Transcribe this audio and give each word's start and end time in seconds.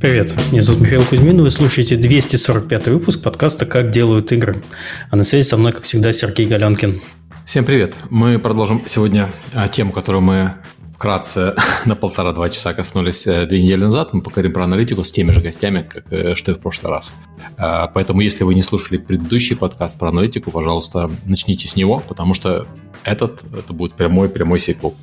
Привет, 0.00 0.32
меня 0.52 0.62
зовут 0.62 0.82
Михаил 0.82 1.02
Кузьмин, 1.04 1.42
вы 1.42 1.50
слушаете 1.50 1.96
245 1.96 2.86
выпуск 2.86 3.20
подкаста 3.20 3.66
«Как 3.66 3.90
делают 3.90 4.30
игры». 4.30 4.62
А 5.10 5.16
на 5.16 5.24
связи 5.24 5.44
со 5.44 5.56
мной, 5.56 5.72
как 5.72 5.82
всегда, 5.82 6.12
Сергей 6.12 6.46
Галенкин. 6.46 7.00
Всем 7.44 7.64
привет. 7.64 7.96
Мы 8.08 8.38
продолжим 8.38 8.80
сегодня 8.86 9.28
а, 9.52 9.66
тему, 9.66 9.90
которую 9.90 10.22
мы 10.22 10.54
вкратце 10.94 11.56
на 11.84 11.96
полтора-два 11.96 12.48
часа 12.48 12.74
коснулись 12.74 13.26
э, 13.26 13.46
две 13.46 13.60
недели 13.60 13.80
назад. 13.80 14.12
Мы 14.12 14.22
поговорим 14.22 14.52
про 14.52 14.64
аналитику 14.64 15.02
с 15.02 15.10
теми 15.10 15.32
же 15.32 15.40
гостями, 15.40 15.84
как 15.88 16.04
э, 16.12 16.36
что 16.36 16.52
и 16.52 16.54
в 16.54 16.60
прошлый 16.60 16.92
раз. 16.92 17.16
А, 17.56 17.88
поэтому, 17.88 18.20
если 18.20 18.44
вы 18.44 18.54
не 18.54 18.62
слушали 18.62 18.98
предыдущий 18.98 19.56
подкаст 19.56 19.98
про 19.98 20.10
аналитику, 20.10 20.52
пожалуйста, 20.52 21.10
начните 21.24 21.66
с 21.66 21.74
него, 21.74 22.04
потому 22.06 22.34
что 22.34 22.68
этот 23.02 23.42
это 23.52 23.72
будет 23.72 23.94
прямой-прямой 23.94 24.60
сиквел. 24.60 24.94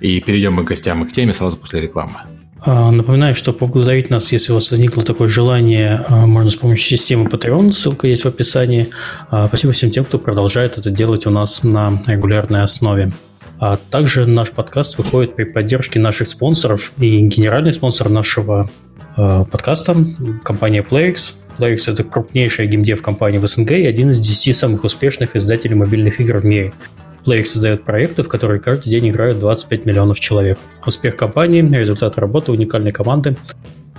И 0.00 0.20
перейдем 0.20 0.54
мы 0.54 0.64
к 0.64 0.68
гостям 0.68 1.04
и 1.04 1.06
к 1.06 1.12
теме 1.12 1.32
сразу 1.32 1.56
после 1.56 1.80
рекламы. 1.80 2.16
А, 2.60 2.90
напоминаю, 2.90 3.34
что 3.34 3.52
поблагодарить 3.52 4.10
нас, 4.10 4.32
если 4.32 4.52
у 4.52 4.56
вас 4.56 4.70
возникло 4.70 5.02
такое 5.02 5.28
желание, 5.28 6.04
а, 6.08 6.26
можно 6.26 6.50
с 6.50 6.56
помощью 6.56 6.96
системы 6.98 7.28
Patreon, 7.28 7.72
ссылка 7.72 8.08
есть 8.08 8.24
в 8.24 8.28
описании. 8.28 8.88
А, 9.30 9.46
спасибо 9.46 9.72
всем 9.72 9.90
тем, 9.90 10.04
кто 10.04 10.18
продолжает 10.18 10.76
это 10.76 10.90
делать 10.90 11.26
у 11.26 11.30
нас 11.30 11.62
на 11.62 12.02
регулярной 12.06 12.62
основе. 12.62 13.12
А 13.60 13.76
также 13.76 14.26
наш 14.26 14.50
подкаст 14.50 14.98
выходит 14.98 15.34
при 15.34 15.44
поддержке 15.44 15.98
наших 15.98 16.28
спонсоров 16.28 16.92
и 16.98 17.20
генеральный 17.20 17.72
спонсор 17.72 18.08
нашего 18.08 18.70
подкаста– 19.16 19.96
компания 20.44 20.86
PlayX. 20.88 21.34
PlayX– 21.58 21.78
это 21.92 22.04
крупнейшая 22.04 22.68
геймдев 22.68 23.02
компания 23.02 23.40
в 23.40 23.48
СНГ 23.48 23.72
и 23.72 23.84
один 23.84 24.10
из 24.10 24.20
10 24.20 24.54
самых 24.54 24.84
успешных 24.84 25.34
издателей 25.34 25.74
мобильных 25.74 26.20
игр 26.20 26.36
в 26.38 26.44
мире– 26.44 26.72
Playx 27.24 27.46
создает 27.46 27.84
проекты, 27.84 28.22
в 28.22 28.28
которые 28.28 28.60
каждый 28.60 28.90
день 28.90 29.10
играют 29.10 29.38
25 29.38 29.84
миллионов 29.86 30.20
человек. 30.20 30.58
Успех 30.86 31.16
компании– 31.16 31.62
результат 31.78 32.18
работы 32.18 32.52
уникальной 32.52 32.92
команды 32.92 33.36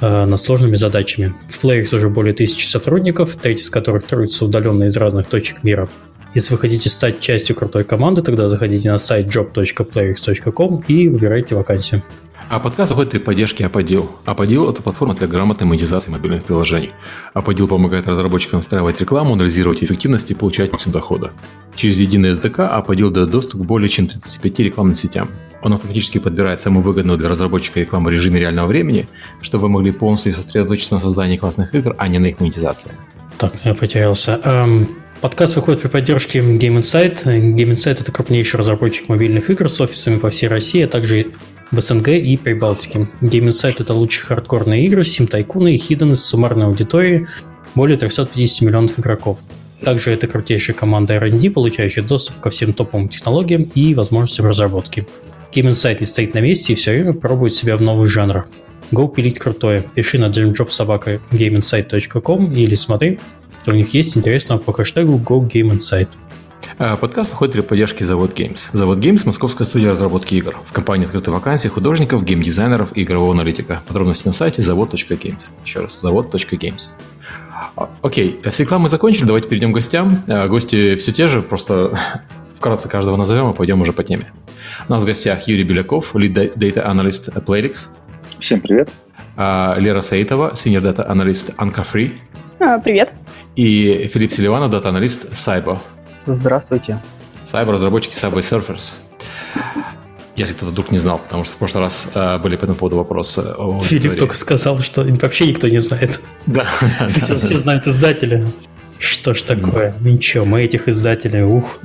э, 0.02 0.26
над 0.26 0.40
сложными 0.40 0.76
задачами. 0.76 1.34
В 1.48 1.64
Playx 1.64 1.96
уже 1.96 2.10
более 2.10 2.34
тысячи 2.34 2.66
сотрудников, 2.66 3.36
треть 3.36 3.62
из 3.62 3.70
которых 3.70 4.06
трудятся 4.06 4.46
удаленно 4.46 4.86
из 4.86 4.98
разных 4.98 5.28
точек 5.28 5.64
мира. 5.64 5.90
Если 6.36 6.54
вы 6.54 6.60
хотите 6.60 6.90
стать 6.90 7.20
частью 7.20 7.56
крутой 7.56 7.84
команды, 7.84 8.22
тогда 8.22 8.50
заходите 8.50 8.92
на 8.92 9.00
сайт 9.00 9.28
job.playx.com 9.28 10.84
и 10.88 11.08
выбирайте 11.08 11.56
вакансию. 11.56 12.04
А 12.50 12.60
подкаст 12.60 12.90
заходит 12.90 13.12
при 13.12 13.20
поддержке 13.20 13.68
Аподил. 13.68 14.10
Аподил– 14.26 14.68
это 14.72 14.82
платформа 14.82 15.14
для 15.14 15.28
грамотной 15.28 15.68
монетизации 15.68 16.10
мобильных 16.10 16.44
приложений. 16.44 16.94
Аподил 17.36 17.68
помогает 17.68 18.08
разработчикам 18.08 18.62
встраивать 18.62 19.00
рекламу, 19.00 19.34
анализировать 19.34 19.84
эффективность 19.84 20.32
и 20.32 20.34
получать 20.34 20.72
максимум 20.72 20.94
дохода. 20.94 21.32
Через 21.76 22.00
единый 22.00 22.32
SDK 22.32 22.66
Аподил 22.66 23.12
дает 23.12 23.30
доступ 23.30 23.62
к 23.62 23.66
более 23.66 23.88
чем 23.88 24.08
35 24.08 24.60
рекламным 24.60 24.96
сетям. 24.96 25.30
Он 25.62 25.74
автоматически 25.74 26.18
подбирает 26.18 26.60
самую 26.60 26.82
выгодную 26.82 27.20
для 27.20 27.30
разработчика 27.30 27.82
рекламу 27.82 28.08
в 28.08 28.12
режиме 28.12 28.40
реального 28.40 28.66
времени, 28.66 29.08
чтобы 29.42 29.64
вы 29.64 29.70
могли 29.70 29.92
полностью 29.92 30.34
сосредоточиться 30.34 30.96
на 30.96 31.02
создании 31.02 31.38
классных 31.38 31.76
игр, 31.76 31.96
а 32.00 32.08
не 32.08 32.18
на 32.18 32.26
их 32.26 32.40
монетизации. 32.40 32.94
Так, 33.38 33.54
я 33.64 33.76
потерялся. 33.76 34.42
Эм, 34.44 34.98
подкаст 35.22 35.56
выходит 35.56 35.84
при 35.84 35.90
поддержке 35.90 36.40
Game 36.40 36.80
Insight. 36.80 37.26
Game 37.26 37.74
Insight– 37.74 38.02
это 38.02 38.12
крупнейший 38.12 38.60
разработчик 38.60 39.08
мобильных 39.08 39.52
игр 39.52 39.70
с 39.70 39.80
офисами 39.80 40.18
по 40.18 40.32
всей 40.32 40.48
России, 40.48 40.82
а 40.82 40.88
также 40.88 41.28
в 41.72 41.80
СНГ 41.80 42.10
и 42.10 42.38
Прибалтике. 42.38 43.08
Game 43.22 43.48
Insight— 43.48 43.76
это 43.80 43.94
лучшие 43.94 44.26
хардкорные 44.26 44.86
игры, 44.86 45.06
сим-тайкуны 45.06 45.76
и 45.76 45.78
хиданы 45.78 46.16
с 46.16 46.26
суммарной 46.26 46.66
аудиторией 46.66 47.28
более 47.76 47.98
350 47.98 48.62
миллионов 48.62 49.00
игроков. 49.00 49.40
Также 49.82 50.12
это 50.12 50.28
крутейшая 50.28 50.76
команда 50.76 51.14
R&D, 51.16 51.52
получающая 51.52 52.04
доступ 52.04 52.40
ко 52.40 52.50
всем 52.50 52.74
топовым 52.74 53.08
технологиям 53.08 53.64
и 53.76 53.94
возможностям 53.94 54.46
разработки. 54.46 55.08
Game 55.54 55.70
Insight 55.70 55.98
не 56.00 56.06
стоит 56.06 56.34
на 56.34 56.40
месте 56.40 56.74
и 56.74 56.76
все 56.76 56.92
время 56.92 57.14
пробует 57.14 57.56
себя 57.56 57.78
в 57.78 57.82
новых 57.82 58.10
жанрах. 58.10 58.48
Go 58.92 59.14
пилить 59.14 59.40
крутое. 59.40 59.86
Пиши 59.96 60.18
на 60.18 60.26
dreamjobsobaka.gameinsight.com 60.26 62.52
или 62.52 62.76
смотри, 62.76 63.20
что 63.62 63.72
у 63.72 63.76
них 63.76 63.94
есть 63.94 64.18
интересного 64.18 64.60
по 64.60 64.74
хэштегу 64.74 65.18
GoGameInsight. 65.20 66.10
А, 66.82 66.96
подкаст 66.96 67.32
выходит 67.32 67.56
при 67.56 67.60
поддержке 67.62 68.06
Завод 68.06 68.40
Games. 68.40 68.70
Завод 68.72 69.00
Games– 69.00 69.24
московская 69.26 69.66
студия 69.66 69.92
разработки 69.92 70.36
игр. 70.36 70.56
В 70.66 70.72
компании 70.72 71.04
открыты 71.04 71.30
вакансии 71.30 71.68
художников, 71.68 72.24
геймдизайнеров 72.24 72.96
и 72.96 73.04
игрового 73.04 73.34
аналитика. 73.34 73.82
Подробности 73.86 74.28
на 74.28 74.32
сайте 74.32 74.62
завод.games. 74.62 75.50
Еще 75.66 75.82
раз, 75.82 76.00
завод.games. 76.00 76.92
А, 77.76 77.90
окей, 78.02 78.40
с 78.46 78.58
рекламой 78.62 78.88
закончили, 78.88 79.26
давайте 79.26 79.50
перейдем 79.50 79.74
к 79.74 79.76
гостям. 79.76 80.24
А, 80.30 80.48
гости 80.48 80.96
все 80.96 81.12
те 81.12 81.28
же, 81.28 81.42
просто 81.42 82.00
вкратце 82.58 82.88
каждого 82.88 83.18
назовем, 83.18 83.52
и 83.52 83.54
пойдем 83.54 83.82
уже 83.82 83.92
по 83.92 84.04
теме. 84.04 84.32
У 84.88 84.92
нас 84.94 85.04
в 85.04 85.06
гостях 85.06 85.50
Юрий 85.50 85.66
Беляков, 85.66 86.16
lead 86.16 86.54
data 86.56 86.90
analyst 86.90 87.44
Playrix. 87.44 87.88
Всем 88.40 88.62
привет. 88.62 88.88
Лера 89.36 90.00
Саитова, 90.00 90.54
senior 90.54 90.82
data 90.82 91.06
analyst 91.06 91.58
Anka 91.58 91.86
Free. 91.86 92.14
Привет. 92.86 93.12
И 93.58 94.10
Филипп 94.14 94.32
Селиванов, 94.32 94.72
data 94.72 94.94
analyst 94.94 95.34
Cyber. 95.34 95.80
Здравствуйте. 96.34 97.00
Cyber 97.44 97.72
разработчики 97.72 98.14
Subway 98.14 98.40
Surfers. 98.40 98.94
Если 100.36 100.54
кто-то 100.54 100.72
вдруг 100.72 100.92
не 100.92 100.98
знал, 100.98 101.18
потому 101.18 101.44
что 101.44 101.56
в 101.56 101.58
прошлый 101.58 101.84
раз 101.84 102.10
э, 102.14 102.38
были 102.38 102.56
по 102.56 102.64
этому 102.64 102.78
поводу 102.78 102.98
вопросы. 102.98 103.54
Филипп 103.84 104.18
только 104.18 104.38
сказал, 104.38 104.80
что 104.80 105.04
вообще 105.04 105.48
никто 105.48 105.68
не 105.68 105.80
знает. 105.80 106.22
Да. 106.46 106.66
Все, 107.18 107.36
все 107.36 107.58
знают 107.58 107.86
издателя. 107.88 108.46
Что 108.98 109.34
ж 109.34 109.42
такое? 109.42 109.96
Ничего, 110.00 110.46
мы 110.46 110.64
этих 110.64 110.88
издателей, 110.88 111.44
ух. 111.44 111.80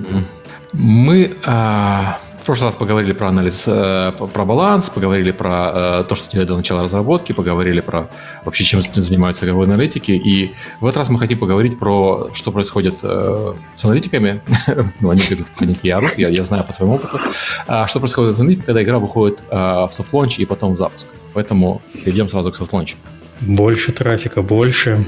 Мы 0.73 1.37
а, 1.45 2.19
в 2.45 2.47
прошлый 2.47 2.69
раз 2.69 2.77
поговорили 2.77 3.15
про 3.15 3.29
анализ, 3.29 3.65
э, 3.67 4.13
про 4.13 4.45
баланс, 4.45 4.91
поговорили 4.91 5.31
про 5.31 6.03
э, 6.03 6.05
то, 6.07 6.15
что 6.15 6.31
делать 6.31 6.47
до 6.47 6.55
начала 6.55 6.83
разработки, 6.83 7.33
поговорили 7.33 7.81
про 7.81 8.11
вообще, 8.45 8.65
чем 8.65 8.83
занимаются 8.83 9.47
игровые 9.47 9.67
аналитики. 9.67 10.13
И 10.13 10.55
в 10.79 10.85
этот 10.85 10.99
раз 10.99 11.09
мы 11.09 11.19
хотим 11.19 11.39
поговорить 11.39 11.79
про, 11.79 12.29
что 12.35 12.53
происходит 12.53 12.97
э, 13.03 13.55
с 13.75 13.85
аналитиками. 13.87 14.43
ну, 15.01 15.09
они 15.09 15.23
в 15.23 15.59
коньяки 15.59 15.89
и 15.89 15.91
орут, 15.91 16.19
я, 16.19 16.29
я 16.29 16.45
знаю 16.45 16.65
по 16.65 16.73
своему 16.73 16.97
опыту. 16.97 17.19
А, 17.67 17.89
что 17.89 17.99
происходит 17.99 18.37
с 18.37 18.41
аналитиками, 18.41 18.67
когда 18.67 18.83
игра 18.83 18.99
выходит 18.99 19.43
в 19.51 19.89
soft 19.91 20.10
launch 20.10 20.39
и 20.39 20.45
потом 20.45 20.73
в 20.73 20.77
запуск. 20.77 21.07
Поэтому 21.33 21.81
перейдем 21.95 22.29
сразу 22.29 22.53
к 22.53 22.57
soft 22.57 22.71
launch 22.71 22.92
у. 22.92 22.99
Больше 23.41 23.91
трафика, 23.93 24.43
больше. 24.43 25.07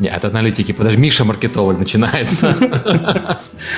Нет, 0.00 0.24
аналитики. 0.24 0.72
Подожди, 0.72 0.98
Миша 0.98 1.24
Маркетолог 1.24 1.78
начинается. 1.78 2.56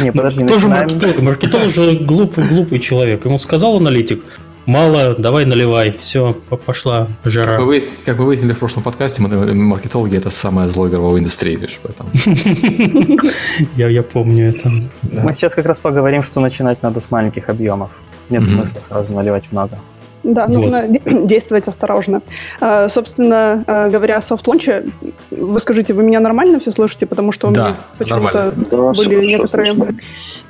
Не, 0.00 0.12
подожди, 0.12 0.46
Тоже 0.46 0.68
маркетолог. 0.68 1.20
Маркетолог 1.20 1.68
же 1.68 1.96
глупый, 1.96 2.46
глупый 2.46 2.78
человек. 2.78 3.24
Ему 3.24 3.38
сказал 3.38 3.76
аналитик, 3.76 4.22
мало, 4.64 5.16
давай 5.18 5.46
наливай. 5.46 5.96
Все, 5.98 6.32
пошла 6.64 7.08
жара. 7.24 7.56
Как 7.56 7.66
вы, 7.66 7.82
как 8.06 8.18
вы 8.18 8.26
выяснили 8.26 8.52
в 8.52 8.58
прошлом 8.60 8.84
подкасте, 8.84 9.20
маркетологи 9.20 10.16
это 10.16 10.30
самое 10.30 10.68
зло 10.68 10.88
игровой 10.88 11.18
индустрии, 11.18 11.56
лишь 11.56 11.80
поэтому. 11.82 12.10
я, 13.76 13.88
я 13.88 14.02
помню 14.04 14.50
это. 14.50 14.70
Мы 15.02 15.32
сейчас 15.32 15.56
как 15.56 15.66
раз 15.66 15.80
поговорим, 15.80 16.22
что 16.22 16.40
начинать 16.40 16.84
надо 16.84 17.00
с 17.00 17.10
маленьких 17.10 17.48
объемов. 17.48 17.90
Нет 18.30 18.44
смысла 18.44 18.80
сразу 18.80 19.12
наливать 19.12 19.50
много. 19.50 19.80
Да, 20.22 20.46
вот. 20.46 20.56
нужно 20.56 20.88
действовать 21.26 21.68
осторожно. 21.68 22.22
А, 22.60 22.88
собственно 22.88 23.64
а, 23.66 23.88
говоря, 23.88 24.18
о 24.18 24.22
soft 24.22 24.44
launch 24.44 24.76
е, 24.76 24.86
вы 25.30 25.58
скажите, 25.60 25.94
вы 25.94 26.02
меня 26.02 26.20
нормально 26.20 26.60
все 26.60 26.70
слышите? 26.70 27.06
Потому 27.06 27.32
что 27.32 27.48
у 27.48 27.50
да, 27.50 27.62
меня 27.62 27.76
почему-то 27.98 28.52
да, 28.70 28.92
были 28.92 29.24
некоторые, 29.24 29.76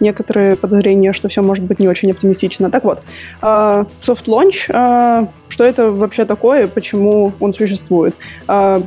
некоторые 0.01 0.57
подозрения, 0.57 1.13
что 1.13 1.29
все 1.29 1.43
может 1.43 1.65
быть 1.65 1.79
не 1.79 1.89
очень 1.89 2.11
оптимистично. 2.11 2.71
Так 2.71 2.85
вот, 2.85 3.03
soft 4.01 4.25
launch, 4.25 4.67
а, 4.71 5.29
что 5.49 5.65
это 5.65 5.91
вообще 5.91 6.25
такое, 6.25 6.67
почему 6.67 7.33
он 7.39 7.53
существует? 7.53 8.15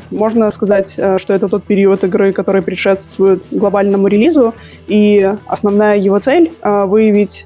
Можно 0.10 0.50
сказать, 0.50 0.94
что 1.18 1.34
это 1.34 1.48
тот 1.48 1.64
период 1.64 2.04
игры, 2.04 2.34
который 2.34 2.64
предшествует 2.64 3.44
глобальному 3.52 4.08
релизу, 4.08 4.56
и 4.88 5.32
основная 5.46 5.98
его 5.98 6.18
цель— 6.18 6.52
выявить, 6.64 7.46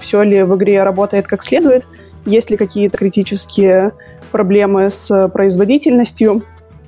все 0.00 0.22
ли 0.22 0.42
в 0.42 0.54
игре 0.56 0.82
работает 0.82 1.26
как 1.26 1.42
следует— 1.42 1.86
есть 2.24 2.50
ли 2.50 2.56
какие-то 2.56 2.98
критические 2.98 3.92
проблемы 4.30 4.90
с 4.90 5.28
производительностью, 5.28 6.42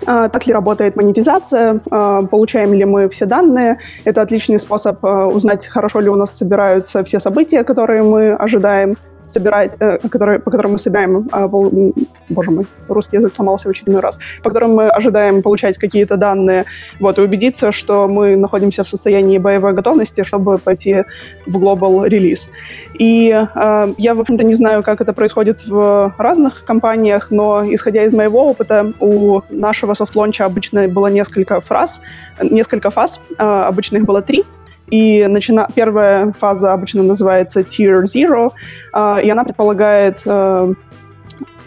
а, 0.06 0.28
так 0.28 0.46
ли 0.46 0.52
работает 0.52 0.96
монетизация, 0.96 1.80
а, 1.90 2.22
получаем 2.22 2.72
ли 2.74 2.84
мы 2.84 3.08
все 3.08 3.26
данные. 3.26 3.78
Это 4.04 4.22
отличный 4.22 4.58
способ 4.58 5.04
а, 5.04 5.26
узнать, 5.26 5.66
хорошо 5.66 6.00
ли 6.00 6.08
у 6.08 6.16
нас 6.16 6.36
собираются 6.36 7.04
все 7.04 7.18
события, 7.18 7.64
которые 7.64 8.02
мы 8.02 8.32
ожидаем 8.32 8.96
собирать, 9.34 9.72
э, 9.80 9.98
которые, 10.08 10.38
по 10.38 10.50
которым 10.50 10.72
мы 10.72 10.78
собираем, 10.78 11.28
пол, 11.50 11.94
боже 12.28 12.50
мой, 12.50 12.66
русский 12.88 13.16
язык 13.16 13.34
сломался 13.34 13.68
в 13.68 13.70
очередной 13.70 14.00
раз, 14.00 14.18
по 14.42 14.50
которым 14.50 14.74
мы 14.74 14.88
ожидаем 14.88 15.42
получать 15.42 15.78
какие-то 15.78 16.16
данные, 16.16 16.64
вот, 17.00 17.18
и 17.18 17.22
убедиться, 17.22 17.72
что 17.72 18.08
мы 18.08 18.36
находимся 18.36 18.82
в 18.84 18.88
состоянии 18.88 19.38
боевой 19.38 19.72
готовности, 19.72 20.24
чтобы 20.24 20.58
пойти 20.58 21.04
в 21.46 21.58
global 21.58 22.04
релиз. 22.06 22.50
И 22.98 23.30
э, 23.30 23.94
я, 23.98 24.14
в 24.14 24.20
общем-то, 24.20 24.44
не 24.44 24.54
знаю, 24.54 24.82
как 24.82 25.00
это 25.00 25.12
происходит 25.12 25.66
в 25.66 26.14
разных 26.18 26.64
компаниях, 26.64 27.30
но, 27.30 27.64
исходя 27.66 28.04
из 28.04 28.12
моего 28.12 28.44
опыта, 28.44 28.92
у 29.00 29.40
нашего 29.50 29.94
soft 29.94 30.12
launch 30.12 30.40
а 30.40 30.44
обычно 30.44 30.88
было 30.88 31.08
несколько 31.08 31.60
фраз, 31.60 32.00
несколько 32.42 32.90
фаз, 32.90 33.20
э, 33.38 33.44
обычно 33.44 33.98
их 33.98 34.04
было 34.04 34.22
три, 34.22 34.44
и 34.90 35.26
начина... 35.26 35.68
первая 35.74 36.32
фаза 36.32 36.72
обычно 36.72 37.02
называется 37.02 37.60
Tier 37.60 38.02
Zero, 38.02 38.52
э, 38.92 39.24
и 39.24 39.30
она 39.30 39.44
предполагает 39.44 40.22
э, 40.24 40.74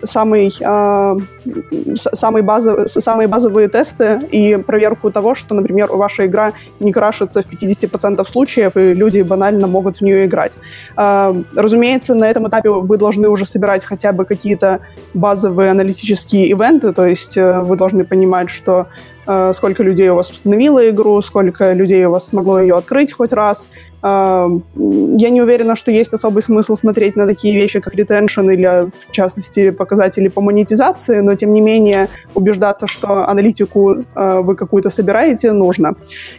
самый, 0.03 0.53
э, 0.59 1.15
самый 1.95 2.41
базов, 2.41 2.89
самые 2.89 3.27
базовые 3.27 3.67
тесты 3.67 4.19
и 4.31 4.57
проверку 4.57 5.11
того, 5.11 5.35
что, 5.35 5.55
например, 5.55 5.91
ваша 5.91 6.25
игра 6.25 6.53
не 6.79 6.91
крашится 6.91 7.41
в 7.41 7.47
50% 7.47 8.27
случаев, 8.29 8.77
и 8.77 8.93
люди 8.93 9.21
банально 9.21 9.67
могут 9.67 9.97
в 9.97 10.01
нее 10.01 10.25
играть. 10.25 10.53
Э, 10.95 11.33
разумеется, 11.55 12.15
на 12.15 12.29
этом 12.29 12.47
этапе 12.47 12.69
вы 12.69 12.97
должны 12.97 13.27
уже 13.29 13.45
собирать 13.45 13.85
хотя 13.85 14.11
бы 14.11 14.25
какие-то 14.25 14.79
базовые 15.13 15.71
аналитические 15.71 16.47
ивенты, 16.47 16.93
то 16.93 17.05
есть 17.05 17.37
э, 17.37 17.61
вы 17.61 17.77
должны 17.77 18.05
понимать, 18.05 18.49
что 18.49 18.87
Э, 19.27 19.51
сколько 19.53 19.83
людей 19.83 20.09
у 20.09 20.15
вас 20.15 20.29
установило 20.29 20.89
игру, 20.89 21.21
сколько 21.21 21.73
людей 21.73 22.05
у 22.05 22.11
вас 22.11 22.27
смогло 22.27 22.61
ее 22.61 22.77
открыть 22.77 23.11
хоть 23.11 23.33
раз. 23.33 23.67
Э, 24.03 24.47
я 24.75 25.29
не 25.29 25.41
уверена, 25.41 25.75
что 25.75 25.91
есть 25.91 26.13
особый 26.13 26.43
смысл 26.43 26.75
смотреть 26.75 27.15
на 27.15 27.25
такие 27.25 27.55
вещи, 27.55 27.79
как 27.79 27.95
retention 27.95 28.53
или, 28.53 28.89
в 29.09 29.11
частности, 29.11 29.71
показатели 29.71 30.27
по 30.27 30.41
монетизации, 30.41 31.19
но, 31.19 31.35
тем 31.35 31.53
не 31.53 31.61
менее, 31.61 32.09
убеждаться, 32.33 32.87
что 32.87 33.27
аналитику 33.27 33.95
э, 34.15 34.39
вы 34.41 34.55
какую-то 34.55 34.89
собираете, 34.89 35.51
нужно. 35.51 35.93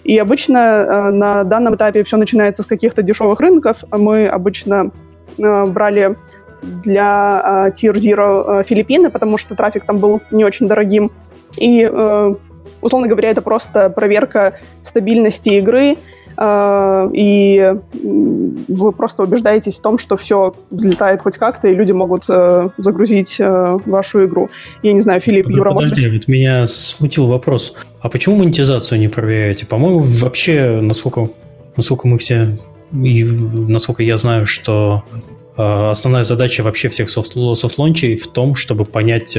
И 0.05 0.19
обычно 0.19 1.11
на 1.13 1.45
данном 1.45 1.75
этапе 1.75 2.03
все 2.05 2.17
начинается 2.17 2.63
с 2.63 2.67
каких-то 2.67 3.03
дешевых 3.03 3.41
рынков. 3.41 3.85
Мы 3.91 4.27
обычно 4.27 4.91
брали 5.37 6.17
для 6.63 7.71
Tier 7.75 7.95
Zero 7.95 8.65
Филиппины, 8.65 9.11
потому 9.11 9.39
что 9.39 9.55
трафик 9.55 9.85
там 9.85 9.99
был 9.99 10.21
не 10.31 10.45
очень 10.45 10.67
дорогим. 10.67 11.13
И 11.57 11.89
условно 12.81 13.09
говоря, 13.09 13.31
это 13.31 13.43
просто 13.43 13.91
проверка 13.91 14.59
стабильности 14.83 15.51
игры, 15.51 15.93
э, 15.93 15.97
и 16.41 17.75
вы 18.69 18.93
просто 18.93 19.25
убеждаетесь 19.25 19.77
в 19.77 19.81
том, 19.81 19.99
что 19.99 20.17
все 20.17 20.55
взлетает 20.71 21.23
хоть 21.23 21.37
как-то, 21.37 21.69
и 21.69 21.75
люди 21.75 21.93
могут 21.93 22.25
э, 22.29 22.69
загрузить 22.77 23.37
э, 23.41 23.79
вашу 23.87 24.25
игру. 24.25 24.49
Я 24.83 24.93
не 24.93 25.01
знаю, 25.01 25.21
Филипп, 25.21 25.49
Юра, 25.51 25.73
Подожди, 25.73 26.07
может 26.07 26.27
вот 26.27 26.29
меня 26.29 26.67
смутил 26.69 27.27
вопрос. 27.27 27.75
А 28.01 28.09
почему 28.09 28.37
монетизацию 28.37 29.01
не 29.01 29.09
проверяете? 29.09 29.67
По-моему, 29.67 30.01
вообще, 30.01 30.79
насколько, 30.81 31.29
насколько 31.77 32.07
мы 32.07 32.19
все 32.19 32.57
и 32.93 33.25
насколько 33.25 34.03
я 34.03 34.17
знаю, 34.17 34.47
что 34.47 35.03
основная 35.57 36.25
задача 36.25 36.63
вообще 36.63 36.89
всех 36.89 37.11
софт-лончей 37.11 38.17
в 38.17 38.29
том, 38.29 38.55
чтобы 38.55 38.85
понять, 38.85 39.37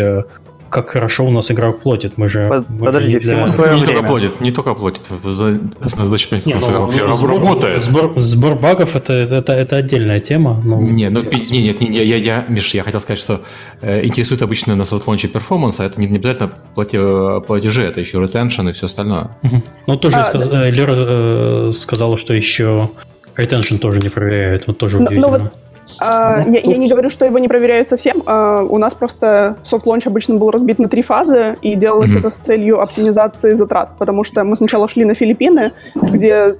как 0.69 0.89
хорошо 0.89 1.25
у 1.25 1.31
нас 1.31 1.51
игрок 1.51 1.81
платит. 1.81 2.17
Мы 2.17 2.29
же... 2.29 2.47
Под, 2.47 2.69
мы 2.69 2.85
подожди, 2.85 3.19
всему 3.19 3.47
свое 3.47 3.75
не 3.75 3.81
время. 3.81 3.93
только 3.93 4.07
платит, 4.07 4.41
не 4.41 4.51
только 4.51 4.73
платит. 4.73 5.01
Основная 5.09 6.05
задача 6.05 6.29
как 6.29 6.45
ну, 6.45 6.85
вообще 6.85 7.13
сбор, 7.13 7.29
работает. 7.29 7.81
Сбор, 7.81 8.13
сбор 8.19 8.55
багов 8.55 8.95
это, 8.95 9.13
это, 9.13 9.53
это 9.53 9.75
отдельная 9.75 10.19
тема. 10.19 10.61
Но... 10.63 10.81
Не, 10.81 11.09
ну, 11.09 11.21
не, 11.21 11.63
нет, 11.63 11.81
не, 11.81 12.03
я, 12.03 12.15
я, 12.15 12.45
Миш, 12.47 12.73
я 12.73 12.83
хотел 12.83 12.99
сказать, 12.99 13.19
что 13.19 13.41
э, 13.81 14.05
интересует 14.05 14.41
обычно 14.41 14.75
на 14.75 14.85
soft 14.85 15.02
launch 15.02 15.27
е 15.27 15.31
performance, 15.31 15.79
а 15.79 15.85
это 15.85 15.99
не, 15.99 16.07
не 16.07 16.17
обязательно 16.17 16.51
плати, 16.75 16.97
платежи, 17.45 17.83
это 17.83 17.99
еще 17.99 18.21
retention 18.21 18.69
и 18.69 18.71
все 18.71 18.85
остальное. 18.85 19.31
Угу. 19.43 19.63
Ну, 19.87 19.97
тоже 19.97 20.17
а, 20.17 20.23
сказ... 20.23 20.47
да. 20.47 20.69
Лера 20.69 20.95
э, 20.95 21.71
сказала, 21.73 22.17
что 22.17 22.33
еще 22.33 22.89
retention 23.35 23.77
тоже 23.77 23.99
не 23.99 24.09
проверяют. 24.09 24.67
Вот 24.67 24.77
тоже 24.77 24.97
удивительно. 24.97 25.27
Ну, 25.27 25.43
вот 25.43 25.53
а, 25.99 26.45
я, 26.47 26.59
я 26.63 26.77
не 26.77 26.87
говорю, 26.87 27.09
что 27.09 27.25
его 27.25 27.39
не 27.39 27.47
проверяют 27.47 27.89
совсем. 27.89 28.21
А, 28.25 28.61
у 28.63 28.77
нас 28.77 28.93
просто 28.93 29.57
soft 29.63 29.81
launch 29.81 30.07
обычно 30.07 30.35
был 30.35 30.51
разбит 30.51 30.79
на 30.79 30.87
три 30.87 31.01
фазы, 31.01 31.57
и 31.61 31.75
делалось 31.75 32.13
mm-hmm. 32.13 32.19
это 32.19 32.29
с 32.29 32.35
целью 32.35 32.81
оптимизации 32.81 33.53
затрат, 33.53 33.97
потому 33.97 34.23
что 34.23 34.43
мы 34.43 34.55
сначала 34.55 34.87
шли 34.87 35.05
на 35.05 35.15
Филиппины, 35.15 35.71
где 35.95 36.55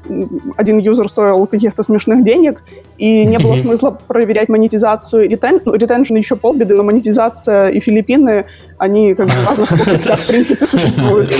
один 0.57 0.79
юзер 0.79 1.09
стоил 1.09 1.45
каких-то 1.47 1.83
смешных 1.83 2.23
денег, 2.23 2.63
и 2.97 3.25
не 3.25 3.37
было 3.39 3.55
смысла 3.55 3.91
проверять 3.91 4.49
монетизацию 4.49 5.29
reten... 5.30 5.62
ну, 5.65 5.73
retention 5.74 6.15
еще 6.15 6.35
полбеды, 6.35 6.75
но 6.75 6.83
монетизация 6.83 7.69
и 7.69 7.79
Филиппины, 7.79 8.45
они 8.77 9.13
как 9.13 9.27
бы 9.27 9.33
в 9.33 9.47
разных 9.47 9.71
в 10.19 10.27
принципе 10.27 10.65
существуют. 10.65 11.33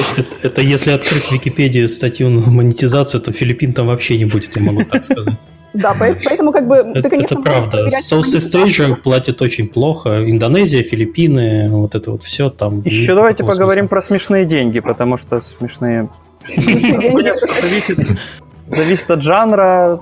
Это 0.44 0.62
если 0.62 0.91
открыть 0.91 1.31
Википедию 1.31 1.88
статью 1.89 2.30
на 2.30 2.50
монетизацию, 2.50 3.21
то 3.21 3.31
Филиппин 3.31 3.74
там 3.74 3.88
вообще 3.88 4.18
не 4.18 4.25
будет, 4.25 4.56
я 4.56 4.62
могу 4.62 4.83
так 4.83 5.03
сказать. 5.03 5.36
Да, 5.74 5.95
поэтому 5.98 6.51
как 6.51 6.68
бы 6.68 6.75
это, 6.77 7.04
ты, 7.04 7.10
конечно... 7.10 7.36
Это 7.36 7.44
правда. 7.44 7.88
Southeast 7.88 8.54
Asia 8.54 8.95
платит 8.95 9.42
очень 9.42 9.68
плохо. 9.68 10.30
Индонезия, 10.30 10.83
Филиппины, 10.83 11.69
вот 11.69 11.95
это 11.95 12.12
вот 12.12 12.24
все 12.24 12.50
там. 12.50 12.81
Еще 12.81 13.13
давайте 13.16 13.44
поговорим 13.44 13.88
про 13.88 14.01
смешные 14.01 14.45
деньги, 14.45 14.80
потому 14.80 15.18
что 15.18 15.42
смешные... 15.42 16.10
Зависит 18.68 19.10
от 19.10 19.24
жанра, 19.24 20.00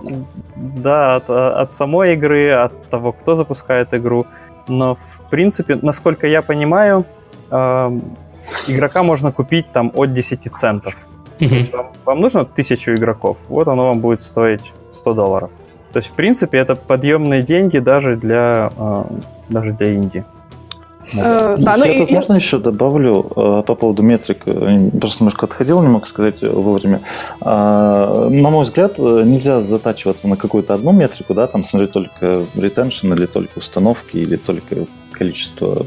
да, 0.56 1.16
от, 1.16 1.30
от 1.30 1.72
самой 1.72 2.14
игры, 2.14 2.52
от 2.52 2.90
того, 2.90 3.14
кто 3.14 3.34
запускает 3.34 3.94
игру. 3.94 4.26
Но, 4.68 4.96
в 4.96 5.30
принципе, 5.30 5.80
насколько 5.82 6.28
я 6.28 6.42
понимаю, 6.42 7.06
э, 7.50 8.00
игрока 8.68 9.04
можно 9.04 9.32
купить 9.32 9.72
там 9.72 9.92
от 9.96 10.12
10 10.12 10.54
центов. 10.54 10.96
Вам, 11.40 11.94
вам 12.04 12.20
нужно 12.20 12.44
тысячу 12.44 12.92
игроков, 12.94 13.38
вот 13.48 13.68
оно 13.70 13.88
вам 13.88 14.00
будет 14.00 14.22
стоить 14.22 14.74
100 15.08 15.14
долларов. 15.14 15.50
То 15.94 15.98
есть, 15.98 16.10
в 16.10 16.14
принципе, 16.14 16.58
это 16.58 16.76
подъемные 16.76 17.42
деньги 17.42 17.80
даже 17.80 18.18
для, 18.18 18.72
э, 18.78 19.04
даже 19.50 19.74
для 19.74 19.96
Инди. 19.96 20.24
Э, 21.14 21.56
да, 21.58 21.78
ну 21.78 21.86
я 21.86 21.94
и, 21.94 22.00
тут 22.00 22.12
и... 22.12 22.14
можно 22.14 22.34
еще 22.34 22.58
добавлю 22.60 23.26
э, 23.36 23.64
по 23.66 23.76
поводу 23.76 24.04
метрик. 24.04 24.44
Просто 24.44 25.24
немножко 25.24 25.46
отходил, 25.46 25.82
не 25.82 25.88
мог 25.88 26.08
сказать 26.08 26.42
вовремя. 26.42 27.02
Э, 27.42 28.28
на 28.30 28.50
мой 28.50 28.64
взгляд, 28.64 29.00
нельзя 29.00 29.62
затачиваться 29.62 30.28
на 30.28 30.36
какую-то 30.36 30.74
одну 30.74 30.92
метрику, 30.92 31.34
да, 31.34 31.48
там 31.48 31.64
смотреть 31.64 31.94
только 31.94 32.46
ретеншн 32.56 33.14
или 33.14 33.26
только 33.26 33.60
установки, 33.60 34.18
или 34.18 34.36
только 34.36 34.88
количество 35.12 35.86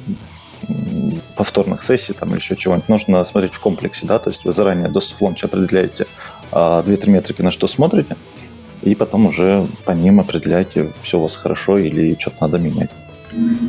повторных 1.37 1.83
сессий 1.83 2.15
там, 2.15 2.31
или 2.31 2.37
еще 2.37 2.57
чего-нибудь. 2.57 2.89
Нужно 2.89 3.23
смотреть 3.25 3.53
в 3.53 3.61
комплексе, 3.61 4.07
да, 4.07 4.19
то 4.19 4.31
есть 4.31 4.45
вы 4.45 4.53
заранее 4.53 4.89
до 4.89 5.01
софт 5.01 5.45
определяете 5.45 6.07
э, 6.53 6.57
2-3 6.57 7.11
метрики, 7.11 7.43
на 7.43 7.51
что 7.51 7.67
смотрите, 7.67 8.17
и 8.83 8.95
потом 8.95 9.27
уже 9.27 9.67
по 9.85 9.93
ним 9.93 10.21
определяйте, 10.21 10.93
все 11.03 11.19
у 11.19 11.23
вас 11.23 11.37
хорошо 11.37 11.79
или 11.79 12.17
что-то 12.19 12.37
надо 12.41 12.59
менять. 12.59 12.91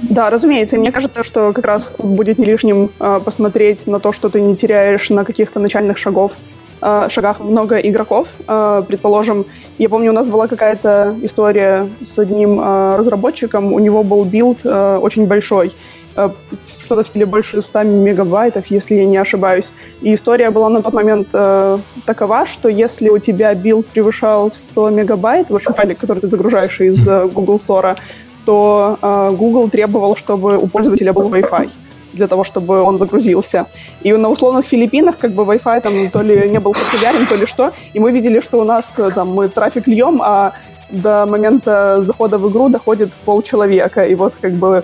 Да, 0.09 0.29
разумеется. 0.29 0.75
И 0.75 0.79
мне 0.79 0.91
кажется, 0.91 1.23
что 1.23 1.53
как 1.53 1.65
раз 1.65 1.95
будет 1.99 2.39
не 2.39 2.45
лишним 2.45 2.89
э, 2.99 3.19
посмотреть 3.23 3.87
на 3.87 3.99
то, 3.99 4.11
что 4.11 4.29
ты 4.29 4.41
не 4.41 4.55
теряешь 4.55 5.09
на 5.09 5.23
каких-то 5.23 5.59
начальных 5.59 5.97
шагов, 5.97 6.33
э, 6.81 7.07
шагах 7.09 7.39
много 7.39 7.77
игроков. 7.77 8.27
Э, 8.47 8.83
предположим, 8.87 9.45
я 9.77 9.87
помню, 9.89 10.11
у 10.11 10.15
нас 10.15 10.27
была 10.27 10.47
какая-то 10.47 11.15
история 11.21 11.89
с 12.01 12.17
одним 12.17 12.59
разработчиком, 12.59 13.73
у 13.73 13.79
него 13.79 14.03
был 14.03 14.25
билд 14.25 14.65
очень 14.65 15.27
большой, 15.27 15.73
что-то 16.13 17.03
в 17.03 17.07
стиле 17.07 17.25
больше 17.25 17.61
100 17.61 17.83
мегабайтов, 17.83 18.67
если 18.67 18.95
я 18.95 19.05
не 19.05 19.17
ошибаюсь. 19.17 19.71
И 20.01 20.13
история 20.13 20.49
была 20.49 20.69
на 20.69 20.81
тот 20.81 20.93
момент 20.93 21.29
э, 21.33 21.79
такова, 22.05 22.45
что 22.45 22.69
если 22.69 23.09
у 23.09 23.19
тебя 23.19 23.53
билд 23.53 23.87
превышал 23.87 24.51
100 24.51 24.89
мегабайт, 24.89 25.49
в 25.49 25.55
общем, 25.55 25.73
файлик, 25.73 25.99
который 25.99 26.19
ты 26.19 26.27
загружаешь 26.27 26.81
из 26.81 27.07
э, 27.07 27.27
Google 27.27 27.57
Store, 27.57 27.97
то 28.45 28.97
э, 29.01 29.31
Google 29.37 29.69
требовал, 29.69 30.15
чтобы 30.15 30.57
у 30.57 30.67
пользователя 30.67 31.13
был 31.13 31.29
Wi-Fi 31.29 31.71
для 32.13 32.27
того, 32.27 32.43
чтобы 32.43 32.81
он 32.81 32.97
загрузился. 32.97 33.67
И 34.01 34.11
на 34.11 34.29
условных 34.29 34.65
Филиппинах 34.65 35.17
как 35.17 35.31
бы 35.31 35.43
Wi-Fi 35.43 35.81
там 35.81 35.93
то 36.11 36.21
ли 36.21 36.49
не 36.49 36.59
был 36.59 36.73
популярен, 36.73 37.25
то 37.25 37.35
ли 37.35 37.45
что. 37.45 37.71
И 37.93 37.99
мы 37.99 38.11
видели, 38.11 38.41
что 38.41 38.59
у 38.59 38.63
нас 38.63 38.99
э, 38.99 39.11
там 39.11 39.29
мы 39.29 39.47
трафик 39.49 39.87
льем, 39.87 40.21
а 40.21 40.53
до 40.89 41.25
момента 41.25 42.03
захода 42.03 42.37
в 42.37 42.49
игру 42.49 42.67
доходит 42.67 43.13
полчеловека. 43.25 44.03
И 44.03 44.15
вот 44.15 44.33
как 44.41 44.53
бы 44.53 44.83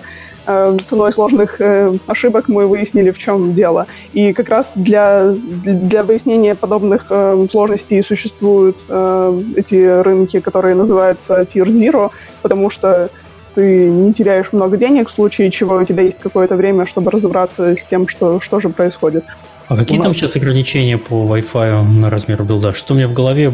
ценой 0.86 1.12
сложных 1.12 1.60
э, 1.60 1.92
ошибок 2.06 2.48
мы 2.48 2.66
выяснили, 2.66 3.10
в 3.10 3.18
чем 3.18 3.54
дело. 3.54 3.86
И 4.12 4.32
как 4.32 4.48
раз 4.48 4.76
для, 4.76 5.32
для 5.32 6.02
выяснения 6.02 6.54
подобных 6.54 7.06
э, 7.10 7.46
сложностей 7.50 8.02
существуют 8.02 8.84
эти 8.88 10.02
рынки, 10.02 10.40
которые 10.40 10.74
называются 10.74 11.42
Tier 11.42 11.66
Zero, 11.66 12.10
потому 12.42 12.70
что 12.70 13.10
ты 13.54 13.88
не 13.88 14.12
теряешь 14.12 14.52
много 14.52 14.76
денег 14.76 15.08
в 15.08 15.10
случае 15.10 15.50
чего 15.50 15.76
у 15.76 15.84
тебя 15.84 16.02
есть 16.04 16.20
какое-то 16.20 16.54
время, 16.54 16.86
чтобы 16.86 17.10
разобраться 17.10 17.74
с 17.74 17.84
тем, 17.84 18.06
что, 18.06 18.38
что 18.40 18.60
же 18.60 18.68
происходит. 18.68 19.24
А 19.66 19.76
какие 19.76 20.00
там 20.00 20.14
сейчас 20.14 20.36
ограничения 20.36 20.96
по 20.96 21.14
Wi-Fi 21.14 21.82
на 21.82 22.08
размер 22.08 22.44
билда? 22.44 22.72
Что 22.72 22.94
у 22.94 22.96
меня 22.96 23.08
в 23.08 23.12
голове 23.12 23.52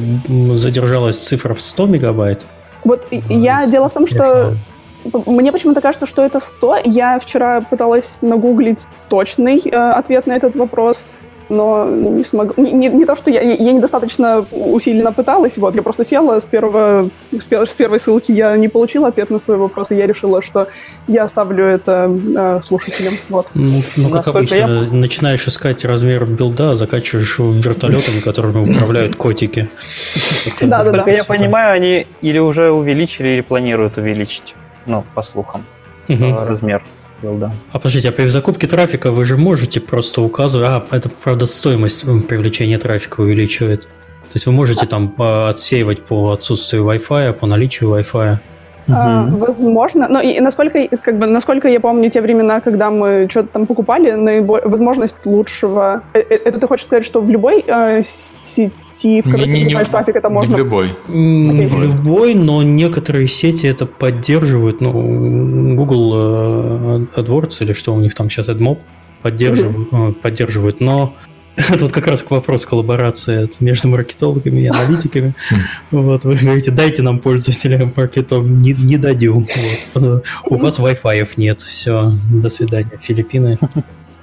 задержалась 0.53 1.19
цифра 1.19 1.55
в 1.55 1.61
100 1.61 1.87
мегабайт? 1.87 2.45
Вот 2.85 3.07
ну, 3.11 3.23
я 3.41 3.67
дело 3.67 3.89
в 3.89 3.95
том, 3.95 4.07
что 4.07 4.57
мне 5.27 5.53
почему-то 5.53 5.81
кажется, 5.81 6.07
что 6.07 6.23
это 6.23 6.41
100. 6.41 6.79
Я 6.85 7.19
вчера 7.19 7.61
пыталась 7.61 8.19
нагуглить 8.23 8.87
точный 9.09 9.61
э, 9.65 9.71
ответ 9.71 10.27
на 10.27 10.33
этот 10.33 10.57
вопрос, 10.57 11.07
но 11.49 11.89
не 11.89 12.25
смогла. 12.25 12.55
Не, 12.57 12.73
не, 12.73 12.89
не 12.89 13.05
то, 13.05 13.17
что 13.17 13.31
я, 13.31 13.41
я 13.41 13.73
недостаточно 13.73 14.47
усиленно 14.51 15.13
пыталась, 15.13 15.59
вот, 15.59 15.75
я 15.75 15.83
просто 15.83 16.05
села 16.05 16.41
с, 16.41 16.47
первого, 16.47 17.11
с, 17.33 17.47
пер, 17.47 17.69
с 17.69 17.75
первой 17.75 18.01
ссылки, 18.01 18.33
я 18.33 18.57
не 18.57 18.69
получила 18.69 19.09
ответ 19.09 19.31
на 19.31 19.39
свой 19.39 19.57
вопрос, 19.57 19.91
и 19.91 19.97
я 19.97 20.07
решила, 20.07 20.43
что 20.43 20.69
я 21.07 21.25
оставлю 21.25 21.65
это 21.65 22.11
э, 22.37 22.61
слушателям. 22.63 23.15
Вот. 23.29 23.49
Ну, 23.55 23.81
ну 23.97 24.11
как 24.11 24.29
обычно, 24.29 24.55
я... 24.55 24.67
начинаешь 24.67 25.47
искать 25.47 25.85
размер 25.85 26.25
билда, 26.27 26.77
закачиваешь 26.77 27.39
вертолетами, 27.39 28.21
которыми 28.21 28.63
управляют 28.63 29.17
котики. 29.17 29.69
Да, 30.61 30.85
да, 30.85 31.05
да. 31.05 31.13
я 31.13 31.25
понимаю, 31.25 31.75
они 31.75 32.07
или 32.23 32.39
уже 32.39 32.71
увеличили, 32.71 33.29
или 33.29 33.41
планируют 33.41 33.99
увеличить 33.99 34.55
ну, 34.87 35.05
по 35.15 35.23
слухам, 35.23 35.65
угу. 36.09 36.25
размер. 36.47 36.83
билда. 37.23 37.53
А 37.73 37.79
подождите, 37.79 38.09
а 38.09 38.13
при 38.13 38.27
закупке 38.27 38.67
трафика 38.67 39.11
вы 39.11 39.25
же 39.25 39.37
можете 39.37 39.81
просто 39.81 40.21
указывать, 40.23 40.69
а, 40.69 40.97
это, 40.97 41.09
правда, 41.09 41.47
стоимость 41.47 42.05
привлечения 42.29 42.79
трафика 42.79 43.21
увеличивает. 43.23 43.83
То 43.83 44.37
есть 44.37 44.47
вы 44.47 44.53
можете 44.53 44.87
там 44.87 45.15
а, 45.19 45.49
отсеивать 45.49 46.03
по 46.03 46.33
отсутствию 46.33 46.85
Wi-Fi, 46.85 47.33
по 47.33 47.47
наличию 47.47 47.91
Wi-Fi. 47.91 48.39
Угу. 48.87 49.37
возможно. 49.39 50.09
Но 50.09 50.21
и 50.21 50.41
насколько, 50.41 50.89
как 51.03 51.19
бы, 51.19 51.27
насколько 51.27 51.69
я 51.69 51.81
помню 51.81 52.11
те 52.11 52.21
времена, 52.21 52.61
когда 52.61 52.91
мы 52.91 53.27
что-то 53.31 53.49
там 53.49 53.67
покупали, 53.67 54.13
наиболь... 54.13 54.61
возможность 54.65 55.25
лучшего... 55.25 56.03
Э, 56.13 56.19
э, 56.19 56.35
это 56.45 56.61
ты 56.61 56.67
хочешь 56.67 56.87
сказать, 56.87 57.05
что 57.05 57.21
в 57.21 57.31
любой 57.31 57.65
э, 57.67 58.03
сети, 58.45 59.23
в 59.23 59.25
которой 59.25 59.49
не, 59.49 59.55
ты 59.55 59.65
покупаешь 59.65 59.89
трафик, 59.89 60.17
это 60.17 60.29
можно? 60.29 60.51
Не 60.51 60.57
в 60.57 60.59
любой. 60.59 60.97
Не 61.09 61.67
в 61.67 61.81
любой, 61.81 62.35
но 62.35 62.63
некоторые 62.63 63.27
сети 63.27 63.67
это 63.67 63.87
поддерживают. 63.87 64.81
Ну, 64.81 65.75
Google 65.77 66.15
AdWords 67.17 67.63
или 67.63 67.73
что 67.73 67.95
у 67.95 68.01
них 68.01 68.15
там 68.15 68.29
сейчас, 68.29 68.49
AdMob, 68.49 68.79
поддерживают, 69.23 70.21
поддерживают. 70.21 70.81
Но 70.81 71.15
Это 71.73 71.85
вот 71.85 71.93
как 71.93 72.07
раз 72.07 72.23
к 72.23 72.31
вопросу 72.31 72.69
коллаборации 72.69 73.49
между 73.61 73.89
маркетологами 73.89 74.61
и 74.61 74.67
аналитиками. 74.67 75.35
Вот, 75.91 76.25
вы 76.25 76.35
говорите, 76.35 76.71
дайте 76.71 77.03
нам 77.03 77.19
пользователям 77.19 77.93
маркетом, 77.97 78.61
не, 78.61 78.73
не 78.73 78.97
дадим. 78.97 79.47
Вот. 79.95 80.25
У 80.47 80.57
вас 80.57 80.81
Wi-Fi 80.81 81.29
нет, 81.37 81.63
все, 81.63 82.13
до 82.31 82.51
свидания, 82.51 82.99
Филиппины. 83.01 83.59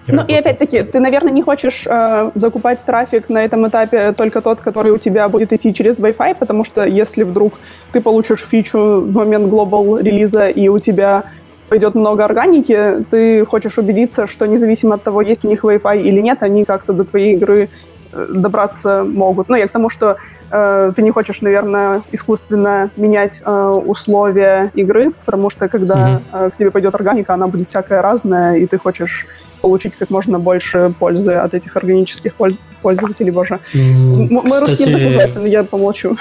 Ну 0.08 0.26
и 0.28 0.34
опять-таки, 0.34 0.84
ты, 0.84 1.00
наверное, 1.00 1.32
не 1.32 1.44
хочешь 1.44 1.84
э, 1.86 2.32
закупать 2.34 2.84
трафик 2.86 3.30
на 3.30 3.46
этом 3.46 3.68
этапе 3.68 4.14
только 4.14 4.42
тот, 4.42 4.60
который 4.60 4.92
у 4.92 4.98
тебя 4.98 5.30
будет 5.30 5.54
идти 5.54 5.74
через 5.74 6.00
Wi-Fi, 6.00 6.36
потому 6.40 6.66
что 6.66 6.86
если 6.86 7.24
вдруг 7.24 7.54
ты 7.92 8.02
получишь 8.02 8.46
фичу 8.50 9.02
в 9.02 9.14
момент 9.14 9.48
глобал 9.48 10.00
релиза 10.00 10.48
и 10.48 10.68
у 10.68 10.80
тебя 10.80 11.26
пойдет 11.72 11.96
много 11.96 12.26
органики, 12.26 13.06
ты 13.10 13.46
хочешь 13.46 13.78
убедиться, 13.78 14.28
что 14.28 14.46
независимо 14.46 14.96
от 14.96 15.04
того, 15.04 15.22
есть 15.22 15.46
у 15.46 15.48
них 15.48 15.64
Wi-Fi 15.64 16.02
или 16.02 16.20
нет, 16.20 16.44
они 16.44 16.66
как-то 16.66 16.92
до 16.92 17.06
твоей 17.06 17.36
игры 17.38 17.70
добраться 18.12 19.04
могут. 19.04 19.50
Ну, 19.50 19.56
я 19.56 19.68
к 19.68 19.72
тому, 19.72 19.90
что 19.90 20.18
э, 20.52 20.92
ты 20.96 21.02
не 21.02 21.12
хочешь, 21.12 21.42
наверное, 21.42 22.04
искусственно 22.12 22.92
менять 22.98 23.42
э, 23.44 23.82
условия 23.86 24.72
игры, 24.74 25.12
потому 25.26 25.50
что 25.50 25.68
когда 25.70 26.22
mm-hmm. 26.32 26.48
э, 26.48 26.50
к 26.52 26.58
тебе 26.58 26.72
пойдет 26.72 26.96
органика, 26.96 27.34
она 27.34 27.48
будет 27.48 27.68
всякая 27.68 28.02
разная, 28.02 28.58
и 28.58 28.66
ты 28.66 28.78
хочешь 28.78 29.28
получить 29.62 29.96
как 29.96 30.10
можно 30.10 30.40
больше 30.40 30.94
пользы 31.00 31.34
от 31.34 31.54
этих 31.54 31.78
органических 31.78 32.34
польз... 32.36 32.60
пользователей, 32.82 33.32
боже. 33.32 33.60
М, 33.74 34.30
Мой 34.30 34.44
кстати, 34.44 34.70
русский 34.70 34.90
язык 34.90 35.08
ужасен, 35.08 35.46
я 35.46 35.64
помолчу. 35.64 36.18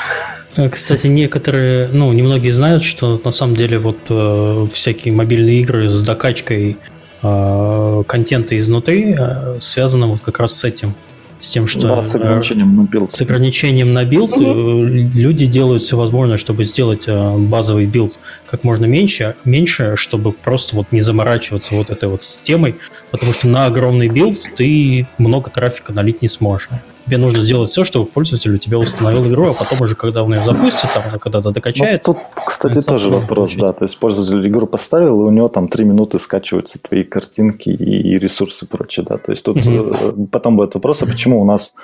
Э, 0.56 0.68
кстати, 0.68 1.06
некоторые, 1.06 1.88
ну, 1.92 2.12
немногие 2.12 2.52
знают, 2.52 2.82
что 2.84 3.20
на 3.24 3.30
самом 3.30 3.56
деле 3.56 3.78
вот 3.78 4.10
э, 4.10 4.66
всякие 4.72 5.14
мобильные 5.14 5.60
игры 5.60 5.88
с 5.88 6.02
докачкой 6.02 6.76
э, 7.22 8.02
контента 8.06 8.56
изнутри 8.56 9.16
э, 9.18 9.58
связаны 9.60 10.06
вот 10.06 10.20
как 10.20 10.38
раз 10.38 10.54
с 10.54 10.64
этим 10.64 10.94
с 11.40 11.48
тем, 11.48 11.66
что 11.66 11.88
да, 11.88 12.02
с 12.02 12.14
ограничением 12.14 12.76
на 12.76 12.82
билд. 12.82 13.10
С 13.10 13.20
ограничением 13.20 13.92
на 13.92 14.04
билд 14.04 14.32
угу. 14.32 14.84
люди 14.84 15.46
делают 15.46 15.82
все 15.82 15.96
возможное, 15.96 16.36
чтобы 16.36 16.64
сделать 16.64 17.04
э, 17.08 17.36
базовый 17.38 17.86
билд 17.86 18.20
как 18.46 18.62
можно 18.62 18.84
меньше, 18.84 19.34
меньше, 19.44 19.96
чтобы 19.96 20.32
просто 20.32 20.76
вот 20.76 20.92
не 20.92 21.00
заморачиваться 21.00 21.74
вот 21.74 21.90
этой 21.90 22.08
вот 22.08 22.20
темой, 22.42 22.76
потому 23.10 23.32
что 23.32 23.48
на 23.48 23.66
огромный 23.66 24.08
билд 24.08 24.36
ты 24.54 25.08
много 25.18 25.50
трафика 25.50 25.92
налить 25.92 26.22
не 26.22 26.28
сможешь 26.28 26.68
тебе 27.10 27.18
нужно 27.18 27.42
сделать 27.42 27.68
все, 27.68 27.82
чтобы 27.84 28.06
пользователь 28.06 28.54
у 28.54 28.58
тебя 28.58 28.78
установил 28.78 29.26
игру, 29.26 29.50
а 29.50 29.54
потом 29.54 29.82
уже, 29.82 29.96
когда 29.96 30.22
он 30.22 30.32
ее 30.32 30.44
запустит, 30.44 30.90
там, 30.94 31.18
когда-то 31.18 31.50
докачается. 31.50 32.12
Ну, 32.12 32.14
тут, 32.14 32.44
кстати, 32.46 32.80
тоже 32.82 33.10
вопрос, 33.10 33.54
да. 33.54 33.72
То 33.72 33.84
есть 33.84 33.98
пользователь 33.98 34.48
игру 34.48 34.66
поставил, 34.66 35.22
и 35.22 35.24
у 35.24 35.30
него 35.30 35.48
там 35.48 35.68
три 35.68 35.84
минуты 35.84 36.18
скачиваются 36.18 36.78
твои 36.78 37.02
картинки 37.02 37.68
и 37.70 38.18
ресурсы 38.18 38.64
и 38.64 38.68
прочее, 38.68 39.04
да. 39.08 39.16
То 39.16 39.32
есть 39.32 39.44
тут 39.44 39.56
угу. 39.56 40.26
потом 40.30 40.56
будет 40.56 40.74
вопрос, 40.74 41.02
а 41.02 41.06
почему 41.06 41.40
у 41.40 41.44
нас 41.44 41.74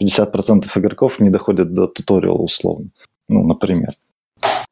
50% 0.00 0.66
игроков 0.76 1.18
не 1.20 1.30
доходят 1.30 1.74
до 1.74 1.86
туториала 1.88 2.42
условно, 2.42 2.88
ну, 3.28 3.46
например. 3.46 3.94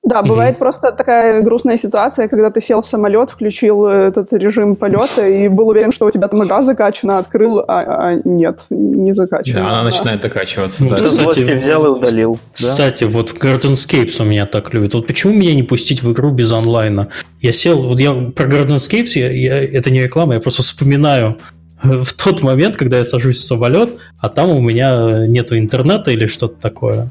Да, 0.07 0.23
бывает 0.23 0.55
mm-hmm. 0.55 0.59
просто 0.61 0.93
такая 0.93 1.43
грустная 1.43 1.77
ситуация, 1.77 2.29
когда 2.29 2.51
ты 2.51 2.61
сел 2.61 2.81
в 2.81 2.87
самолет, 2.87 3.31
включил 3.31 3.87
этот 3.87 4.33
режим 4.33 4.77
полета 4.77 5.27
и 5.27 5.49
был 5.49 5.67
уверен, 5.67 5.91
что 5.91 6.07
у 6.07 6.11
тебя 6.13 6.29
там 6.29 6.45
игра 6.45 6.63
закачана, 6.63 7.19
открыл, 7.19 7.59
а, 7.59 8.11
а 8.11 8.21
нет, 8.25 8.61
не 8.71 9.13
закачана. 9.13 9.61
Да, 9.61 9.69
она 9.69 9.83
начинает 9.83 10.21
докачиваться. 10.21 10.85
Ну, 10.85 10.91
да. 10.91 10.95
Кстати, 10.95 11.41
взял 11.41 11.85
и 11.87 11.89
удалил. 11.89 12.39
Кстати, 12.55 13.03
да? 13.03 13.11
вот 13.11 13.33
Gardenscapes 13.33 14.23
у 14.23 14.25
меня 14.25 14.47
так 14.47 14.73
любит. 14.73 14.95
Вот 14.95 15.09
почему 15.09 15.35
меня 15.35 15.55
не 15.55 15.65
пустить 15.65 16.05
в 16.05 16.13
игру 16.13 16.31
без 16.31 16.53
онлайна? 16.53 17.09
Я 17.41 17.51
сел, 17.51 17.83
вот 17.83 17.99
я 17.99 18.13
про 18.15 18.47
Gardenscapes, 18.47 19.19
я, 19.19 19.29
я, 19.29 19.61
это 19.61 19.91
не 19.91 20.05
реклама, 20.05 20.35
я 20.35 20.41
просто 20.41 20.63
вспоминаю 20.63 21.37
в 21.83 22.13
тот 22.13 22.43
момент, 22.43 22.77
когда 22.77 22.99
я 22.99 23.05
сажусь 23.05 23.39
в 23.39 23.45
самолет, 23.45 23.91
а 24.21 24.29
там 24.29 24.51
у 24.51 24.61
меня 24.61 25.27
нету 25.27 25.59
интернета 25.59 26.13
или 26.13 26.27
что-то 26.27 26.55
такое. 26.61 27.11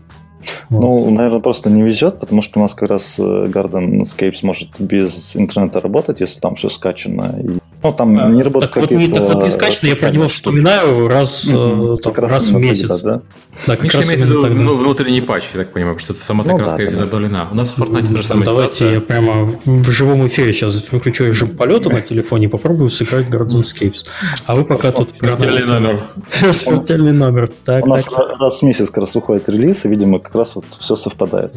Ну, 0.69 1.09
наверное, 1.09 1.39
просто 1.39 1.69
не 1.69 1.81
везет, 1.81 2.19
потому 2.19 2.41
что 2.41 2.59
у 2.59 2.61
нас 2.61 2.73
как 2.73 2.89
раз 2.89 3.19
э, 3.19 3.23
Garden 3.23 4.01
Escapes 4.01 4.39
может 4.43 4.69
без 4.79 5.35
интернета 5.35 5.79
работать, 5.79 6.19
если 6.21 6.39
там 6.39 6.55
все 6.55 6.69
скачано. 6.69 7.35
И, 7.41 7.57
ну, 7.91 7.97
там 7.97 8.19
а, 8.19 8.29
не 8.29 8.43
работает 8.43 8.73
так 8.73 8.81
вот, 8.81 8.91
не, 8.91 9.07
так 9.07 9.27
вот 9.27 9.43
не 9.43 9.51
скачано, 9.51 9.89
я 9.89 9.95
про 9.95 10.09
него 10.09 10.27
вспоминаю 10.27 11.07
раз, 11.07 11.51
mm-hmm. 11.51 11.97
там, 11.97 12.13
раз, 12.15 12.31
раз 12.31 12.47
в 12.49 12.59
месяц. 12.59 13.01
да? 13.01 13.21
Да, 13.67 13.77
как 13.77 13.93
раз 13.93 14.13
имеет 14.13 14.21
в 14.21 14.29
виду 14.29 14.47
ну, 14.47 14.75
внутренний 14.75 15.21
патч, 15.21 15.45
я 15.53 15.61
так 15.61 15.73
понимаю, 15.73 15.95
потому 15.95 16.05
что 16.05 16.13
это 16.13 16.23
сама 16.23 16.43
ну, 16.43 16.57
так 16.57 16.65
да, 16.65 16.67
скорее 16.67 16.87
всего, 16.89 17.01
добавлена. 17.01 17.47
У 17.51 17.55
нас 17.55 17.73
в 17.73 17.81
Fortnite 17.81 18.11
та 18.11 18.17
же 18.17 18.23
самая 18.23 18.45
Давайте 18.45 18.75
ситуация. 18.75 18.93
я 18.93 19.01
прямо 19.01 19.51
в 19.65 19.91
живом 19.91 20.27
эфире 20.27 20.53
сейчас 20.53 20.91
выключу 20.91 21.25
режим 21.25 21.55
полета 21.55 21.89
на 21.89 22.01
телефоне 22.01 22.45
и 22.45 22.47
попробую 22.49 22.89
сыграть 22.89 23.27
Garden 23.27 23.61
Escapes. 23.61 24.05
А 24.45 24.55
вы 24.55 24.65
пока 24.65 24.91
тут... 24.91 25.15
Смертельный 25.15 25.65
номер. 25.65 26.03
Смертельный 26.29 27.13
номер. 27.13 27.49
Так, 27.63 27.85
У 27.85 27.89
нас 27.89 28.07
раз 28.39 28.59
в 28.59 28.63
месяц 28.63 28.89
как 28.89 28.99
раз 28.99 29.15
выходит 29.15 29.47
релиз, 29.47 29.85
и, 29.85 29.87
видимо, 29.87 30.19
как 30.19 30.35
раз 30.35 30.55
вот 30.55 30.65
все 30.79 30.95
совпадает. 30.95 31.53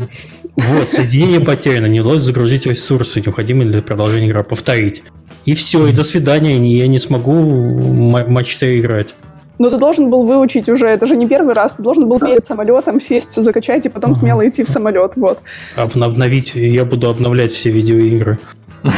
Вот, 0.57 0.89
соединение 0.91 1.41
потеряно, 1.41 1.87
не 1.87 2.01
удалось 2.01 2.23
загрузить 2.23 2.67
ресурсы, 2.67 3.21
необходимые 3.21 3.71
для 3.71 3.83
продолжения 3.83 4.29
игры, 4.29 4.45
повторить. 4.45 5.03
И 5.45 5.55
все, 5.55 5.87
и 5.87 5.93
до 5.93 6.05
свидания, 6.05 6.18
я 6.19 6.87
не 6.87 6.99
смогу 6.99 7.35
матч 7.35 8.49
4 8.49 8.81
играть. 8.81 9.15
Но 9.59 9.71
ты 9.71 9.79
должен 9.79 10.09
был 10.09 10.25
выучить 10.25 10.69
уже, 10.69 10.87
это 10.87 11.07
же 11.07 11.17
не 11.17 11.27
первый 11.27 11.55
раз, 11.55 11.73
ты 11.73 11.83
должен 11.83 12.09
был 12.09 12.21
перед 12.21 12.47
самолетом 12.47 13.01
сесть, 13.01 13.33
все 13.33 13.43
закачать 13.43 13.87
и 13.87 13.89
потом 13.89 14.15
смело 14.15 14.49
идти 14.49 14.63
в 14.63 14.69
самолет, 14.69 15.13
вот. 15.17 15.41
Обновить, 15.75 16.53
я 16.55 16.85
буду 16.85 17.09
обновлять 17.09 17.51
все 17.51 17.71
видеоигры. 17.71 18.39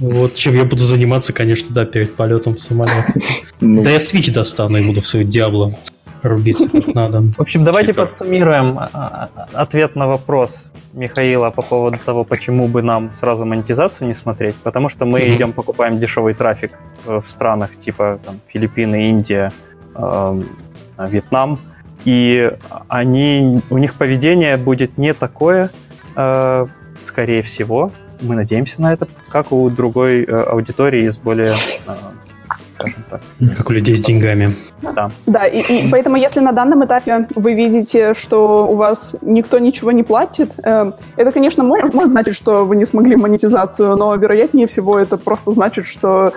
Вот 0.00 0.34
чем 0.34 0.54
я 0.54 0.64
буду 0.64 0.82
заниматься, 0.82 1.34
конечно, 1.34 1.74
да, 1.74 1.84
перед 1.84 2.14
полетом 2.14 2.54
в 2.54 2.60
самолет. 2.60 3.04
Ну. 3.60 3.82
Да 3.82 3.90
я 3.90 3.98
Switch 3.98 4.32
достану 4.32 4.78
и 4.78 4.86
буду 4.86 5.02
в 5.02 5.06
свою 5.06 5.26
Диабло 5.26 5.76
рубиться 6.22 6.68
как 6.68 6.94
надо. 6.94 7.22
В 7.36 7.40
общем, 7.40 7.64
давайте 7.64 7.94
подсуммируем 7.94 8.78
а, 8.78 8.88
а, 8.92 9.48
ответ 9.52 9.96
на 9.96 10.06
вопрос 10.06 10.64
Михаила 10.92 11.50
по 11.50 11.62
поводу 11.62 11.98
того, 12.04 12.24
почему 12.24 12.68
бы 12.68 12.82
нам 12.82 13.14
сразу 13.14 13.44
монетизацию 13.44 14.08
не 14.08 14.14
смотреть. 14.14 14.54
Потому 14.56 14.88
что 14.88 15.04
мы 15.04 15.20
mm-hmm. 15.20 15.36
идем, 15.36 15.52
покупаем 15.52 15.98
дешевый 15.98 16.34
трафик 16.34 16.72
в 17.04 17.24
странах 17.26 17.76
типа 17.76 18.18
там, 18.24 18.40
Филиппины, 18.48 19.08
Индия, 19.10 19.52
э, 19.94 20.42
Вьетнам. 20.98 21.58
И 22.04 22.50
они, 22.88 23.62
у 23.70 23.78
них 23.78 23.94
поведение 23.94 24.56
будет 24.56 24.98
не 24.98 25.14
такое, 25.14 25.70
э, 26.16 26.66
скорее 27.00 27.42
всего, 27.42 27.92
мы 28.22 28.36
надеемся 28.36 28.80
на 28.80 28.92
это, 28.92 29.08
как 29.28 29.52
у 29.52 29.68
другой 29.70 30.24
э, 30.24 30.42
аудитории 30.42 31.04
из 31.04 31.18
более 31.18 31.54
э, 31.86 31.92
скажем 32.82 33.04
так. 33.10 33.20
Как 33.56 33.70
у 33.70 33.72
людей 33.72 33.96
с 33.96 34.00
деньгами. 34.00 34.54
Да. 34.82 35.10
Да, 35.26 35.46
и, 35.46 35.60
и 35.60 35.88
поэтому 35.90 36.16
если 36.16 36.40
на 36.40 36.52
данном 36.52 36.84
этапе 36.84 37.28
вы 37.34 37.54
видите, 37.54 38.14
что 38.14 38.66
у 38.68 38.76
вас 38.76 39.16
никто 39.22 39.58
ничего 39.58 39.92
не 39.92 40.02
платит, 40.02 40.52
э, 40.62 40.92
это, 41.16 41.32
конечно, 41.32 41.64
может, 41.64 41.94
может 41.94 42.10
значить, 42.10 42.36
что 42.36 42.64
вы 42.64 42.76
не 42.76 42.84
смогли 42.84 43.16
монетизацию, 43.16 43.96
но 43.96 44.14
вероятнее 44.14 44.66
всего 44.66 44.98
это 44.98 45.16
просто 45.16 45.52
значит, 45.52 45.86
что 45.86 46.32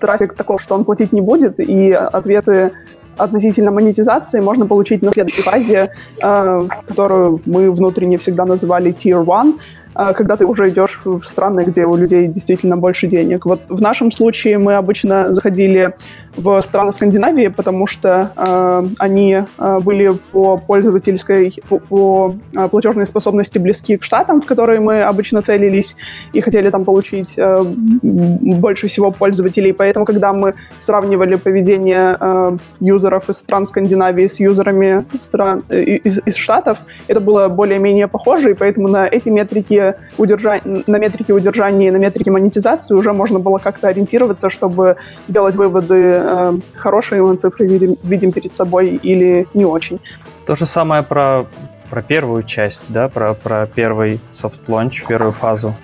трафик 0.00 0.34
таков, 0.34 0.62
что 0.62 0.74
он 0.74 0.84
платить 0.84 1.12
не 1.12 1.20
будет, 1.20 1.58
и 1.58 1.92
ответы 1.92 2.72
относительно 3.18 3.70
монетизации 3.70 4.40
можно 4.40 4.66
получить 4.66 5.02
на 5.02 5.12
следующей 5.12 5.42
фазе, 5.42 5.90
э, 6.22 6.68
которую 6.88 7.40
мы 7.46 7.70
внутренне 7.70 8.16
всегда 8.16 8.44
называли 8.44 8.92
Tier 8.92 9.22
1, 9.22 9.58
э, 9.94 10.12
когда 10.14 10.36
ты 10.36 10.46
уже 10.46 10.68
идешь 10.68 11.00
в 11.04 11.22
страны, 11.24 11.64
где 11.64 11.84
у 11.84 11.96
людей 11.96 12.28
действительно 12.28 12.76
больше 12.76 13.06
денег. 13.06 13.46
Вот 13.46 13.60
в 13.68 13.80
нашем 13.80 14.12
случае 14.12 14.58
мы 14.58 14.74
обычно 14.74 15.32
заходили 15.32 15.94
в 16.38 16.62
страны 16.62 16.92
Скандинавии, 16.92 17.48
потому 17.48 17.86
что 17.86 18.32
э, 18.36 18.88
они 18.98 19.42
э, 19.58 19.80
были 19.80 20.16
по 20.32 20.56
пользовательской, 20.56 21.52
по, 21.68 21.78
по 21.80 22.36
э, 22.56 22.68
платежной 22.68 23.06
способности 23.06 23.58
близки 23.58 23.96
к 23.96 24.04
штатам, 24.04 24.40
в 24.40 24.46
которые 24.46 24.80
мы 24.80 25.02
обычно 25.02 25.42
целились, 25.42 25.96
и 26.32 26.40
хотели 26.40 26.70
там 26.70 26.84
получить 26.84 27.34
э, 27.36 27.62
больше 27.64 28.86
всего 28.86 29.10
пользователей. 29.10 29.72
Поэтому, 29.72 30.04
когда 30.04 30.32
мы 30.32 30.54
сравнивали 30.80 31.34
поведение 31.34 32.16
э, 32.20 32.56
юзеров 32.80 33.28
из 33.28 33.38
стран 33.38 33.66
Скандинавии 33.66 34.26
с 34.26 34.38
юзерами 34.38 35.06
стран, 35.18 35.64
э, 35.68 35.82
из, 35.82 36.20
из 36.24 36.36
штатов, 36.36 36.78
это 37.08 37.20
было 37.20 37.48
более-менее 37.48 38.06
похоже, 38.06 38.52
и 38.52 38.54
поэтому 38.54 38.86
на 38.88 39.08
эти 39.08 39.28
метрики 39.28 39.94
удержания, 40.16 40.84
на 40.86 40.98
метрики 40.98 41.32
удержания 41.32 41.88
и 41.88 41.90
на 41.90 41.96
метрики 41.96 42.30
монетизации 42.30 42.94
уже 42.94 43.12
можно 43.12 43.40
было 43.40 43.58
как-то 43.58 43.88
ориентироваться, 43.88 44.50
чтобы 44.50 44.96
делать 45.26 45.56
выводы 45.56 46.27
э, 46.28 46.58
хорошие 46.74 47.22
мы 47.22 47.36
цифры 47.36 47.66
видим, 47.66 47.96
видим 48.02 48.32
перед 48.32 48.54
собой 48.54 48.96
или 48.96 49.46
не 49.54 49.64
очень. 49.64 50.00
То 50.46 50.56
же 50.56 50.66
самое 50.66 51.02
про, 51.02 51.46
про 51.90 52.02
первую 52.02 52.42
часть, 52.42 52.82
да, 52.88 53.08
про, 53.08 53.34
про 53.34 53.66
первый 53.66 54.20
soft 54.30 54.66
launch, 54.66 55.06
первую 55.08 55.32
фазу. 55.32 55.74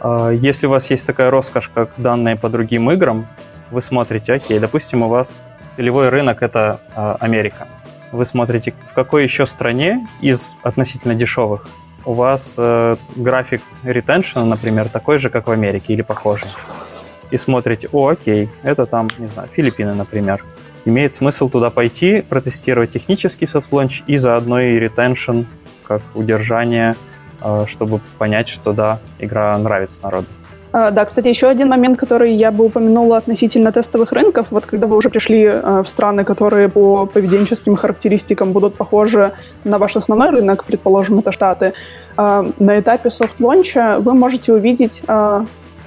А, 0.00 0.30
если 0.30 0.66
у 0.66 0.70
вас 0.70 0.90
есть 0.90 1.06
такая 1.06 1.30
роскошь, 1.30 1.68
как 1.68 1.90
данные 1.96 2.36
по 2.36 2.48
другим 2.48 2.90
играм, 2.90 3.26
вы 3.70 3.80
смотрите, 3.80 4.34
окей, 4.34 4.58
допустим, 4.58 5.02
у 5.02 5.08
вас 5.08 5.40
целевой 5.76 6.08
рынок— 6.08 6.38
это 6.42 6.80
э, 6.94 7.16
Америка. 7.20 7.68
Вы 8.12 8.24
смотрите, 8.26 8.74
в 8.90 8.94
какой 8.94 9.22
еще 9.22 9.46
стране 9.46 10.06
из 10.20 10.54
относительно 10.62 11.14
дешевых 11.14 11.66
у 12.04 12.12
вас 12.14 12.54
э, 12.58 12.96
график 13.16 13.62
ретеншена, 13.84 14.44
например, 14.44 14.88
такой 14.88 15.18
же, 15.18 15.30
как 15.30 15.46
в 15.46 15.50
Америке 15.50 15.92
или 15.92 16.02
похожий 16.02 16.48
и 17.32 17.38
смотрите, 17.38 17.88
о, 17.92 18.08
окей, 18.08 18.50
это 18.62 18.86
там, 18.86 19.08
не 19.18 19.26
знаю, 19.26 19.48
Филиппины, 19.52 19.94
например. 19.94 20.44
Имеет 20.84 21.14
смысл 21.14 21.48
туда 21.48 21.70
пойти, 21.70 22.20
протестировать 22.20 22.90
технический 22.90 23.46
soft 23.46 23.68
launch 23.68 24.02
и 24.06 24.18
заодно 24.18 24.60
и 24.60 24.78
retention, 24.78 25.42
как 25.86 26.02
удержание, 26.14 26.94
э, 27.40 27.64
чтобы 27.68 28.00
понять, 28.18 28.48
что 28.48 28.72
да, 28.72 28.98
игра 29.18 29.56
нравится 29.58 30.02
народу. 30.02 30.26
А, 30.72 30.90
да, 30.90 31.04
кстати, 31.04 31.28
еще 31.28 31.48
один 31.48 31.68
момент, 31.68 31.98
который 31.98 32.34
я 32.34 32.50
бы 32.50 32.64
упомянула 32.64 33.18
относительно 33.18 33.72
тестовых 33.72 34.12
рынков. 34.12 34.48
Вот 34.50 34.66
когда 34.66 34.86
вы 34.86 34.96
уже 34.96 35.08
пришли 35.08 35.44
э, 35.44 35.82
в 35.82 35.88
страны, 35.88 36.24
которые 36.24 36.68
по 36.68 37.06
поведенческим 37.06 37.76
характеристикам 37.76 38.52
будут 38.52 38.74
похожи 38.74 39.32
на 39.64 39.78
ваш 39.78 39.96
основной 39.96 40.30
рынок, 40.30 40.64
предположим, 40.64 41.20
это 41.20 41.32
Штаты, 41.32 41.72
э, 42.18 42.50
на 42.58 42.78
этапе 42.78 43.10
софт-лонча 43.10 44.00
вы 44.00 44.12
можете 44.12 44.52
увидеть 44.52 45.02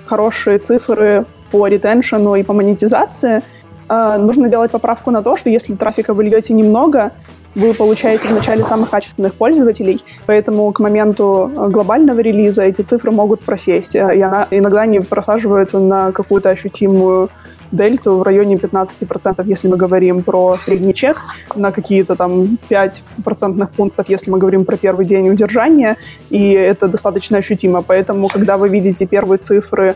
хорошие 0.05 0.59
цифры 0.59 1.25
по 1.55 1.67
ретеншену 1.67 2.35
и 2.35 2.43
по 2.43 2.53
монетизации, 2.53 3.41
э, 3.89 4.17
нужно 4.17 4.49
делать 4.49 4.71
поправку 4.71 5.11
на 5.11 5.21
то, 5.23 5.37
что 5.37 5.49
если 5.49 5.73
трафика 5.75 6.13
вы 6.13 6.25
льете 6.25 6.53
немного, 6.53 7.11
вы 7.55 7.73
получаете 7.73 8.27
вначале 8.27 8.65
самых 8.65 8.89
качественных 8.89 9.35
пользователей, 9.35 10.03
поэтому 10.25 10.69
к 10.73 10.79
моменту 10.81 11.49
э, 11.49 11.69
глобального 11.69 12.19
релиза 12.19 12.63
эти 12.63 12.81
цифры 12.81 13.11
могут 13.11 13.45
просесть, 13.45 13.95
э, 13.95 14.17
и 14.17 14.21
она, 14.21 14.47
иногда 14.51 14.81
они 14.81 14.99
просаживаются 14.99 15.79
на 15.79 16.11
какую-то 16.11 16.49
ощутимую 16.49 17.29
дельту 17.71 18.17
в 18.17 18.23
районе 18.23 18.55
15%, 18.55 19.43
если 19.45 19.67
мы 19.67 19.77
говорим 19.77 20.23
про 20.23 20.57
средний 20.57 20.93
чек, 20.93 21.17
на 21.55 21.71
какие-то 21.71 22.15
там 22.15 22.57
5 22.67 23.03
процентных 23.23 23.71
пунктов, 23.71 24.09
если 24.09 24.31
мы 24.31 24.37
говорим 24.37 24.65
про 24.65 24.77
первый 24.77 25.05
день 25.05 25.29
удержания, 25.29 25.97
и 26.29 26.51
это 26.51 26.87
достаточно 26.87 27.37
ощутимо. 27.37 27.81
Поэтому, 27.81 28.27
когда 28.27 28.57
вы 28.57 28.69
видите 28.69 29.05
первые 29.05 29.37
цифры 29.37 29.95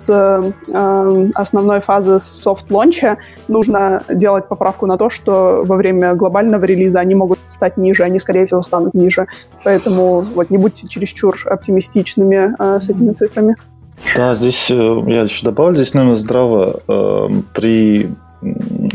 с 0.00 0.52
э, 0.68 1.30
основной 1.34 1.80
фазы 1.80 2.18
софт-лонча 2.18 3.18
нужно 3.48 4.02
делать 4.08 4.48
поправку 4.48 4.86
на 4.86 4.96
то, 4.96 5.10
что 5.10 5.62
во 5.64 5.76
время 5.76 6.14
глобального 6.14 6.64
релиза 6.64 7.00
они 7.00 7.14
могут 7.14 7.38
стать 7.48 7.76
ниже, 7.76 8.02
они, 8.04 8.18
скорее 8.18 8.46
всего, 8.46 8.62
станут 8.62 8.94
ниже. 8.94 9.26
Поэтому 9.64 10.22
вот 10.22 10.50
не 10.50 10.58
будьте 10.58 10.88
чересчур 10.88 11.36
оптимистичными 11.44 12.54
э, 12.58 12.80
с 12.80 12.88
этими 12.88 13.12
цифрами. 13.12 13.56
Да, 14.16 14.34
здесь 14.34 14.70
э, 14.70 14.74
я 15.06 15.22
еще 15.22 15.44
добавлю, 15.44 15.76
здесь, 15.76 15.92
наверное, 15.92 16.16
здраво 16.16 16.80
э, 16.88 17.28
при 17.54 18.08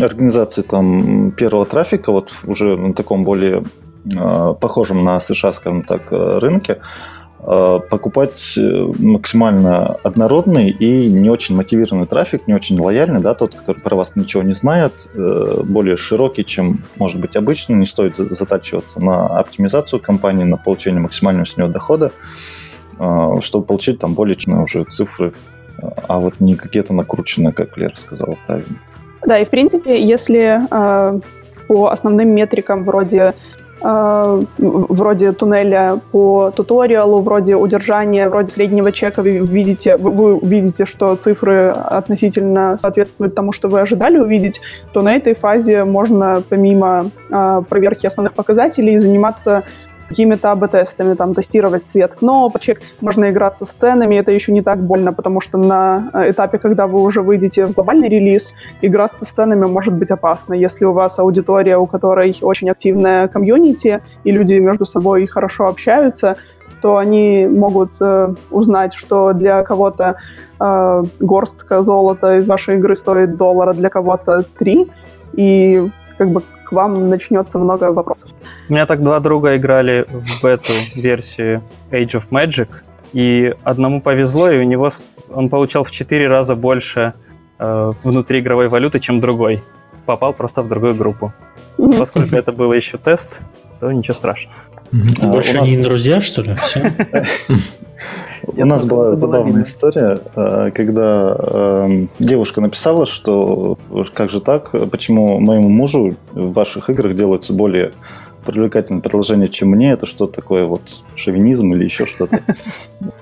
организации 0.02 0.64
там 0.64 1.32
первого 1.32 1.66
трафика, 1.66 2.12
вот 2.12 2.32
уже 2.46 2.76
на 2.76 2.94
таком 2.94 3.24
более 3.24 3.64
э, 4.12 4.56
похожем 4.60 5.04
на 5.04 5.20
США, 5.20 5.54
скажем 5.54 5.84
так, 5.84 6.12
э, 6.12 6.40
рынке, 6.40 6.74
э, 6.74 7.15
покупать 7.46 8.56
э, 8.58 8.62
максимально 9.00 9.94
однородный 10.04 10.70
и 10.70 11.08
не 11.08 11.30
очень 11.30 11.56
мотивированный 11.56 12.08
трафик, 12.08 12.48
не 12.48 12.54
очень 12.54 12.80
лояльный, 12.80 13.20
да, 13.20 13.34
тот, 13.34 13.54
который 13.56 13.82
про 13.82 13.96
вас 13.96 14.16
ничего 14.16 14.44
не 14.44 14.54
знает, 14.54 15.10
более 15.14 15.98
широкий, 15.98 16.44
чем 16.46 16.84
может 16.96 17.20
быть 17.20 17.36
обычно, 17.36 17.74
не 17.76 17.86
стоит 17.86 18.16
затачиваться 18.16 19.00
на 19.00 19.28
оптимизацию 19.40 20.00
компании, 20.00 20.44
на 20.44 20.58
получение 20.58 21.02
максимального 21.02 21.46
с 21.46 21.58
нее 21.58 21.68
дохода. 21.68 22.12
Чтобы 23.42 23.66
получить 23.66 24.00
там 24.00 24.14
более 24.14 24.36
точные 24.36 24.62
уже 24.62 24.84
цифры, 24.86 25.34
а 26.08 26.20
вот 26.20 26.40
не 26.40 26.56
какие-то 26.56 26.94
накрученные, 26.94 27.52
как 27.52 27.78
Лера 27.78 27.96
сказала 27.96 28.38
правильно. 28.46 28.80
Да, 29.26 29.40
и 29.40 29.46
в 29.46 29.50
принципе, 29.50 30.02
если 30.04 30.62
э, 30.70 31.20
по 31.68 31.88
основным 31.90 32.30
метрикам 32.30 32.84
вроде 32.84 33.18
э, 33.18 33.34
вроде 33.82 35.32
туннеля 35.32 36.00
по 36.12 36.52
туториалу, 36.52 37.22
вроде 37.22 37.56
удержания, 37.56 38.30
вроде 38.30 38.52
среднего 38.52 38.92
чека, 38.92 39.22
вы 39.22 39.38
видите, 39.38 39.98
вы 39.98 40.40
видите, 40.42 40.86
что 40.86 41.16
цифры 41.16 41.70
относительно 41.70 42.78
соответствуют 42.78 43.36
тому, 43.36 43.52
что 43.52 43.68
вы 43.68 43.82
ожидали 43.82 44.18
увидеть, 44.18 44.62
то 44.94 45.02
на 45.02 45.16
этой 45.16 45.36
фазе 45.36 45.84
можно 45.84 46.42
помимо 46.48 47.12
э, 47.30 47.62
проверки 47.68 48.08
основных 48.08 48.34
показателей 48.34 48.98
заниматься 48.98 49.64
какими-то 50.08 50.52
АБ-тестами, 50.52 51.16
там, 51.16 51.34
тестировать 51.34 51.88
цвет 51.88 52.16
кнопочек, 52.16 52.82
можно 53.02 53.30
играться 53.30 53.66
с 53.66 53.70
ценами, 53.70 54.16
это 54.16 54.32
еще 54.32 54.52
не 54.52 54.62
так 54.62 54.80
больно, 54.80 55.14
потому 55.14 55.42
что 55.42 55.58
на 55.58 56.10
э, 56.14 56.32
этапе, 56.32 56.58
когда 56.58 56.88
вы 56.88 57.02
уже 57.02 57.22
выйдете 57.22 57.66
в 57.66 57.74
глобальный 57.74 58.10
релиз, 58.10 58.54
играться 58.82 59.26
с 59.26 59.30
ценами 59.30 59.66
может 59.66 59.94
быть 59.94 60.12
опасно. 60.12 60.54
Если 60.54 60.86
у 60.86 60.94
вас 60.94 61.20
аудитория, 61.20 61.78
у 61.78 61.88
которой 61.88 62.38
очень 62.42 62.70
активная 62.70 63.28
комьюнити, 63.28 64.02
и 64.24 64.32
люди 64.32 64.54
между 64.54 64.86
собой 64.86 65.28
хорошо 65.28 65.68
общаются, 65.68 66.38
то 66.82 66.98
они 66.98 67.48
могут 67.48 68.00
э, 68.00 68.34
узнать, 68.52 68.94
что 68.94 69.34
для 69.34 69.64
кого-то 69.64 70.18
э, 70.60 71.04
горстка 71.20 71.82
золота 71.82 72.38
из 72.38 72.48
вашей 72.48 72.76
игры 72.76 72.96
стоит 72.96 73.38
доллара, 73.38 73.74
для 73.74 73.90
кого-то 73.90 74.44
три, 74.58 74.92
и 75.34 75.90
как 76.18 76.30
бы 76.30 76.44
к 76.66 76.72
вам 76.72 77.10
начнется 77.10 77.60
много 77.60 77.92
вопросов. 77.92 78.32
У 78.70 78.74
меня 78.74 78.86
так 78.86 79.04
два 79.04 79.20
друга 79.20 79.56
играли 79.56 80.06
в 80.10 80.44
эту 80.46 80.74
версию 80.96 81.62
Age 81.92 82.16
of 82.20 82.30
Magic, 82.32 82.68
и 83.14 83.54
одному 83.64 84.02
повезло, 84.02 84.50
и 84.50 84.58
у 84.58 84.64
него 84.64 84.90
он 85.30 85.50
получал 85.50 85.84
в 85.84 85.92
четыре 85.92 86.28
раза 86.28 86.56
больше 86.56 87.14
э, 87.60 87.94
внутриигровой 88.04 88.68
валюты, 88.68 89.00
чем 89.00 89.20
другой. 89.20 89.64
Попал 90.06 90.34
просто 90.34 90.62
в 90.62 90.68
другую 90.68 90.96
группу. 90.96 91.34
Поскольку 91.78 92.36
это 92.36 92.52
был 92.52 92.74
еще 92.74 92.98
тест, 92.98 93.40
то 93.80 93.92
ничего 93.92 94.14
страшного. 94.14 94.56
А, 95.22 95.28
Больше 95.28 95.58
они 95.58 95.82
друзья, 95.82 96.22
что 96.22 96.42
ли? 96.42 96.56
У 98.48 98.66
нас 98.66 98.86
была 98.86 99.16
забавная 99.16 99.64
история, 99.64 100.20
э, 100.36 100.72
когда 100.74 101.36
эм, 101.40 102.10
девушка 102.20 102.62
написала, 102.62 103.06
что 103.06 103.78
как 104.14 104.30
же 104.30 104.42
так, 104.42 104.72
почему 104.92 105.40
моему 105.40 105.70
мужу 105.70 106.16
в 106.34 106.54
ваших 106.54 106.90
играх 106.90 107.16
делаются 107.16 107.54
более 107.54 107.92
привлекательное 108.46 109.02
предложение, 109.02 109.50
чем 109.50 109.70
мне, 109.70 109.92
это 109.92 110.06
что 110.06 110.28
такое 110.28 110.66
вот 110.66 111.04
шовинизм 111.16 111.74
или 111.74 111.84
еще 111.84 112.06
что-то. 112.06 112.40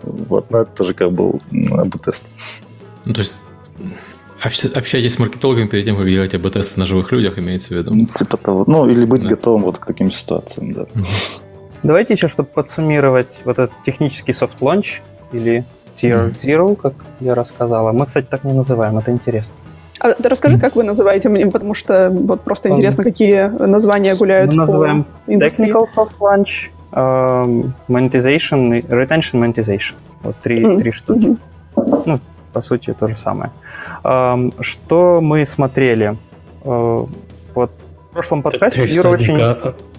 Вот, 0.03 0.51
но 0.51 0.59
это 0.59 0.71
тоже 0.71 0.93
как 0.93 1.11
был 1.11 1.41
АБ-тест. 1.51 2.23
Ну, 3.05 3.13
то 3.13 3.21
есть 3.21 3.39
общайтесь 4.43 5.13
с 5.13 5.19
маркетологами 5.19 5.67
перед 5.67 5.85
тем, 5.85 5.97
как 5.97 6.07
делать 6.07 6.33
АБ-тесты 6.33 6.79
на 6.79 6.85
живых 6.85 7.11
людях, 7.11 7.39
имеется 7.39 7.69
в 7.69 7.77
виду? 7.77 7.95
Типа 8.13 8.37
того. 8.37 8.63
Ну, 8.67 8.89
или 8.89 9.05
быть 9.05 9.23
готовым 9.23 9.63
вот 9.63 9.77
к 9.77 9.85
таким 9.85 10.11
ситуациям, 10.11 10.73
да. 10.73 10.85
Давайте 11.83 12.13
еще, 12.13 12.27
чтобы 12.27 12.49
подсуммировать 12.49 13.41
вот 13.43 13.59
этот 13.59 13.75
технический 13.83 14.33
soft 14.33 14.60
launch 14.60 15.01
или 15.33 15.65
Tier 15.95 16.33
Zero, 16.33 16.75
как 16.75 16.93
я 17.19 17.35
рассказала. 17.35 17.91
Мы, 17.91 18.05
кстати, 18.05 18.25
так 18.29 18.43
не 18.45 18.53
называем, 18.53 18.97
это 18.97 19.11
интересно. 19.11 19.53
А 19.99 20.13
ты 20.13 20.27
расскажи, 20.27 20.59
как 20.59 20.75
вы 20.75 20.83
называете 20.83 21.29
мне, 21.29 21.45
потому 21.47 21.73
что 21.73 22.09
вот 22.09 22.41
просто 22.41 22.69
интересно, 22.69 23.03
какие 23.03 23.43
названия 23.43 24.15
гуляют 24.15 24.51
Мы 24.51 24.57
называем 24.57 25.05
Technical 25.27 25.85
Soft 25.85 26.15
Launch, 26.19 26.71
um, 26.91 27.71
Monetization, 27.87 28.85
Retention 28.87 29.33
Monetization. 29.33 29.93
Вот 30.23 30.35
три, 30.37 30.61
mm-hmm. 30.61 30.79
три 30.79 30.91
штуки. 30.91 31.37
Ну, 31.75 32.19
по 32.53 32.61
сути, 32.61 32.93
то 32.97 33.07
же 33.07 33.15
самое. 33.15 33.51
Um, 34.03 34.53
что 34.61 35.21
мы 35.21 35.45
смотрели? 35.45 36.15
Uh, 36.63 37.09
вот 37.55 37.71
в 38.13 38.15
прошлом 38.15 38.43
подкасте 38.43 38.85
Юра 38.85 39.09
очень... 39.09 39.41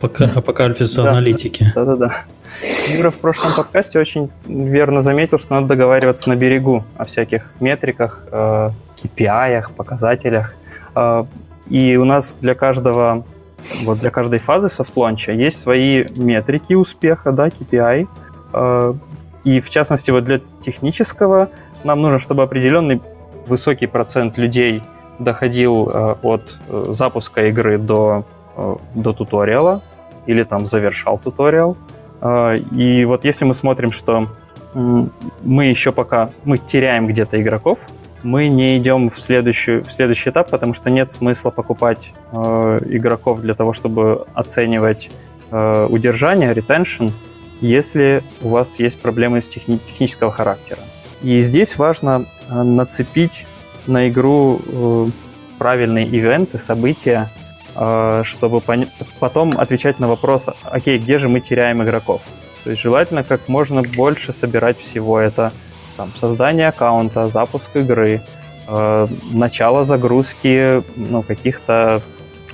Апокалипсиса 0.00 1.03
да, 1.03 1.11
аналитики. 1.11 1.66
Да-да-да. 1.74 2.22
Юра 2.96 3.11
в 3.11 3.16
прошлом 3.16 3.57
подкасте 3.57 3.98
очень 3.98 4.31
верно 4.46 5.00
заметил, 5.00 5.37
что 5.37 5.55
надо 5.55 5.66
договариваться 5.66 6.29
на 6.29 6.37
берегу 6.37 6.85
о 6.96 7.07
всяких 7.07 7.50
метриках, 7.59 8.24
э, 8.31 8.70
KPI, 9.03 9.64
показателях. 9.77 10.55
И 11.68 11.96
у 11.96 12.05
нас 12.05 12.38
для 12.40 12.55
каждого 12.55 13.24
вот 13.83 13.98
для 13.98 14.11
каждой 14.11 14.38
фазы 14.38 14.68
софт-лонча 14.68 15.33
есть 15.33 15.59
свои 15.59 16.05
метрики 16.14 16.74
успеха, 16.74 17.33
да, 17.33 17.48
KPI. 17.48 18.07
И 19.42 19.61
в 19.61 19.70
частности, 19.70 20.12
вот 20.12 20.22
для 20.22 20.38
технического 20.61 21.48
нам 21.83 22.00
нужно, 22.00 22.20
чтобы 22.20 22.44
определенный 22.44 23.03
высокий 23.48 23.88
процент 23.88 24.38
людей 24.38 24.85
доходил 25.18 25.88
э, 25.88 26.14
от 26.22 26.59
э, 26.68 26.85
запуска 26.88 27.46
игры 27.46 27.79
до, 27.79 28.24
э, 28.57 28.77
до 28.94 29.12
туториала 29.12 29.83
или 30.27 30.42
там 30.42 30.66
завершал 30.66 31.18
туториал. 31.18 31.77
И 32.72 33.05
вот 33.05 33.27
если 33.27 33.44
мы 33.44 33.53
смотрим, 33.53 33.92
что 33.92 34.29
мы 34.72 35.66
еще 35.66 35.92
пока 35.92 36.31
мы 36.44 36.57
теряем 36.57 37.07
где-то 37.07 37.38
игроков, 37.42 37.79
мы 38.22 38.48
не 38.48 38.79
идем 38.79 39.11
в, 39.11 39.20
следующую, 39.20 39.85
в 39.85 39.92
следующий 39.92 40.31
этап, 40.31 40.50
потому 40.50 40.72
что 40.72 40.90
нет 40.90 41.11
смысла 41.11 41.50
покупать 41.50 42.12
э, 42.33 42.81
игроков 42.87 43.42
для 43.42 43.55
того, 43.55 43.74
чтобы 43.74 44.27
оценивать 44.33 45.11
э, 45.50 45.87
удержание, 45.90 46.53
retention, 46.55 47.12
если 47.61 48.22
у 48.40 48.48
вас 48.48 48.79
есть 48.79 49.00
проблемы 49.00 49.42
с 49.42 49.48
техни- 49.48 49.79
технического 49.79 50.33
характера. 50.33 50.81
И 51.22 51.40
здесь 51.40 51.77
важно 51.77 52.27
нацепить 52.48 53.46
на 53.87 54.09
игру 54.09 54.61
э, 54.64 55.07
правильные 55.59 56.07
ивенты, 56.07 56.59
события, 56.59 57.31
э, 57.75 58.23
чтобы 58.25 58.62
потом 59.20 59.59
отвечать 59.59 59.99
на 59.99 60.09
вопрос, 60.09 60.49
окей, 60.64 60.99
где 60.99 61.18
же 61.18 61.29
мы 61.29 61.40
теряем 61.40 61.83
игроков? 61.83 62.23
То 62.64 62.70
есть 62.70 62.83
желательно 62.83 63.23
как 63.25 63.49
можно 63.49 63.83
больше 63.83 64.33
собирать 64.33 64.81
всего 64.81 65.18
это. 65.18 65.53
Там, 65.97 66.12
создание 66.16 66.68
аккаунта, 66.68 67.29
запуск 67.29 67.77
игры, 67.77 68.23
э, 68.66 69.09
начало 69.31 69.85
загрузки 69.85 70.83
ну, 70.97 71.23
каких-то 71.23 72.03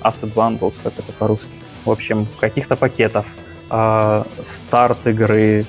asset 0.03 0.35
bundles, 0.35 0.75
как 0.83 0.99
это 0.99 1.13
по-русски. 1.13 1.51
В 1.85 1.91
общем, 1.91 2.27
каких-то 2.41 2.77
пакетов, 2.77 3.27
э, 3.71 4.25
старт 4.43 5.07
игры, 5.07 5.65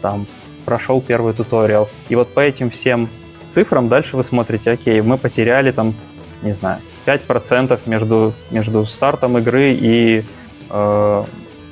там, 0.00 0.26
прошел 0.64 1.00
первый 1.02 1.34
туториал. 1.34 1.88
И 2.08 2.14
вот 2.14 2.32
по 2.32 2.40
этим 2.40 2.70
всем 2.70 3.08
цифрам 3.54 3.88
дальше 3.88 4.16
вы 4.16 4.24
смотрите, 4.24 4.70
окей, 4.70 5.00
мы 5.00 5.18
потеряли 5.18 5.70
там, 5.70 5.94
не 6.42 6.52
знаю, 6.52 6.80
5% 7.06 7.78
между, 7.86 8.34
между 8.50 8.84
стартом 8.86 9.38
игры 9.38 9.72
и, 9.72 10.24
э, 10.70 11.24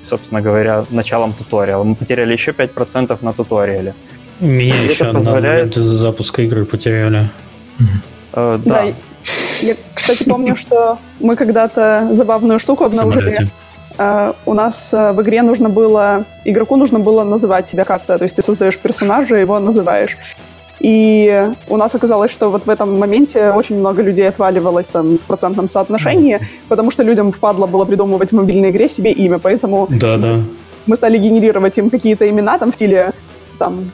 собственно 0.02 0.40
говоря, 0.40 0.84
началом 0.90 1.34
туториала. 1.34 1.84
Мы 1.84 1.94
потеряли 1.94 2.32
еще 2.32 2.52
5% 2.52 3.18
на 3.20 3.32
туториале. 3.32 3.94
Меня 4.40 4.82
и 4.82 4.88
еще 4.88 5.12
позволяет... 5.12 5.76
из-за 5.76 5.96
запуска 5.96 6.42
игры 6.42 6.64
потеряли. 6.64 7.30
Э, 8.32 8.58
да. 8.64 8.84
да. 8.86 8.94
Я, 9.60 9.74
кстати, 9.94 10.24
помню, 10.24 10.56
что 10.62 10.98
мы 11.20 11.36
когда-то 11.36 12.08
забавную 12.12 12.58
штуку 12.58 12.84
обнаружили. 12.84 13.50
Uh, 13.98 14.36
у 14.44 14.52
нас 14.52 14.92
uh, 14.92 15.14
в 15.14 15.22
игре 15.22 15.40
нужно 15.40 15.70
было, 15.70 16.26
игроку 16.44 16.76
нужно 16.76 16.98
было 16.98 17.24
называть 17.24 17.66
себя 17.66 17.84
как-то, 17.86 18.18
то 18.18 18.24
есть 18.24 18.36
ты 18.36 18.42
создаешь 18.42 18.78
персонажа, 18.78 19.36
его 19.36 19.58
называешь. 19.58 20.18
И 20.80 21.52
у 21.68 21.76
нас 21.76 21.94
оказалось, 21.94 22.30
что 22.30 22.50
вот 22.50 22.66
в 22.66 22.70
этом 22.70 22.98
моменте 22.98 23.50
очень 23.50 23.78
много 23.78 24.02
людей 24.02 24.28
отваливалось 24.28 24.88
там 24.88 25.18
в 25.18 25.22
процентном 25.22 25.68
соотношении, 25.68 26.40
потому 26.68 26.90
что 26.90 27.02
людям 27.02 27.32
впадло 27.32 27.66
было 27.66 27.84
придумывать 27.84 28.30
в 28.30 28.34
мобильной 28.34 28.70
игре 28.70 28.88
себе 28.88 29.10
имя, 29.10 29.38
поэтому 29.38 29.86
да, 29.88 30.18
да. 30.18 30.36
мы 30.86 30.96
стали 30.96 31.16
генерировать 31.18 31.78
им 31.78 31.90
какие-то 31.90 32.28
имена 32.28 32.58
там 32.58 32.72
в 32.72 32.74
стиле 32.74 33.12
там 33.58 33.90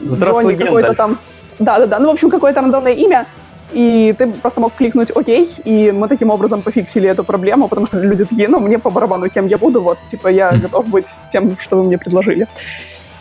Здравствуй, 0.00 0.56
какой-то 0.56 0.94
там... 0.94 1.18
Да-да-да, 1.58 1.98
ну, 1.98 2.08
в 2.08 2.12
общем, 2.12 2.30
какое-то 2.30 2.60
рандомное 2.60 2.92
имя, 2.92 3.26
и 3.72 4.14
ты 4.16 4.28
просто 4.28 4.60
мог 4.60 4.74
кликнуть 4.74 5.10
«Окей», 5.10 5.50
и 5.64 5.90
мы 5.90 6.08
таким 6.08 6.30
образом 6.30 6.62
пофиксили 6.62 7.08
эту 7.08 7.24
проблему, 7.24 7.68
потому 7.68 7.86
что 7.86 8.00
люди 8.00 8.24
такие, 8.24 8.48
ну, 8.48 8.60
мне 8.60 8.78
по 8.78 8.90
барабану, 8.90 9.28
кем 9.28 9.46
я 9.46 9.58
буду, 9.58 9.82
вот, 9.82 9.98
типа, 10.06 10.28
я 10.28 10.52
готов 10.52 10.86
быть 10.86 11.08
тем, 11.30 11.56
что 11.58 11.76
вы 11.76 11.84
мне 11.84 11.98
предложили. 11.98 12.46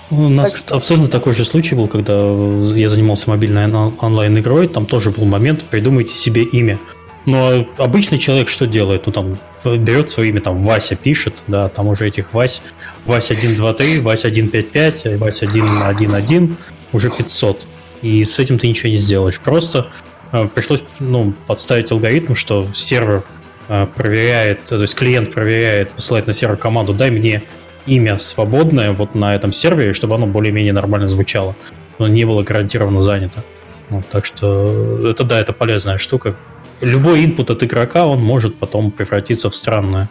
У 0.09 0.29
нас 0.29 0.53
так 0.53 0.61
что... 0.61 0.75
абсолютно 0.75 1.09
такой 1.09 1.33
же 1.33 1.43
случай 1.43 1.75
был, 1.75 1.87
когда 1.87 2.13
я 2.13 2.89
занимался 2.89 3.29
мобильной 3.29 3.71
онлайн-игрой, 3.71 4.67
там 4.67 4.85
тоже 4.85 5.11
был 5.11 5.25
момент, 5.25 5.65
придумайте 5.65 6.13
себе 6.13 6.43
имя. 6.43 6.79
Но 7.25 7.67
обычный 7.77 8.17
человек 8.17 8.47
что 8.47 8.67
делает? 8.67 9.05
Ну, 9.05 9.11
там, 9.11 9.37
берет 9.65 10.09
свое 10.09 10.29
имя, 10.29 10.39
там, 10.39 10.63
Вася 10.63 10.95
пишет, 10.95 11.43
да, 11.47 11.67
там 11.67 11.87
уже 11.87 12.07
этих 12.07 12.33
Вась, 12.33 12.61
Вася 13.05 13.35
123, 13.35 13.99
Вася 13.99 14.29
155, 14.29 15.17
Вася 15.17 15.49
111, 15.49 16.57
уже 16.93 17.09
500. 17.09 17.67
И 18.01 18.23
с 18.23 18.39
этим 18.39 18.57
ты 18.57 18.69
ничего 18.69 18.89
не 18.89 18.97
сделаешь. 18.97 19.41
Просто 19.41 19.87
э, 20.31 20.47
пришлось, 20.47 20.83
ну, 20.99 21.33
подставить 21.47 21.91
алгоритм, 21.91 22.33
что 22.33 22.65
сервер 22.73 23.23
э, 23.67 23.87
проверяет, 23.93 24.63
то 24.63 24.77
есть 24.77 24.95
клиент 24.95 25.33
проверяет, 25.33 25.91
посылает 25.91 26.27
на 26.27 26.33
сервер 26.33 26.55
команду, 26.55 26.93
дай 26.93 27.11
мне 27.11 27.43
имя 27.87 28.17
свободное 28.17 28.91
вот 28.91 29.15
на 29.15 29.33
этом 29.33 29.51
сервере, 29.51 29.93
чтобы 29.93 30.15
оно 30.15 30.27
более-менее 30.27 30.73
нормально 30.73 31.07
звучало, 31.07 31.55
но 31.97 32.07
не 32.07 32.25
было 32.25 32.43
гарантированно 32.43 33.01
занято. 33.01 33.43
Вот, 33.89 34.07
так 34.09 34.25
что 34.25 35.07
это 35.09 35.23
да, 35.23 35.39
это 35.39 35.53
полезная 35.53 35.97
штука. 35.97 36.35
Любой 36.81 37.25
input 37.25 37.51
от 37.51 37.63
игрока, 37.63 38.05
он 38.05 38.21
может 38.21 38.59
потом 38.59 38.91
превратиться 38.91 39.49
в 39.49 39.55
странное. 39.55 40.09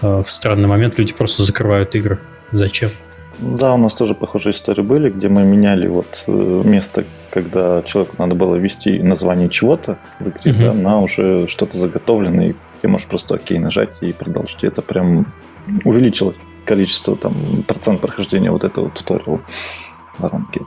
Э, 0.00 0.22
в 0.22 0.30
странный 0.30 0.68
момент 0.68 0.98
люди 0.98 1.12
просто 1.12 1.42
закрывают 1.42 1.94
игры. 1.94 2.18
Зачем? 2.52 2.90
Да, 3.38 3.74
у 3.74 3.76
нас 3.76 3.94
тоже 3.94 4.14
похожие 4.14 4.52
истории 4.52 4.82
были, 4.82 5.10
где 5.10 5.28
мы 5.28 5.44
меняли 5.44 5.86
вот 5.86 6.24
э, 6.26 6.32
место, 6.64 7.04
когда 7.30 7.82
человеку 7.82 8.16
надо 8.18 8.34
было 8.34 8.56
ввести 8.56 9.00
название 9.00 9.48
чего-то 9.48 9.98
в 10.18 10.28
игре, 10.28 10.52
угу. 10.52 10.62
да, 10.62 10.72
на 10.72 11.00
уже 11.00 11.46
что-то 11.46 11.76
заготовленное, 11.76 12.50
и 12.50 12.54
ты 12.80 12.88
можешь 12.88 13.06
просто 13.06 13.34
окей 13.36 13.58
нажать 13.58 13.98
и 14.00 14.12
продолжить. 14.12 14.64
И 14.64 14.66
это 14.66 14.82
прям 14.82 15.26
увеличило 15.84 16.34
количество, 16.68 17.16
там, 17.16 17.34
процент 17.66 18.00
прохождения 18.00 18.50
вот 18.50 18.62
этого 18.62 18.90
туториала 18.90 19.40
воронки. 20.18 20.60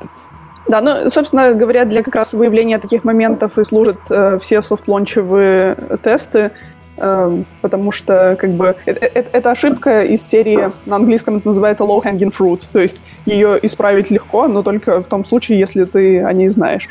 Да, 0.68 0.82
ну, 0.82 1.10
собственно 1.10 1.54
говоря, 1.54 1.86
для 1.86 2.02
как 2.04 2.16
раз 2.16 2.34
выявления 2.34 2.80
таких 2.80 3.04
моментов 3.04 3.58
и 3.58 3.64
служат 3.64 4.00
э, 4.10 4.40
все 4.40 4.62
софт-лончевые 4.62 5.76
тесты, 6.04 6.52
э, 6.98 7.44
потому 7.62 7.92
что, 7.92 8.36
как 8.40 8.52
бы, 8.52 8.76
это, 8.86 9.06
это, 9.06 9.30
это 9.38 9.52
ошибка 9.52 10.04
из 10.04 10.22
серии, 10.22 10.70
на 10.86 10.96
английском 10.96 11.38
это 11.38 11.48
называется 11.48 11.84
low-hanging 11.84 12.34
fruit, 12.38 12.64
то 12.72 12.80
есть 12.80 13.02
ее 13.26 13.60
исправить 13.62 14.12
легко, 14.12 14.48
но 14.48 14.64
только 14.64 15.02
в 15.04 15.08
том 15.08 15.26
случае, 15.26 15.60
если 15.60 15.84
ты 15.84 16.24
о 16.24 16.34
ней 16.34 16.50
знаешь. 16.50 16.88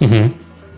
Угу. 0.00 0.30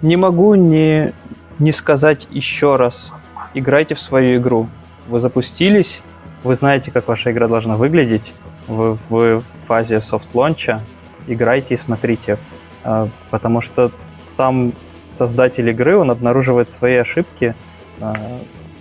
Не 0.03 0.17
могу 0.17 0.55
не, 0.55 1.13
не 1.59 1.73
сказать 1.73 2.27
еще 2.31 2.77
раз, 2.77 3.13
играйте 3.55 3.95
в 3.95 4.01
свою 4.01 4.41
игру. 4.41 4.69
Вы 5.09 5.21
запустились, 5.21 6.01
вы 6.45 6.55
знаете, 6.55 6.91
как 6.91 7.09
ваша 7.09 7.31
игра 7.31 7.49
должна 7.49 7.77
выглядеть, 7.77 8.33
вы 8.67 8.99
в 9.09 9.43
фазе 9.67 10.01
софт-лонча, 10.01 10.83
играйте 11.27 11.75
и 11.75 11.77
смотрите. 11.77 12.39
А, 12.85 13.09
потому 13.31 13.61
что 13.61 13.91
сам 14.31 14.73
создатель 15.19 15.69
игры, 15.69 15.97
он 15.97 16.11
обнаруживает 16.11 16.71
свои 16.71 16.97
ошибки 16.97 17.55
а, 18.01 18.15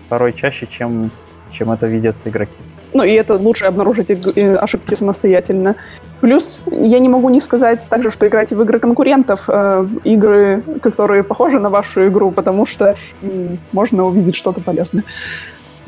порой 0.09 0.33
чаще, 0.33 0.67
чем, 0.67 1.11
чем 1.49 1.71
это 1.71 1.87
видят 1.87 2.15
игроки. 2.25 2.57
Ну 2.93 3.03
и 3.03 3.11
это 3.11 3.35
лучше 3.35 3.65
обнаружить 3.65 4.09
э, 4.09 4.55
ошибки 4.55 4.93
самостоятельно. 4.95 5.75
Плюс 6.21 6.63
я 6.71 6.99
не 6.99 7.09
могу 7.09 7.29
не 7.29 7.41
сказать 7.41 7.85
также, 7.89 8.09
что 8.09 8.27
играйте 8.27 8.55
в 8.55 8.61
игры 8.61 8.79
конкурентов, 8.79 9.45
э, 9.47 9.85
игры, 10.03 10.63
которые 10.81 11.23
похожи 11.23 11.59
на 11.59 11.69
вашу 11.69 12.07
игру, 12.07 12.31
потому 12.31 12.65
что 12.65 12.95
э, 13.21 13.55
можно 13.71 14.05
увидеть 14.05 14.35
что-то 14.35 14.61
полезное. 14.61 15.03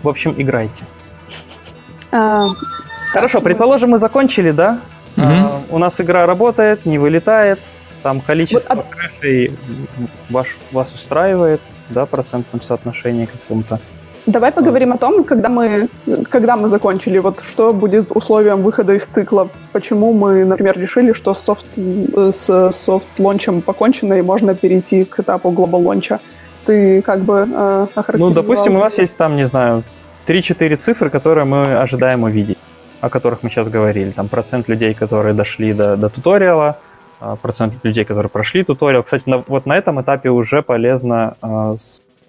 В 0.04 0.10
общем, 0.10 0.36
играйте. 0.38 0.84
А, 2.12 2.48
Хорошо, 3.14 3.42
предположим, 3.42 3.92
мы 3.92 3.98
закончили, 3.98 4.52
да? 4.52 4.80
Угу. 5.18 5.26
А, 5.26 5.62
у 5.70 5.78
нас 5.78 6.00
игра 6.00 6.26
работает, 6.26 6.86
не 6.86 6.98
вылетает, 6.98 7.60
там 8.04 8.22
количество 8.22 8.76
вот, 8.76 8.86
а... 9.24 9.48
ваш, 10.30 10.58
вас 10.72 10.94
устраивает, 10.94 11.62
да, 11.90 12.06
процентном 12.06 12.62
соотношении 12.62 13.26
каком-то. 13.26 13.80
Давай 14.26 14.52
поговорим 14.52 14.94
о 14.94 14.98
том, 14.98 15.24
когда 15.24 15.50
мы, 15.50 15.90
когда 16.30 16.56
мы 16.56 16.68
закончили, 16.68 17.18
вот 17.18 17.42
что 17.42 17.74
будет 17.74 18.12
условием 18.12 18.62
выхода 18.62 18.94
из 18.94 19.06
цикла. 19.06 19.50
Почему 19.72 20.14
мы, 20.14 20.46
например, 20.46 20.78
решили, 20.78 21.14
что 21.14 21.34
с 21.34 21.40
софт, 21.40 21.66
с 21.76 22.72
софт-лончем 22.72 23.62
покончено 23.62 24.14
и 24.14 24.22
можно 24.22 24.54
перейти 24.54 25.04
к 25.06 25.20
этапу 25.20 25.50
глобал-лонча. 25.50 26.20
Ты 26.66 27.02
как 27.02 27.22
бы 27.22 27.48
э, 27.52 27.88
Ну, 28.14 28.30
допустим, 28.30 28.76
у 28.76 28.80
нас 28.80 29.00
есть 29.00 29.18
там, 29.18 29.36
не 29.36 29.46
знаю, 29.46 29.84
3-4 30.30 30.76
цифры, 30.76 31.10
которые 31.10 31.46
мы 31.46 31.80
ожидаем 31.80 32.22
увидеть, 32.24 32.60
о 33.02 33.10
которых 33.10 33.42
мы 33.42 33.50
сейчас 33.50 33.68
говорили. 33.68 34.12
Там 34.12 34.28
процент 34.28 34.68
людей, 34.68 34.94
которые 34.94 35.34
дошли 35.34 35.74
до, 35.74 35.98
до 35.98 36.10
туториала, 36.10 36.78
а, 37.20 37.36
процент 37.36 37.74
людей, 37.84 38.06
которые 38.06 38.30
прошли 38.30 38.64
туториал. 38.64 39.02
Кстати, 39.02 39.24
на, 39.28 39.40
вот 39.48 39.66
на 39.66 39.76
этом 39.76 40.00
этапе 40.00 40.30
уже 40.30 40.62
полезно 40.62 41.36
э, 41.42 41.76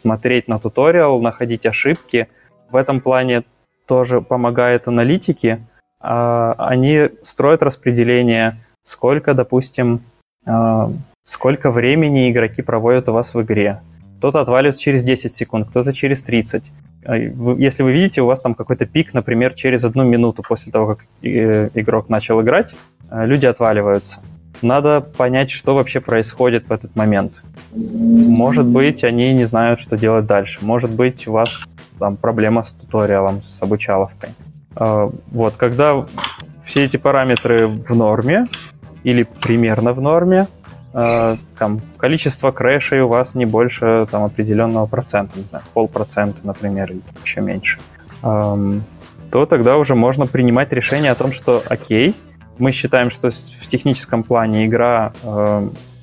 смотреть 0.03 0.49
на 0.49 0.59
туториал, 0.59 1.21
находить 1.21 1.67
ошибки. 1.67 2.29
В 2.71 2.77
этом 2.77 3.03
плане 3.03 3.43
тоже 3.87 4.23
помогает 4.23 4.89
аналитики. 4.89 5.61
Э, 6.03 6.55
они 6.57 7.11
строят 7.21 7.63
распределение, 7.63 8.59
сколько, 8.83 9.35
допустим, 9.35 10.01
э, 10.47 10.89
сколько 11.23 11.71
времени 11.71 12.31
игроки 12.31 12.63
проводят 12.63 13.11
у 13.11 13.13
вас 13.13 13.35
в 13.35 13.43
игре. 13.43 13.83
кто-то 14.19 14.41
отваливается 14.41 14.81
через 14.81 15.03
10 15.03 15.33
секунд, 15.35 15.69
кто-то 15.69 15.93
через 15.93 16.23
30. 16.23 16.65
А, 17.05 17.17
если 17.17 17.83
вы 17.83 17.93
видите, 17.93 18.23
у 18.23 18.27
вас 18.27 18.41
там 18.41 18.55
какой-то 18.55 18.87
пик, 18.87 19.15
например, 19.15 19.55
через 19.55 19.85
одну 19.85 20.05
минуту 20.05 20.43
после 20.43 20.73
того, 20.73 20.95
как 20.95 21.07
э, 21.23 21.71
игрок 21.75 22.09
начал 22.09 22.41
играть, 22.43 22.75
э, 23.11 23.27
люди 23.27 23.47
отваливаются. 23.47 24.21
Надо 24.63 25.01
понять, 25.01 25.51
что 25.51 25.75
вообще 25.75 26.01
происходит 26.01 26.69
в 26.69 26.73
этот 26.73 26.95
момент. 26.95 27.43
Может 27.73 28.67
быть, 28.67 29.05
они 29.05 29.33
не 29.33 29.45
знают, 29.45 29.81
что 29.81 29.97
делать 29.97 30.27
дальше. 30.27 30.59
Может 30.61 30.91
быть, 30.91 31.27
у 31.27 31.33
вас 31.33 31.63
там 31.99 32.17
проблема 32.17 32.65
с 32.65 32.73
туториалом, 32.73 33.43
с 33.43 33.63
обучаловкой. 33.63 34.31
А, 34.77 35.11
вот, 35.31 35.55
когда 35.57 36.07
все 36.65 36.85
эти 36.85 36.99
параметры 36.99 37.67
в 37.67 37.95
норме 37.95 38.49
или 39.03 39.23
примерно 39.23 39.93
в 39.93 40.01
норме, 40.01 40.47
а, 40.93 41.37
там, 41.59 41.81
количество 41.97 42.51
крэшей 42.51 43.01
у 43.03 43.09
вас 43.09 43.35
не 43.35 43.47
больше 43.47 44.07
там, 44.11 44.25
определенного 44.25 44.87
процента, 44.87 45.39
не 45.39 45.45
знаю, 45.45 45.65
полпроцента, 45.73 46.41
например, 46.43 46.91
или 46.91 47.03
еще 47.25 47.41
меньше, 47.41 47.79
то 48.23 49.47
тогда 49.49 49.77
уже 49.77 49.95
можно 49.95 50.27
принимать 50.27 50.73
решение 50.73 51.13
о 51.13 51.15
том, 51.15 51.33
что 51.33 51.63
окей, 51.69 52.15
мы 52.59 52.73
считаем, 52.73 53.11
что 53.11 53.31
в 53.31 53.67
техническом 53.69 54.23
плане 54.25 54.67
игра 54.67 55.13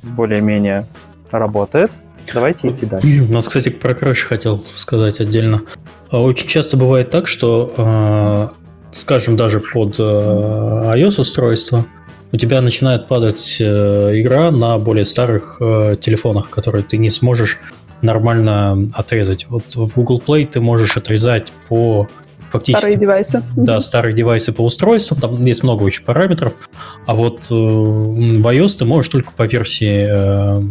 более-менее 0.04 0.88
работает, 1.30 1.91
давайте 2.34 2.69
идти 2.69 2.86
дальше. 2.86 3.26
У 3.28 3.32
нас, 3.32 3.47
кстати, 3.47 3.69
про 3.69 3.93
крэш 3.93 4.26
хотел 4.26 4.62
сказать 4.62 5.19
отдельно. 5.19 5.62
А 6.10 6.21
очень 6.21 6.47
часто 6.47 6.78
бывает 6.78 7.10
так, 7.10 7.28
что, 7.28 7.73
а, 7.78 8.52
скажем, 8.91 9.36
даже 9.36 9.60
под 9.60 9.97
а, 10.00 10.93
iOS-устройство 10.95 11.86
у 12.31 12.37
тебя 12.37 12.61
начинает 12.61 13.07
падать 13.07 13.57
э, 13.59 14.11
игра 14.21 14.51
на 14.51 14.77
более 14.77 15.05
старых 15.05 15.57
э, 15.61 15.95
телефонах, 15.99 16.49
которые 16.49 16.83
ты 16.83 16.97
не 16.97 17.09
сможешь 17.09 17.59
нормально 18.01 18.87
отрезать. 18.93 19.47
Вот 19.49 19.75
в 19.75 19.93
Google 19.95 20.21
Play 20.25 20.45
ты 20.45 20.59
можешь 20.59 20.97
отрезать 20.97 21.51
по 21.67 22.07
фактически... 22.49 22.81
Старые 22.81 22.97
девайсы. 22.97 23.43
Да, 23.55 23.81
старые 23.81 24.15
девайсы 24.15 24.51
по 24.51 24.61
устройствам, 24.61 25.19
там 25.19 25.41
есть 25.41 25.63
много 25.63 25.83
очень 25.83 26.03
параметров, 26.03 26.53
а 27.05 27.15
вот 27.15 27.47
э, 27.49 27.53
в 27.53 28.47
iOS 28.47 28.79
ты 28.79 28.85
можешь 28.85 29.09
только 29.09 29.31
по 29.31 29.43
версии 29.43 30.07
э, 30.09 30.63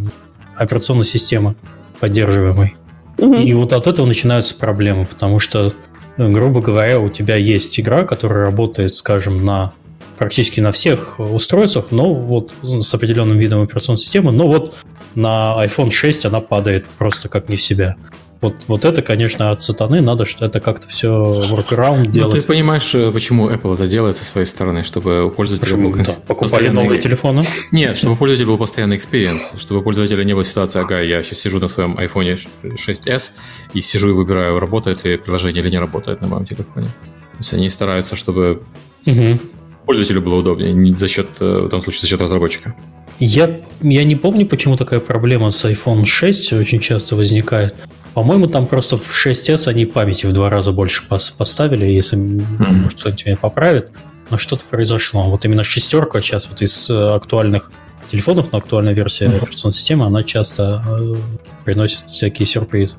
операционной 0.55 1.05
системы 1.05 1.55
поддерживаемой. 1.99 2.75
Угу. 3.17 3.35
И 3.35 3.53
вот 3.53 3.73
от 3.73 3.87
этого 3.87 4.05
начинаются 4.05 4.55
проблемы, 4.55 5.05
потому 5.05 5.39
что, 5.39 5.73
грубо 6.17 6.61
говоря, 6.61 6.99
у 6.99 7.09
тебя 7.09 7.35
есть 7.35 7.79
игра, 7.79 8.03
которая 8.03 8.45
работает, 8.45 8.93
скажем, 8.93 9.43
на 9.43 9.73
практически 10.17 10.59
на 10.59 10.71
всех 10.71 11.19
устройствах, 11.19 11.87
но 11.91 12.13
вот 12.13 12.53
с 12.61 12.93
определенным 12.93 13.37
видом 13.37 13.61
операционной 13.61 13.99
системы, 13.99 14.31
но 14.31 14.47
вот 14.47 14.75
на 15.15 15.55
iPhone 15.65 15.91
6 15.91 16.25
она 16.25 16.41
падает 16.41 16.87
просто 16.97 17.29
как 17.29 17.49
не 17.49 17.55
в 17.55 17.61
себя. 17.61 17.95
Вот, 18.39 18.55
вот 18.67 18.85
это, 18.85 19.01
конечно, 19.01 19.51
от 19.51 19.63
сатаны. 19.63 20.01
Надо 20.01 20.25
что 20.25 20.45
это 20.45 20.59
как-то 20.59 20.87
все 20.87 21.31
workaround 21.31 22.07
делать. 22.07 22.35
Ну, 22.35 22.41
ты 22.41 22.45
понимаешь, 22.45 22.93
э, 22.93 23.11
почему 23.11 23.49
Apple 23.49 23.73
это 23.73 23.87
делает 23.87 24.17
со 24.17 24.25
своей 24.25 24.45
стороны, 24.45 24.83
чтобы 24.83 25.25
у 25.25 25.31
пользователя 25.31 25.65
почему? 25.65 25.89
был 25.89 26.03
да, 26.03 26.13
покупали 26.27 26.67
новые 26.67 27.01
телефоны? 27.01 27.41
Нет, 27.71 27.97
чтобы 27.97 28.13
у 28.13 28.15
пользователя 28.15 28.47
был 28.47 28.57
постоянный 28.59 28.97
experience, 28.97 29.59
чтобы 29.59 29.79
у 29.79 29.83
пользователя 29.83 30.23
не 30.23 30.33
было 30.33 30.43
ситуации, 30.43 30.79
ага, 30.79 31.01
я 31.01 31.23
сейчас 31.23 31.39
сижу 31.39 31.59
на 31.59 31.67
своем 31.67 31.97
iPhone 31.97 32.37
6s 32.63 33.31
и 33.73 33.81
сижу 33.81 34.09
и 34.09 34.13
выбираю, 34.13 34.59
работает 34.59 35.03
ли 35.03 35.17
приложение 35.17 35.63
или 35.63 35.71
не 35.71 35.79
работает 35.79 36.21
на 36.21 36.27
моем 36.27 36.45
телефоне. 36.45 36.87
То 36.87 37.39
есть 37.39 37.53
они 37.53 37.69
стараются, 37.69 38.15
чтобы 38.15 38.61
угу. 39.05 39.39
Пользователю 39.87 40.21
было 40.21 40.35
удобнее, 40.35 40.73
не 40.73 40.93
за 40.93 41.07
счет, 41.07 41.27
э, 41.39 41.45
в 41.45 41.65
этом 41.65 41.81
случае, 41.81 42.01
за 42.01 42.07
счет 42.07 42.21
разработчика. 42.21 42.75
Я, 43.19 43.61
я 43.81 44.03
не 44.03 44.15
помню, 44.15 44.45
почему 44.45 44.75
такая 44.75 44.99
проблема 44.99 45.49
с 45.49 45.65
iPhone 45.65 46.05
6 46.05 46.53
очень 46.53 46.79
часто 46.79 47.15
возникает. 47.15 47.73
По-моему, 48.13 48.47
там 48.47 48.67
просто 48.67 48.97
в 48.97 49.25
6s 49.25 49.67
они 49.67 49.85
памяти 49.85 50.25
в 50.27 50.33
два 50.33 50.49
раза 50.49 50.71
больше 50.71 51.03
поставили, 51.07 51.85
если 51.85 52.17
mm-hmm. 52.17 52.71
может 52.73 52.99
кто-нибудь 52.99 53.25
меня 53.25 53.37
поправит. 53.37 53.91
Но 54.29 54.37
что-то 54.37 54.63
произошло. 54.69 55.23
Вот 55.29 55.45
именно 55.45 55.63
шестерка 55.63 56.21
сейчас 56.21 56.49
вот 56.49 56.61
из 56.61 56.89
э, 56.89 57.15
актуальных 57.15 57.71
телефонов, 58.07 58.51
но 58.51 58.57
актуальная 58.59 58.93
версия 58.93 59.25
mm-hmm. 59.25 59.37
операционной 59.37 59.73
системы, 59.73 60.05
она 60.05 60.23
часто 60.23 60.83
э, 60.87 61.15
приносит 61.63 62.09
всякие 62.09 62.45
сюрпризы. 62.45 62.97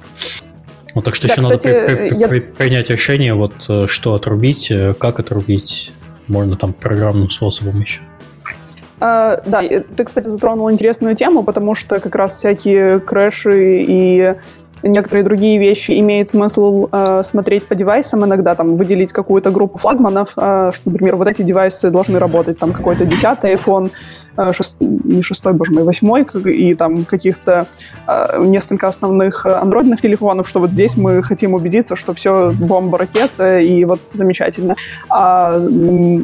Вот 0.94 1.04
так 1.04 1.14
что 1.14 1.28
да, 1.28 1.34
еще 1.34 1.42
кстати, 1.42 1.66
надо 1.66 1.86
при, 1.86 2.08
при, 2.08 2.18
я... 2.18 2.28
при, 2.28 2.40
принять 2.40 2.90
решение, 2.90 3.34
вот 3.34 3.54
э, 3.68 3.86
что 3.88 4.14
отрубить, 4.14 4.72
как 4.98 5.20
отрубить. 5.20 5.92
Можно 6.28 6.56
там 6.56 6.72
программным 6.72 7.30
способом 7.30 7.80
еще. 7.80 8.00
Uh, 9.00 9.40
да, 9.46 9.62
ты, 9.62 10.04
кстати, 10.04 10.26
затронул 10.26 10.70
интересную 10.72 11.14
тему, 11.14 11.44
потому 11.44 11.76
что 11.76 12.00
как 12.00 12.16
раз 12.16 12.36
всякие 12.36 12.98
крэши 12.98 13.82
и 13.82 14.34
некоторые 14.82 15.24
другие 15.24 15.58
вещи 15.58 15.98
имеет 15.98 16.30
смысл 16.30 16.88
э, 16.90 17.22
смотреть 17.24 17.66
по 17.66 17.74
девайсам, 17.74 18.24
иногда 18.24 18.54
там 18.54 18.76
выделить 18.76 19.12
какую-то 19.12 19.50
группу 19.50 19.78
флагманов, 19.78 20.32
э, 20.36 20.70
что, 20.74 20.90
например, 20.90 21.16
вот 21.16 21.28
эти 21.28 21.42
девайсы 21.42 21.90
должны 21.90 22.18
работать, 22.18 22.58
там 22.58 22.72
какой-то 22.72 23.04
десятый 23.04 23.54
iPhone, 23.54 23.90
шест... 24.52 24.76
не 24.80 25.22
шестой, 25.22 25.52
боже 25.52 25.72
мой, 25.72 25.84
восьмой, 25.84 26.26
и 26.44 26.74
там 26.74 27.04
каких-то 27.04 27.66
э, 28.06 28.44
несколько 28.44 28.88
основных 28.88 29.46
андроидных 29.46 30.00
телефонов, 30.00 30.48
что 30.48 30.60
вот 30.60 30.70
здесь 30.70 30.96
мы 30.96 31.22
хотим 31.22 31.54
убедиться, 31.54 31.96
что 31.96 32.14
все 32.14 32.52
бомба, 32.52 32.98
ракета, 32.98 33.58
и 33.58 33.84
вот 33.84 34.00
замечательно. 34.12 34.76
А 35.10 35.58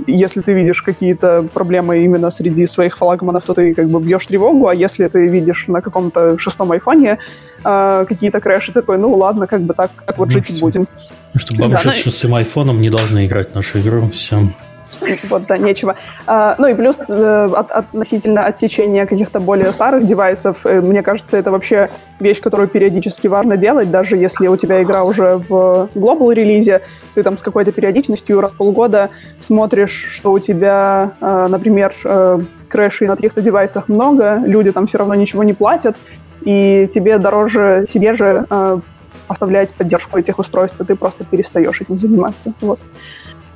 если 0.07 0.40
ты 0.40 0.53
видишь 0.55 0.83
какие-то 0.83 1.46
проблемы 1.53 2.05
именно 2.05 2.31
среди 2.31 2.66
своих 2.66 2.96
флагманов, 2.96 3.44
то 3.44 3.55
ты 3.55 3.74
как 3.74 3.88
бы 3.88 4.00
бьешь 4.00 4.27
тревогу, 4.27 4.68
а 4.68 4.74
если 4.74 5.09
ты 5.09 5.29
видишь 5.29 5.68
на 5.68 5.81
каком-то 5.81 6.38
шестом 6.38 6.72
айфоне 6.72 7.18
э, 7.64 8.05
какие-то 8.09 8.40
крэши, 8.40 8.72
ты 8.72 8.81
такой, 8.81 8.98
ну 8.98 9.14
ладно, 9.14 9.46
как 9.46 9.62
бы 9.62 9.74
так, 9.74 9.90
так 10.07 10.18
вот 10.18 10.27
ну, 10.27 10.33
жить 10.33 10.46
все. 10.46 10.61
будем. 10.61 10.88
Ну, 11.33 11.40
что 11.40 11.57
бабушка 11.57 11.88
да, 11.88 11.92
с 11.92 11.96
шестым 11.96 12.35
айфоном 12.35 12.81
не 12.81 12.90
должны 12.90 13.27
играть 13.27 13.50
в 13.50 13.55
нашу 13.55 13.81
игру, 13.81 14.09
все. 14.11 14.48
Вот, 15.30 15.46
да, 15.46 15.57
нечего. 15.59 15.96
А, 16.26 16.54
ну 16.59 16.68
и 16.68 16.74
плюс 16.74 17.00
э, 17.09 17.50
от, 17.54 17.70
относительно 17.70 18.46
отсечения 18.46 19.07
каких-то 19.07 19.40
более 19.40 19.72
старых 19.72 20.04
девайсов, 20.04 20.64
э, 20.64 20.80
мне 20.80 21.02
кажется, 21.02 21.37
это 21.37 21.50
вообще 21.50 21.90
вещь, 22.20 22.40
которую 22.40 22.68
периодически 22.68 23.26
важно 23.26 23.57
делать, 23.57 23.90
даже 23.90 24.16
если 24.16 24.46
у 24.46 24.57
тебя 24.57 24.83
игра 24.83 25.04
уже 25.04 25.42
в 25.48 25.88
глобал 25.94 26.33
релизе, 26.33 26.83
ты 27.14 27.22
там 27.22 27.38
с 27.38 27.42
какой-то 27.42 27.72
периодичностью 27.72 28.40
раз 28.40 28.52
в 28.52 28.57
полгода 28.57 29.11
смотришь, 29.40 30.09
что 30.11 30.33
у 30.33 30.38
тебя, 30.38 31.12
э, 31.20 31.46
например, 31.48 31.94
крэшей 32.68 33.07
на 33.09 33.16
каких-то 33.16 33.40
девайсах 33.40 33.88
много, 33.88 34.42
люди 34.44 34.72
там 34.72 34.87
все 34.87 34.98
равно 34.98 35.14
ничего 35.14 35.44
не 35.44 35.52
платят, 35.52 35.96
и 36.42 36.88
тебе 36.92 37.18
дороже 37.18 37.85
себе 37.88 38.14
же 38.14 38.46
оставлять 39.28 39.74
поддержку 39.74 40.18
этих 40.18 40.38
устройств, 40.38 40.80
и 40.80 40.85
ты 40.85 40.96
просто 40.96 41.24
перестаешь 41.24 41.80
этим 41.80 41.98
заниматься. 41.98 42.52
Вот. 42.61 42.80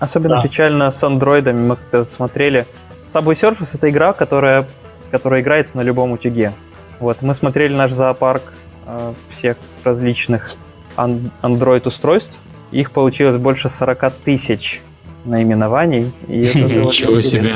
Особенно 0.01 0.37
да. 0.37 0.43
печально 0.43 0.91
с 0.91 1.03
андроидами, 1.03 1.61
мы 1.61 1.77
как-то 1.77 2.05
смотрели. 2.05 2.67
Subway 3.09 3.33
Surface— 3.33 3.71
это 3.75 3.91
игра, 3.91 4.13
которая, 4.13 4.67
которая 5.11 5.41
играется 5.41 5.77
на 5.77 5.83
любом 5.83 6.13
утюге. 6.13 6.53
Вот, 7.01 7.23
мы 7.23 7.35
смотрели 7.35 7.75
наш 7.75 7.91
зоопарк 7.91 8.53
э, 8.87 9.15
всех 9.29 9.57
различных 9.85 10.51
ан- 10.97 11.31
Android-устройств. 11.43 12.37
Их 12.71 12.91
получилось 12.91 13.39
больше 13.39 13.69
40 13.69 14.13
тысяч 14.25 14.83
наименований. 15.25 16.13
И 16.27 16.43
это 16.43 16.59
Ничего 16.59 17.21
себе. 17.23 17.51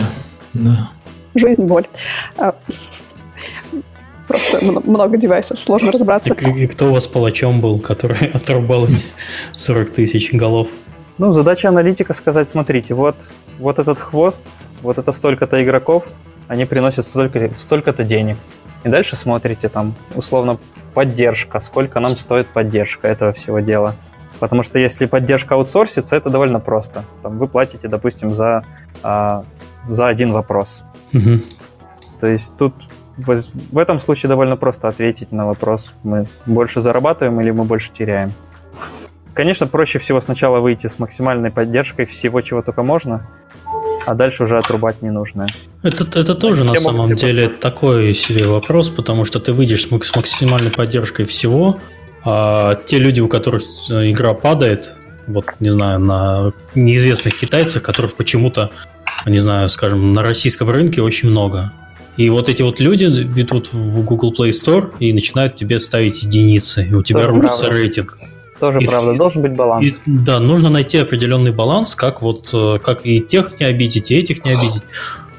Да. 0.55 0.91
Жизнь, 1.35 1.63
боль. 1.63 1.87
А, 2.37 2.55
просто 4.29 4.65
много 4.65 5.17
девайсов, 5.17 5.61
сложно 5.61 5.93
разобраться. 5.93 6.35
И, 6.35 6.65
и 6.65 6.67
кто 6.67 6.89
у 6.89 6.93
вас 6.93 7.07
палачом 7.07 7.61
был, 7.61 7.79
который 7.79 8.27
отрубал 8.33 8.87
эти 8.87 9.07
40 9.53 9.91
тысяч 9.91 10.33
голов? 10.33 10.69
Ну, 11.19 11.33
задача 11.33 11.69
аналитика 11.69 12.15
сказать, 12.15 12.49
смотрите, 12.49 12.95
вот, 12.95 13.17
вот 13.59 13.79
этот 13.79 13.99
хвост, 13.99 14.43
вот 14.83 14.99
это 14.99 15.13
столько-то 15.13 15.63
игроков, 15.63 16.05
они 16.49 16.65
приносят 16.65 17.05
столько, 17.05 17.51
столько-то 17.57 18.05
денег. 18.05 18.37
И 18.85 18.89
дальше 18.89 19.17
смотрите, 19.17 19.69
там, 19.69 19.95
условно, 20.15 20.59
поддержка, 20.95 21.61
сколько 21.61 22.01
нам 22.01 22.11
стоит 22.11 22.47
поддержка 22.49 23.09
этого 23.09 23.33
всего 23.33 23.61
дела. 23.61 23.95
Потому 24.41 24.63
что 24.63 24.79
если 24.79 25.07
поддержка 25.07 25.55
аутсорсится, 25.55 26.17
это 26.17 26.31
довольно 26.31 26.59
просто. 26.59 27.05
Там, 27.23 27.39
вы 27.39 27.47
платите, 27.47 27.87
допустим, 27.89 28.35
за, 28.35 28.65
а, 29.03 29.45
за 29.89 30.09
один 30.09 30.33
вопрос. 30.33 30.83
Угу. 31.13 31.43
То 32.21 32.27
есть 32.27 32.53
тут 32.57 32.75
в, 33.17 33.37
в 33.73 33.79
этом 33.79 34.01
случае 34.01 34.29
довольно 34.29 34.57
просто 34.57 34.89
ответить 34.89 35.31
на 35.33 35.47
вопрос, 35.47 35.93
мы 36.03 36.27
больше 36.47 36.81
зарабатываем 36.81 37.41
или 37.41 37.51
мы 37.51 37.65
больше 37.65 37.93
теряем. 37.93 38.33
Конечно, 39.35 39.67
проще 39.67 39.99
всего 39.99 40.21
сначала 40.21 40.61
выйти 40.61 40.87
с 40.87 40.99
максимальной 40.99 41.51
поддержкой 41.51 42.07
всего, 42.07 42.41
чего 42.43 42.63
только 42.63 42.83
можно, 42.83 43.27
а 44.05 44.15
дальше 44.15 44.45
уже 44.45 44.59
отрубать 44.59 45.01
ненужное. 45.01 45.49
Это, 45.83 46.05
это 46.19 46.35
тоже 46.35 46.65
на 46.65 46.75
самом 46.77 47.15
деле 47.15 47.49
просто... 47.49 47.63
такой 47.63 48.15
себе 48.15 48.47
вопрос, 48.47 48.91
потому 48.91 49.25
что 49.25 49.41
ты 49.41 49.53
выйдешь 49.53 49.87
с 49.87 49.91
максимальной 49.91 50.71
поддержкой 50.71 51.25
всего, 51.25 51.81
а 52.25 52.75
те 52.75 52.99
люди, 52.99 53.21
у 53.21 53.29
которых 53.29 53.63
игра 53.89 54.35
падает, 54.35 54.95
вот, 55.27 55.47
не 55.61 55.71
знаю, 55.71 56.01
на 56.01 56.53
неизвестных 56.75 57.39
китайцах, 57.39 57.83
которых 57.83 58.15
почему-то, 58.15 58.71
не 59.25 59.39
знаю, 59.39 59.69
скажем, 59.69 60.13
на 60.13 60.23
российском 60.23 60.69
рынке 60.69 61.01
очень 61.01 61.31
много. 61.31 61.73
И 62.17 62.29
вот 62.29 62.49
эти 62.49 62.61
вот 62.61 62.81
люди 62.81 63.05
ведут 63.05 63.73
в 63.73 64.05
Google 64.05 64.35
Play 64.39 64.51
Store 64.51 64.93
и 64.99 65.13
начинают 65.15 65.55
тебе 65.55 65.81
ставить 65.81 66.23
единицы, 66.23 66.87
и 66.87 66.93
у 66.93 67.03
тебя 67.03 67.27
рушится 67.27 67.71
рейтинг. 67.71 68.19
Тоже 68.63 68.79
и, 68.79 68.85
правда, 68.85 69.15
должен 69.15 69.43
быть 69.43 69.55
баланс. 69.55 69.85
И, 69.85 69.95
да, 70.07 70.39
нужно 70.39 70.71
найти 70.71 70.97
определенный 70.97 71.51
баланс, 71.51 71.97
как 71.97 72.23
вот 72.23 72.49
э, 72.55 72.79
как 72.81 73.05
и 73.05 73.19
тех 73.19 73.59
не 73.59 73.67
обидеть, 73.67 74.13
и 74.13 74.17
этих 74.17 74.45
не 74.45 74.53
обидеть. 74.53 74.85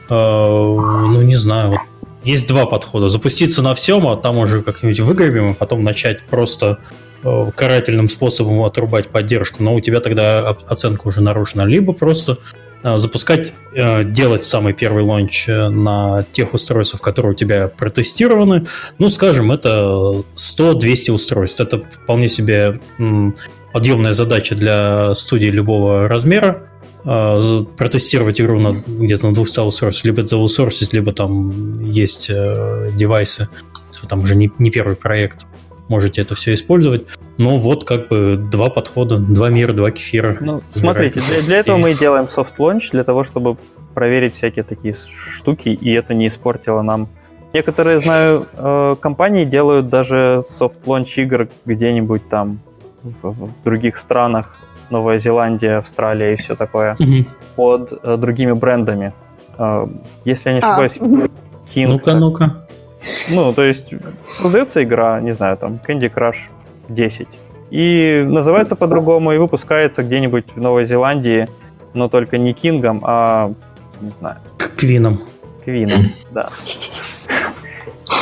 Э, 0.09 0.13
ну, 0.13 1.21
не 1.21 1.38
знаю, 1.38 1.69
вот 1.69 1.79
есть 2.25 2.49
два 2.49 2.65
подхода. 2.65 3.07
Запуститься 3.07 3.62
на 3.62 3.75
всем, 3.75 4.05
а 4.09 4.17
там 4.17 4.39
уже 4.39 4.62
как-нибудь 4.62 4.99
выгребем, 4.99 5.51
и 5.51 5.53
потом 5.53 5.86
начать 5.86 6.21
просто 6.23 6.79
э, 7.23 7.51
карательным 7.55 8.09
способом 8.09 8.62
отрубать 8.63 9.07
поддержку, 9.07 9.63
но 9.63 9.73
у 9.73 9.79
тебя 9.79 10.01
тогда 10.01 10.49
оценка 10.67 11.07
уже 11.07 11.21
нарушена. 11.21 11.62
Либо 11.62 11.93
просто 11.93 12.39
запускать, 12.83 13.53
э, 13.73 14.03
делать 14.03 14.43
самый 14.43 14.73
первый 14.73 15.03
лонч 15.03 15.45
э, 15.47 15.69
на 15.69 16.25
тех 16.31 16.53
устройствах, 16.53 17.01
которые 17.01 17.31
у 17.31 17.35
тебя 17.35 17.69
протестированы. 17.69 18.67
Ну, 18.99 19.09
скажем, 19.09 19.51
это 19.51 20.23
100-200 20.35 21.11
устройств. 21.11 21.61
Это 21.61 21.79
вполне 21.79 22.27
себе 22.27 22.79
подъемная 23.71 24.13
задача 24.13 24.55
для 24.55 25.15
студии 25.15 25.47
любого 25.47 26.07
размера 26.07 26.69
протестировать 27.03 28.39
игру 28.39 28.61
на, 28.61 28.81
где-то 28.87 29.27
на 29.27 29.33
200 29.33 29.59
устройств, 29.59 30.05
либо 30.05 30.25
заусорсить, 30.25 30.93
либо 30.93 31.11
там 31.11 31.73
есть 31.81 32.29
девайсы, 32.29 33.49
там 34.07 34.21
уже 34.21 34.37
не, 34.37 34.49
не 34.57 34.71
первый 34.71 34.95
проект 34.95 35.45
можете 35.89 36.21
это 36.21 36.35
все 36.35 36.53
использовать. 36.53 37.07
Но 37.37 37.57
вот 37.57 37.83
как 37.83 38.07
бы 38.07 38.37
два 38.51 38.69
подхода, 38.69 39.17
два 39.17 39.49
мира, 39.49 39.73
два 39.73 39.91
кефира. 39.91 40.37
Ну, 40.39 40.61
смотрите, 40.69 41.19
для, 41.19 41.41
для 41.41 41.57
этого 41.57 41.77
мы 41.77 41.91
и 41.91 41.93
делаем 41.95 42.25
soft 42.25 42.57
launch, 42.59 42.91
для 42.91 43.03
того, 43.03 43.23
чтобы 43.23 43.57
проверить 43.93 44.35
всякие 44.35 44.63
такие 44.63 44.95
штуки, 44.95 45.69
и 45.69 45.91
это 45.91 46.13
не 46.13 46.27
испортило 46.27 46.81
нам. 46.81 47.07
Некоторые, 47.53 47.99
знаю, 47.99 48.47
э, 48.55 48.95
компании 48.99 49.45
делают 49.45 49.87
даже 49.87 50.39
soft 50.41 50.85
launch 50.85 51.13
игр 51.17 51.47
где-нибудь 51.65 52.27
там 52.27 52.59
в, 53.03 53.29
в 53.31 53.63
других 53.63 53.97
странах, 53.97 54.57
Новая 54.89 55.19
Зеландия, 55.19 55.75
Австралия 55.75 56.33
и 56.33 56.35
все 56.37 56.55
такое, 56.55 56.95
mm-hmm. 56.95 57.25
под 57.55 57.93
э, 58.03 58.17
другими 58.17 58.53
брендами. 58.53 59.13
Э, 59.59 59.87
если 60.25 60.49
я 60.49 60.55
не 60.55 60.61
а, 60.61 60.69
ошибаюсь, 60.69 60.93
а, 60.99 61.27
King. 61.73 61.87
Ну-ка, 61.87 62.15
ну-ка. 62.15 62.62
Ну, 63.29 63.53
то 63.53 63.63
есть 63.63 63.93
создается 64.35 64.83
игра, 64.83 65.19
не 65.19 65.33
знаю, 65.33 65.57
там 65.57 65.79
Candy 65.85 66.11
Crush 66.13 66.49
10. 66.89 67.27
И 67.71 68.23
называется 68.27 68.75
по-другому, 68.75 69.31
и 69.31 69.37
выпускается 69.37 70.03
где-нибудь 70.03 70.45
в 70.55 70.61
Новой 70.61 70.85
Зеландии, 70.85 71.47
но 71.93 72.07
только 72.07 72.37
не 72.37 72.53
Кингом, 72.53 73.01
а, 73.03 73.51
не 74.01 74.11
знаю... 74.11 74.37
Квином. 74.77 75.23
Квином, 75.65 76.11
да. 76.31 76.49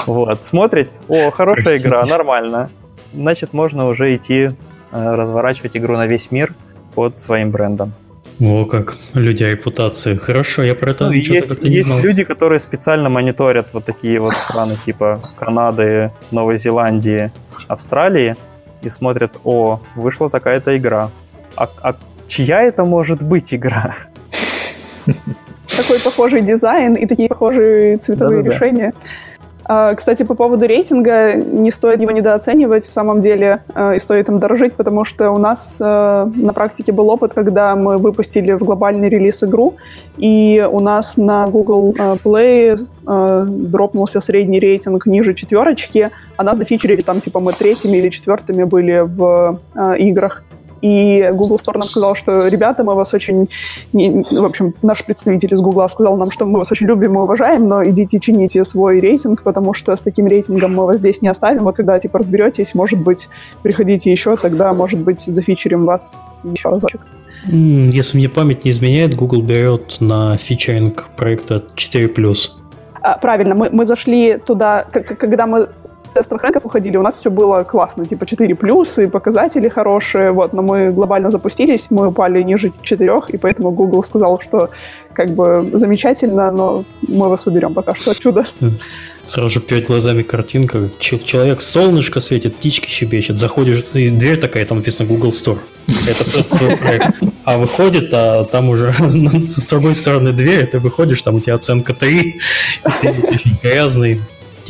Вот, 0.06 0.42
смотрит, 0.42 0.92
о, 1.08 1.32
хорошая 1.32 1.78
игра, 1.78 2.06
нормально. 2.06 2.70
Значит, 3.14 3.54
можно 3.54 3.88
уже 3.88 4.16
идти 4.16 4.52
э, 4.92 5.16
разворачивать 5.16 5.76
игру 5.76 5.98
на 5.98 6.08
весь 6.08 6.32
мир 6.32 6.54
под 6.96 7.18
своим 7.18 7.52
брендом. 7.52 7.94
О, 8.42 8.66
как 8.66 8.98
люди 9.14 9.44
о 9.44 9.52
репутации. 9.52 10.16
Хорошо, 10.16 10.64
я 10.64 10.74
про 10.74 10.92
это 10.92 11.06
ну, 11.06 11.12
есть, 11.12 11.48
как-то 11.48 11.70
не 11.70 11.76
Есть 11.76 11.90
знал. 11.90 12.00
люди, 12.00 12.24
которые 12.24 12.60
специально 12.60 13.08
мониторят 13.08 13.68
вот 13.74 13.86
такие 13.86 14.20
вот 14.20 14.32
страны 14.32 14.78
типа 14.84 15.22
Канады, 15.38 16.12
Новой 16.32 16.58
Зеландии, 16.58 17.32
Австралии 17.68 18.36
и 18.82 18.90
смотрят, 18.90 19.38
о, 19.44 19.80
вышла 19.96 20.30
такая-то 20.30 20.76
игра. 20.76 21.12
А, 21.56 21.70
а 21.84 21.96
чья 22.26 22.64
это 22.64 22.84
может 22.84 23.22
быть 23.22 23.54
игра? 23.54 23.96
Такой 25.78 26.00
похожий 26.00 26.42
дизайн 26.42 26.96
и 26.96 27.06
такие 27.06 27.30
похожие 27.30 27.98
цветовые 27.98 28.42
решения. 28.44 28.94
Кстати, 29.96 30.24
по 30.24 30.34
поводу 30.34 30.66
рейтинга, 30.66 31.36
не 31.36 31.72
стоит 31.72 32.02
его 32.02 32.12
недооценивать 32.12 32.88
в 32.88 32.94
самом 32.94 33.22
деле, 33.22 33.64
а, 33.74 33.94
и 33.94 34.00
стоит 34.00 34.28
им 34.30 34.40
дорожить, 34.40 34.74
потому 34.74 35.06
что 35.06 35.32
у 35.32 35.38
нас 35.38 35.78
а, 35.80 36.30
на 36.36 36.54
практике 36.54 36.92
был 36.92 37.10
опыт, 37.10 37.34
когда 37.34 37.76
мы 37.76 37.98
выпустили 37.98 38.54
в 38.54 38.60
глобальный 38.60 39.10
релиз 39.10 39.44
игру, 39.44 39.76
и 40.18 40.68
у 40.70 40.80
нас 40.80 41.18
на 41.18 41.48
Google 41.48 41.94
Play 42.24 42.86
дропнулся 43.06 44.20
средний 44.20 44.60
рейтинг 44.60 45.06
ниже 45.06 45.34
четверочки, 45.34 46.10
а 46.38 46.44
нас 46.44 46.58
зафичерили 46.58 47.02
там, 47.02 47.22
типа, 47.22 47.40
мы 47.40 47.54
третьими 47.54 47.98
или 47.98 48.10
четвертыми 48.10 48.64
были 48.64 49.02
в 49.02 49.60
играх. 49.98 50.44
И 50.82 51.30
Google 51.32 51.58
Store 51.58 51.74
нам 51.74 51.84
сказал, 51.84 52.16
что 52.16 52.48
ребята, 52.48 52.84
мы 52.84 52.96
вас 52.96 53.14
очень... 53.14 53.48
В 53.94 54.46
общем, 54.46 54.74
наш 54.82 55.06
представитель 55.06 55.54
из 55.54 55.62
Google 55.62 55.88
сказал 55.90 56.18
нам, 56.18 56.32
что 56.32 56.46
мы 56.46 56.60
вас 56.60 56.72
очень 56.72 56.88
любим 56.88 57.16
и 57.16 57.22
уважаем, 57.22 57.68
но 57.68 57.86
идите 57.88 58.20
чините 58.20 58.66
свой 58.66 59.00
рейтинг, 59.00 59.44
потому 59.44 59.74
что 59.74 59.96
с 59.96 60.02
таким 60.02 60.28
рейтингом 60.28 60.76
мы 60.76 60.86
вас 60.86 61.00
здесь 61.00 61.22
не 61.22 61.28
оставим. 61.28 61.64
Вот 61.64 61.76
когда, 61.76 62.00
типа, 62.00 62.20
разберетесь, 62.20 62.74
может 62.76 63.00
быть, 63.00 63.30
приходите 63.62 64.12
еще, 64.12 64.36
тогда, 64.36 64.74
может 64.74 65.00
быть, 65.00 65.22
зафичерим 65.22 65.86
вас 65.86 66.26
еще 66.44 66.70
разочек. 66.70 67.02
Если 67.48 68.18
мне 68.18 68.30
память 68.30 68.66
не 68.66 68.72
изменяет, 68.72 69.16
Google 69.16 69.42
берет 69.42 69.98
на 70.00 70.38
фичеринг 70.38 71.08
проекта 71.16 71.64
4+. 71.76 72.36
А, 73.04 73.18
правильно, 73.18 73.56
мы, 73.56 73.70
мы 73.72 73.86
зашли 73.86 74.38
туда, 74.38 74.84
когда 74.92 75.48
мы 75.48 75.70
тестовых 76.14 76.44
рынков 76.44 76.66
уходили, 76.66 76.98
у 76.98 77.02
нас 77.02 77.16
все 77.16 77.30
было 77.30 77.64
классно, 77.64 78.06
типа 78.06 78.26
4 78.26 78.56
плюсы, 78.56 79.08
показатели 79.08 79.70
хорошие, 79.70 80.32
вот, 80.32 80.54
но 80.54 80.62
мы 80.62 80.92
глобально 80.92 81.32
запустились, 81.32 81.92
мы 81.92 82.08
упали 82.08 82.42
ниже 82.42 82.72
4, 82.82 83.12
и 83.30 83.38
поэтому 83.38 83.72
Google 83.72 84.04
сказал, 84.04 84.40
что 84.42 84.70
как 85.14 85.30
бы 85.32 85.70
замечательно, 85.74 86.52
но 86.52 86.86
мы 87.08 87.30
вас 87.30 87.48
уберем 87.48 87.74
пока 87.74 87.96
что 87.96 88.12
отсюда. 88.12 88.46
Сразу 89.26 89.50
же 89.50 89.60
перед 89.60 89.88
глазами 89.88 90.24
картинка, 90.24 90.90
человек 91.00 91.62
солнышко 91.62 92.20
светит, 92.22 92.56
птички 92.56 92.90
щебечет, 92.90 93.38
заходишь, 93.38 93.84
и 93.94 94.10
дверь 94.10 94.38
такая, 94.38 94.66
там 94.66 94.80
написано 94.80 95.08
Google 95.08 95.30
Store. 95.30 95.60
Это 96.08 96.78
проект. 96.78 97.20
А 97.44 97.58
выходит, 97.58 98.14
а 98.14 98.44
там 98.46 98.70
уже 98.70 98.94
с 99.00 99.70
другой 99.70 99.94
стороны 99.94 100.32
дверь, 100.32 100.66
ты 100.66 100.80
выходишь, 100.80 101.22
там 101.22 101.36
у 101.36 101.40
тебя 101.40 101.56
оценка 101.56 101.94
3, 101.94 102.40
ты 103.02 103.16
грязный, 103.64 104.22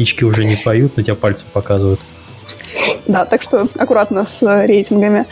птички 0.01 0.23
уже 0.23 0.45
не 0.45 0.55
поют, 0.55 0.97
на 0.97 1.03
тебя 1.03 1.15
пальцем 1.15 1.47
показывают. 1.53 1.99
Да, 3.05 3.25
так 3.25 3.43
что 3.43 3.67
аккуратно 3.77 4.25
с 4.25 4.41
э, 4.41 4.65
рейтингами. 4.65 5.25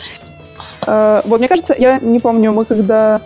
Э, 0.86 1.22
вот, 1.26 1.40
мне 1.40 1.48
кажется, 1.48 1.76
я 1.78 1.98
не 2.00 2.20
помню, 2.20 2.52
мы 2.52 2.66
когда 2.66 3.22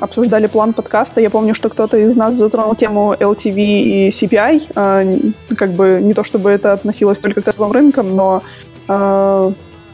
обсуждали 0.00 0.46
план 0.46 0.74
подкаста, 0.74 1.22
я 1.22 1.30
помню, 1.30 1.54
что 1.54 1.70
кто-то 1.70 1.96
из 1.96 2.16
нас 2.16 2.34
затронул 2.34 2.74
тему 2.74 3.14
LTV 3.18 3.56
и 3.56 4.08
CPI. 4.10 4.72
Э, 4.74 5.54
как 5.56 5.72
бы 5.72 6.00
не 6.02 6.12
то, 6.12 6.22
чтобы 6.22 6.50
это 6.50 6.74
относилось 6.74 7.18
только 7.18 7.40
к 7.40 7.44
тестовым 7.44 7.72
рынкам, 7.72 8.14
но 8.14 8.42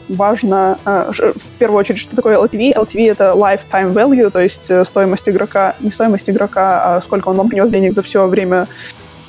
важно, 0.09 0.77
в 0.83 1.49
первую 1.57 1.79
очередь, 1.79 1.99
что 1.99 2.17
такое 2.17 2.35
LTV. 2.35 2.75
LTV— 2.75 3.11
это 3.13 3.33
lifetime 3.37 3.93
value, 3.93 4.29
то 4.29 4.41
есть 4.41 4.69
стоимость 4.85 5.29
игрока, 5.29 5.75
не 5.79 5.89
стоимость 5.89 6.29
игрока, 6.29 6.97
а 6.97 7.01
сколько 7.01 7.29
он 7.29 7.37
вам 7.37 7.47
принес 7.47 7.69
денег 7.69 7.93
за 7.93 8.01
все 8.01 8.27
время 8.27 8.67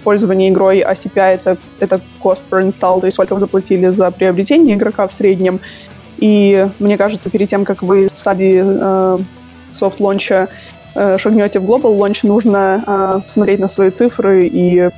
пользования 0.03 0.51
игрой, 0.51 0.81
а 0.81 0.93
CPI 0.93 1.59
это, 1.81 2.01
cost 2.23 2.45
per 2.51 2.67
install, 2.67 3.01
то 3.01 3.07
есть 3.07 3.15
сколько 3.15 3.35
вы 3.35 3.41
заплатили 3.41 3.87
за 3.87 4.11
приобретение 4.11 4.77
игрока 4.77 5.07
в 5.07 5.13
среднем. 5.13 5.61
И 6.19 6.69
мне 6.79 6.97
кажется, 6.97 7.31
перед 7.31 7.49
тем, 7.49 7.65
как 7.65 7.83
вы 7.83 8.09
с 8.09 8.13
стадии 8.13 8.63
э, 8.63 9.19
launch 9.73 10.49
э, 10.95 11.19
шагнете 11.19 11.59
в 11.59 11.65
global 11.65 11.99
launch, 11.99 12.21
нужно 12.23 12.85
э, 12.87 13.21
смотреть 13.29 13.59
на 13.59 13.69
свои 13.69 13.91
цифры 13.91 14.47
и 14.47 14.91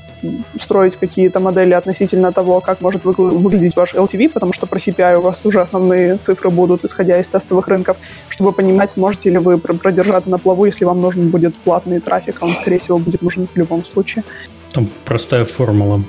строить 0.60 0.96
какие-то 0.96 1.40
модели 1.40 1.74
относительно 1.74 2.32
того, 2.32 2.60
как 2.60 2.80
может 2.80 3.04
выглядеть 3.04 3.76
ваш 3.76 3.94
LTV, 3.94 4.30
потому 4.30 4.52
что 4.52 4.66
про 4.66 4.78
CPI 4.78 5.18
у 5.18 5.20
вас 5.20 5.44
уже 5.44 5.60
основные 5.60 6.16
цифры 6.18 6.50
будут, 6.50 6.84
исходя 6.84 7.18
из 7.18 7.28
тестовых 7.28 7.68
рынков, 7.68 7.96
чтобы 8.28 8.52
понимать, 8.52 8.90
сможете 8.90 9.30
ли 9.30 9.38
вы 9.38 9.58
продержаться 9.58 10.30
на 10.30 10.38
плаву, 10.38 10.64
если 10.64 10.84
вам 10.84 11.00
нужен 11.00 11.30
будет 11.30 11.56
платный 11.58 12.00
трафик, 12.00 12.36
а 12.40 12.46
он, 12.46 12.54
скорее 12.54 12.78
всего, 12.78 12.98
будет 12.98 13.22
нужен 13.22 13.48
в 13.52 13.56
любом 13.56 13.84
случае. 13.84 14.24
Там 14.74 14.90
простая 15.04 15.44
формула. 15.44 16.02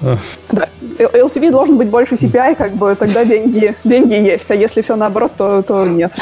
Да, 0.00 0.68
LTV 0.80 1.50
должен 1.50 1.76
быть 1.76 1.88
больше 1.88 2.14
CPI, 2.14 2.56
как 2.56 2.74
бы 2.74 2.94
тогда 2.94 3.24
деньги, 3.24 3.76
деньги 3.84 4.14
есть, 4.14 4.50
а 4.50 4.54
если 4.54 4.82
все 4.82 4.96
наоборот, 4.96 5.32
то, 5.36 5.62
то 5.62 5.86
нет. 5.86 6.12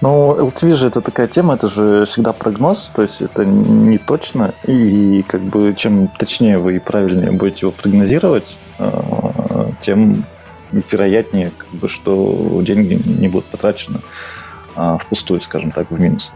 Ну, 0.00 0.34
LTV 0.34 0.74
же 0.74 0.88
это 0.88 1.00
такая 1.00 1.26
тема, 1.26 1.54
это 1.54 1.68
же 1.68 2.04
всегда 2.06 2.32
прогноз, 2.32 2.90
то 2.94 3.02
есть 3.02 3.20
это 3.20 3.44
не 3.44 3.98
точно, 3.98 4.54
и 4.66 5.24
как 5.26 5.42
бы 5.42 5.74
чем 5.74 6.08
точнее 6.18 6.58
вы 6.58 6.76
и 6.76 6.78
правильнее 6.78 7.32
будете 7.32 7.60
его 7.62 7.72
прогнозировать, 7.72 8.58
э, 8.78 8.90
тем 9.80 10.24
вероятнее, 10.70 11.52
как 11.56 11.68
бы, 11.70 11.88
что 11.88 12.60
деньги 12.62 12.94
не 12.94 13.28
будут 13.28 13.46
потрачены 13.46 14.00
а, 14.74 14.98
впустую, 14.98 15.40
скажем 15.40 15.70
так, 15.70 15.90
в 15.90 16.00
минус. 16.00 16.32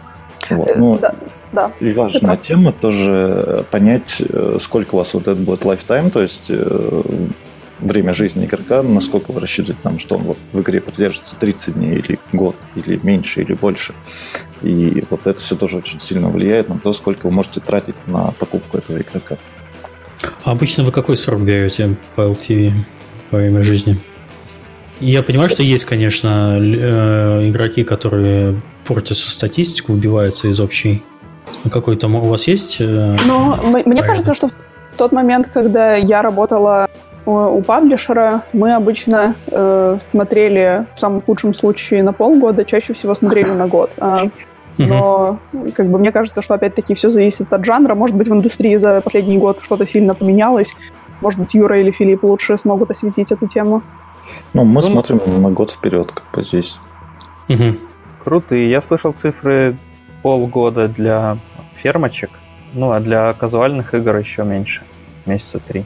Вот. 0.48 0.68
Э, 0.68 0.74
ну, 0.76 0.98
да. 0.98 1.14
Да. 1.52 1.72
И 1.80 1.90
важная 1.92 2.34
это... 2.34 2.44
тема 2.44 2.72
тоже 2.72 3.64
понять, 3.70 4.22
э, 4.28 4.58
сколько 4.60 4.94
у 4.94 4.98
вас 4.98 5.14
вот 5.14 5.22
это 5.22 5.34
будет 5.34 5.64
lifetime, 5.64 6.10
то 6.10 6.22
есть 6.22 6.46
э, 6.48 7.02
время 7.80 8.14
жизни 8.14 8.44
игрока, 8.44 8.82
насколько 8.82 9.32
вы 9.32 9.40
рассчитываете 9.40 9.80
нам, 9.84 9.98
что 9.98 10.16
он 10.16 10.22
вот 10.22 10.38
в 10.52 10.60
игре 10.60 10.80
продержится 10.80 11.34
30 11.36 11.74
дней 11.74 11.98
или 11.98 12.18
год, 12.32 12.56
или 12.74 13.00
меньше, 13.02 13.42
или 13.42 13.54
больше. 13.54 13.94
И 14.62 15.04
вот 15.10 15.26
это 15.26 15.40
все 15.40 15.56
тоже 15.56 15.78
очень 15.78 16.00
сильно 16.00 16.28
влияет 16.28 16.68
на 16.68 16.78
то, 16.78 16.92
сколько 16.92 17.26
вы 17.26 17.32
можете 17.32 17.60
тратить 17.60 17.96
на 18.06 18.32
покупку 18.32 18.78
этого 18.78 18.98
игрока. 19.00 19.36
А 20.44 20.52
обычно 20.52 20.84
вы 20.84 20.92
какой 20.92 21.16
срок 21.16 21.40
берете 21.40 21.96
по 22.14 22.22
LTV 22.22 22.72
во 23.30 23.38
время 23.38 23.62
жизни? 23.62 23.98
Я 25.00 25.22
понимаю, 25.22 25.48
что 25.48 25.62
есть, 25.62 25.86
конечно, 25.86 26.58
э, 26.60 27.48
игроки, 27.48 27.84
которые 27.84 28.60
портят 28.84 29.16
всю 29.16 29.30
статистику, 29.30 29.94
убиваются 29.94 30.48
из 30.48 30.60
общей. 30.60 31.02
Какой 31.72 31.96
там 31.96 32.14
у 32.14 32.20
вас 32.28 32.46
есть? 32.46 32.80
Э, 32.80 33.16
ну, 33.26 33.54
мне 33.84 34.02
кажется, 34.02 34.34
что 34.34 34.48
в 34.48 34.96
тот 34.96 35.12
момент, 35.12 35.48
когда 35.52 35.94
я 35.94 36.22
работала 36.22 36.88
у 37.26 37.62
паблишера, 37.62 38.42
мы 38.52 38.74
обычно 38.74 39.34
э, 39.46 39.98
смотрели 40.00 40.86
в 40.94 41.00
самом 41.00 41.20
худшем 41.20 41.54
случае 41.54 42.02
на 42.02 42.12
полгода, 42.12 42.64
чаще 42.64 42.94
всего 42.94 43.14
смотрели 43.14 43.50
на 43.50 43.68
год. 43.68 43.92
А, 43.98 44.30
но 44.78 45.38
как 45.74 45.88
бы 45.88 45.98
мне 45.98 46.12
кажется, 46.12 46.40
что 46.42 46.54
опять-таки 46.54 46.94
все 46.94 47.10
зависит 47.10 47.52
от 47.52 47.64
жанра. 47.64 47.94
Может 47.94 48.16
быть, 48.16 48.28
в 48.28 48.32
индустрии 48.32 48.76
за 48.76 49.00
последний 49.02 49.36
год 49.36 49.58
что-то 49.62 49.86
сильно 49.86 50.14
поменялось. 50.14 50.74
Может 51.20 51.40
быть, 51.40 51.54
Юра 51.54 51.78
или 51.78 51.90
Филипп 51.90 52.24
лучше 52.24 52.56
смогут 52.56 52.90
осветить 52.90 53.30
эту 53.30 53.46
тему. 53.46 53.82
Ну, 54.54 54.64
мы 54.64 54.76
ну, 54.76 54.82
смотрим 54.82 55.20
на 55.42 55.50
год 55.50 55.72
вперед, 55.72 56.12
как 56.12 56.24
бы 56.32 56.42
здесь. 56.42 56.80
Угу. 57.48 57.76
Крутые. 58.24 58.70
Я 58.70 58.80
слышал 58.80 59.12
цифры 59.12 59.76
полгода 60.22 60.88
для 60.88 61.38
фермочек, 61.76 62.30
ну, 62.74 62.92
а 62.92 63.00
для 63.00 63.32
казуальных 63.32 63.94
игр 63.94 64.16
еще 64.16 64.44
меньше. 64.44 64.82
Месяца 65.26 65.58
три. 65.58 65.84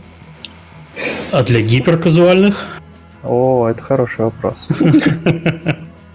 А 1.33 1.43
для 1.43 1.61
гиперказуальных? 1.61 2.81
О, 3.23 3.69
это 3.69 3.83
хороший 3.83 4.27
вопрос. 4.27 4.69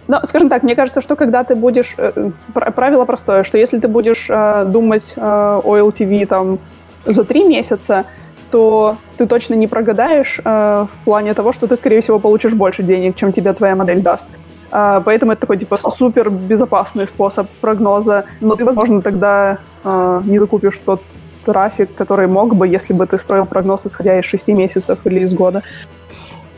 Но, 0.08 0.22
скажем 0.26 0.50
так, 0.50 0.64
мне 0.64 0.76
кажется, 0.76 1.02
что 1.02 1.16
когда 1.16 1.44
ты 1.44 1.56
будешь... 1.56 1.94
Э, 1.98 2.32
правило 2.54 3.06
простое, 3.06 3.44
что 3.44 3.58
если 3.60 3.78
ты 3.78 3.88
будешь 3.88 4.26
э, 4.28 4.66
думать 4.66 5.14
э, 5.16 5.22
о 5.22 5.78
LTV 5.78 6.26
там 6.26 6.60
за 7.06 7.24
три 7.24 7.44
месяца, 7.44 8.06
то 8.50 8.98
ты 9.18 9.28
точно 9.28 9.54
не 9.54 9.68
прогадаешь 9.68 10.40
э, 10.44 10.88
в 10.92 11.06
плане 11.06 11.34
того, 11.36 11.54
что 11.54 11.68
ты, 11.68 11.76
скорее 11.76 12.02
всего, 12.02 12.18
получишь 12.18 12.54
больше 12.54 12.82
денег, 12.82 13.16
чем 13.16 13.32
тебе 13.32 13.54
твоя 13.54 13.76
модель 13.76 14.02
даст. 14.02 14.28
Э, 14.72 15.02
поэтому 15.04 15.32
это 15.32 15.42
такой, 15.42 15.58
типа, 15.58 15.78
супер 15.78 16.30
безопасный 16.30 17.08
способ 17.08 17.50
прогноза. 17.62 18.26
Но 18.42 18.56
ты, 18.56 18.66
возможно, 18.66 19.02
тогда 19.02 19.60
э, 19.84 20.22
не 20.26 20.40
закупишь 20.40 20.80
тот 20.80 21.02
трафик, 21.44 21.96
который 21.96 22.28
мог 22.28 22.56
бы, 22.56 22.68
если 22.68 22.94
бы 22.94 23.06
ты 23.06 23.18
строил 23.18 23.46
прогноз, 23.46 23.86
исходя 23.86 24.20
из 24.20 24.26
шести 24.26 24.54
месяцев 24.54 25.00
или 25.06 25.22
из 25.22 25.34
года. 25.34 25.64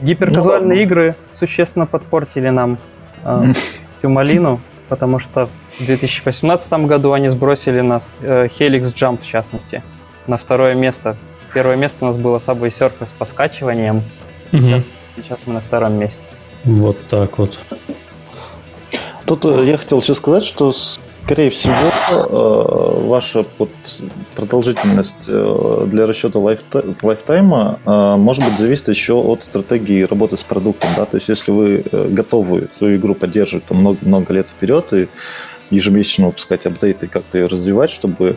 Гиперказуальные 0.02 0.78
ну, 0.78 0.84
игры 0.84 1.16
существенно 1.32 1.86
подпортили 1.86 2.50
нам 2.50 2.78
э, 3.24 3.54
всю 4.00 4.10
малину, 4.10 4.60
потому 4.90 5.20
что 5.20 5.50
в 5.80 5.86
2018 5.86 6.74
году 6.86 7.14
они 7.14 7.30
сбросили 7.30 7.82
нас, 7.82 8.16
э, 8.22 8.48
Helix 8.48 8.94
Jump 8.94 9.22
в 9.22 9.28
частности, 9.28 9.84
на 10.28 10.38
второе 10.38 10.74
место 10.76 11.16
Первое 11.54 11.76
место 11.76 12.06
у 12.06 12.08
нас 12.08 12.18
было 12.18 12.38
Subway 12.38 12.70
Surfers 12.70 13.14
по 13.18 13.26
скачиваниям. 13.26 13.98
Угу. 14.54 14.62
Сейчас, 14.62 14.86
сейчас 15.16 15.40
мы 15.46 15.54
на 15.56 15.60
втором 15.60 15.94
месте. 15.94 16.24
Вот 16.64 16.98
так 17.08 17.38
вот. 17.38 17.60
Тут 19.32 19.46
э, 19.46 19.64
я 19.66 19.78
хотел 19.78 20.02
еще 20.02 20.14
сказать, 20.14 20.44
что 20.44 20.74
скорее 20.74 21.52
всего 21.52 21.74
э, 21.74 23.08
ваша 23.08 23.46
продолжительность 24.36 25.30
э, 25.30 25.88
для 25.88 26.06
расчета 26.06 26.38
лайфтайма 26.38 27.80
может 28.18 28.44
быть 28.44 28.60
зависит 28.60 28.90
еще 28.90 29.14
от 29.14 29.46
стратегии 29.46 30.02
работы 30.02 30.36
с 30.36 30.44
продуктом. 30.44 30.90
Да? 30.98 31.06
То 31.06 31.16
есть 31.16 31.30
если 31.30 31.52
вы 31.52 31.86
готовы 32.10 32.68
свою 32.74 32.98
игру 32.98 33.16
поддерживать 33.16 33.64
много, 33.70 34.00
много 34.02 34.34
лет 34.34 34.50
вперед 34.50 34.92
и 34.92 35.08
ежемесячно 35.70 36.26
выпускать 36.26 36.66
апдейты, 36.66 37.08
как-то 37.08 37.38
ее 37.38 37.46
развивать, 37.46 37.90
чтобы 37.90 38.36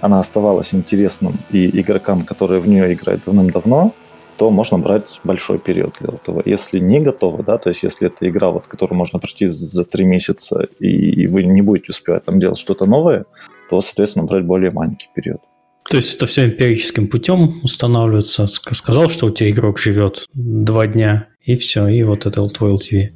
она 0.00 0.20
оставалась 0.20 0.72
интересным 0.72 1.40
и 1.50 1.80
игрокам, 1.80 2.24
которые 2.24 2.60
в 2.60 2.68
нее 2.68 2.92
играют 2.92 3.24
давным-давно, 3.24 3.94
то 4.36 4.50
можно 4.50 4.78
брать 4.78 5.20
большой 5.24 5.58
период 5.58 5.96
для 6.00 6.14
этого. 6.14 6.42
Если 6.44 6.78
не 6.78 7.00
готовы, 7.00 7.42
да, 7.42 7.58
то 7.58 7.70
есть 7.70 7.82
если 7.82 8.06
это 8.08 8.28
игра, 8.28 8.50
вот, 8.50 8.66
которую 8.66 8.98
можно 8.98 9.18
пройти 9.18 9.46
за 9.48 9.84
три 9.84 10.04
месяца, 10.04 10.68
и 10.78 11.26
вы 11.26 11.44
не 11.44 11.62
будете 11.62 11.90
успевать 11.90 12.24
там 12.24 12.38
делать 12.38 12.58
что-то 12.58 12.86
новое, 12.86 13.24
то, 13.70 13.80
соответственно, 13.80 14.26
брать 14.26 14.44
более 14.44 14.70
маленький 14.70 15.08
период. 15.14 15.40
То 15.88 15.96
есть 15.96 16.16
это 16.16 16.26
все 16.26 16.46
эмпирическим 16.46 17.08
путем 17.08 17.60
устанавливается. 17.62 18.46
Сказал, 18.48 19.08
что 19.08 19.26
у 19.26 19.30
тебя 19.30 19.50
игрок 19.50 19.78
живет 19.78 20.26
два 20.34 20.86
дня, 20.86 21.28
и 21.42 21.54
все, 21.54 21.86
и 21.86 22.02
вот 22.02 22.26
это 22.26 22.42
твой 22.42 22.72
LTV. 22.72 23.10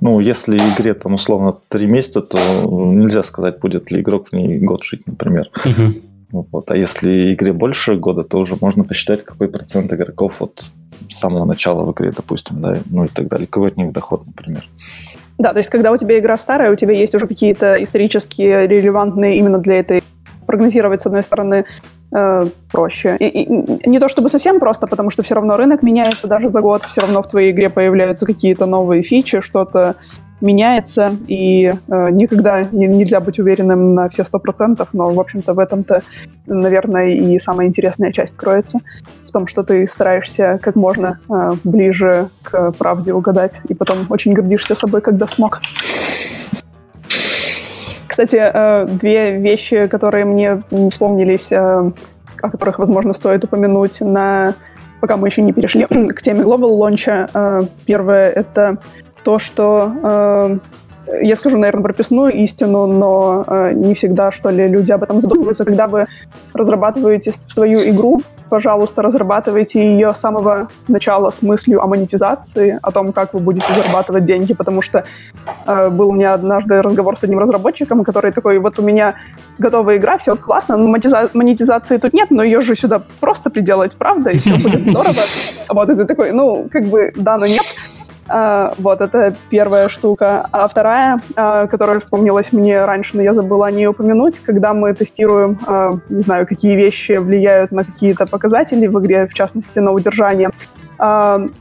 Ну, 0.00 0.20
если 0.20 0.56
игре 0.56 0.94
там 0.94 1.14
условно 1.14 1.56
три 1.68 1.86
месяца, 1.86 2.20
то 2.20 2.38
нельзя 2.66 3.22
сказать, 3.22 3.60
будет 3.60 3.90
ли 3.90 4.00
игрок 4.00 4.28
в 4.28 4.32
ней 4.32 4.58
год 4.58 4.84
жить, 4.84 5.06
например. 5.06 5.48
Угу. 5.64 5.94
Вот. 6.32 6.70
А 6.70 6.76
если 6.76 7.34
игре 7.34 7.52
больше 7.52 7.96
года, 7.96 8.22
то 8.22 8.38
уже 8.38 8.56
можно 8.60 8.84
посчитать, 8.84 9.24
какой 9.24 9.48
процент 9.48 9.92
игроков 9.92 10.36
вот 10.40 10.70
с 11.10 11.18
самого 11.18 11.44
начала 11.44 11.84
в 11.84 11.92
игре, 11.92 12.10
допустим, 12.10 12.60
да, 12.60 12.78
ну 12.86 13.04
и 13.04 13.08
так 13.08 13.28
далее, 13.28 13.46
какой 13.46 13.68
от 13.68 13.76
них 13.76 13.92
доход, 13.92 14.26
например. 14.26 14.64
Да, 15.38 15.52
то 15.52 15.58
есть 15.58 15.70
когда 15.70 15.92
у 15.92 15.96
тебя 15.96 16.18
игра 16.18 16.36
старая, 16.38 16.72
у 16.72 16.76
тебя 16.76 16.94
есть 16.94 17.14
уже 17.14 17.26
какие-то 17.26 17.82
исторически 17.82 18.42
релевантные 18.42 19.36
именно 19.36 19.58
для 19.58 19.76
этой 19.76 20.02
прогнозировать, 20.46 21.02
с 21.02 21.06
одной 21.06 21.22
стороны, 21.22 21.64
э, 22.12 22.46
проще. 22.70 23.16
И, 23.18 23.42
и 23.42 23.88
не 23.88 23.98
то 23.98 24.08
чтобы 24.08 24.28
совсем 24.28 24.60
просто, 24.60 24.86
потому 24.86 25.10
что 25.10 25.22
все 25.22 25.34
равно 25.34 25.56
рынок 25.56 25.82
меняется 25.82 26.26
даже 26.26 26.48
за 26.48 26.60
год, 26.60 26.84
все 26.84 27.00
равно 27.00 27.22
в 27.22 27.28
твоей 27.28 27.52
игре 27.52 27.70
появляются 27.70 28.26
какие-то 28.26 28.66
новые 28.66 29.02
фичи, 29.02 29.40
что-то 29.40 29.96
меняется, 30.42 31.16
и 31.28 31.66
э, 31.66 32.10
никогда 32.10 32.66
не, 32.72 32.86
нельзя 32.88 33.20
быть 33.20 33.38
уверенным 33.38 33.94
на 33.94 34.08
все 34.08 34.24
сто 34.24 34.40
процентов, 34.40 34.88
но, 34.92 35.12
в 35.12 35.20
общем-то, 35.20 35.54
в 35.54 35.58
этом-то, 35.58 36.02
наверное, 36.46 37.10
и 37.10 37.38
самая 37.38 37.68
интересная 37.68 38.12
часть 38.12 38.36
кроется, 38.36 38.80
в 39.26 39.30
том, 39.30 39.46
что 39.46 39.62
ты 39.62 39.86
стараешься 39.86 40.58
как 40.60 40.74
можно 40.74 41.20
э, 41.30 41.52
ближе 41.62 42.28
к 42.42 42.72
правде 42.72 43.14
угадать, 43.14 43.60
и 43.68 43.74
потом 43.74 43.98
очень 44.08 44.32
гордишься 44.32 44.74
собой, 44.74 45.00
когда 45.00 45.28
смог. 45.28 45.60
Кстати, 48.12 48.36
э, 48.36 48.84
две 48.88 49.38
вещи, 49.38 49.86
которые 49.86 50.26
мне 50.26 50.62
вспомнились, 50.90 51.50
э, 51.50 51.56
о 51.56 52.50
которых, 52.50 52.78
возможно, 52.78 53.14
стоит 53.14 53.42
упомянуть, 53.42 54.02
на... 54.02 54.54
пока 55.00 55.16
мы 55.16 55.28
еще 55.28 55.40
не 55.40 55.54
перешли 55.54 55.86
к 56.10 56.20
теме 56.20 56.42
Global 56.44 56.78
Launch. 56.78 57.30
Э, 57.32 57.66
первое— 57.86 58.28
это 58.32 58.76
то, 59.24 59.38
что 59.38 60.60
я 61.20 61.36
скажу, 61.36 61.58
наверное, 61.58 61.82
прописную 61.82 62.32
истину, 62.32 62.86
но 62.86 63.44
э, 63.46 63.72
не 63.74 63.94
всегда, 63.94 64.32
что 64.32 64.50
ли, 64.50 64.68
люди 64.68 64.92
об 64.92 65.02
этом 65.02 65.20
задумываются. 65.20 65.64
Когда 65.64 65.86
вы 65.86 66.06
разрабатываете 66.54 67.32
свою 67.32 67.80
игру, 67.90 68.22
пожалуйста, 68.48 69.02
разрабатывайте 69.02 69.80
ее 69.80 70.12
с 70.12 70.18
самого 70.18 70.68
начала 70.86 71.30
с 71.30 71.40
мыслью 71.42 71.82
о 71.82 71.86
монетизации, 71.86 72.78
о 72.82 72.90
том, 72.90 73.12
как 73.12 73.34
вы 73.34 73.40
будете 73.40 73.72
зарабатывать 73.72 74.24
деньги, 74.24 74.54
потому 74.54 74.82
что 74.82 75.04
э, 75.66 75.88
был 75.88 76.08
у 76.08 76.12
меня 76.12 76.34
однажды 76.34 76.82
разговор 76.82 77.16
с 77.16 77.24
одним 77.24 77.38
разработчиком, 77.38 78.04
который 78.04 78.30
такой, 78.30 78.58
вот 78.58 78.78
у 78.78 78.82
меня 78.82 79.14
готовая 79.58 79.96
игра, 79.96 80.18
все 80.18 80.36
классно, 80.36 80.76
но 80.76 80.94
монетиза- 80.94 81.30
монетизации 81.32 81.96
тут 81.96 82.12
нет, 82.12 82.30
но 82.30 82.42
ее 82.42 82.60
же 82.60 82.76
сюда 82.76 83.02
просто 83.20 83.48
приделать, 83.50 83.96
правда, 83.96 84.30
и 84.30 84.38
все 84.38 84.56
будет 84.58 84.84
здорово. 84.84 85.14
Вот, 85.68 85.88
и 85.88 85.94
ты 85.94 86.04
такой, 86.04 86.32
ну, 86.32 86.68
как 86.70 86.84
бы, 86.84 87.12
да, 87.16 87.38
но 87.38 87.46
нет. 87.46 87.64
А, 88.28 88.72
вот, 88.78 89.00
это 89.00 89.34
первая 89.50 89.88
штука. 89.88 90.48
А 90.52 90.68
вторая, 90.68 91.20
а, 91.36 91.66
которая 91.66 92.00
вспомнилась 92.00 92.52
мне 92.52 92.84
раньше, 92.84 93.16
но 93.16 93.22
я 93.22 93.34
забыла 93.34 93.66
о 93.66 93.70
ней 93.70 93.86
упомянуть, 93.86 94.38
когда 94.40 94.72
мы 94.74 94.94
тестируем, 94.94 95.58
а, 95.66 95.98
не 96.08 96.20
знаю, 96.20 96.46
какие 96.46 96.76
вещи 96.76 97.12
влияют 97.12 97.72
на 97.72 97.84
какие-то 97.84 98.26
показатели 98.26 98.86
в 98.86 98.98
игре, 99.00 99.26
в 99.26 99.34
частности, 99.34 99.78
на 99.78 99.92
удержание, 99.92 100.50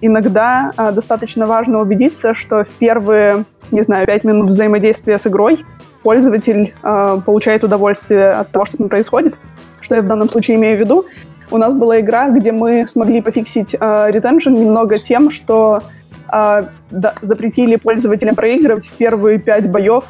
иногда 0.01 0.71
достаточно 0.93 1.47
важно 1.47 1.81
убедиться, 1.81 2.35
что 2.35 2.63
в 2.63 2.67
первые, 2.77 3.45
не 3.71 3.81
знаю, 3.81 4.05
пять 4.05 4.23
минут 4.23 4.51
взаимодействия 4.51 5.17
с 5.17 5.25
игрой 5.25 5.65
пользователь 6.03 6.75
получает 6.81 7.63
удовольствие 7.63 8.33
от 8.33 8.51
того, 8.51 8.65
что 8.65 8.75
с 8.75 8.79
ним 8.79 8.89
происходит. 8.89 9.39
Что 9.79 9.95
я 9.95 10.03
в 10.03 10.07
данном 10.07 10.29
случае 10.29 10.57
имею 10.57 10.77
в 10.77 10.79
виду? 10.79 11.05
У 11.49 11.57
нас 11.57 11.73
была 11.73 12.01
игра, 12.01 12.29
где 12.29 12.51
мы 12.51 12.85
смогли 12.87 13.19
пофиксить 13.19 13.73
ретеншн 13.73 14.51
немного 14.51 14.97
тем, 14.97 15.31
что 15.31 15.81
э, 16.31 16.65
да, 16.91 17.13
запретили 17.21 17.75
пользователям 17.75 18.35
проигрывать 18.35 18.87
в 18.87 18.93
первые 18.93 19.39
пять 19.39 19.69
боев, 19.69 20.05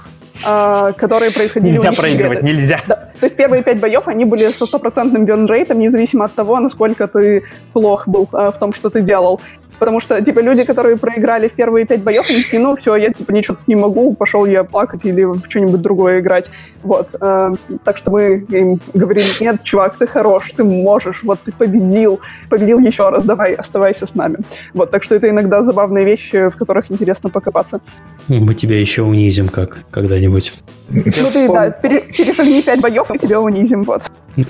э, 0.46 0.94
которые 0.98 1.32
происходили 1.32 1.74
нельзя 1.74 1.90
у 1.90 1.92
них. 1.92 2.00
проигрывать, 2.00 2.44
нельзя. 2.44 2.82
Да. 2.88 2.96
То 2.96 3.26
есть 3.26 3.36
первые 3.36 3.64
пять 3.64 3.80
боев, 3.80 4.08
они 4.08 4.26
были 4.26 4.52
со 4.52 4.66
стопроцентным 4.66 5.26
вин-рейтом, 5.26 5.80
независимо 5.80 6.26
от 6.26 6.34
того, 6.34 6.60
насколько 6.60 7.08
ты 7.08 7.44
плох 7.74 8.08
был 8.08 8.28
э, 8.34 8.52
в 8.52 8.58
том, 8.60 8.74
что 8.74 8.90
ты 8.90 9.02
делал. 9.02 9.42
Потому 9.82 10.00
что, 10.00 10.22
типа, 10.22 10.42
люди, 10.42 10.64
которые 10.64 10.96
проиграли 10.96 11.48
в 11.48 11.54
первые 11.54 11.88
пять 11.88 12.04
боев, 12.04 12.30
они 12.30 12.44
такие, 12.44 12.62
ну, 12.62 12.76
все, 12.76 12.96
я, 12.98 13.12
типа, 13.12 13.32
ничего 13.32 13.58
не 13.66 13.74
могу, 13.74 14.14
пошел 14.14 14.46
я 14.46 14.64
плакать 14.64 15.06
или 15.06 15.24
в 15.24 15.42
что-нибудь 15.50 15.82
другое 15.82 16.20
играть. 16.20 16.52
Вот. 16.84 17.08
Э, 17.20 17.50
так 17.84 17.98
что 17.98 18.12
мы 18.12 18.46
им 18.50 18.80
говорили, 18.94 19.26
нет, 19.40 19.64
чувак, 19.64 19.98
ты 19.98 20.06
хорош, 20.06 20.52
ты 20.56 20.64
можешь, 20.64 21.24
вот 21.24 21.40
ты 21.44 21.52
победил, 21.52 22.20
победил 22.48 22.78
еще 22.78 23.10
раз, 23.10 23.24
давай, 23.24 23.56
оставайся 23.56 24.06
с 24.06 24.14
нами. 24.14 24.38
Вот, 24.76 24.92
так 24.92 25.02
что 25.02 25.16
это 25.16 25.28
иногда 25.28 25.64
забавные 25.64 26.06
вещи, 26.06 26.50
в 26.50 26.56
которых 26.56 26.92
интересно 26.92 27.32
покопаться. 27.32 27.82
Мы 28.28 28.54
тебя 28.54 28.80
еще 28.80 29.02
унизим 29.02 29.50
как 29.50 29.80
когда-нибудь. 29.90 30.54
Ну 30.90 31.02
ты, 31.34 31.48
да, 31.48 31.72
перешагни 31.72 32.62
пять 32.62 32.82
боев, 32.82 33.10
и 33.10 33.18
тебя 33.18 33.42
унизим, 33.42 33.84
вот. 33.86 34.04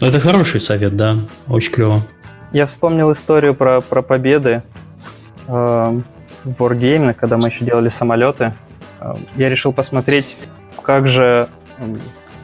Ну, 0.00 0.06
это 0.06 0.20
хороший 0.20 0.60
совет, 0.60 0.96
да. 0.96 1.18
Очень 1.48 1.72
клево. 1.72 2.02
Я 2.54 2.66
вспомнил 2.66 3.10
историю 3.10 3.52
про, 3.52 3.80
про 3.80 4.00
победы 4.00 4.62
э, 5.48 5.50
в 5.50 6.62
Wargame, 6.62 7.12
когда 7.12 7.36
мы 7.36 7.48
еще 7.48 7.64
делали 7.64 7.88
самолеты. 7.88 8.54
Э, 9.00 9.14
я 9.34 9.48
решил 9.48 9.72
посмотреть, 9.72 10.36
как 10.80 11.08
же, 11.08 11.48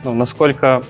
ну, 0.03 0.13
насколько 0.13 0.83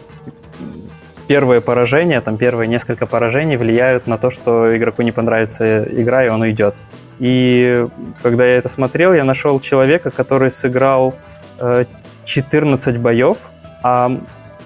первые 1.29 1.61
поражения, 1.61 2.23
там 2.23 2.39
первые 2.39 2.67
несколько 2.67 3.05
поражений 3.05 3.59
влияют 3.59 4.07
на 4.07 4.17
то, 4.17 4.31
что 4.31 4.75
игроку 4.75 5.03
не 5.03 5.13
понравится 5.13 5.83
игра, 5.83 6.25
и 6.25 6.29
он 6.31 6.41
уйдет. 6.41 6.77
И 7.19 7.87
когда 8.23 8.47
я 8.47 8.57
это 8.57 8.71
смотрел, 8.71 9.13
я 9.13 9.25
нашел 9.25 9.61
человека, 9.61 10.09
который 10.09 10.51
сыграл 10.51 11.15
э, 11.59 11.85
14 12.25 12.97
боев, 12.97 13.37
а 13.83 14.19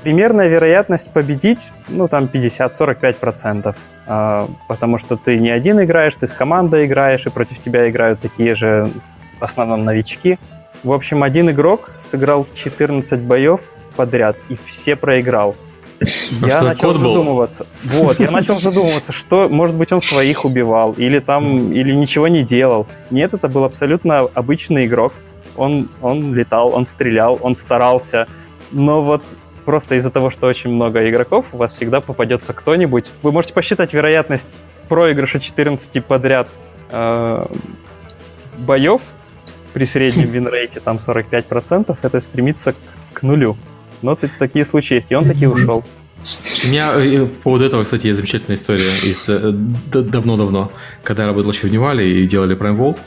примерная 0.05 0.46
вероятность 0.46 1.12
победить, 1.12 1.72
ну, 1.88 2.07
там 2.07 2.26
50-45%. 2.32 3.74
Э, 4.07 4.46
потому 4.68 4.98
что 4.98 5.16
ты 5.16 5.38
не 5.38 5.50
один 5.50 5.82
играешь, 5.82 6.14
ты 6.16 6.26
с 6.26 6.32
командой 6.32 6.86
играешь, 6.86 7.26
и 7.26 7.30
против 7.30 7.61
тебя 7.61 7.88
играют 7.88 8.20
такие 8.20 8.55
же, 8.55 8.90
в 9.38 9.44
основном, 9.44 9.80
новички. 9.80 10.38
В 10.82 10.92
общем, 10.92 11.22
один 11.22 11.50
игрок 11.50 11.90
сыграл 11.98 12.46
14 12.52 13.20
боев 13.20 13.62
подряд, 13.96 14.36
и 14.48 14.57
все 14.57 14.96
проиграл. 14.96 15.57
А 16.42 16.46
я 16.48 16.62
начал 16.62 16.98
задумываться. 16.98 17.66
Был? 17.84 18.05
Вот, 18.05 18.20
я 18.20 18.30
начал 18.30 18.61
задумываться, 18.61 19.12
что, 19.20 19.48
может 19.48 19.76
быть, 19.76 19.92
он 19.92 20.00
своих 20.00 20.44
убивал, 20.44 20.92
или 20.92 21.20
там, 21.20 21.72
или 21.72 21.94
ничего 21.94 22.28
не 22.28 22.42
делал. 22.42 22.86
Нет, 23.11 23.32
это 23.32 23.48
был 23.48 23.64
абсолютно 23.64 24.20
обычный 24.34 24.86
игрок. 24.86 25.12
Он, 25.57 25.88
он 26.02 26.34
летал, 26.34 26.74
он 26.74 26.84
стрелял, 26.84 27.38
он 27.40 27.55
старался. 27.55 28.26
Но 28.72 29.02
вот 29.02 29.22
просто 29.64 29.96
из-за 29.96 30.10
того, 30.10 30.30
что 30.30 30.46
очень 30.46 30.70
много 30.70 31.08
игроков, 31.08 31.46
у 31.52 31.56
вас 31.56 31.72
всегда 31.72 32.00
попадется 32.00 32.52
кто-нибудь. 32.52 33.06
Вы 33.22 33.32
можете 33.32 33.54
посчитать 33.54 33.92
вероятность 33.92 34.48
проигрыша 34.88 35.40
14 35.40 36.04
подряд 36.04 36.48
э, 36.90 37.46
боев 38.58 39.02
при 39.72 39.86
среднем 39.86 40.28
винрейте, 40.30 40.80
там 40.80 40.96
45%, 40.96 41.96
это 42.00 42.20
стремится 42.20 42.74
к 43.12 43.22
нулю. 43.22 43.56
Но 44.02 44.16
такие 44.16 44.64
случаи 44.64 44.94
есть, 44.94 45.10
и 45.12 45.14
он 45.14 45.24
таки 45.24 45.46
ушел. 45.46 45.84
У 46.64 46.68
меня 46.68 46.92
э, 46.94 47.26
по 47.26 47.42
поводу 47.42 47.64
этого, 47.64 47.82
кстати, 47.82 48.06
есть 48.06 48.18
замечательная 48.18 48.56
история 48.56 48.90
из 49.02 49.28
э, 49.28 49.50
давно-давно, 49.52 50.72
когда 51.02 51.24
я 51.24 51.28
работал 51.28 51.52
еще 51.52 51.66
в 51.66 51.72
Невале 51.72 52.20
и 52.20 52.26
делали 52.26 52.56
Prime 52.56 52.76
Vault. 52.76 52.98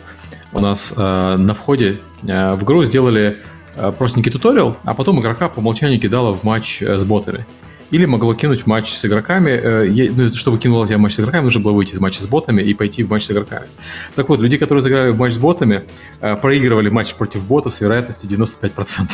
У 0.54 0.60
нас 0.60 0.94
э, 0.96 1.36
на 1.38 1.54
входе 1.54 2.00
э, 2.24 2.54
в 2.56 2.64
игру 2.64 2.84
сделали 2.84 3.28
э, 3.30 3.57
простенький 3.98 4.32
туториал, 4.32 4.78
а 4.84 4.94
потом 4.94 5.20
игрока 5.20 5.50
по 5.50 5.60
умолчанию 5.60 6.00
кидала 6.00 6.34
в 6.34 6.44
матч 6.44 6.82
э, 6.82 6.98
с 6.98 7.06
ботами 7.06 7.46
или 7.92 8.06
могло 8.06 8.34
кинуть 8.34 8.66
матч 8.66 8.94
с 8.94 9.06
игроками. 9.06 9.50
Э, 9.52 10.12
ну, 10.16 10.34
чтобы 10.34 10.58
кинуло 10.58 10.88
тебя 10.88 10.98
матч 10.98 11.14
с 11.14 11.20
игроками, 11.20 11.44
нужно 11.44 11.62
было 11.62 11.74
выйти 11.74 11.94
из 11.94 12.00
матча 12.00 12.22
с 12.22 12.28
ботами 12.28 12.62
и 12.62 12.74
пойти 12.74 13.04
в 13.04 13.10
матч 13.10 13.26
с 13.26 13.32
игроками. 13.32 13.68
Так 14.16 14.30
вот, 14.30 14.42
люди, 14.42 14.58
которые 14.58 14.82
сыграли 14.82 15.12
в 15.12 15.18
матч 15.18 15.34
с 15.34 15.38
ботами, 15.38 15.84
э, 16.22 16.36
проигрывали 16.36 16.90
матч 16.90 17.14
против 17.14 17.44
ботов 17.46 17.74
с 17.74 17.82
вероятностью 17.82 18.30
95%. 18.30 19.10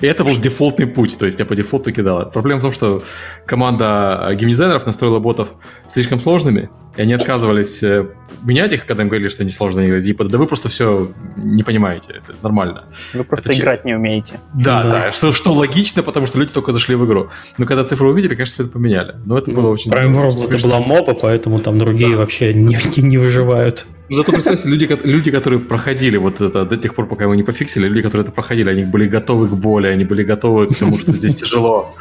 И 0.00 0.06
это 0.06 0.24
был 0.24 0.36
дефолтный 0.36 0.86
путь, 0.86 1.18
то 1.18 1.26
есть 1.26 1.38
я 1.38 1.44
по 1.44 1.56
дефолту 1.56 1.92
кидал. 1.92 2.30
Проблема 2.30 2.60
в 2.60 2.62
том, 2.62 2.72
что 2.72 3.02
команда 3.46 4.30
геймдизайнеров 4.34 4.86
настроила 4.86 5.18
ботов 5.18 5.48
слишком 5.88 6.20
сложными, 6.20 6.70
и 6.96 7.02
они 7.02 7.14
отказывались 7.14 7.82
э, 7.82 8.06
менять 8.42 8.72
их, 8.72 8.86
когда 8.86 9.02
им 9.02 9.08
говорили, 9.08 9.28
что 9.28 9.42
они 9.42 9.50
сложные. 9.50 10.00
Типа, 10.02 10.24
да 10.24 10.38
вы 10.38 10.46
просто 10.46 10.68
все 10.68 11.10
не 11.36 11.62
понимаете, 11.62 12.14
это 12.22 12.34
нормально. 12.42 12.84
Вы 13.14 13.24
просто 13.24 13.50
это 13.50 13.60
играть 13.60 13.82
ч... 13.82 13.88
не 13.88 13.94
умеете. 13.94 14.40
Да, 14.54 14.82
да, 14.82 14.90
да, 14.90 15.12
что, 15.12 15.32
что 15.32 15.52
логично, 15.52 16.02
потому 16.02 16.19
что 16.26 16.38
люди 16.38 16.52
только 16.52 16.72
зашли 16.72 16.94
в 16.94 17.04
игру. 17.06 17.28
Но 17.58 17.66
когда 17.66 17.84
цифры 17.84 18.08
увидели, 18.08 18.34
конечно, 18.34 18.62
это 18.62 18.70
поменяли. 18.70 19.16
Но 19.26 19.38
это 19.38 19.50
было 19.50 19.68
очень... 19.68 19.90
Prime 19.90 20.14
World 20.14 20.48
это 20.48 20.58
была 20.66 20.80
моба, 20.80 21.14
поэтому 21.14 21.58
там 21.58 21.78
другие 21.78 22.12
да. 22.12 22.16
вообще 22.18 22.54
не, 22.54 22.78
не 22.96 23.18
выживают. 23.18 23.86
Зато 24.08 24.32
представьте, 24.32 24.68
люди, 24.68 24.88
люди, 25.04 25.30
которые 25.30 25.60
проходили 25.60 26.16
вот 26.16 26.40
это 26.40 26.64
до 26.64 26.76
тех 26.76 26.94
пор, 26.94 27.06
пока 27.06 27.24
его 27.24 27.34
не 27.34 27.44
пофиксили, 27.44 27.86
люди, 27.86 28.02
которые 28.02 28.24
это 28.24 28.32
проходили, 28.32 28.68
они 28.68 28.84
были 28.84 29.06
готовы 29.06 29.48
к 29.48 29.52
боли, 29.52 29.86
они 29.86 30.04
были 30.04 30.24
готовы 30.24 30.66
к 30.66 30.76
тому, 30.76 30.98
что 30.98 31.12
здесь 31.12 31.36
тяжело. 31.36 31.94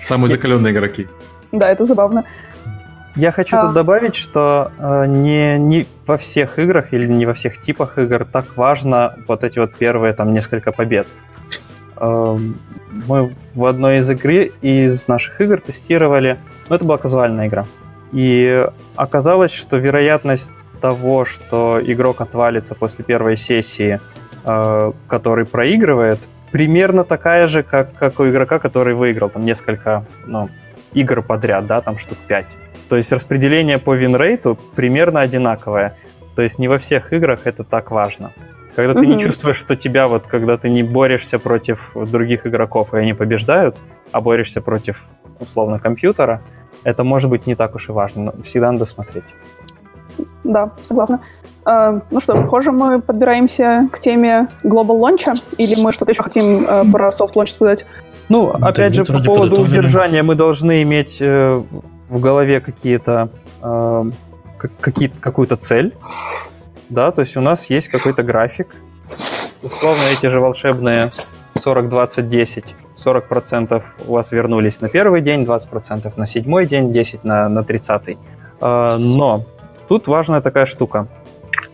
Самые 0.00 0.28
закаленные 0.28 0.74
игроки. 0.74 1.06
Да, 1.50 1.70
это 1.70 1.84
забавно. 1.86 2.24
Я 3.16 3.30
хочу 3.30 3.56
а... 3.56 3.62
тут 3.62 3.74
добавить, 3.74 4.16
что 4.16 4.72
э, 4.78 5.06
не, 5.06 5.58
не 5.58 5.86
во 6.06 6.18
всех 6.18 6.58
играх 6.58 6.92
или 6.92 7.06
не 7.06 7.26
во 7.26 7.32
всех 7.32 7.58
типах 7.58 7.96
игр 7.98 8.24
так 8.24 8.56
важно 8.56 9.16
вот 9.28 9.44
эти 9.44 9.58
вот 9.60 9.74
первые 9.74 10.12
там 10.14 10.34
несколько 10.34 10.72
побед. 10.72 11.06
Э, 11.96 12.38
мы 13.06 13.34
в 13.54 13.64
одной 13.64 13.98
из 13.98 14.10
игры 14.10 14.52
из 14.60 15.08
наших 15.08 15.40
игр 15.40 15.60
тестировали, 15.60 16.38
ну 16.68 16.76
это 16.76 16.84
была 16.84 16.98
казуальная 16.98 17.48
игра, 17.48 17.66
и 18.12 18.64
оказалось, 18.96 19.52
что 19.52 19.76
вероятность 19.76 20.52
того, 20.80 21.24
что 21.24 21.80
игрок 21.82 22.20
отвалится 22.20 22.74
после 22.74 23.04
первой 23.04 23.36
сессии, 23.36 24.00
э, 24.44 24.92
который 25.08 25.44
проигрывает, 25.46 26.18
примерно 26.52 27.04
такая 27.04 27.48
же, 27.48 27.62
как, 27.62 27.94
как 27.94 28.20
у 28.20 28.28
игрока, 28.28 28.58
который 28.58 28.94
выиграл 28.94 29.28
там 29.28 29.44
несколько 29.44 30.04
ну, 30.26 30.48
игр 30.92 31.22
подряд, 31.22 31.66
да, 31.66 31.80
там 31.80 31.98
штук 31.98 32.18
5. 32.28 32.46
То 32.88 32.96
есть 32.96 33.10
распределение 33.12 33.78
по 33.78 33.94
винрейту 33.94 34.58
примерно 34.76 35.20
одинаковое. 35.20 35.96
То 36.36 36.42
есть 36.42 36.58
не 36.58 36.68
во 36.68 36.78
всех 36.78 37.12
играх 37.12 37.40
это 37.44 37.64
так 37.64 37.90
важно. 37.90 38.32
Когда 38.76 38.94
ты 38.94 39.06
не 39.06 39.18
чувствуешь, 39.18 39.56
что 39.56 39.76
тебя 39.76 40.08
вот, 40.08 40.26
когда 40.26 40.56
ты 40.56 40.68
не 40.68 40.82
борешься 40.82 41.38
против 41.38 41.92
других 41.94 42.46
игроков, 42.46 42.94
и 42.94 42.98
они 42.98 43.14
побеждают, 43.14 43.76
а 44.12 44.20
борешься 44.20 44.60
против, 44.60 45.04
условно, 45.40 45.78
компьютера, 45.78 46.42
это 46.82 47.04
может 47.04 47.30
быть 47.30 47.46
не 47.46 47.54
так 47.54 47.74
уж 47.74 47.88
и 47.88 47.92
важно. 47.92 48.24
Но 48.24 48.42
всегда 48.42 48.72
надо 48.72 48.84
смотреть. 48.84 49.24
Да, 50.44 50.70
согласна. 50.82 51.20
Uh, 51.64 52.02
ну 52.10 52.20
что, 52.20 52.34
похоже, 52.34 52.72
мы 52.72 53.00
подбираемся 53.00 53.88
к 53.90 53.98
теме 53.98 54.48
Global 54.62 55.00
Launch, 55.00 55.40
или 55.56 55.80
мы 55.80 55.92
что-то 55.92 56.12
еще 56.12 56.22
хотим 56.22 56.66
uh, 56.66 56.90
про 56.90 57.08
Soft 57.08 57.34
Launch 57.34 57.46
сказать? 57.46 57.86
Ну, 58.28 58.50
опять 58.50 58.94
да, 58.96 59.04
же, 59.04 59.12
по 59.12 59.22
поводу 59.22 59.62
удержания 59.62 60.22
мы 60.22 60.34
должны 60.34 60.82
иметь 60.82 61.22
uh, 61.22 61.64
в 62.08 62.20
голове 62.20 62.60
какие-то 62.60 63.30
э, 63.62 64.04
какие 64.80 65.08
какую-то 65.08 65.56
цель, 65.56 65.94
да, 66.88 67.10
то 67.10 67.20
есть 67.20 67.36
у 67.36 67.40
нас 67.40 67.70
есть 67.70 67.88
какой-то 67.88 68.22
график, 68.22 68.74
условно 69.62 70.02
эти 70.12 70.26
же 70.26 70.40
волшебные 70.40 71.10
40, 71.62 71.88
20, 71.88 72.28
10, 72.28 72.64
40% 73.04 73.82
у 74.06 74.12
вас 74.12 74.32
вернулись 74.32 74.80
на 74.80 74.88
первый 74.88 75.20
день, 75.20 75.42
20% 75.44 76.12
на 76.16 76.26
седьмой 76.26 76.66
день, 76.66 76.92
10 76.92 77.24
на, 77.24 77.48
на 77.48 77.62
30. 77.62 78.18
Э, 78.60 78.96
но 78.98 79.44
тут 79.88 80.08
важная 80.08 80.40
такая 80.40 80.66
штука. 80.66 81.06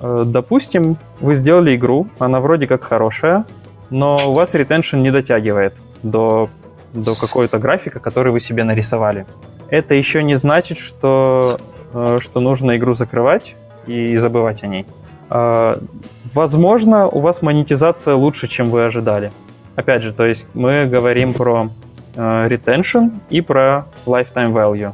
Э, 0.00 0.24
допустим, 0.26 0.96
вы 1.20 1.34
сделали 1.34 1.76
игру, 1.76 2.08
она 2.18 2.40
вроде 2.40 2.66
как 2.66 2.84
хорошая, 2.84 3.44
но 3.90 4.16
у 4.26 4.32
вас 4.32 4.54
ретеншн 4.54 4.98
не 4.98 5.10
дотягивает 5.10 5.80
до, 6.02 6.48
до 6.92 7.14
какой-то 7.14 7.58
графика, 7.58 7.98
который 8.00 8.32
вы 8.32 8.40
себе 8.40 8.64
нарисовали 8.64 9.26
это 9.70 9.94
еще 9.94 10.22
не 10.22 10.34
значит, 10.34 10.78
что, 10.78 11.58
э, 11.94 12.18
что 12.20 12.40
нужно 12.40 12.76
игру 12.76 12.92
закрывать 12.92 13.56
и 13.86 14.16
забывать 14.16 14.62
о 14.64 14.66
ней. 14.66 14.84
А, 15.30 15.78
возможно, 16.34 17.06
у 17.06 17.20
вас 17.20 17.40
монетизация 17.40 18.14
лучше, 18.14 18.48
чем 18.48 18.68
вы 18.68 18.84
ожидали. 18.84 19.32
Опять 19.76 20.02
же, 20.02 20.12
то 20.12 20.26
есть 20.26 20.48
мы 20.54 20.86
говорим 20.86 21.32
про 21.32 21.68
э, 22.16 22.48
retention 22.48 23.12
и 23.30 23.40
про 23.40 23.86
lifetime 24.04 24.52
value. 24.52 24.92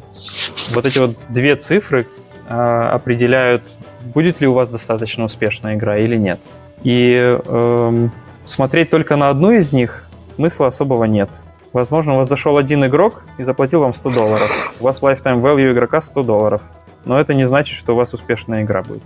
Вот 0.75 0.85
эти 0.85 0.99
вот 0.99 1.17
две 1.31 1.57
цифры 1.57 2.07
э, 2.49 2.55
определяют, 2.55 3.63
будет 4.15 4.41
ли 4.41 4.47
у 4.47 4.53
вас 4.53 4.69
достаточно 4.69 5.25
успешная 5.25 5.75
игра 5.75 5.97
или 5.97 6.17
нет. 6.17 6.39
И 6.83 7.17
э, 7.19 8.09
смотреть 8.45 8.91
только 8.91 9.17
на 9.17 9.31
одну 9.31 9.53
из 9.53 9.73
них 9.73 10.07
смысла 10.37 10.67
особого 10.67 11.05
нет. 11.05 11.31
Возможно, 11.73 12.15
у 12.15 12.17
вас 12.19 12.29
зашел 12.29 12.59
один 12.59 12.85
игрок 12.85 13.23
и 13.39 13.43
заплатил 13.43 13.81
вам 13.81 13.95
100 13.95 14.11
долларов. 14.11 14.75
У 14.81 14.85
вас 14.85 15.03
lifetime 15.03 15.41
value 15.41 15.73
игрока 15.73 16.01
100 16.03 16.23
долларов. 16.23 16.61
Но 17.07 17.19
это 17.19 17.35
не 17.35 17.45
значит, 17.45 17.77
что 17.77 17.95
у 17.95 17.97
вас 17.97 18.13
успешная 18.13 18.63
игра 18.63 18.83
будет. 18.83 19.03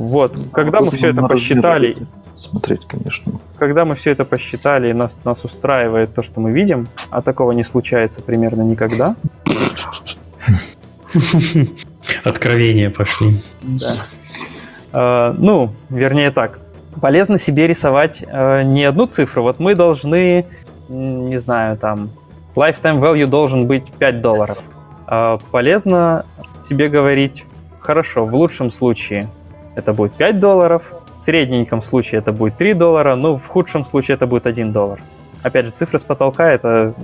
Вот, 0.00 0.38
когда 0.52 0.80
мы 0.80 0.90
все 0.90 1.10
это 1.10 1.22
посчитали... 1.22 1.96
Смотреть, 2.36 2.86
конечно. 2.88 3.32
Когда 3.58 3.84
мы 3.84 3.94
все 3.94 4.12
это 4.12 4.24
посчитали, 4.24 4.88
и 4.88 4.92
нас, 4.94 5.18
нас 5.24 5.44
устраивает 5.44 6.14
то, 6.14 6.22
что 6.22 6.40
мы 6.40 6.52
видим, 6.52 6.88
а 7.10 7.20
такого 7.20 7.52
не 7.52 7.62
случается 7.62 8.22
примерно 8.22 8.62
никогда. 8.62 9.14
Откровения 12.24 12.88
пошли. 12.88 13.42
Да. 13.60 14.06
Uh, 14.92 15.36
ну, 15.38 15.70
вернее 15.90 16.30
так. 16.30 16.60
Полезно 17.02 17.36
себе 17.36 17.66
рисовать 17.66 18.22
uh, 18.22 18.64
не 18.64 18.84
одну 18.84 19.04
цифру. 19.06 19.42
Вот 19.42 19.58
мы 19.58 19.74
должны 19.74 20.46
не 20.90 21.38
знаю, 21.38 21.76
там, 21.76 22.10
lifetime 22.56 22.98
value 23.00 23.26
должен 23.26 23.66
быть 23.66 23.90
5 23.92 24.20
долларов. 24.20 24.58
А 25.06 25.38
полезно 25.50 26.24
тебе 26.68 26.88
говорить, 26.88 27.44
хорошо, 27.78 28.26
в 28.26 28.34
лучшем 28.34 28.70
случае 28.70 29.28
это 29.80 29.92
будет 29.92 30.14
5 30.14 30.38
долларов, 30.38 30.92
в 31.18 31.22
средненьком 31.24 31.82
случае 31.82 32.20
это 32.20 32.32
будет 32.32 32.56
3 32.56 32.74
доллара, 32.74 33.16
ну, 33.16 33.34
в 33.34 33.46
худшем 33.46 33.84
случае 33.84 34.14
это 34.14 34.26
будет 34.26 34.46
1 34.46 34.72
доллар. 34.72 35.00
опять 35.42 35.66
же, 35.66 35.72
цифры 35.72 35.98
с 35.98 36.04
потолка, 36.04 36.50
это 36.50 36.94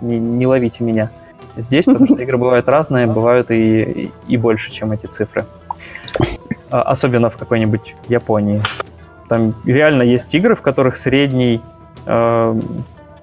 не, 0.00 0.18
не 0.18 0.46
ловите 0.46 0.84
меня 0.84 1.10
здесь, 1.56 1.84
потому 1.84 2.06
что 2.06 2.16
игры 2.22 2.36
бывают 2.36 2.68
разные, 2.68 3.06
бывают 3.06 3.50
и, 3.50 4.10
и 4.26 4.36
больше, 4.36 4.72
чем 4.72 4.92
эти 4.92 5.06
цифры. 5.06 5.46
А, 6.70 6.82
особенно 6.82 7.30
в 7.30 7.36
какой-нибудь 7.36 7.94
Японии. 8.08 8.62
Там 9.28 9.54
реально 9.64 10.02
есть 10.02 10.34
игры, 10.34 10.54
в 10.54 10.62
которых 10.62 10.96
средний, 10.96 11.60
э, 12.06 12.60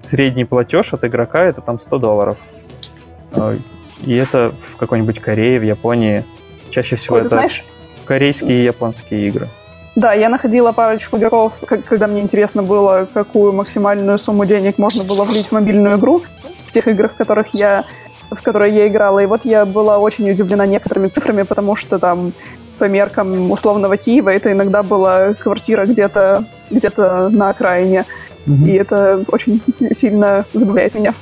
средний 0.03 0.45
платеж 0.45 0.93
от 0.93 1.05
игрока 1.05 1.43
это 1.43 1.61
там 1.61 1.77
100 1.77 1.97
долларов. 1.97 2.37
Э, 3.33 3.57
и 4.01 4.15
это 4.15 4.51
в 4.59 4.77
какой-нибудь 4.77 5.19
Корее, 5.19 5.59
в 5.59 5.63
Японии. 5.63 6.25
Чаще 6.69 6.95
всего 6.95 7.17
Ой, 7.17 7.21
это 7.21 7.29
знаешь... 7.29 7.63
корейские 8.11 8.61
и 8.61 8.65
японские 8.65 9.27
игры. 9.29 9.47
Да, 9.95 10.11
я 10.11 10.27
находила 10.27 10.73
парочку 10.73 11.17
игроков, 11.17 11.53
когда 11.65 12.07
мне 12.07 12.19
интересно 12.19 12.61
было, 12.61 13.07
какую 13.13 13.53
максимальную 13.53 14.19
сумму 14.19 14.45
денег 14.45 14.77
можно 14.77 15.05
было 15.05 15.23
влить 15.23 15.47
в 15.47 15.51
мобильную 15.53 15.97
игру. 15.97 16.21
В 16.67 16.73
тех 16.73 16.89
играх, 16.89 17.13
в 17.13 17.15
которых 17.15 17.47
я 17.53 17.85
в 18.29 18.41
которые 18.41 18.73
я 18.73 18.87
играла. 18.87 19.19
И 19.19 19.25
вот 19.25 19.45
я 19.45 19.65
была 19.65 19.99
очень 19.99 20.29
удивлена 20.29 20.65
некоторыми 20.65 21.07
цифрами, 21.07 21.43
потому 21.43 21.75
что 21.75 21.99
там 21.99 22.33
по 22.79 22.85
меркам 22.85 23.51
условного 23.51 23.95
Киева 23.95 24.29
это 24.29 24.51
иногда 24.51 24.83
была 24.83 25.33
квартира 25.33 25.85
где-то 25.85 26.45
где 26.69 26.89
на 26.97 27.49
окраине. 27.49 28.05
Mm-hmm. 28.45 28.69
И 28.69 28.71
это 28.73 29.23
очень 29.27 29.61
сильно 29.93 30.45
забавляет 30.53 30.95
меня. 30.95 31.13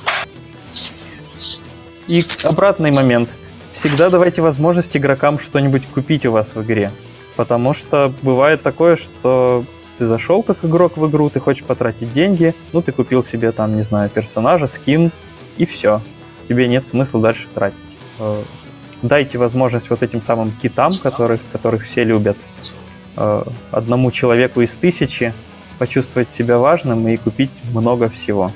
И 2.08 2.24
обратный 2.44 2.90
момент. 2.90 3.36
Всегда 3.80 4.10
давайте 4.10 4.42
возможность 4.42 4.94
игрокам 4.94 5.38
что-нибудь 5.38 5.86
купить 5.86 6.26
у 6.26 6.32
вас 6.32 6.54
в 6.54 6.62
игре. 6.62 6.92
Потому 7.34 7.72
что 7.72 8.12
бывает 8.20 8.60
такое, 8.62 8.94
что 8.94 9.64
ты 9.96 10.06
зашел 10.06 10.42
как 10.42 10.66
игрок 10.66 10.98
в 10.98 11.08
игру, 11.08 11.30
ты 11.30 11.40
хочешь 11.40 11.64
потратить 11.64 12.12
деньги, 12.12 12.54
ну 12.74 12.82
ты 12.82 12.92
купил 12.92 13.22
себе 13.22 13.52
там, 13.52 13.74
не 13.74 13.82
знаю, 13.82 14.10
персонажа, 14.10 14.66
скин, 14.66 15.12
и 15.56 15.64
все 15.64 16.02
тебе 16.46 16.68
нет 16.68 16.86
смысла 16.86 17.22
дальше 17.22 17.48
тратить. 17.54 17.78
Э, 18.18 18.42
дайте 19.00 19.38
возможность 19.38 19.88
вот 19.88 20.02
этим 20.02 20.20
самым 20.20 20.52
китам, 20.52 20.92
которых, 21.02 21.40
которых 21.50 21.84
все 21.84 22.04
любят, 22.04 22.36
э, 23.16 23.44
одному 23.70 24.10
человеку 24.10 24.60
из 24.60 24.74
тысячи 24.74 25.32
почувствовать 25.78 26.30
себя 26.30 26.58
важным 26.58 27.08
и 27.08 27.16
купить 27.16 27.62
много 27.72 28.10
всего. 28.10 28.52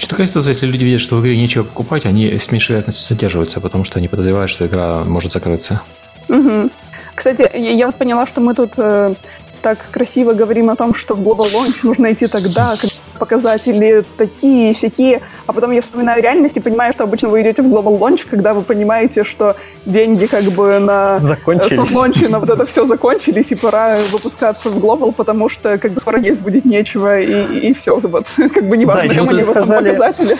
Что 0.00 0.08
такая 0.08 0.26
ситуация, 0.26 0.54
если 0.54 0.64
люди 0.64 0.82
видят, 0.82 1.02
что 1.02 1.16
в 1.16 1.20
игре 1.20 1.36
нечего 1.36 1.62
покупать, 1.62 2.06
они 2.06 2.38
с 2.38 2.50
меньшей 2.50 2.70
вероятностью 2.70 3.06
задерживаются, 3.06 3.60
потому 3.60 3.84
что 3.84 3.98
они 3.98 4.08
подозревают, 4.08 4.50
что 4.50 4.66
игра 4.66 5.04
может 5.04 5.30
закрыться. 5.30 5.82
Угу. 6.28 6.70
Кстати, 7.14 7.46
я, 7.54 7.84
вот 7.84 7.96
поняла, 7.96 8.26
что 8.26 8.40
мы 8.40 8.54
тут 8.54 8.72
э, 8.78 9.14
так 9.60 9.78
красиво 9.90 10.32
говорим 10.32 10.70
о 10.70 10.76
том, 10.76 10.94
что 10.94 11.14
в 11.14 11.20
Global 11.20 11.46
Launch 11.52 11.80
нужно 11.84 12.12
идти 12.12 12.26
тогда, 12.26 12.76
когда 12.76 12.94
показатели 13.18 14.04
такие, 14.16 14.74
сякие, 14.74 15.22
а 15.46 15.52
потом 15.52 15.70
я 15.72 15.82
вспоминаю 15.82 16.22
реальность 16.22 16.56
и 16.56 16.60
понимаю, 16.60 16.92
что 16.92 17.04
обычно 17.04 17.28
вы 17.28 17.42
идете 17.42 17.62
в 17.62 17.66
Global 17.66 17.98
Launch, 17.98 18.26
когда 18.28 18.54
вы 18.54 18.62
понимаете, 18.62 19.24
что 19.24 19.56
деньги 19.84 20.26
как 20.26 20.44
бы 20.44 20.78
на 20.78 21.18
э, 21.20 21.22
закончились. 21.22 22.30
на 22.30 22.38
вот 22.38 22.50
это 22.50 22.64
все 22.66 22.86
закончились, 22.86 23.50
и 23.50 23.54
пора 23.54 23.98
выпускаться 24.10 24.70
в 24.70 24.82
Global, 24.82 25.12
потому 25.12 25.48
что 25.48 25.78
как 25.78 25.92
бы 25.92 26.00
скоро 26.00 26.18
есть 26.18 26.40
будет 26.40 26.64
нечего, 26.64 27.20
и, 27.20 27.68
и, 27.68 27.74
все, 27.74 27.98
вот, 27.98 28.26
как 28.36 28.66
бы 28.66 28.76
неважно, 28.76 29.08
да, 29.08 29.14
кому 29.14 29.30
они 29.30 29.42
сказали... 29.42 29.90
показатели. 29.90 30.36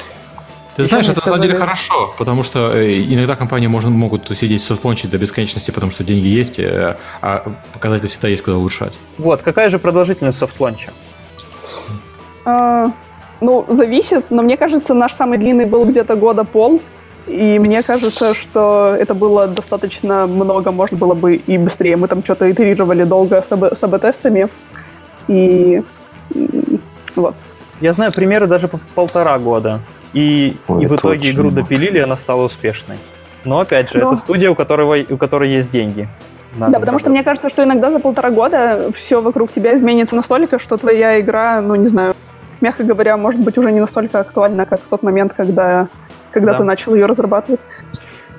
Ты 0.83 0.89
знаешь, 0.89 1.09
это 1.09 1.21
сказали... 1.21 1.39
на 1.39 1.43
самом 1.43 1.49
деле 1.49 1.59
хорошо, 1.59 2.15
потому 2.19 2.43
что 2.43 2.73
э, 2.73 3.03
иногда 3.03 3.37
компании 3.37 3.67
можно, 3.67 3.91
могут 3.91 4.29
сидеть 4.37 4.61
в 4.61 4.65
софтлонче 4.65 5.09
до 5.09 5.19
бесконечности, 5.19 5.71
потому 5.71 5.93
что 5.93 6.05
деньги 6.05 6.27
есть, 6.27 6.59
э, 6.59 6.97
а 7.21 7.53
показатели 7.73 8.09
всегда 8.09 8.29
есть 8.29 8.43
куда 8.43 8.57
улучшать. 8.57 8.99
Вот, 9.19 9.43
какая 9.43 9.69
же 9.71 9.79
продолжительность 9.79 10.39
софтлонча? 10.39 10.93
А, 12.45 12.93
ну, 13.41 13.65
зависит, 13.69 14.31
но 14.31 14.43
мне 14.43 14.57
кажется, 14.57 14.95
наш 14.95 15.13
самый 15.13 15.39
длинный 15.39 15.67
был 15.67 15.85
где-то 15.85 16.17
года 16.17 16.45
пол, 16.45 16.81
и 17.27 17.59
мне 17.59 17.83
кажется, 17.83 18.35
что 18.35 18.97
это 18.99 19.15
было 19.15 19.47
достаточно 19.47 20.27
много, 20.27 20.73
можно 20.73 20.97
было 20.97 21.15
бы 21.15 21.35
и 21.37 21.59
быстрее. 21.59 21.97
Мы 21.97 22.09
там 22.09 22.25
что-то 22.25 22.51
итерировали 22.51 23.05
долго 23.05 23.43
с 23.43 23.83
АБ-тестами, 23.83 24.49
и 25.29 25.83
вот. 27.17 27.35
Я 27.81 27.93
знаю 27.93 28.13
примеры 28.13 28.47
даже 28.47 28.69
по 28.69 28.79
полтора 28.95 29.39
года. 29.39 29.81
И, 30.13 30.57
Ой, 30.69 30.85
и 30.85 30.87
в 30.87 30.97
итоге 30.97 31.31
игру 31.31 31.51
допилили, 31.51 31.99
она 31.99 32.17
стала 32.17 32.43
успешной. 32.43 32.99
Но 33.45 33.61
опять 33.61 33.91
же, 33.91 33.99
Но... 33.99 34.09
это 34.09 34.17
студия, 34.17 34.51
у, 34.51 34.55
которого, 34.55 34.97
у 35.09 35.17
которой 35.17 35.51
есть 35.51 35.71
деньги. 35.71 36.09
Надо 36.57 36.73
да, 36.73 36.81
потому 36.81 36.99
что 36.99 37.11
мне 37.11 37.23
кажется, 37.23 37.49
что 37.49 37.63
иногда 37.63 37.93
за 37.93 38.01
полтора 38.01 38.31
года 38.31 38.91
все 38.97 39.23
вокруг 39.23 39.53
тебя 39.53 39.77
изменится 39.77 40.17
настолько, 40.17 40.59
что 40.59 40.77
твоя 40.77 41.21
игра, 41.21 41.61
ну 41.61 41.77
не 41.77 41.87
знаю, 41.87 42.15
мягко 42.61 42.83
говоря, 42.83 43.17
может 43.17 43.41
быть 43.41 43.57
уже 43.57 43.71
не 43.71 43.81
настолько 43.81 44.21
актуальна, 44.21 44.67
как 44.67 44.81
в 44.81 44.89
тот 44.89 45.03
момент, 45.03 45.33
когда, 45.37 45.89
когда 46.33 46.53
да. 46.53 46.59
ты 46.59 46.65
начал 46.65 46.95
ее 46.95 47.07
разрабатывать. 47.07 47.67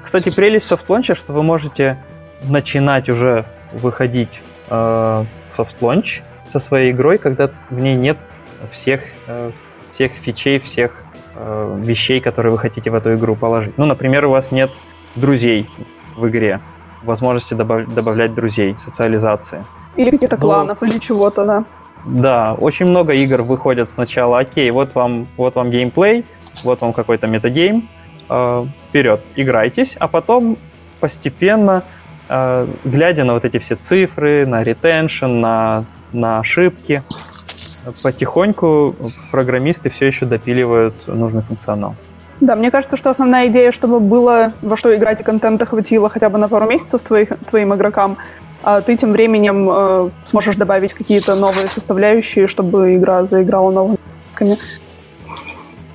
Кстати, 0.04 0.34
прелесть 0.36 0.68
софтлонча, 0.68 1.16
что 1.16 1.32
вы 1.32 1.42
можете 1.42 2.04
начинать 2.44 3.10
уже 3.10 3.46
выходить 3.72 4.42
э, 4.70 4.74
в 4.76 5.26
софтлонч 5.56 6.22
со 6.50 6.60
своей 6.60 6.92
игрой, 6.92 7.18
когда 7.18 7.50
в 7.70 7.80
ней 7.80 7.96
нет 7.96 8.18
всех, 8.72 9.02
э, 9.28 9.52
всех 9.94 10.12
фичей, 10.12 10.60
всех 10.60 11.01
э, 11.42 11.80
вещей, 11.84 12.20
которые 12.20 12.52
вы 12.52 12.60
хотите 12.60 12.92
в 12.92 12.96
эту 12.96 13.16
игру 13.16 13.36
положить. 13.36 13.78
Ну, 13.78 13.86
например, 13.86 14.26
у 14.26 14.30
вас 14.30 14.52
нет 14.52 14.72
друзей 15.16 15.70
в 16.16 16.28
игре, 16.28 16.60
возможности 17.04 17.54
добав- 17.54 17.94
добавлять 17.94 18.34
друзей, 18.34 18.76
социализации. 18.80 19.66
Или 19.96 20.12
каких-то 20.12 20.36
ну, 20.36 20.42
кланов, 20.42 20.84
или 20.84 21.00
чего-то, 21.00 21.46
да. 21.46 21.66
Да, 22.06 22.54
очень 22.54 22.88
много 22.88 23.14
игр 23.14 23.42
выходят 23.42 23.92
сначала, 23.92 24.40
окей, 24.40 24.72
вот 24.72 24.96
вам, 24.96 25.28
вот 25.38 25.56
вам 25.56 25.70
геймплей, 25.70 26.26
вот 26.64 26.82
вам 26.82 26.94
какой-то 26.94 27.28
метагейм, 27.28 27.90
э, 28.30 28.66
вперед, 28.88 29.24
играйтесь, 29.36 29.96
а 30.00 30.08
потом 30.08 30.58
постепенно, 31.00 31.84
э, 32.30 32.68
глядя 32.86 33.24
на 33.24 33.34
вот 33.34 33.46
эти 33.46 33.58
все 33.60 33.76
цифры, 33.76 34.46
на 34.46 34.64
ретеншн, 34.64 35.40
на, 35.40 35.86
на 36.12 36.40
ошибки, 36.40 37.04
потихоньку 38.04 38.96
программисты 39.32 39.90
все 39.90 40.08
еще 40.08 40.26
допиливают 40.26 41.08
нужный 41.08 41.42
функционал. 41.42 41.96
Да, 42.40 42.56
мне 42.56 42.72
кажется, 42.72 42.98
что 42.98 43.12
основная 43.12 43.48
идея, 43.48 43.72
чтобы 43.72 44.00
было 44.00 44.54
во 44.62 44.76
что 44.76 44.96
играть 44.96 45.22
и 45.22 45.24
контента 45.24 45.68
хватило 45.68 46.10
хотя 46.10 46.30
бы 46.30 46.40
на 46.40 46.50
пару 46.50 46.68
месяцев 46.68 47.02
твоих, 47.04 47.30
твоим 47.50 47.74
игрокам, 47.76 48.18
а 48.64 48.82
ты 48.82 48.98
тем 48.98 49.12
временем 49.12 49.70
э, 49.72 50.10
сможешь 50.26 50.56
добавить 50.56 50.94
какие-то 50.94 51.36
новые 51.36 51.68
составляющие, 51.68 52.48
чтобы 52.48 52.96
игра 52.96 53.26
заиграла 53.26 53.72
новыми 53.72 53.98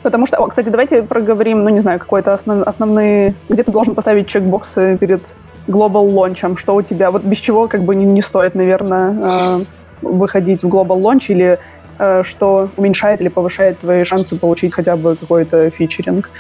Потому 0.03 0.27
что, 0.27 0.37
о, 0.37 0.47
кстати, 0.47 0.69
давайте 0.69 1.03
проговорим, 1.03 1.65
ну, 1.65 1.69
не 1.71 1.81
знаю, 1.81 1.99
какой-то 1.99 2.33
основ, 2.33 2.63
основные... 2.65 3.35
Где 3.49 3.65
ты 3.65 3.73
должен 3.73 3.97
поставить 3.97 4.29
чекбоксы 4.29 4.97
перед 4.99 5.35
Global 5.67 6.09
Launch, 6.13 6.57
что 6.57 6.77
у 6.77 6.83
тебя... 6.83 7.11
Вот 7.11 7.25
без 7.25 7.39
чего 7.39 7.67
как 7.67 7.83
бы 7.83 7.97
не, 7.97 8.05
не 8.05 8.23
стоит, 8.23 8.55
наверное, 8.55 9.17
э, 9.19 9.65
выходить 10.03 10.63
в 10.63 10.69
Global 10.69 11.01
Launch 11.01 11.27
или 11.29 11.59
что 12.25 12.69
уменьшает 12.77 13.21
или 13.21 13.29
повышает 13.29 13.79
твои 13.79 14.05
шансы 14.05 14.37
получить 14.39 14.75
хотя 14.75 14.97
бы 14.97 15.17
какой-то 15.17 15.71
фичеринг. 15.71 16.31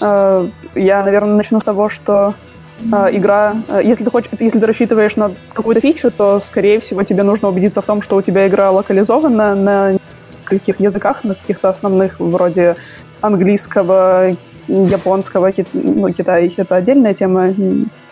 Э, 0.00 0.48
я, 0.74 1.02
наверное, 1.02 1.36
начну 1.36 1.60
с 1.60 1.64
того, 1.64 1.88
что 1.88 2.34
э, 2.80 3.08
игра, 3.12 3.56
э, 3.68 3.80
если 3.84 4.04
ты 4.04 4.10
хочешь, 4.10 4.30
если 4.38 4.58
ты 4.60 4.66
рассчитываешь 4.66 5.16
на 5.16 5.32
какую-то 5.52 5.80
фичу, 5.80 6.10
то, 6.10 6.40
скорее 6.40 6.80
всего, 6.80 7.02
тебе 7.02 7.22
нужно 7.22 7.48
убедиться 7.48 7.80
в 7.82 7.86
том, 7.86 8.02
что 8.02 8.16
у 8.16 8.22
тебя 8.22 8.46
игра 8.46 8.70
локализована 8.70 9.54
на 9.54 9.96
нескольких 10.42 10.80
языках, 10.80 11.24
на 11.24 11.34
каких-то 11.34 11.68
основных, 11.70 12.20
вроде 12.20 12.76
английского, 13.20 14.36
японского, 14.68 15.52
ки... 15.52 15.66
ну, 15.72 16.12
Китай— 16.12 16.52
это 16.56 16.76
отдельная 16.76 17.14
тема, 17.14 17.54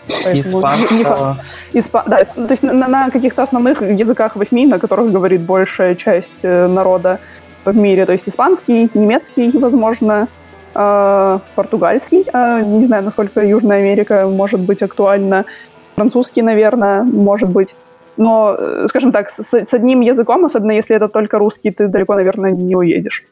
Испанского. 0.07 1.37
Испа... 1.73 2.03
Да, 2.05 2.23
то 2.23 2.49
есть 2.49 2.63
на, 2.63 2.87
на 2.87 3.09
каких-то 3.09 3.43
основных 3.43 3.81
языках 3.81 4.35
восьми, 4.35 4.65
на 4.65 4.79
которых 4.79 5.11
говорит 5.11 5.41
большая 5.41 5.95
часть 5.95 6.43
э, 6.43 6.67
народа 6.67 7.19
в 7.65 7.75
мире. 7.75 8.05
То 8.05 8.11
есть 8.11 8.27
испанский, 8.27 8.89
немецкий, 8.93 9.57
возможно, 9.57 10.27
э, 10.75 11.39
португальский. 11.55 12.23
Э, 12.33 12.61
не 12.61 12.85
знаю, 12.85 13.03
насколько 13.03 13.41
Южная 13.41 13.79
Америка 13.79 14.27
может 14.27 14.59
быть 14.59 14.81
актуальна. 14.81 15.45
Французский, 15.95 16.41
наверное, 16.41 17.03
может 17.03 17.49
быть. 17.49 17.75
Но, 18.17 18.55
э, 18.57 18.85
скажем 18.89 19.11
так, 19.11 19.29
с, 19.29 19.53
с 19.53 19.73
одним 19.73 20.01
языком, 20.01 20.45
особенно 20.45 20.71
если 20.71 20.95
это 20.95 21.07
только 21.07 21.39
русский, 21.39 21.71
ты 21.71 21.87
далеко, 21.87 22.15
наверное, 22.15 22.51
не 22.51 22.75
уедешь. 22.75 23.23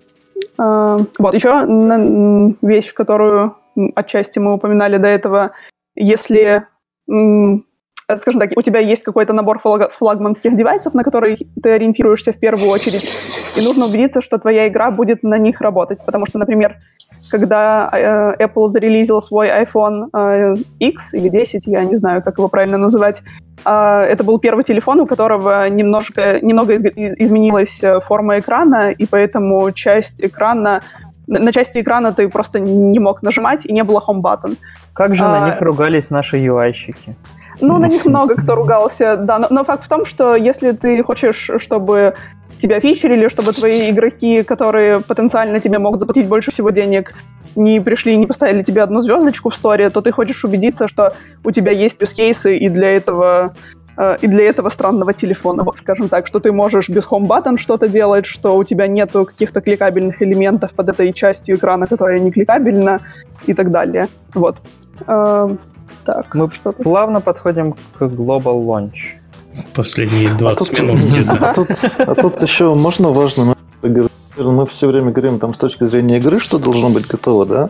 Э, 0.58 1.00
вот, 1.20 1.34
еще 1.34 1.66
вещь, 2.62 2.94
которую 2.94 3.56
отчасти 3.96 4.40
мы 4.40 4.54
упоминали 4.54 4.98
до 4.98 5.08
этого, 5.08 5.52
если, 5.96 6.66
скажем 7.08 8.40
так, 8.40 8.52
у 8.56 8.62
тебя 8.62 8.80
есть 8.80 9.04
какой-то 9.04 9.34
набор 9.34 9.60
флагманских 9.60 10.56
девайсов, 10.56 10.94
на 10.94 11.04
которые 11.04 11.38
ты 11.62 11.70
ориентируешься 11.70 12.34
в 12.34 12.40
первую 12.40 12.70
очередь, 12.70 13.20
и 13.56 13.62
нужно 13.64 13.86
убедиться, 13.86 14.22
что 14.22 14.38
твоя 14.38 14.68
игра 14.68 14.92
будет 14.92 15.24
на 15.24 15.38
них 15.38 15.62
работать. 15.62 16.04
Потому 16.06 16.26
что, 16.26 16.40
например, 16.40 16.78
когда 17.30 17.90
э, 17.92 18.44
Apple 18.46 18.70
зарелизил 18.70 19.22
свой 19.22 19.50
iPhone 19.50 20.08
э, 20.14 20.56
X 20.80 21.14
или 21.14 21.30
10, 21.30 21.68
я 21.68 21.84
не 21.84 21.96
знаю, 21.96 22.24
как 22.24 22.38
его 22.38 22.48
правильно 22.48 22.78
называть, 22.78 23.22
это 23.64 24.24
был 24.24 24.40
первый 24.40 24.64
телефон, 24.64 25.02
у 25.02 25.06
которого 25.06 25.70
немножко, 25.70 26.40
немного 26.42 26.76
изменилась 26.76 27.84
э, 27.84 28.00
форма 28.02 28.40
экрана, 28.40 28.90
и 28.90 29.06
поэтому 29.06 29.72
часть 29.72 30.20
экрана 30.20 30.82
на 31.40 31.52
части 31.54 31.82
экрана 31.82 32.14
ты 32.14 32.28
просто 32.28 32.60
не 32.60 33.00
мог 33.00 33.24
нажимать, 33.24 33.66
и 33.66 33.74
не 33.74 33.84
было 33.84 34.04
home 34.06 34.22
button. 34.22 34.58
Как 34.94 35.16
же 35.16 35.24
а, 35.24 35.40
на 35.40 35.46
них 35.48 35.62
ругались 35.62 36.10
наши 36.10 36.38
UI-щики? 36.38 37.16
Ну, 37.62 37.78
на 37.78 37.88
них 37.88 38.06
много 38.10 38.36
кто 38.36 38.56
ругался, 38.56 39.18
да. 39.18 39.40
Но, 39.40 39.48
но 39.50 39.64
факт 39.64 39.86
в 39.86 39.90
том, 39.90 40.06
что 40.06 40.36
если 40.36 40.72
ты 40.72 41.04
хочешь, 41.04 41.50
чтобы 41.58 42.16
тебя 42.58 42.80
фичерили, 42.80 43.28
чтобы 43.28 43.54
твои 43.54 43.90
игроки, 43.90 44.44
которые 44.44 45.00
потенциально 45.00 45.60
тебе 45.60 45.80
могут 45.80 46.00
заплатить 46.00 46.28
больше 46.28 46.52
всего 46.52 46.70
денег, 46.70 47.14
не 47.56 47.80
пришли 47.80 48.14
и 48.14 48.18
не 48.18 48.28
поставили 48.28 48.64
тебе 48.64 48.84
одну 48.84 49.02
звездочку 49.02 49.50
в 49.50 49.56
сторе, 49.56 49.90
то 49.90 50.02
ты 50.02 50.12
хочешь 50.12 50.44
убедиться, 50.46 50.88
что 50.88 51.14
у 51.44 51.52
тебя 51.52 51.72
есть 51.72 52.00
юзкейсы 52.00 52.58
и 52.58 52.70
для 52.70 52.92
этого 52.92 53.56
и 54.22 54.28
для 54.28 54.44
этого 54.44 54.70
странного 54.70 55.14
телефона, 55.14 55.64
вот 55.64 55.78
скажем 55.78 56.10
так, 56.10 56.28
что 56.28 56.40
ты 56.40 56.52
можешь 56.52 56.90
без 56.90 57.06
Home 57.08 57.28
Button 57.28 57.58
что-то 57.58 57.88
делать, 57.88 58.26
что 58.26 58.56
у 58.56 58.64
тебя 58.64 58.88
нету 58.88 59.26
каких-то 59.26 59.62
кликабельных 59.62 60.22
элементов 60.22 60.74
под 60.74 60.90
этой 60.90 61.14
частью 61.14 61.58
экрана, 61.58 61.88
которая 61.88 62.20
не 62.20 62.32
кликабельна 62.32 63.02
и 63.46 63.54
так 63.54 63.72
далее. 63.72 64.08
Вот. 64.34 64.58
Э, 65.08 65.56
так, 66.06 66.36
мы 66.36 66.50
что 66.52 66.72
плавно 66.72 67.22
подходим 67.22 67.74
к 67.74 68.02
Global 68.02 68.66
Launch. 68.66 69.20
Последние 69.76 70.34
20 70.34 70.80
а 70.80 70.82
минут 70.82 71.00
где-то. 71.06 71.38
А 71.42 71.54
тут, 71.54 71.70
а 71.98 72.16
тут 72.16 72.42
еще 72.42 72.74
можно 72.74 73.10
важно 73.10 73.56
мы 74.38 74.66
все 74.66 74.88
время 74.88 75.12
говорим 75.12 75.40
там 75.40 75.54
с 75.54 75.58
точки 75.58 75.84
зрения 75.86 76.18
игры, 76.18 76.40
что 76.40 76.58
должно 76.58 76.90
быть 76.90 77.08
готово, 77.08 77.46
да? 77.46 77.70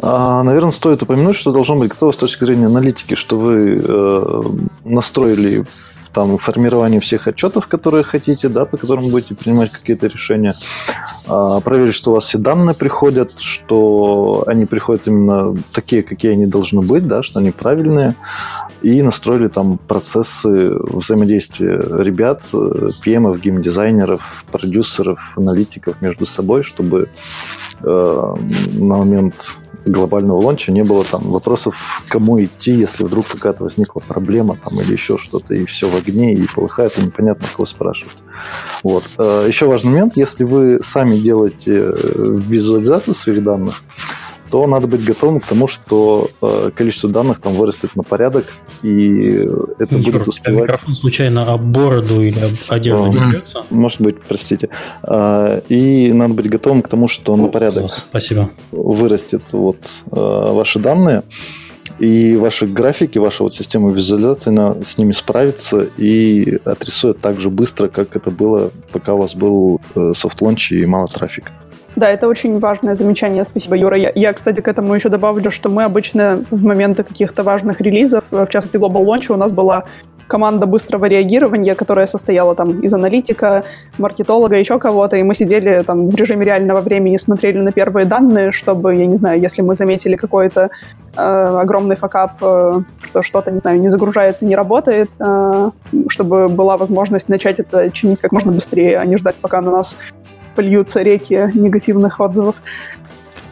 А, 0.00 0.42
наверное, 0.42 0.70
стоит 0.70 1.02
упомянуть, 1.02 1.36
что 1.36 1.52
должно 1.52 1.76
быть 1.76 1.90
готово 1.90 2.12
с 2.12 2.16
точки 2.16 2.44
зрения 2.44 2.66
аналитики, 2.66 3.14
что 3.14 3.38
вы 3.38 3.80
э, 3.82 4.42
настроили 4.84 5.64
там, 6.12 6.38
формировании 6.38 6.98
всех 6.98 7.28
отчетов, 7.28 7.66
которые 7.66 8.02
хотите, 8.02 8.48
да, 8.48 8.64
по 8.64 8.76
которым 8.76 9.10
будете 9.10 9.34
принимать 9.34 9.70
какие-то 9.70 10.06
решения, 10.06 10.52
а, 11.28 11.60
проверить, 11.60 11.94
что 11.94 12.10
у 12.10 12.14
вас 12.14 12.24
все 12.24 12.38
данные 12.38 12.74
приходят, 12.74 13.32
что 13.38 14.44
они 14.46 14.66
приходят 14.66 15.06
именно 15.06 15.56
такие, 15.72 16.02
какие 16.02 16.32
они 16.32 16.46
должны 16.46 16.80
быть, 16.80 17.06
да, 17.06 17.22
что 17.22 17.40
они 17.40 17.50
правильные, 17.50 18.14
и 18.82 19.02
настроили 19.02 19.48
там 19.48 19.78
процессы 19.78 20.70
взаимодействия 20.74 21.80
ребят, 22.02 22.42
PM, 22.52 23.38
геймдизайнеров, 23.38 24.44
продюсеров, 24.50 25.20
аналитиков 25.36 26.00
между 26.00 26.26
собой, 26.26 26.62
чтобы 26.62 27.08
э, 27.82 28.34
на 28.72 28.96
момент 28.96 29.58
глобального 29.88 30.40
лонча 30.40 30.72
не 30.72 30.82
было 30.82 31.04
там 31.04 31.28
вопросов, 31.28 31.74
кому 32.08 32.42
идти, 32.42 32.72
если 32.72 33.04
вдруг 33.04 33.26
какая-то 33.26 33.64
возникла 33.64 34.00
проблема 34.00 34.56
там 34.56 34.80
или 34.80 34.92
еще 34.92 35.18
что-то, 35.18 35.54
и 35.54 35.64
все 35.66 35.88
в 35.88 35.96
огне, 35.96 36.34
и 36.34 36.46
полыхает, 36.46 36.98
и 36.98 37.02
непонятно, 37.02 37.46
кого 37.54 37.66
спрашивать. 37.66 38.16
Вот. 38.82 39.04
Э, 39.18 39.44
еще 39.48 39.66
важный 39.66 39.92
момент, 39.92 40.16
если 40.16 40.44
вы 40.44 40.80
сами 40.82 41.16
делаете 41.16 41.92
э, 41.92 41.92
визуализацию 42.48 43.14
своих 43.14 43.42
данных, 43.42 43.82
то 44.50 44.66
надо 44.66 44.86
быть 44.86 45.04
готовым 45.04 45.40
к 45.40 45.46
тому, 45.46 45.68
что 45.68 46.30
э, 46.42 46.70
количество 46.74 47.08
данных 47.10 47.40
там 47.40 47.54
вырастет 47.54 47.94
на 47.96 48.02
порядок, 48.02 48.46
и 48.82 49.46
это 49.78 49.94
Егор, 49.94 50.12
будет 50.12 50.28
успевать... 50.28 50.62
микрофон 50.62 50.96
случайно 50.96 51.52
об 51.52 51.62
бороду 51.62 52.20
или 52.20 52.38
об 52.38 52.52
одежду 52.68 53.08
не 53.08 53.30
бьется? 53.30 53.64
Может 53.70 54.00
быть, 54.00 54.16
простите. 54.20 54.70
Э, 55.02 55.60
и 55.68 56.12
надо 56.12 56.34
быть 56.34 56.48
готовым 56.48 56.82
к 56.82 56.88
тому, 56.88 57.08
что 57.08 57.34
О, 57.34 57.36
на 57.36 57.48
порядок 57.48 57.84
класс, 57.84 58.06
спасибо. 58.08 58.50
вырастет 58.70 59.42
вот, 59.52 59.78
э, 60.10 60.52
ваши 60.52 60.78
данные, 60.78 61.22
и 61.98 62.36
ваши 62.36 62.66
графики, 62.66 63.18
ваша 63.18 63.42
вот 63.42 63.54
система 63.54 63.90
визуализации, 63.90 64.50
она 64.50 64.76
с 64.84 64.98
ними 64.98 65.12
справится 65.12 65.86
и 65.96 66.58
отрисует 66.64 67.20
так 67.20 67.40
же 67.40 67.50
быстро, 67.50 67.88
как 67.88 68.14
это 68.14 68.30
было, 68.30 68.70
пока 68.92 69.14
у 69.14 69.18
вас 69.18 69.34
был 69.34 69.80
э, 69.94 70.12
soft 70.14 70.37
launch 70.37 70.72
и 70.72 70.86
мало 70.86 71.08
трафика. 71.08 71.52
Да, 71.98 72.08
это 72.10 72.28
очень 72.28 72.60
важное 72.60 72.94
замечание. 72.94 73.42
Спасибо, 73.42 73.76
Юра. 73.76 73.96
Я, 73.96 74.12
я, 74.14 74.32
кстати, 74.32 74.60
к 74.60 74.68
этому 74.68 74.94
еще 74.94 75.08
добавлю, 75.08 75.50
что 75.50 75.68
мы 75.68 75.82
обычно 75.82 76.44
в 76.48 76.62
моменты 76.64 77.02
каких-то 77.02 77.42
важных 77.42 77.80
релизов, 77.80 78.22
в 78.30 78.46
частности, 78.46 78.76
Global 78.76 79.04
Launch, 79.04 79.32
у 79.32 79.36
нас 79.36 79.52
была 79.52 79.84
команда 80.28 80.66
быстрого 80.66 81.06
реагирования, 81.06 81.74
которая 81.74 82.06
состояла 82.06 82.54
там 82.54 82.78
из 82.78 82.94
аналитика, 82.94 83.64
маркетолога, 83.98 84.56
еще 84.56 84.78
кого-то, 84.78 85.16
и 85.16 85.24
мы 85.24 85.34
сидели 85.34 85.82
там 85.82 86.08
в 86.08 86.14
режиме 86.14 86.44
реального 86.44 86.82
времени, 86.82 87.16
смотрели 87.16 87.58
на 87.58 87.72
первые 87.72 88.06
данные, 88.06 88.52
чтобы, 88.52 88.94
я 88.94 89.06
не 89.06 89.16
знаю, 89.16 89.40
если 89.40 89.62
мы 89.62 89.74
заметили 89.74 90.14
какой-то 90.14 90.70
э, 91.16 91.20
огромный 91.20 91.96
факап, 91.96 92.34
э, 92.42 92.80
что 93.00 93.22
что-то, 93.22 93.50
не 93.50 93.58
знаю, 93.58 93.80
не 93.80 93.88
загружается, 93.88 94.46
не 94.46 94.54
работает, 94.54 95.10
э, 95.18 95.70
чтобы 96.08 96.48
была 96.48 96.76
возможность 96.76 97.28
начать 97.28 97.58
это 97.58 97.90
чинить 97.90 98.20
как 98.20 98.30
можно 98.30 98.52
быстрее, 98.52 98.98
а 98.98 99.04
не 99.04 99.16
ждать, 99.16 99.34
пока 99.40 99.60
на 99.60 99.72
нас 99.72 99.98
польются 100.58 101.02
реки 101.02 101.52
негативных 101.54 102.18
отзывов. 102.18 102.56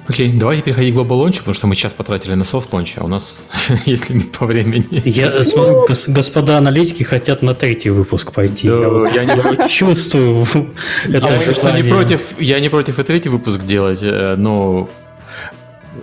Окей, 0.09 0.29
okay, 0.29 0.39
давайте 0.39 0.63
переходить 0.63 0.93
к 0.93 0.99
Global 0.99 1.25
Launch, 1.25 1.39
потому 1.39 1.55
что 1.55 1.69
мы 1.69 1.77
сейчас 1.77 1.93
потратили 1.93 2.35
на 2.35 2.43
софт 2.43 2.73
лонч, 2.73 2.95
а 2.97 3.05
у 3.05 3.09
нас 3.09 3.39
есть 3.87 4.11
лимит 4.11 4.33
по 4.33 4.45
времени. 4.45 5.03
Я 5.05 5.45
смотрю, 5.45 5.87
господа 6.09 6.59
аналитики 6.59 7.05
хотят 7.05 7.43
на 7.43 7.55
третий 7.55 7.91
выпуск 7.91 8.33
пойти. 8.33 8.69
Да, 8.69 8.79
я, 8.79 8.89
вот, 8.89 9.13
я 9.13 9.25
не 9.25 9.69
чувствую 9.73 10.45
это 11.05 11.27
а 11.27 11.39
что 11.39 11.81
не 11.81 11.89
против, 11.89 12.21
Я 12.41 12.59
не 12.59 12.69
против 12.69 12.99
и 12.99 13.05
третий 13.05 13.29
выпуск 13.29 13.63
делать, 13.63 14.01
э, 14.03 14.35
но 14.37 14.89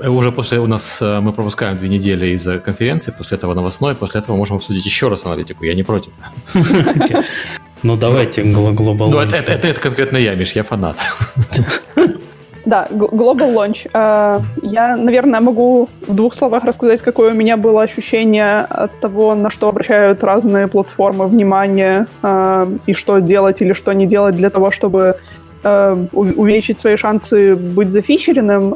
уже 0.01 0.31
после 0.31 0.59
у 0.59 0.67
нас 0.67 1.01
э, 1.01 1.19
мы 1.19 1.33
пропускаем 1.33 1.77
две 1.77 1.89
недели 1.89 2.27
из-за 2.35 2.59
конференции, 2.59 3.13
после 3.17 3.37
этого 3.37 3.53
новостной, 3.53 3.93
после 3.93 4.21
этого 4.21 4.37
можем 4.37 4.55
обсудить 4.55 4.85
еще 4.85 5.09
раз 5.09 5.25
аналитику. 5.25 5.65
Я 5.65 5.73
не 5.73 5.83
против. 5.83 6.13
Ну, 7.83 7.97
давайте 7.97 8.43
глобал 8.43 9.11
Ну, 9.11 9.19
это, 9.19 9.35
это, 9.35 9.67
это, 9.67 9.79
конкретно 9.81 10.17
я, 10.17 10.35
Миш, 10.35 10.55
я 10.55 10.63
фанат. 10.63 10.97
Да, 12.65 12.87
Global 12.89 13.53
Launch. 13.53 13.89
Э, 13.93 14.39
я, 14.61 14.95
наверное, 14.95 15.41
могу 15.41 15.89
в 16.07 16.15
двух 16.15 16.33
словах 16.33 16.63
рассказать, 16.63 17.01
какое 17.01 17.31
у 17.31 17.35
меня 17.35 17.57
было 17.57 17.83
ощущение 17.83 18.59
от 18.59 18.97
того, 19.01 19.35
на 19.35 19.49
что 19.49 19.67
обращают 19.67 20.23
разные 20.23 20.67
платформы 20.67 21.27
внимание, 21.27 22.05
э, 22.21 22.67
и 22.87 22.93
что 22.93 23.19
делать 23.19 23.61
или 23.61 23.73
что 23.73 23.91
не 23.91 24.05
делать 24.05 24.37
для 24.37 24.49
того, 24.49 24.71
чтобы 24.71 25.17
э, 25.63 26.05
увеличить 26.13 26.77
свои 26.77 26.95
шансы 26.95 27.57
быть 27.57 27.89
зафичеренным. 27.89 28.73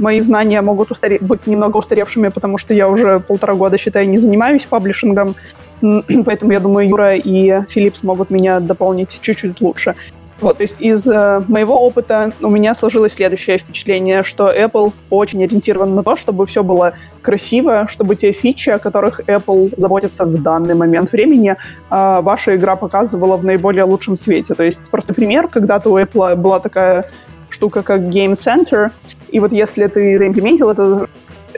Мои 0.00 0.20
знания 0.20 0.62
могут 0.62 0.90
устаре- 0.90 1.22
быть 1.22 1.46
немного 1.46 1.76
устаревшими, 1.76 2.28
потому 2.28 2.56
что 2.56 2.72
я 2.72 2.88
уже 2.88 3.20
полтора 3.20 3.54
года, 3.54 3.76
считаю, 3.76 4.08
не 4.08 4.18
занимаюсь 4.18 4.64
паблишингом, 4.64 5.34
Поэтому 6.24 6.52
я 6.52 6.60
думаю, 6.60 6.88
Юра 6.88 7.14
и 7.14 7.62
Филипп 7.68 7.96
смогут 7.96 8.30
меня 8.30 8.60
дополнить 8.60 9.18
чуть-чуть 9.20 9.60
лучше. 9.60 9.94
Вот, 10.40 10.58
то 10.58 10.62
есть 10.62 10.82
из 10.82 11.08
э, 11.08 11.42
моего 11.48 11.74
опыта 11.76 12.30
у 12.42 12.50
меня 12.50 12.74
сложилось 12.74 13.14
следующее 13.14 13.56
впечатление, 13.56 14.22
что 14.22 14.52
Apple 14.52 14.92
очень 15.08 15.42
ориентирован 15.42 15.94
на 15.94 16.02
то, 16.02 16.14
чтобы 16.16 16.46
все 16.46 16.62
было 16.62 16.92
красиво, 17.22 17.86
чтобы 17.88 18.16
те 18.16 18.32
фичи, 18.32 18.68
о 18.68 18.78
которых 18.78 19.20
Apple 19.20 19.72
заботится 19.78 20.26
в 20.26 20.42
данный 20.42 20.74
момент 20.74 21.10
времени, 21.10 21.52
э, 21.52 21.56
ваша 21.90 22.54
игра 22.54 22.76
показывала 22.76 23.38
в 23.38 23.44
наиболее 23.46 23.84
лучшем 23.84 24.16
свете. 24.16 24.54
То 24.54 24.62
есть 24.62 24.90
просто 24.90 25.14
пример, 25.14 25.48
когда-то 25.48 25.88
у 25.88 25.98
Apple 25.98 26.36
была 26.36 26.60
такая 26.60 27.06
штука, 27.48 27.82
как 27.82 28.02
Game 28.02 28.32
Center, 28.32 28.90
и 29.30 29.40
вот 29.40 29.52
если 29.52 29.86
ты 29.86 30.18
заимплементил 30.18 30.68
это 30.68 31.08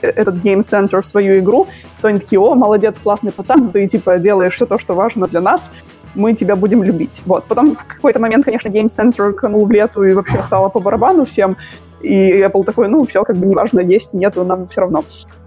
этот 0.02 0.36
Game 0.36 0.60
Center 0.60 1.02
свою 1.02 1.38
игру, 1.38 1.66
то 2.00 2.08
они 2.08 2.20
такие, 2.20 2.40
о, 2.40 2.54
молодец, 2.54 2.96
классный 3.02 3.32
пацан, 3.32 3.70
ты 3.70 3.86
типа 3.86 4.18
делаешь 4.18 4.54
все 4.54 4.66
то, 4.66 4.78
что 4.78 4.94
важно 4.94 5.26
для 5.26 5.40
нас, 5.40 5.70
мы 6.14 6.34
тебя 6.34 6.56
будем 6.56 6.82
любить. 6.82 7.22
Вот. 7.26 7.44
Потом 7.44 7.76
в 7.76 7.84
какой-то 7.84 8.20
момент, 8.20 8.44
конечно, 8.44 8.68
Game 8.68 8.86
Center 8.86 9.32
канул 9.32 9.66
в 9.66 9.70
лету 9.70 10.02
и 10.02 10.12
вообще 10.12 10.42
стало 10.42 10.68
по 10.68 10.80
барабану 10.80 11.24
всем. 11.24 11.56
И 12.00 12.40
Apple 12.40 12.64
такой, 12.64 12.88
ну, 12.88 13.04
все, 13.04 13.24
как 13.24 13.36
бы 13.36 13.46
неважно, 13.46 13.80
есть, 13.80 14.14
нету, 14.14 14.44
нам 14.44 14.66
все 14.68 14.82
равно. 14.82 15.04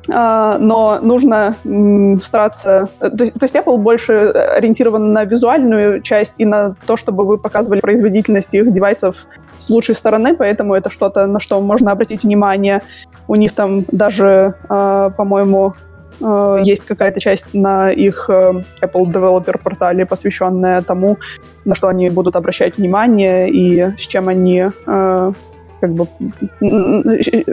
Uh, 0.09 0.57
но 0.57 0.99
нужно 1.01 1.55
стараться... 2.23 2.89
То, 2.99 3.09
то 3.09 3.43
есть 3.43 3.55
Apple 3.55 3.77
больше 3.77 4.13
ориентирован 4.13 5.13
на 5.13 5.25
визуальную 5.25 6.01
часть 6.01 6.35
и 6.39 6.45
на 6.45 6.75
то, 6.87 6.97
чтобы 6.97 7.23
вы 7.23 7.37
показывали 7.37 7.81
производительность 7.81 8.53
их 8.55 8.73
девайсов 8.73 9.27
с 9.59 9.69
лучшей 9.69 9.93
стороны, 9.93 10.35
поэтому 10.35 10.73
это 10.73 10.89
что-то, 10.89 11.27
на 11.27 11.39
что 11.39 11.61
можно 11.61 11.91
обратить 11.91 12.23
внимание. 12.23 12.81
У 13.27 13.35
них 13.35 13.53
там 13.53 13.85
даже, 13.91 14.55
uh, 14.69 15.13
по-моему, 15.15 15.75
uh, 16.19 16.61
есть 16.63 16.85
какая-то 16.85 17.19
часть 17.19 17.53
на 17.53 17.91
их 17.91 18.27
Apple 18.27 18.63
Developer 19.05 19.59
портале, 19.59 20.07
посвященная 20.07 20.81
тому, 20.81 21.19
на 21.63 21.75
что 21.75 21.87
они 21.87 22.09
будут 22.09 22.35
обращать 22.35 22.77
внимание 22.77 23.49
и 23.49 23.95
с 23.97 24.01
чем 24.01 24.29
они 24.29 24.65
как 25.82 25.93
бы 25.93 26.07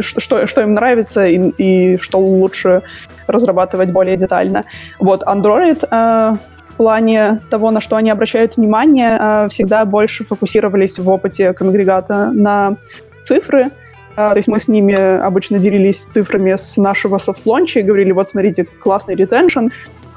что, 0.01 0.47
что 0.47 0.61
им 0.61 0.75
нравится 0.75 1.27
и, 1.27 1.51
и 1.59 1.97
что 1.99 2.19
лучше 2.19 2.83
разрабатывать 3.27 3.91
более 3.91 4.17
детально. 4.17 4.65
Вот 5.01 5.23
Android 5.23 5.87
э, 5.91 6.37
в 6.69 6.75
плане 6.77 7.41
того, 7.51 7.71
на 7.71 7.81
что 7.81 7.97
они 7.97 8.11
обращают 8.11 8.57
внимание, 8.57 9.19
э, 9.19 9.49
всегда 9.51 9.85
больше 9.85 10.25
фокусировались 10.25 10.99
в 10.99 11.09
опыте 11.11 11.53
конгрегата 11.55 12.31
на 12.33 12.77
цифры. 13.23 13.71
Э, 14.17 14.31
то 14.31 14.37
есть 14.37 14.49
мы 14.49 14.59
с 14.59 14.69
ними 14.69 14.95
обычно 14.95 15.59
делились 15.59 16.05
цифрами 16.05 16.55
с 16.57 16.77
нашего 16.77 17.19
софт-лонча 17.19 17.81
и 17.81 17.83
говорили, 17.83 18.13
вот 18.13 18.29
смотрите, 18.29 18.65
классный 18.65 19.15
retention, 19.15 19.69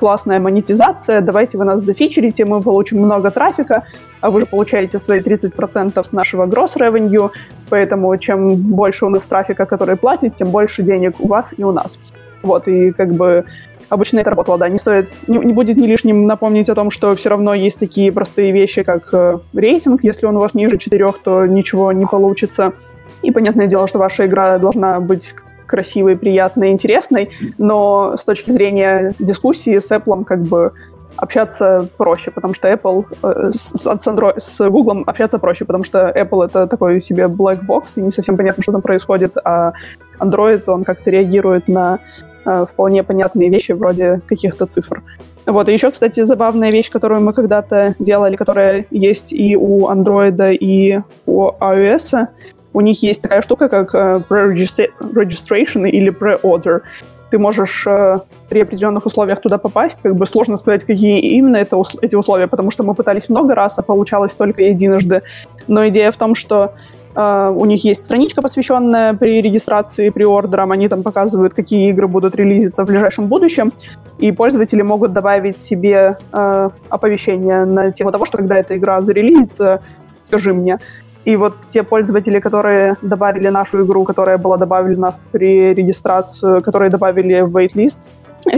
классная 0.01 0.39
монетизация, 0.39 1.21
давайте 1.21 1.59
вы 1.59 1.65
нас 1.65 1.83
зафичерите, 1.83 2.43
мы 2.43 2.59
получим 2.61 2.97
много 2.97 3.29
трафика, 3.29 3.83
а 4.19 4.31
вы 4.31 4.39
же 4.39 4.45
получаете 4.47 4.97
свои 4.97 5.19
30% 5.19 6.03
с 6.03 6.11
нашего 6.11 6.47
gross 6.47 6.75
revenue, 6.75 7.29
поэтому 7.69 8.17
чем 8.17 8.55
больше 8.55 9.05
у 9.05 9.09
нас 9.09 9.25
трафика, 9.27 9.67
который 9.67 9.95
платит, 9.95 10.35
тем 10.35 10.49
больше 10.49 10.81
денег 10.81 11.13
у 11.19 11.27
вас 11.27 11.53
и 11.55 11.63
у 11.63 11.71
нас. 11.71 11.99
Вот, 12.41 12.67
и 12.67 12.91
как 12.91 13.13
бы 13.13 13.45
обычно 13.89 14.21
это 14.21 14.31
работало, 14.31 14.57
да. 14.57 14.69
Не 14.69 14.79
стоит, 14.79 15.13
не, 15.27 15.37
не 15.37 15.53
будет 15.53 15.77
не 15.77 15.85
лишним 15.85 16.25
напомнить 16.25 16.69
о 16.69 16.75
том, 16.75 16.89
что 16.89 17.15
все 17.15 17.29
равно 17.29 17.53
есть 17.53 17.77
такие 17.77 18.11
простые 18.11 18.51
вещи, 18.51 18.81
как 18.81 19.13
э, 19.13 19.37
рейтинг. 19.53 20.03
Если 20.03 20.25
он 20.25 20.35
у 20.37 20.39
вас 20.39 20.55
ниже 20.55 20.79
четырех, 20.79 21.19
то 21.19 21.45
ничего 21.45 21.91
не 21.91 22.07
получится. 22.07 22.73
И 23.21 23.29
понятное 23.29 23.67
дело, 23.67 23.87
что 23.87 23.99
ваша 23.99 24.25
игра 24.25 24.57
должна 24.57 24.99
быть 24.99 25.35
красивой, 25.71 26.15
приятной, 26.17 26.71
интересной, 26.71 27.31
но 27.57 28.15
с 28.17 28.23
точки 28.23 28.51
зрения 28.51 29.15
дискуссии 29.17 29.79
с 29.79 29.91
Apple 29.91 30.23
как 30.25 30.41
бы 30.41 30.73
общаться 31.15 31.87
проще, 31.97 32.31
потому 32.31 32.53
что 32.53 32.71
Apple 32.71 33.05
э, 33.23 33.51
с, 33.51 33.73
с, 33.75 34.07
Android, 34.07 34.39
с 34.39 34.69
Google 34.69 35.03
общаться 35.05 35.39
проще, 35.39 35.65
потому 35.65 35.83
что 35.83 36.09
Apple 36.09 36.45
это 36.45 36.67
такой 36.67 37.01
себе 37.01 37.25
black 37.25 37.65
box, 37.65 37.93
и 37.97 38.01
не 38.01 38.11
совсем 38.11 38.37
понятно, 38.37 38.63
что 38.63 38.71
там 38.71 38.81
происходит, 38.81 39.37
а 39.43 39.73
Android, 40.19 40.63
он 40.67 40.83
как-то 40.83 41.11
реагирует 41.11 41.67
на 41.67 41.99
э, 42.45 42.65
вполне 42.65 43.03
понятные 43.03 43.49
вещи 43.49 43.71
вроде 43.73 44.21
каких-то 44.27 44.65
цифр. 44.65 45.03
Вот, 45.45 45.69
и 45.69 45.73
еще, 45.73 45.91
кстати, 45.91 46.23
забавная 46.23 46.71
вещь, 46.71 46.91
которую 46.91 47.21
мы 47.21 47.33
когда-то 47.33 47.95
делали, 47.99 48.35
которая 48.35 48.85
есть 48.91 49.33
и 49.33 49.55
у 49.57 49.89
Android, 49.89 50.55
и 50.55 50.99
у 51.25 51.49
iOS, 51.49 52.27
у 52.73 52.81
них 52.81 53.03
есть 53.03 53.21
такая 53.21 53.41
штука, 53.41 53.69
как 53.69 53.93
pre-registration 53.93 55.89
или 55.89 56.11
pre-order. 56.11 56.81
Ты 57.29 57.39
можешь 57.39 57.87
uh, 57.87 58.21
при 58.49 58.61
определенных 58.61 59.05
условиях 59.05 59.39
туда 59.39 59.57
попасть. 59.57 60.01
Как 60.01 60.15
бы 60.15 60.27
сложно 60.27 60.57
сказать, 60.57 60.83
какие 60.83 61.19
именно 61.19 61.55
это, 61.55 61.81
эти 62.01 62.15
условия, 62.15 62.47
потому 62.47 62.71
что 62.71 62.83
мы 62.83 62.93
пытались 62.93 63.29
много 63.29 63.55
раз, 63.55 63.79
а 63.79 63.83
получалось 63.83 64.33
только 64.33 64.63
единожды. 64.63 65.21
Но 65.67 65.87
идея 65.87 66.11
в 66.11 66.17
том, 66.17 66.35
что 66.35 66.73
Uh, 67.13 67.53
у 67.53 67.65
них 67.65 67.83
есть 67.83 68.05
страничка, 68.05 68.41
посвященная 68.41 69.13
при 69.13 69.41
регистрации 69.41 70.09
приордерам. 70.11 70.71
Они 70.71 70.87
там 70.87 71.03
показывают, 71.03 71.53
какие 71.53 71.89
игры 71.89 72.07
будут 72.07 72.37
релизиться 72.37 72.85
в 72.85 72.87
ближайшем 72.87 73.27
будущем. 73.27 73.73
И 74.19 74.31
пользователи 74.31 74.81
могут 74.81 75.11
добавить 75.11 75.57
себе 75.57 76.15
uh, 76.31 76.71
оповещение 76.87 77.65
на 77.65 77.91
тему 77.91 78.13
того, 78.13 78.23
что 78.23 78.37
когда 78.37 78.57
эта 78.57 78.77
игра 78.77 79.01
зарелизится, 79.01 79.81
скажи 80.23 80.53
мне. 80.53 80.79
И 81.25 81.35
вот 81.35 81.53
те 81.69 81.83
пользователи, 81.83 82.39
которые 82.39 82.95
добавили 83.01 83.49
нашу 83.49 83.85
игру, 83.85 84.05
которая 84.05 84.37
была 84.37 84.57
добавлена 84.57 85.13
при 85.31 85.73
регистрацию, 85.73 86.61
которые 86.61 86.89
добавили 86.89 87.41
в 87.41 87.55
waitlist 87.55 87.97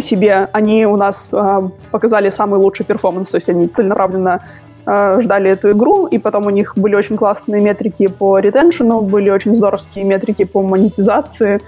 себе, 0.02 0.48
они 0.54 0.86
у 0.86 0.96
нас 0.96 1.30
э, 1.32 1.62
показали 1.92 2.30
самый 2.30 2.58
лучший 2.60 2.86
перформанс, 2.86 3.30
то 3.30 3.36
есть 3.36 3.50
они 3.50 3.68
целенаправленно 3.68 4.44
э, 4.86 5.20
ждали 5.22 5.52
эту 5.52 5.72
игру, 5.72 6.08
и 6.08 6.20
потом 6.20 6.46
у 6.46 6.50
них 6.52 6.78
были 6.78 6.96
очень 6.96 7.18
классные 7.18 7.62
метрики 7.62 8.08
по 8.08 8.40
ретеншену, 8.40 9.02
были 9.02 9.30
очень 9.30 9.54
здоровские 9.56 10.06
метрики 10.06 10.46
по 10.46 10.62
монетизации, 10.62 11.60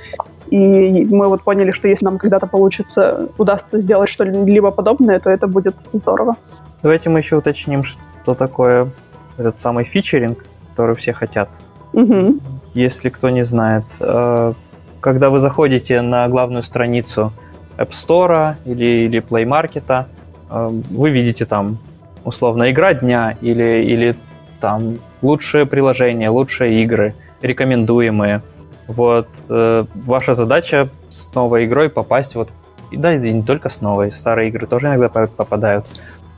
и 0.50 1.06
мы 1.10 1.28
вот 1.28 1.44
поняли, 1.44 1.72
что 1.72 1.88
если 1.88 2.06
нам 2.06 2.18
когда-то 2.18 2.48
получится, 2.48 3.28
удастся 3.38 3.82
сделать 3.82 4.10
что-либо 4.10 4.72
подобное, 4.72 5.20
то 5.20 5.30
это 5.30 5.48
будет 5.48 5.76
здорово. 5.92 6.36
Давайте 6.84 7.10
мы 7.10 7.20
еще 7.20 7.36
уточним, 7.36 7.84
что 7.84 8.34
такое 8.34 8.90
этот 9.38 9.60
самый 9.60 9.84
фичеринг 9.84 10.46
который 10.76 10.96
все 10.96 11.14
хотят. 11.14 11.48
Угу. 11.94 12.40
Если 12.74 13.08
кто 13.08 13.30
не 13.30 13.46
знает, 13.46 13.86
э, 14.02 14.54
когда 15.00 15.30
вы 15.30 15.40
заходите 15.40 16.02
на 16.02 16.28
главную 16.28 16.64
страницу 16.64 17.32
App 17.78 17.92
Store 17.92 18.56
или, 18.66 19.06
или 19.06 19.22
Play 19.22 19.46
Market, 19.46 20.06
э, 20.50 20.82
вы 20.90 21.12
видите 21.12 21.46
там 21.46 21.78
условно 22.26 22.70
игра 22.70 22.94
дня 22.94 23.38
или, 23.40 23.86
или 23.86 24.16
там 24.60 24.98
лучшие 25.22 25.66
приложения, 25.66 26.30
лучшие 26.30 26.84
игры, 26.84 27.14
рекомендуемые. 27.42 28.42
Вот 28.88 29.30
э, 29.50 29.86
ваша 29.96 30.34
задача 30.34 30.90
с 31.10 31.34
новой 31.34 31.66
игрой 31.66 31.90
попасть 31.90 32.36
вот 32.36 32.50
и 32.92 32.98
да, 32.98 33.14
и 33.14 33.32
не 33.32 33.44
только 33.44 33.70
с 33.70 33.80
новой, 33.80 34.12
старые 34.12 34.50
игры 34.50 34.68
тоже 34.68 34.88
иногда 34.88 35.08
попадают, 35.08 35.86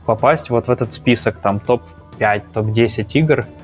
попасть 0.06 0.48
вот 0.48 0.68
в 0.68 0.70
этот 0.70 0.92
список, 0.92 1.38
там 1.38 1.58
топ-5, 1.58 2.42
топ-10 2.54 3.06
игр, 3.14 3.40
а, 3.40 3.57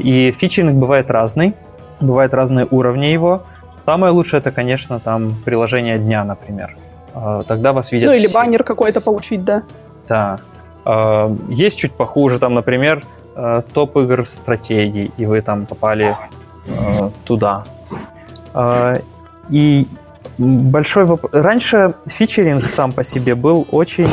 и 0.00 0.32
фичеринг 0.32 0.76
бывает 0.76 1.10
разный, 1.10 1.54
бывают 2.00 2.34
разные 2.34 2.66
уровни 2.70 3.06
его. 3.06 3.42
Самое 3.84 4.12
лучшее 4.12 4.40
это, 4.40 4.50
конечно, 4.50 4.98
там 5.00 5.34
приложение 5.44 5.98
дня, 5.98 6.24
например. 6.24 6.76
А, 7.14 7.42
тогда 7.42 7.72
вас 7.72 7.92
видят. 7.92 8.10
Ну 8.10 8.14
или 8.16 8.26
все. 8.26 8.34
баннер 8.34 8.64
какой-то 8.64 9.00
получить, 9.00 9.44
да. 9.44 9.62
Да. 10.08 10.40
А, 10.84 11.34
есть 11.48 11.78
чуть 11.78 11.92
похуже, 11.92 12.38
там, 12.38 12.54
например, 12.54 13.04
топ 13.74 13.96
игр 13.96 14.26
стратегий, 14.26 15.12
и 15.18 15.26
вы 15.26 15.42
там 15.42 15.66
попали 15.66 16.16
туда. 17.24 17.64
И 19.50 19.86
большой 20.38 21.04
вопрос. 21.04 21.30
Раньше 21.34 21.94
фичеринг 22.06 22.66
сам 22.66 22.92
по 22.92 23.04
себе 23.04 23.34
был 23.34 23.66
очень 23.70 24.10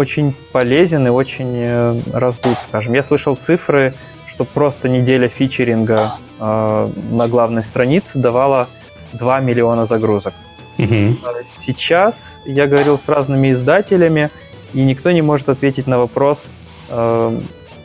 очень 0.00 0.34
полезен 0.52 1.06
и 1.06 1.10
очень 1.10 1.52
э, 1.54 2.00
раздут, 2.12 2.56
скажем. 2.62 2.94
Я 2.94 3.02
слышал 3.02 3.36
цифры, 3.36 3.94
что 4.26 4.44
просто 4.44 4.88
неделя 4.88 5.28
фичеринга 5.28 6.00
э, 6.38 6.88
на 7.10 7.28
главной 7.28 7.62
странице 7.62 8.18
давала 8.18 8.68
2 9.12 9.40
миллиона 9.40 9.84
загрузок. 9.84 10.34
Угу. 10.78 11.18
Сейчас 11.44 12.38
я 12.46 12.66
говорил 12.66 12.96
с 12.96 13.08
разными 13.08 13.52
издателями, 13.52 14.30
и 14.72 14.82
никто 14.82 15.10
не 15.10 15.22
может 15.22 15.48
ответить 15.48 15.86
на 15.86 15.98
вопрос, 15.98 16.48
э, 16.88 17.40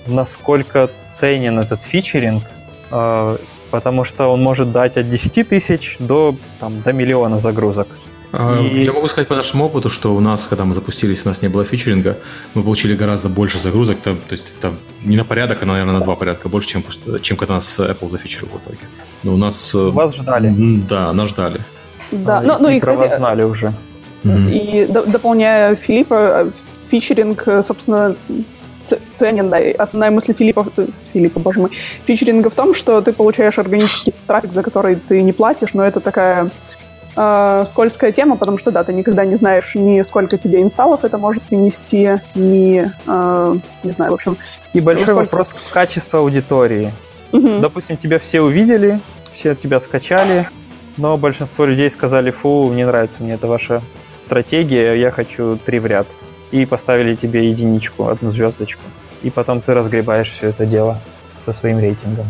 насколько 0.07 0.89
ценен 1.09 1.59
этот 1.59 1.83
фичеринг, 1.83 2.43
э, 2.91 3.37
потому 3.71 4.05
что 4.05 4.27
он 4.27 4.41
может 4.41 4.71
дать 4.71 4.97
от 4.97 5.09
10 5.09 5.49
тысяч 5.49 5.97
до, 5.99 6.35
там, 6.59 6.81
до 6.81 6.93
миллиона 6.93 7.39
загрузок. 7.39 7.87
А, 8.37 8.59
и... 8.59 8.83
Я 8.83 8.93
могу 8.93 9.07
сказать 9.07 9.27
по 9.27 9.35
нашему 9.35 9.65
опыту, 9.65 9.89
что 9.89 10.15
у 10.15 10.19
нас, 10.19 10.47
когда 10.47 10.65
мы 10.65 10.73
запустились, 10.73 11.25
у 11.25 11.29
нас 11.29 11.41
не 11.41 11.47
было 11.47 11.63
фичеринга, 11.63 12.17
мы 12.53 12.63
получили 12.63 12.95
гораздо 12.95 13.29
больше 13.29 13.59
загрузок, 13.59 13.99
там, 13.99 14.17
то 14.17 14.33
есть 14.33 14.59
там 14.59 14.77
не 15.03 15.15
на 15.15 15.23
порядок, 15.23 15.63
а, 15.63 15.65
наверное, 15.65 15.93
на 15.93 16.01
два 16.01 16.15
порядка 16.15 16.49
больше, 16.49 16.69
чем, 16.69 16.83
чем 17.21 17.37
когда 17.37 17.55
нас 17.55 17.79
Apple 17.79 18.07
зафичерил 18.07 18.47
в 18.47 18.57
итоге. 18.57 18.79
Но 19.23 19.33
у 19.33 19.37
нас... 19.37 19.73
Э, 19.73 19.89
Вас 19.89 20.15
ждали. 20.15 20.53
Да, 20.89 21.13
нас 21.13 21.29
ждали. 21.29 21.61
Да, 22.11 22.39
а, 22.39 22.41
ну, 22.41 22.57
ну 22.59 22.69
и, 22.69 22.79
кстати... 22.79 23.15
знали 23.15 23.43
уже. 23.43 23.73
И 24.23 24.87
дополняя 24.89 25.75
Филиппа, 25.75 26.51
фичеринг, 26.87 27.47
э, 27.47 27.61
собственно, 27.63 28.15
ценен, 29.17 29.49
да, 29.49 29.57
основная 29.77 30.11
мысль 30.11 30.33
Филиппа, 30.33 30.67
э, 30.77 30.87
Филиппа, 31.13 31.39
боже 31.39 31.59
мой, 31.59 31.71
фичеринга 32.05 32.49
в 32.49 32.55
том, 32.55 32.73
что 32.73 33.01
ты 33.01 33.13
получаешь 33.13 33.57
органический 33.57 34.13
трафик, 34.27 34.53
за 34.53 34.63
который 34.63 34.95
ты 34.95 35.21
не 35.21 35.33
платишь, 35.33 35.73
но 35.73 35.83
это 35.83 35.99
такая 35.99 36.51
э, 37.15 37.63
скользкая 37.65 38.11
тема, 38.11 38.35
потому 38.35 38.57
что, 38.57 38.71
да, 38.71 38.83
ты 38.83 38.93
никогда 38.93 39.25
не 39.25 39.35
знаешь 39.35 39.75
ни 39.75 40.01
сколько 40.01 40.37
тебе 40.37 40.61
инсталлов 40.61 41.03
это 41.03 41.17
может 41.17 41.43
принести, 41.43 42.21
ни, 42.35 42.91
э, 43.07 43.59
не 43.83 43.91
знаю, 43.91 44.11
в 44.11 44.15
общем... 44.15 44.37
И 44.73 44.79
большой 44.81 45.05
сколько... 45.05 45.19
вопрос 45.21 45.55
качества 45.71 46.19
аудитории. 46.19 46.91
Угу. 47.31 47.59
Допустим, 47.59 47.97
тебя 47.97 48.19
все 48.19 48.41
увидели, 48.41 48.99
все 49.31 49.55
тебя 49.55 49.79
скачали, 49.79 50.49
но 50.97 51.17
большинство 51.17 51.65
людей 51.65 51.89
сказали, 51.89 52.31
фу, 52.31 52.71
не 52.73 52.85
нравится 52.85 53.23
мне 53.23 53.33
эта 53.33 53.47
ваша 53.47 53.81
стратегия, 54.25 54.93
я 54.93 55.11
хочу 55.11 55.57
три 55.57 55.79
в 55.79 55.85
ряд. 55.85 56.07
И 56.51 56.65
поставили 56.65 57.15
тебе 57.15 57.49
единичку, 57.49 58.07
одну 58.07 58.29
звездочку. 58.29 58.83
И 59.23 59.29
потом 59.29 59.61
ты 59.61 59.73
разгребаешь 59.73 60.31
все 60.31 60.49
это 60.49 60.65
дело 60.65 60.99
со 61.43 61.53
своим 61.53 61.79
рейтингом. 61.79 62.27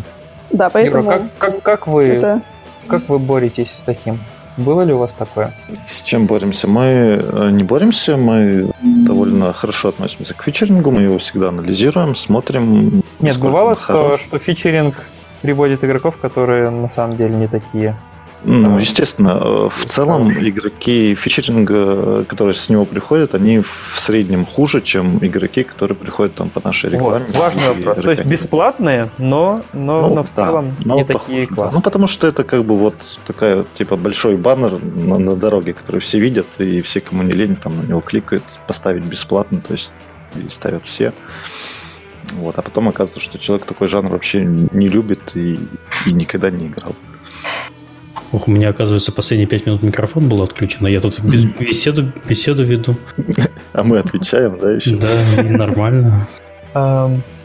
Да, 0.52 0.70
поэтому... 0.70 1.04
Юра, 1.04 1.30
как, 1.38 1.38
как, 1.38 1.62
как, 1.62 1.88
вы, 1.88 2.06
это... 2.06 2.42
как 2.88 3.08
вы 3.10 3.20
боретесь 3.20 3.72
с 3.72 3.82
таким? 3.82 4.20
Было 4.58 4.82
ли 4.82 4.94
у 4.94 4.98
вас 4.98 5.14
такое? 5.14 5.54
С 5.88 6.02
чем 6.02 6.28
боремся? 6.28 6.68
Мы 6.68 6.84
э, 6.84 7.50
не 7.52 7.64
боремся, 7.64 8.16
мы 8.16 8.72
довольно 8.82 9.52
хорошо 9.54 9.90
относимся 9.90 10.34
к 10.34 10.44
фичерингу, 10.44 10.92
мы 10.92 11.02
его 11.02 11.18
всегда 11.18 11.50
анализируем, 11.50 12.16
смотрим. 12.16 13.04
Нет, 13.20 13.38
бывало, 13.38 13.76
что, 13.76 14.18
что 14.18 14.40
фичеринг 14.40 14.96
приводит 15.42 15.84
игроков, 15.84 16.18
которые 16.18 16.70
на 16.70 16.88
самом 16.88 17.18
деле 17.18 17.36
не 17.36 17.48
такие. 17.48 17.98
Ну, 18.46 18.78
естественно, 18.78 19.42
э, 19.42 19.70
в 19.70 19.86
целом 19.86 20.32
игроки 20.32 21.16
фичеринга, 21.16 22.24
которые 22.26 22.54
с 22.54 22.70
него 22.70 22.86
приходят, 22.86 23.34
они 23.34 23.60
в 23.60 23.94
среднем 23.96 24.46
хуже, 24.46 24.82
чем 24.82 25.18
игроки, 25.26 25.64
которые 25.64 25.98
приходят 25.98 26.36
там 26.36 26.50
по 26.50 26.62
нашей 26.64 26.92
рекламе. 26.92 27.26
Вот, 27.28 27.38
важный 27.38 27.68
вопрос. 27.70 28.02
То 28.02 28.12
есть 28.12 28.26
бесплатные, 28.26 29.10
но, 29.18 29.60
но, 29.74 30.08
ну, 30.08 30.16
но 30.16 30.24
в 30.24 30.36
да, 30.36 30.46
целом 30.46 30.76
но 30.86 30.96
не 30.96 31.06
похуже, 31.06 31.26
такие 31.26 31.48
классные. 31.48 31.72
Да. 31.72 31.76
Ну, 31.76 31.82
потому 31.82 32.08
что 32.08 32.28
это 32.28 32.44
как 32.44 32.64
бы 32.64 32.78
вот 32.78 33.20
такая, 33.26 33.66
типа, 33.78 33.96
большой 33.96 34.36
баннер 34.38 34.84
на, 34.84 35.18
на 35.18 35.36
дороге, 35.36 35.74
который 35.74 36.02
все 36.02 36.20
видят, 36.20 36.48
и 36.60 36.82
все, 36.82 37.02
кому 37.02 37.24
не 37.24 37.32
лень, 37.32 37.56
там 37.56 37.78
на 37.78 37.82
него 37.82 38.02
кликают, 38.02 38.44
поставить 38.68 39.04
бесплатно, 39.04 39.60
то 39.60 39.74
есть 39.74 39.92
и 40.36 40.50
ставят 40.50 40.86
все. 40.86 41.14
Вот, 42.34 42.58
а 42.58 42.62
потом 42.62 42.90
оказывается, 42.90 43.20
что 43.20 43.38
человек 43.38 43.66
такой 43.66 43.88
жанр 43.88 44.12
вообще 44.12 44.44
не 44.44 44.88
любит 44.88 45.36
и, 45.36 45.60
и 46.06 46.14
никогда 46.14 46.50
не 46.50 46.68
играл. 46.68 46.96
Ох, 48.32 48.48
у 48.48 48.52
меня, 48.52 48.70
оказывается, 48.70 49.12
последние 49.12 49.48
пять 49.48 49.66
минут 49.66 49.84
микрофон 49.84 50.28
был 50.28 50.42
отключен, 50.42 50.86
а 50.86 50.90
я 50.90 51.00
тут 51.00 51.20
беседу, 51.22 52.12
беседу 52.28 52.64
веду. 52.64 52.96
А 53.74 53.84
мы 53.84 54.00
отвечаем, 54.00 54.58
да, 54.60 54.72
еще? 54.72 54.96
Да, 54.96 55.44
нормально. 55.44 56.28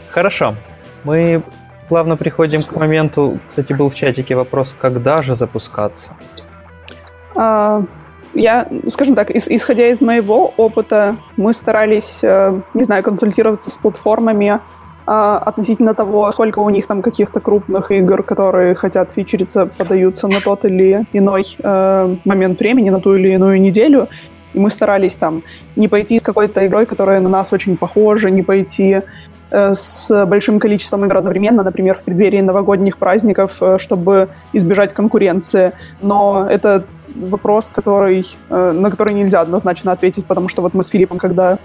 Хорошо. 0.09 0.55
Мы 1.03 1.43
плавно 1.89 2.15
приходим 2.15 2.63
к 2.63 2.75
моменту, 2.75 3.39
кстати, 3.49 3.73
был 3.73 3.89
в 3.89 3.95
чатике 3.95 4.35
вопрос, 4.35 4.75
когда 4.79 5.21
же 5.21 5.35
запускаться? 5.35 6.11
А, 7.35 7.83
я, 8.33 8.67
скажем 8.89 9.15
так, 9.15 9.31
исходя 9.31 9.87
из 9.87 9.99
моего 9.99 10.53
опыта, 10.57 11.17
мы 11.35 11.53
старались, 11.53 12.19
э, 12.23 12.61
не 12.73 12.83
знаю, 12.83 13.03
консультироваться 13.03 13.69
с 13.69 13.77
платформами, 13.77 14.59
относительно 15.05 15.93
того, 15.93 16.31
сколько 16.31 16.59
у 16.59 16.69
них 16.69 16.87
там 16.87 17.01
каких-то 17.01 17.39
крупных 17.39 17.91
игр, 17.91 18.23
которые 18.23 18.75
хотят 18.75 19.11
фичериться, 19.11 19.65
подаются 19.65 20.27
на 20.27 20.39
тот 20.39 20.65
или 20.65 21.05
иной 21.13 21.57
э, 21.63 22.15
момент 22.25 22.59
времени, 22.59 22.89
на 22.89 22.99
ту 22.99 23.15
или 23.15 23.33
иную 23.33 23.59
неделю. 23.59 24.07
И 24.53 24.59
мы 24.59 24.69
старались 24.69 25.15
там 25.15 25.43
не 25.75 25.87
пойти 25.87 26.19
с 26.19 26.21
какой-то 26.21 26.65
игрой, 26.67 26.85
которая 26.85 27.19
на 27.19 27.29
нас 27.29 27.53
очень 27.53 27.77
похожа, 27.77 28.29
не 28.29 28.43
пойти 28.43 29.01
э, 29.49 29.73
с 29.73 30.25
большим 30.25 30.59
количеством 30.59 31.05
игр 31.05 31.17
одновременно, 31.17 31.63
например, 31.63 31.95
в 31.95 32.03
преддверии 32.03 32.41
новогодних 32.41 32.97
праздников, 32.97 33.57
э, 33.61 33.77
чтобы 33.79 34.29
избежать 34.53 34.93
конкуренции. 34.93 35.71
Но 36.01 36.47
это 36.49 36.83
вопрос, 37.15 37.71
который, 37.75 38.25
на 38.49 38.89
который 38.89 39.13
нельзя 39.13 39.41
однозначно 39.41 39.91
ответить, 39.91 40.25
потому 40.25 40.47
что 40.47 40.61
вот 40.61 40.73
мы 40.73 40.81
с 40.81 40.87
Филиппом, 40.87 41.17
когда 41.17 41.59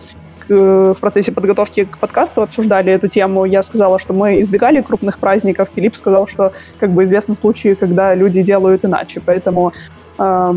в 0.48 0.96
процессе 1.00 1.32
подготовки 1.32 1.84
к 1.84 1.98
подкасту 1.98 2.42
обсуждали 2.42 2.92
эту 2.92 3.08
тему. 3.08 3.44
Я 3.44 3.62
сказала, 3.62 3.98
что 3.98 4.12
мы 4.12 4.40
избегали 4.40 4.80
крупных 4.80 5.18
праздников. 5.18 5.70
Филипп 5.74 5.96
сказал, 5.96 6.26
что 6.26 6.52
как 6.78 6.90
бы 6.90 7.04
известны 7.04 7.36
случаи, 7.36 7.74
когда 7.74 8.14
люди 8.14 8.42
делают 8.42 8.84
иначе. 8.84 9.20
Поэтому 9.24 9.72
э, 10.18 10.54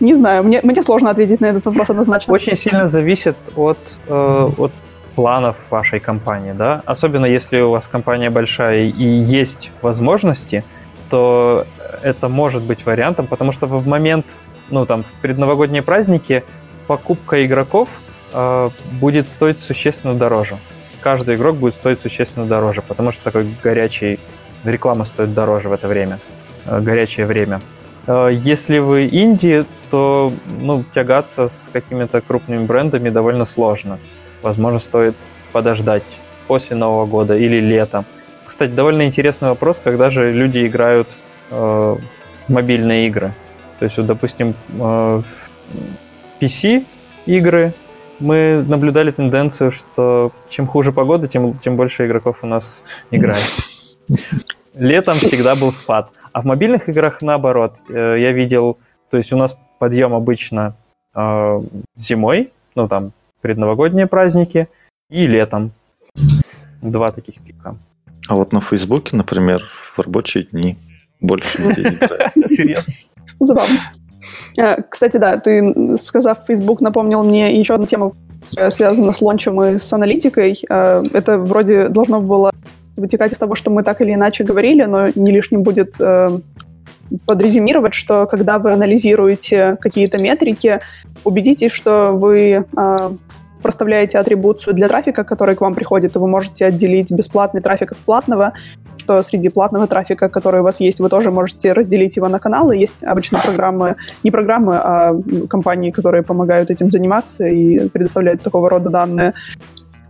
не 0.00 0.14
знаю, 0.14 0.44
мне, 0.44 0.60
мне 0.62 0.82
сложно 0.82 1.10
ответить 1.10 1.40
на 1.40 1.46
этот 1.46 1.66
вопрос 1.66 1.90
однозначно. 1.90 2.32
Очень 2.32 2.56
сильно 2.56 2.86
зависит 2.86 3.36
от, 3.56 3.78
э, 4.06 4.50
от 4.58 4.72
планов 5.14 5.56
вашей 5.70 6.00
компании, 6.00 6.52
да? 6.52 6.82
Особенно 6.86 7.26
если 7.26 7.60
у 7.60 7.70
вас 7.70 7.88
компания 7.88 8.30
большая 8.30 8.86
и 8.86 9.04
есть 9.04 9.70
возможности, 9.82 10.64
то 11.08 11.66
это 12.02 12.28
может 12.28 12.62
быть 12.62 12.86
вариантом, 12.86 13.26
потому 13.26 13.52
что 13.52 13.66
в 13.66 13.86
момент, 13.86 14.36
ну 14.70 14.86
там, 14.86 15.02
в 15.02 15.20
предновогодние 15.20 15.82
праздники 15.82 16.44
покупка 16.86 17.44
игроков 17.44 17.88
э, 18.32 18.70
будет 19.00 19.28
стоить 19.28 19.60
существенно 19.60 20.14
дороже. 20.14 20.58
Каждый 21.00 21.36
игрок 21.36 21.56
будет 21.56 21.74
стоить 21.74 21.98
существенно 21.98 22.46
дороже, 22.46 22.82
потому 22.82 23.12
что 23.12 23.24
такой 23.24 23.46
горячий 23.62 24.18
реклама 24.64 25.04
стоит 25.04 25.34
дороже 25.34 25.68
в 25.68 25.72
это 25.72 25.88
время, 25.88 26.18
э, 26.66 26.80
горячее 26.80 27.26
время. 27.26 27.60
Э, 28.06 28.30
если 28.32 28.78
вы 28.78 29.08
инди, 29.10 29.64
то 29.90 30.32
ну, 30.60 30.84
тягаться 30.90 31.46
с 31.46 31.70
какими-то 31.72 32.20
крупными 32.20 32.64
брендами 32.64 33.10
довольно 33.10 33.44
сложно. 33.44 33.98
Возможно, 34.42 34.78
стоит 34.78 35.14
подождать 35.52 36.04
после 36.46 36.76
Нового 36.76 37.06
года 37.06 37.36
или 37.36 37.60
летом. 37.60 38.04
Кстати, 38.46 38.70
довольно 38.70 39.06
интересный 39.06 39.48
вопрос, 39.48 39.80
когда 39.82 40.10
же 40.10 40.32
люди 40.32 40.66
играют 40.66 41.08
э, 41.50 41.96
мобильные 42.48 43.06
игры. 43.06 43.32
То 43.78 43.84
есть, 43.84 43.96
вот, 43.96 44.06
допустим, 44.06 44.54
э, 44.78 45.22
PC 46.40 46.84
игры 47.26 47.74
мы 48.20 48.64
наблюдали 48.66 49.10
тенденцию, 49.10 49.72
что 49.72 50.32
чем 50.48 50.66
хуже 50.66 50.92
погода, 50.92 51.28
тем, 51.28 51.58
тем 51.58 51.76
больше 51.76 52.06
игроков 52.06 52.38
у 52.42 52.46
нас 52.46 52.84
играет. 53.10 53.42
Летом 54.74 55.16
всегда 55.16 55.56
был 55.56 55.72
спад. 55.72 56.10
А 56.32 56.42
в 56.42 56.44
мобильных 56.44 56.88
играх 56.88 57.22
наоборот. 57.22 57.78
Э, 57.88 58.16
я 58.18 58.32
видел, 58.32 58.78
то 59.10 59.16
есть 59.16 59.32
у 59.32 59.36
нас 59.36 59.58
подъем 59.78 60.14
обычно 60.14 60.76
э, 61.14 61.60
зимой, 61.96 62.52
ну 62.74 62.86
там 62.86 63.12
предновогодние 63.40 64.06
праздники, 64.06 64.68
и 65.10 65.26
летом. 65.26 65.72
Два 66.82 67.10
таких 67.10 67.40
пика. 67.42 67.76
А 68.28 68.34
вот 68.36 68.52
на 68.52 68.60
Фейсбуке, 68.60 69.16
например, 69.16 69.62
в 69.96 69.98
рабочие 69.98 70.44
дни 70.44 70.78
больше 71.20 71.60
людей 71.60 71.84
играет. 71.94 72.32
Серьезно? 72.46 72.94
Забавно. 73.40 73.76
Э, 74.56 74.82
кстати, 74.82 75.16
да, 75.16 75.36
ты, 75.38 75.96
сказав 75.96 76.38
Facebook, 76.46 76.80
напомнил 76.80 77.22
мне 77.22 77.58
еще 77.58 77.74
одну 77.74 77.86
тему, 77.86 78.12
связанную 78.70 79.12
с 79.12 79.20
лончем 79.20 79.62
и 79.62 79.78
с 79.78 79.92
аналитикой. 79.92 80.58
Э, 80.68 81.02
это 81.12 81.38
вроде 81.38 81.88
должно 81.88 82.20
было 82.20 82.52
вытекать 82.96 83.32
из 83.32 83.38
того, 83.38 83.54
что 83.54 83.70
мы 83.70 83.82
так 83.82 84.00
или 84.00 84.14
иначе 84.14 84.44
говорили, 84.44 84.84
но 84.84 85.08
не 85.14 85.32
лишним 85.32 85.62
будет 85.62 85.94
э, 85.98 86.38
подрезюмировать, 87.26 87.94
что 87.94 88.26
когда 88.26 88.58
вы 88.58 88.72
анализируете 88.72 89.76
какие-то 89.80 90.18
метрики, 90.18 90.80
убедитесь, 91.24 91.72
что 91.72 92.12
вы 92.12 92.64
проставляете 93.62 94.18
атрибуцию 94.18 94.74
для 94.74 94.88
трафика, 94.88 95.24
который 95.24 95.54
к 95.54 95.60
вам 95.60 95.74
приходит, 95.74 96.16
и 96.16 96.18
вы 96.18 96.28
можете 96.28 96.66
отделить 96.66 97.12
бесплатный 97.12 97.60
трафик 97.60 97.92
от 97.92 97.98
платного, 97.98 98.52
что 98.98 99.22
среди 99.22 99.48
платного 99.48 99.86
трафика, 99.86 100.28
который 100.28 100.60
у 100.60 100.64
вас 100.64 100.80
есть, 100.80 101.00
вы 101.00 101.08
тоже 101.08 101.30
можете 101.30 101.72
разделить 101.72 102.16
его 102.16 102.28
на 102.28 102.38
каналы. 102.38 102.76
Есть 102.76 103.02
обычно 103.02 103.40
программы, 103.44 103.96
не 104.24 104.30
программы, 104.30 104.76
а 104.76 105.14
компании, 105.48 105.90
которые 105.90 106.22
помогают 106.22 106.70
этим 106.70 106.88
заниматься 106.88 107.46
и 107.46 107.88
предоставляют 107.88 108.42
такого 108.42 108.70
рода 108.70 108.90
данные. 108.90 109.32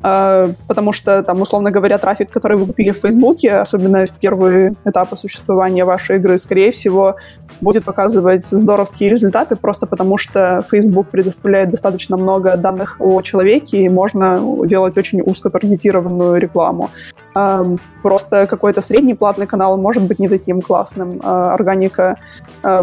А, 0.03 0.51
потому 0.67 0.93
что, 0.93 1.23
там, 1.23 1.43
условно 1.43 1.71
говоря, 1.71 1.99
трафик, 1.99 2.31
который 2.31 2.57
вы 2.57 2.67
купили 2.67 2.91
в 2.91 2.97
Фейсбуке, 2.97 3.53
особенно 3.57 4.07
в 4.07 4.13
первые 4.13 4.75
этапы 4.85 5.17
существования 5.17 5.85
вашей 5.85 6.17
игры, 6.17 6.39
скорее 6.39 6.73
всего, 6.73 7.17
будет 7.61 7.85
показывать 7.85 8.45
здоровские 8.47 9.11
результаты, 9.11 9.57
просто 9.57 9.87
потому 9.87 10.17
что 10.17 10.65
Facebook 10.71 11.09
предоставляет 11.09 11.71
достаточно 11.71 12.17
много 12.17 12.57
данных 12.57 12.97
о 12.99 13.21
человеке, 13.21 13.83
и 13.83 13.89
можно 13.89 14.41
делать 14.67 14.97
очень 14.97 15.21
узкотаргетированную 15.21 16.41
рекламу. 16.41 16.91
А, 17.35 17.67
просто 18.03 18.47
какой-то 18.47 18.81
средний 18.81 19.15
платный 19.15 19.47
канал 19.47 19.77
может 19.77 20.03
быть 20.03 20.19
не 20.19 20.29
таким 20.29 20.63
классным. 20.63 21.21
А, 21.23 21.53
органика 21.53 22.17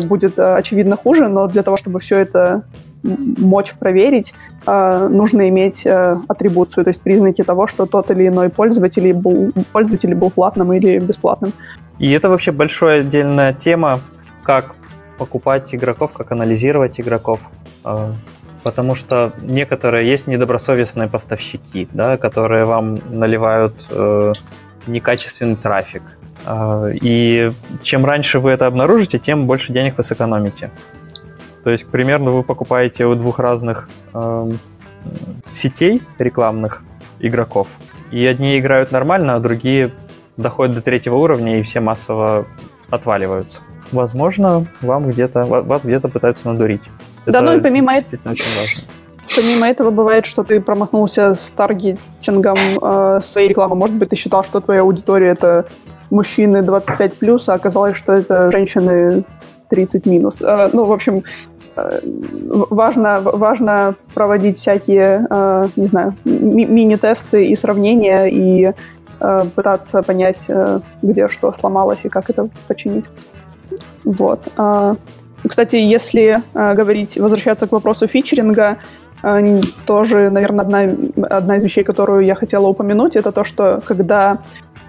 будет, 0.08 0.38
очевидно, 0.38 0.98
хуже, 0.98 1.28
но 1.28 1.48
для 1.48 1.64
того, 1.64 1.78
чтобы 1.78 2.00
все 2.00 2.18
это 2.18 2.64
мочь 3.08 3.74
проверить, 3.74 4.34
э, 4.66 5.08
нужно 5.10 5.50
иметь 5.50 5.86
э, 5.86 6.18
атрибуцию, 6.28 6.84
то 6.84 6.90
есть 6.90 7.02
признаки 7.02 7.44
того, 7.44 7.68
что 7.68 7.86
тот 7.86 8.12
или 8.12 8.28
иной 8.28 8.50
пользователь 8.50 9.14
был, 9.14 9.52
пользователь 9.72 10.14
был 10.14 10.30
платным 10.30 10.74
или 10.74 11.00
бесплатным. 11.00 11.54
И 12.00 12.12
это 12.12 12.30
вообще 12.30 12.52
большая 12.52 13.02
отдельная 13.02 13.54
тема, 13.54 14.00
как 14.44 14.76
покупать 15.18 15.74
игроков, 15.74 16.12
как 16.12 16.32
анализировать 16.32 17.00
игроков. 17.00 17.40
Э, 17.84 18.12
потому 18.64 18.96
что 18.96 19.32
некоторые 19.42 20.10
есть 20.10 20.28
недобросовестные 20.28 21.08
поставщики, 21.08 21.88
да, 21.94 22.18
которые 22.18 22.66
вам 22.66 23.00
наливают 23.10 23.88
э, 23.90 24.34
некачественный 24.88 25.56
трафик. 25.56 26.04
И 27.02 27.52
чем 27.82 28.06
раньше 28.06 28.40
вы 28.40 28.52
это 28.52 28.68
обнаружите, 28.68 29.18
тем 29.18 29.48
больше 29.48 29.74
денег 29.74 29.98
вы 29.98 30.04
сэкономите. 30.04 30.70
То 31.68 31.72
есть, 31.72 31.84
к 31.84 31.90
примеру, 31.90 32.32
вы 32.32 32.44
покупаете 32.44 33.06
у 33.08 33.16
двух 33.16 33.40
разных 33.40 33.90
э, 34.14 34.52
сетей 35.52 36.02
рекламных 36.18 36.86
игроков, 37.20 37.68
и 38.10 38.26
одни 38.26 38.58
играют 38.58 38.94
нормально, 38.94 39.36
а 39.36 39.40
другие 39.42 39.92
доходят 40.38 40.76
до 40.76 40.82
третьего 40.82 41.16
уровня 41.16 41.60
и 41.60 41.64
все 41.64 41.82
массово 41.82 42.48
отваливаются. 42.90 43.60
Возможно, 43.92 44.66
вам 44.80 45.10
где-то 45.10 45.44
вас 45.44 45.84
где-то 45.84 46.08
пытаются 46.08 46.48
надурить. 46.48 46.84
Да, 47.26 47.40
Это 47.40 47.42
ну 47.42 47.58
и 47.58 47.60
помимо 47.60 47.98
этого, 47.98 48.32
очень 48.32 48.46
важно. 48.58 48.84
Помимо 49.36 49.68
этого 49.68 49.92
бывает, 49.92 50.26
что 50.26 50.46
ты 50.46 50.62
промахнулся 50.62 51.36
с 51.36 51.52
таргетингом 51.52 52.58
э, 52.82 53.20
своей 53.22 53.50
рекламы. 53.50 53.76
Может 53.76 53.98
быть, 53.98 54.08
ты 54.08 54.16
считал, 54.16 54.46
что 54.46 54.62
твоя 54.62 54.84
аудитория 54.84 55.32
это 55.32 55.66
мужчины 56.12 56.60
25+, 56.60 57.44
а 57.48 57.54
оказалось, 57.54 57.98
что 57.98 58.14
это 58.14 58.52
женщины 58.52 59.26
30 59.70 60.06
минус. 60.06 60.42
Э, 60.42 60.70
ну, 60.72 60.86
в 60.86 60.92
общем, 60.92 61.24
важно, 62.70 63.22
важно 63.22 63.96
проводить 64.14 64.58
всякие, 64.58 65.26
э, 65.30 65.68
не 65.76 65.86
знаю, 65.86 66.16
ми- 66.26 66.66
мини-тесты 66.66 67.46
и 67.48 67.56
сравнения, 67.56 68.26
и 68.26 68.74
пытаться 69.56 70.04
понять, 70.04 70.48
где 71.02 71.28
что 71.28 71.52
сломалось 71.52 72.06
и 72.06 72.10
как 72.10 72.30
это 72.30 72.50
починить. 72.68 73.10
Вот. 74.04 74.48
Кстати, 75.48 75.76
если 75.76 76.44
говорить, 76.54 77.18
возвращаться 77.18 77.66
к 77.66 77.72
вопросу 77.72 78.08
фичеринга, 78.08 78.78
тоже, 79.88 80.30
наверное, 80.30 80.66
одна, 80.66 80.80
одна 81.36 81.58
из 81.58 81.64
вещей, 81.64 81.84
которую 81.84 82.26
я 82.26 82.36
хотела 82.36 82.68
упомянуть, 82.68 83.16
это 83.16 83.32
то, 83.32 83.44
что 83.44 83.82
когда 83.84 84.38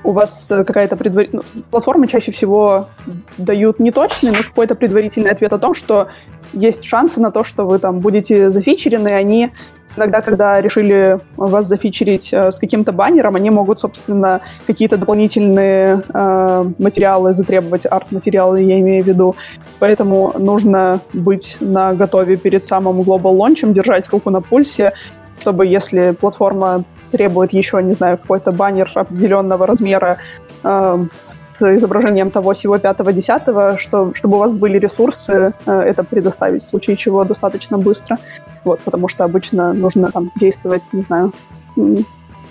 у 0.08 0.12
вас 0.12 0.50
э, 0.50 0.64
какая-то 0.64 0.96
предварительная... 0.96 1.44
Ну, 1.54 1.62
платформы 1.70 2.08
чаще 2.08 2.32
всего 2.32 2.88
дают 3.36 3.78
не 3.78 3.90
точный, 3.90 4.30
но 4.30 4.38
какой-то 4.38 4.74
предварительный 4.74 5.30
ответ 5.30 5.52
о 5.52 5.58
том, 5.58 5.74
что 5.74 6.08
есть 6.54 6.84
шансы 6.84 7.20
на 7.20 7.30
то, 7.30 7.44
что 7.44 7.66
вы 7.66 7.78
там 7.78 8.00
будете 8.00 8.50
зафичерены, 8.50 9.08
они 9.08 9.50
иногда, 9.96 10.22
когда 10.22 10.62
решили 10.62 11.20
вас 11.36 11.66
зафичерить 11.66 12.32
э, 12.32 12.50
с 12.50 12.58
каким-то 12.58 12.92
баннером, 12.92 13.36
они 13.36 13.50
могут, 13.50 13.80
собственно, 13.80 14.40
какие-то 14.66 14.96
дополнительные 14.96 16.02
э, 16.08 16.70
материалы 16.78 17.34
затребовать, 17.34 17.84
арт-материалы 17.84 18.62
я 18.62 18.80
имею 18.80 19.04
в 19.04 19.06
виду. 19.06 19.36
Поэтому 19.78 20.32
нужно 20.38 21.00
быть 21.12 21.58
на 21.60 21.92
готове 21.92 22.38
перед 22.38 22.66
самым 22.66 23.02
Global 23.02 23.36
Launch, 23.36 23.70
держать 23.74 24.08
руку 24.08 24.30
на 24.30 24.40
пульсе, 24.40 24.94
чтобы 25.40 25.66
если 25.66 26.12
платформа 26.12 26.84
требует 27.10 27.52
еще, 27.52 27.82
не 27.82 27.94
знаю, 27.94 28.18
какой-то 28.18 28.52
баннер 28.52 28.90
определенного 28.94 29.66
размера 29.66 30.18
э, 30.62 31.06
с 31.18 31.76
изображением 31.76 32.30
того 32.30 32.52
всего 32.52 32.78
пятого, 32.78 33.12
десятого, 33.12 33.78
что, 33.78 34.12
чтобы 34.14 34.36
у 34.36 34.40
вас 34.40 34.54
были 34.54 34.78
ресурсы 34.78 35.52
э, 35.66 35.80
это 35.80 36.04
предоставить, 36.04 36.62
в 36.62 36.66
случае 36.66 36.96
чего 36.96 37.24
достаточно 37.24 37.78
быстро. 37.78 38.18
Вот, 38.64 38.80
потому 38.80 39.08
что 39.08 39.24
обычно 39.24 39.72
нужно 39.72 40.10
там 40.10 40.30
действовать, 40.36 40.92
не 40.92 41.02
знаю, 41.02 41.32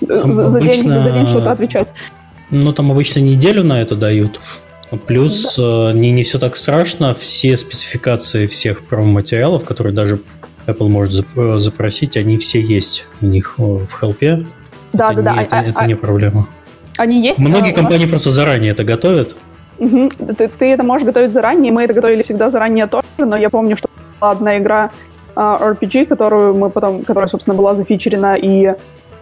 за, 0.02 0.50
за 0.50 0.62
день, 0.62 0.90
за 0.90 1.12
день 1.12 1.28
что-то 1.28 1.52
отвечать. 1.52 1.94
Ну, 2.50 2.74
там 2.74 2.92
обычно 2.92 3.20
неделю 3.20 3.64
на 3.64 3.82
это 3.82 3.96
дают. 3.96 4.40
Плюс 5.06 5.58
да. 5.58 5.92
Э, 5.92 5.94
не, 5.94 6.12
не 6.12 6.24
все 6.24 6.40
так 6.40 6.56
страшно. 6.56 7.14
Все 7.14 7.58
спецификации 7.58 8.48
всех 8.48 8.86
промо-материалов, 8.86 9.66
которые 9.66 9.94
даже 9.94 10.20
Apple 10.68 10.90
может 10.90 11.26
запросить, 11.58 12.18
они 12.18 12.38
все 12.38 12.62
есть 12.62 13.08
у 13.22 13.26
них 13.26 13.58
в 13.58 13.88
хелпе. 14.00 14.46
Да, 14.94 15.12
это 15.12 15.22
да, 15.22 15.32
не, 15.32 15.38
да. 15.38 15.42
Это, 15.44 15.60
а, 15.60 15.64
это 15.64 15.80
а, 15.80 15.88
не 15.88 15.96
проблема. 15.96 16.48
Они 16.98 17.22
есть. 17.22 17.40
Многие 17.40 17.72
а, 17.72 17.76
компании 17.76 18.04
вас... 18.04 18.10
просто 18.10 18.32
заранее 18.32 18.72
это 18.72 18.84
готовят. 18.84 19.36
Угу. 19.80 20.10
Ты, 20.38 20.50
ты 20.50 20.66
это 20.74 20.84
можешь 20.84 21.06
готовить 21.06 21.34
заранее, 21.34 21.72
мы 21.72 21.84
это 21.84 21.94
готовили 21.94 22.24
всегда 22.24 22.50
заранее 22.50 22.88
тоже, 22.88 23.06
но 23.18 23.38
я 23.38 23.50
помню, 23.50 23.78
что 23.78 23.90
была 24.20 24.32
одна 24.32 24.58
игра 24.58 24.92
uh, 25.36 25.78
RPG, 25.80 26.08
которую 26.08 26.56
мы 26.56 26.70
потом, 26.70 27.04
которая, 27.04 27.30
собственно, 27.30 27.56
была 27.56 27.76
зафичерена, 27.76 28.36
и, 28.36 28.74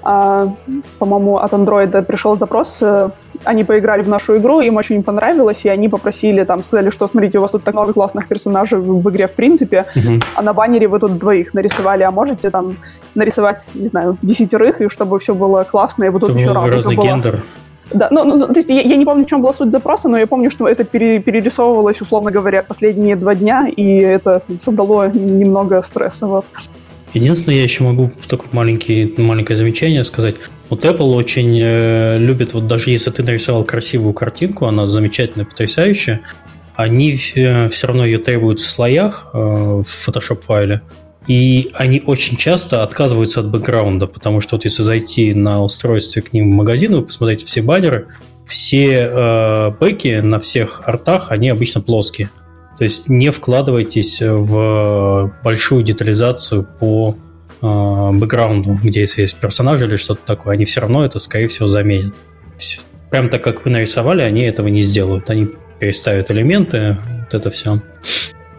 uh, 0.03 0.51
по-моему, 0.97 1.37
от 1.37 1.51
Android 1.51 2.03
пришел 2.03 2.37
запрос, 2.37 2.81
uh, 2.81 3.11
они 3.45 3.63
поиграли 3.63 4.01
в 4.01 4.07
нашу 4.07 4.37
игру, 4.37 4.61
им 4.61 4.75
очень 4.75 5.03
понравилось, 5.03 5.65
и 5.65 5.69
они 5.69 5.89
попросили, 5.89 6.43
там, 6.43 6.63
сказали, 6.63 6.89
что, 6.89 7.07
смотрите, 7.07 7.37
у 7.37 7.41
вас 7.41 7.51
тут 7.51 7.63
так 7.63 7.73
много 7.73 7.93
классных 7.93 8.27
персонажей 8.27 8.79
в, 8.79 9.01
в 9.01 9.09
игре 9.09 9.27
в 9.27 9.33
принципе, 9.33 9.85
uh-huh. 9.95 10.23
а 10.35 10.41
на 10.41 10.53
баннере 10.53 10.87
вы 10.87 10.99
тут 10.99 11.17
двоих 11.17 11.53
нарисовали, 11.53 12.03
а 12.03 12.11
можете 12.11 12.49
там 12.49 12.77
нарисовать, 13.15 13.69
не 13.73 13.87
знаю, 13.87 14.17
десятерых, 14.21 14.81
и 14.81 14.89
чтобы 14.89 15.19
все 15.19 15.33
было 15.33 15.63
классно, 15.63 16.05
и 16.05 16.09
вот 16.09 16.19
тут 16.19 16.35
еще 16.35 16.51
разный 16.51 16.95
была. 16.95 17.07
гендер. 17.07 17.43
Да, 17.93 18.07
ну, 18.11 18.23
ну, 18.23 18.47
то 18.47 18.59
есть 18.59 18.69
я, 18.69 18.81
я 18.81 18.95
не 18.95 19.05
помню, 19.05 19.25
в 19.25 19.27
чем 19.27 19.41
была 19.41 19.53
суть 19.53 19.71
запроса, 19.71 20.09
но 20.09 20.17
я 20.17 20.25
помню, 20.25 20.49
что 20.49 20.67
это 20.67 20.83
пере, 20.83 21.19
перерисовывалось, 21.19 22.01
условно 22.01 22.31
говоря, 22.31 22.63
последние 22.63 23.15
два 23.15 23.35
дня, 23.35 23.67
и 23.67 23.97
это 23.97 24.41
создало 24.59 25.09
немного 25.11 25.81
стресса. 25.83 26.25
Вот. 26.25 26.45
Единственное, 27.15 27.59
я 27.59 27.63
еще 27.63 27.85
могу 27.85 28.11
такое 28.27 28.49
маленький, 28.51 29.13
маленькое 29.17 29.55
замечание 29.55 30.03
сказать. 30.03 30.35
Вот 30.69 30.83
Apple 30.83 31.13
очень 31.13 31.57
э, 31.61 32.17
любит, 32.19 32.53
вот 32.53 32.67
даже 32.67 32.91
если 32.91 33.09
ты 33.09 33.23
нарисовал 33.23 33.63
красивую 33.63 34.13
картинку, 34.13 34.65
она 34.65 34.85
замечательная, 34.85 35.45
потрясающая, 35.45 36.21
они 36.75 37.17
э, 37.35 37.69
все 37.69 37.87
равно 37.87 38.05
ее 38.05 38.17
требуют 38.17 38.59
в 38.59 38.69
слоях 38.69 39.29
э, 39.33 39.37
в 39.37 39.85
Photoshop 39.85 40.41
файле. 40.41 40.81
И 41.25 41.71
они 41.73 42.03
очень 42.05 42.35
часто 42.35 42.83
отказываются 42.83 43.39
от 43.39 43.49
бэкграунда, 43.49 44.07
потому 44.07 44.41
что 44.41 44.57
вот 44.57 44.65
если 44.65 44.83
зайти 44.83 45.33
на 45.33 45.63
устройстве 45.63 46.21
к 46.21 46.33
ним 46.33 46.51
в 46.51 46.53
магазин, 46.53 46.95
вы 46.95 47.01
посмотрите 47.01 47.45
все 47.45 47.61
баннеры, 47.61 48.07
все 48.45 49.09
э, 49.09 49.71
бэки 49.79 50.19
на 50.19 50.41
всех 50.41 50.81
артах, 50.85 51.31
они 51.31 51.47
обычно 51.47 51.79
плоские. 51.79 52.29
То 52.77 52.83
есть 52.83 53.09
не 53.09 53.31
вкладывайтесь 53.31 54.21
в 54.21 55.33
большую 55.43 55.83
детализацию 55.83 56.67
по 56.79 57.15
э, 57.61 58.11
бэкграунду, 58.11 58.79
где 58.83 59.01
если 59.01 59.21
есть 59.21 59.37
персонажи 59.37 59.85
или 59.85 59.95
что-то 59.95 60.21
такое, 60.25 60.53
они 60.53 60.65
все 60.65 60.81
равно 60.81 61.05
это, 61.05 61.19
скорее 61.19 61.47
всего, 61.47 61.67
заменят. 61.67 62.13
Все. 62.57 62.81
Прям 63.09 63.29
так, 63.29 63.43
как 63.43 63.65
вы 63.65 63.71
нарисовали, 63.71 64.21
они 64.21 64.41
этого 64.41 64.67
не 64.67 64.81
сделают. 64.81 65.29
Они 65.29 65.49
переставят 65.79 66.31
элементы, 66.31 66.97
вот 67.23 67.33
это 67.33 67.49
все 67.49 67.81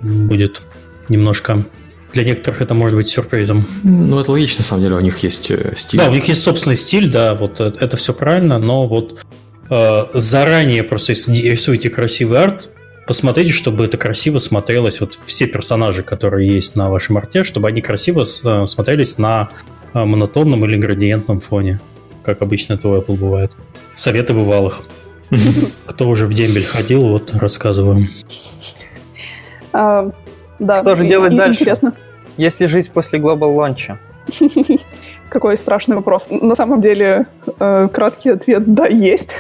будет 0.00 0.62
немножко 1.08 1.64
для 2.12 2.24
некоторых 2.24 2.62
это 2.62 2.72
может 2.72 2.96
быть 2.96 3.08
сюрпризом. 3.08 3.66
Ну, 3.82 4.18
это 4.18 4.30
логично, 4.30 4.60
на 4.60 4.64
самом 4.64 4.82
деле, 4.82 4.94
у 4.96 5.00
них 5.00 5.18
есть 5.18 5.50
э, 5.50 5.74
стиль. 5.76 6.00
Да, 6.00 6.08
у 6.08 6.14
них 6.14 6.26
есть 6.26 6.42
собственный 6.42 6.76
стиль, 6.76 7.10
да, 7.10 7.34
вот 7.34 7.60
это, 7.60 7.78
это 7.78 7.96
все 7.98 8.14
правильно, 8.14 8.58
но 8.58 8.88
вот 8.88 9.20
э, 9.68 10.04
заранее 10.14 10.82
просто, 10.82 11.12
если 11.12 11.36
рисуете 11.36 11.90
красивый 11.90 12.38
арт, 12.38 12.70
посмотрите, 13.06 13.52
чтобы 13.52 13.84
это 13.84 13.96
красиво 13.96 14.38
смотрелось, 14.38 15.00
вот 15.00 15.18
все 15.24 15.46
персонажи, 15.46 16.02
которые 16.02 16.48
есть 16.48 16.76
на 16.76 16.90
вашем 16.90 17.16
арте, 17.16 17.44
чтобы 17.44 17.68
они 17.68 17.80
красиво 17.80 18.22
э, 18.22 18.66
смотрелись 18.66 19.18
на 19.18 19.50
э, 19.94 20.04
монотонном 20.04 20.64
или 20.64 20.76
градиентном 20.76 21.40
фоне, 21.40 21.80
как 22.22 22.42
обычно 22.42 22.74
это 22.74 22.88
у 22.88 22.96
Apple 22.96 23.16
бывает. 23.16 23.56
Советы 23.94 24.34
бывалых. 24.34 24.82
Кто 25.86 26.08
уже 26.08 26.26
в 26.26 26.34
дембель 26.34 26.64
ходил, 26.64 27.08
вот 27.08 27.32
рассказываю. 27.34 28.08
А, 29.72 30.10
да. 30.58 30.80
Что 30.80 30.96
же 30.96 31.06
делать 31.06 31.32
и, 31.32 31.36
дальше? 31.38 31.60
Интересно. 31.60 31.94
Есть 32.36 32.60
ли 32.60 32.66
жизнь 32.66 32.90
после 32.92 33.18
Global 33.18 33.54
Launch? 33.54 33.98
Какой 35.28 35.56
страшный 35.56 35.96
вопрос. 35.96 36.28
На 36.30 36.56
самом 36.56 36.80
деле, 36.80 37.26
э, 37.58 37.88
краткий 37.92 38.30
ответ– 38.30 38.62
да, 38.74 38.86
есть. 38.86 39.34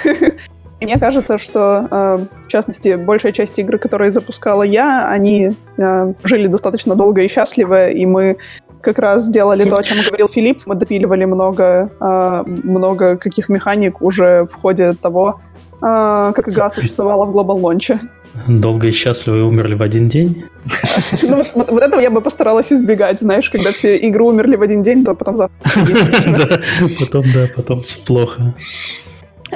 Мне 0.80 0.98
кажется, 0.98 1.38
что, 1.38 1.86
э, 1.90 2.26
в 2.46 2.48
частности, 2.48 2.96
большая 2.96 3.32
часть 3.32 3.58
игр, 3.58 3.78
которые 3.78 4.10
запускала 4.10 4.62
я, 4.62 5.08
они 5.08 5.52
э, 5.78 6.14
жили 6.22 6.48
достаточно 6.48 6.94
долго 6.94 7.22
и 7.22 7.28
счастливо, 7.28 7.88
и 7.88 8.04
мы 8.04 8.36
как 8.82 8.98
раз 8.98 9.24
сделали 9.24 9.68
то, 9.68 9.76
о 9.76 9.82
чем 9.82 9.96
говорил 10.06 10.28
Филипп. 10.28 10.62
Мы 10.66 10.74
допиливали 10.74 11.24
много, 11.24 11.90
э, 11.98 12.42
много 12.46 13.16
каких 13.16 13.48
механик 13.48 14.02
уже 14.02 14.46
в 14.50 14.54
ходе 14.54 14.92
того, 14.94 15.40
как 15.78 16.48
игра 16.48 16.70
существовала 16.70 17.26
в 17.26 17.36
Global 17.36 17.60
Launch. 17.60 18.00
Долго 18.48 18.86
и 18.86 18.92
счастливо 18.92 19.36
и 19.36 19.40
умерли 19.40 19.74
в 19.74 19.82
один 19.82 20.08
день? 20.08 20.42
Ну, 21.22 21.36
вот, 21.36 21.50
вот, 21.54 21.70
вот 21.70 21.82
этого 21.82 22.00
я 22.00 22.10
бы 22.10 22.22
постаралась 22.22 22.72
избегать, 22.72 23.20
знаешь, 23.20 23.50
когда 23.50 23.72
все 23.72 23.98
игры 23.98 24.24
умерли 24.24 24.56
в 24.56 24.62
один 24.62 24.82
день, 24.82 25.04
то 25.04 25.14
потом 25.14 25.36
завтра. 25.36 25.58
Да, 26.26 26.60
потом, 26.98 27.24
да, 27.34 27.46
потом 27.54 27.82
плохо. 28.06 28.54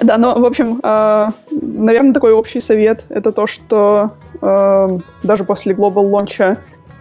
Да, 0.02 0.18
но, 0.18 0.34
в 0.38 0.44
общем, 0.44 0.80
э, 0.82 1.28
наверное, 1.50 2.12
такой 2.12 2.32
общий 2.32 2.60
совет— 2.60 3.04
это 3.08 3.32
то, 3.32 3.46
что 3.46 4.10
э, 4.40 4.88
даже 5.22 5.44
после 5.44 5.74
Global 5.74 6.10
Launch 6.10 6.58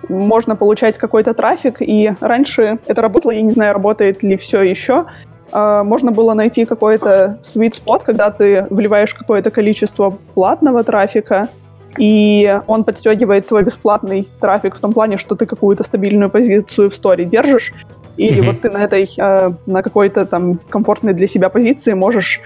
можно 0.08 0.56
получать 0.56 0.98
какой-то 0.98 1.34
трафик, 1.34 1.78
и 1.82 2.14
раньше 2.20 2.80
это 2.88 3.02
работало, 3.02 3.32
я 3.32 3.42
не 3.42 3.52
знаю, 3.52 3.74
работает 3.74 4.24
ли 4.24 4.38
все 4.38 4.64
еще, 4.64 5.06
э, 5.52 5.84
можно 5.84 6.12
было 6.12 6.34
найти 6.34 6.66
какой-то 6.66 7.40
sweet 7.44 7.74
spot, 7.74 8.02
когда 8.04 8.32
ты 8.32 8.66
вливаешь 8.70 9.14
какое-то 9.14 9.52
количество 9.52 10.18
платного 10.34 10.84
трафика, 10.84 11.50
и 11.98 12.60
он 12.66 12.84
подстегивает 12.84 13.48
твой 13.48 13.64
бесплатный 13.64 14.28
трафик 14.40 14.76
в 14.76 14.80
том 14.80 14.94
плане, 14.94 15.18
что 15.18 15.36
ты 15.36 15.46
какую-то 15.46 15.84
стабильную 15.84 16.30
позицию 16.30 16.90
в 16.90 16.96
сторе 16.96 17.26
держишь, 17.26 17.72
и 18.18 18.32
mm-hmm. 18.32 18.46
вот 18.46 18.62
ты 18.62 18.70
на 18.70 18.84
этой, 18.84 19.10
э, 19.18 19.52
на 19.66 19.84
какой-то 19.84 20.26
там 20.26 20.60
комфортной 20.70 21.14
для 21.14 21.28
себя 21.28 21.50
позиции 21.50 21.94
можешь 21.94 22.42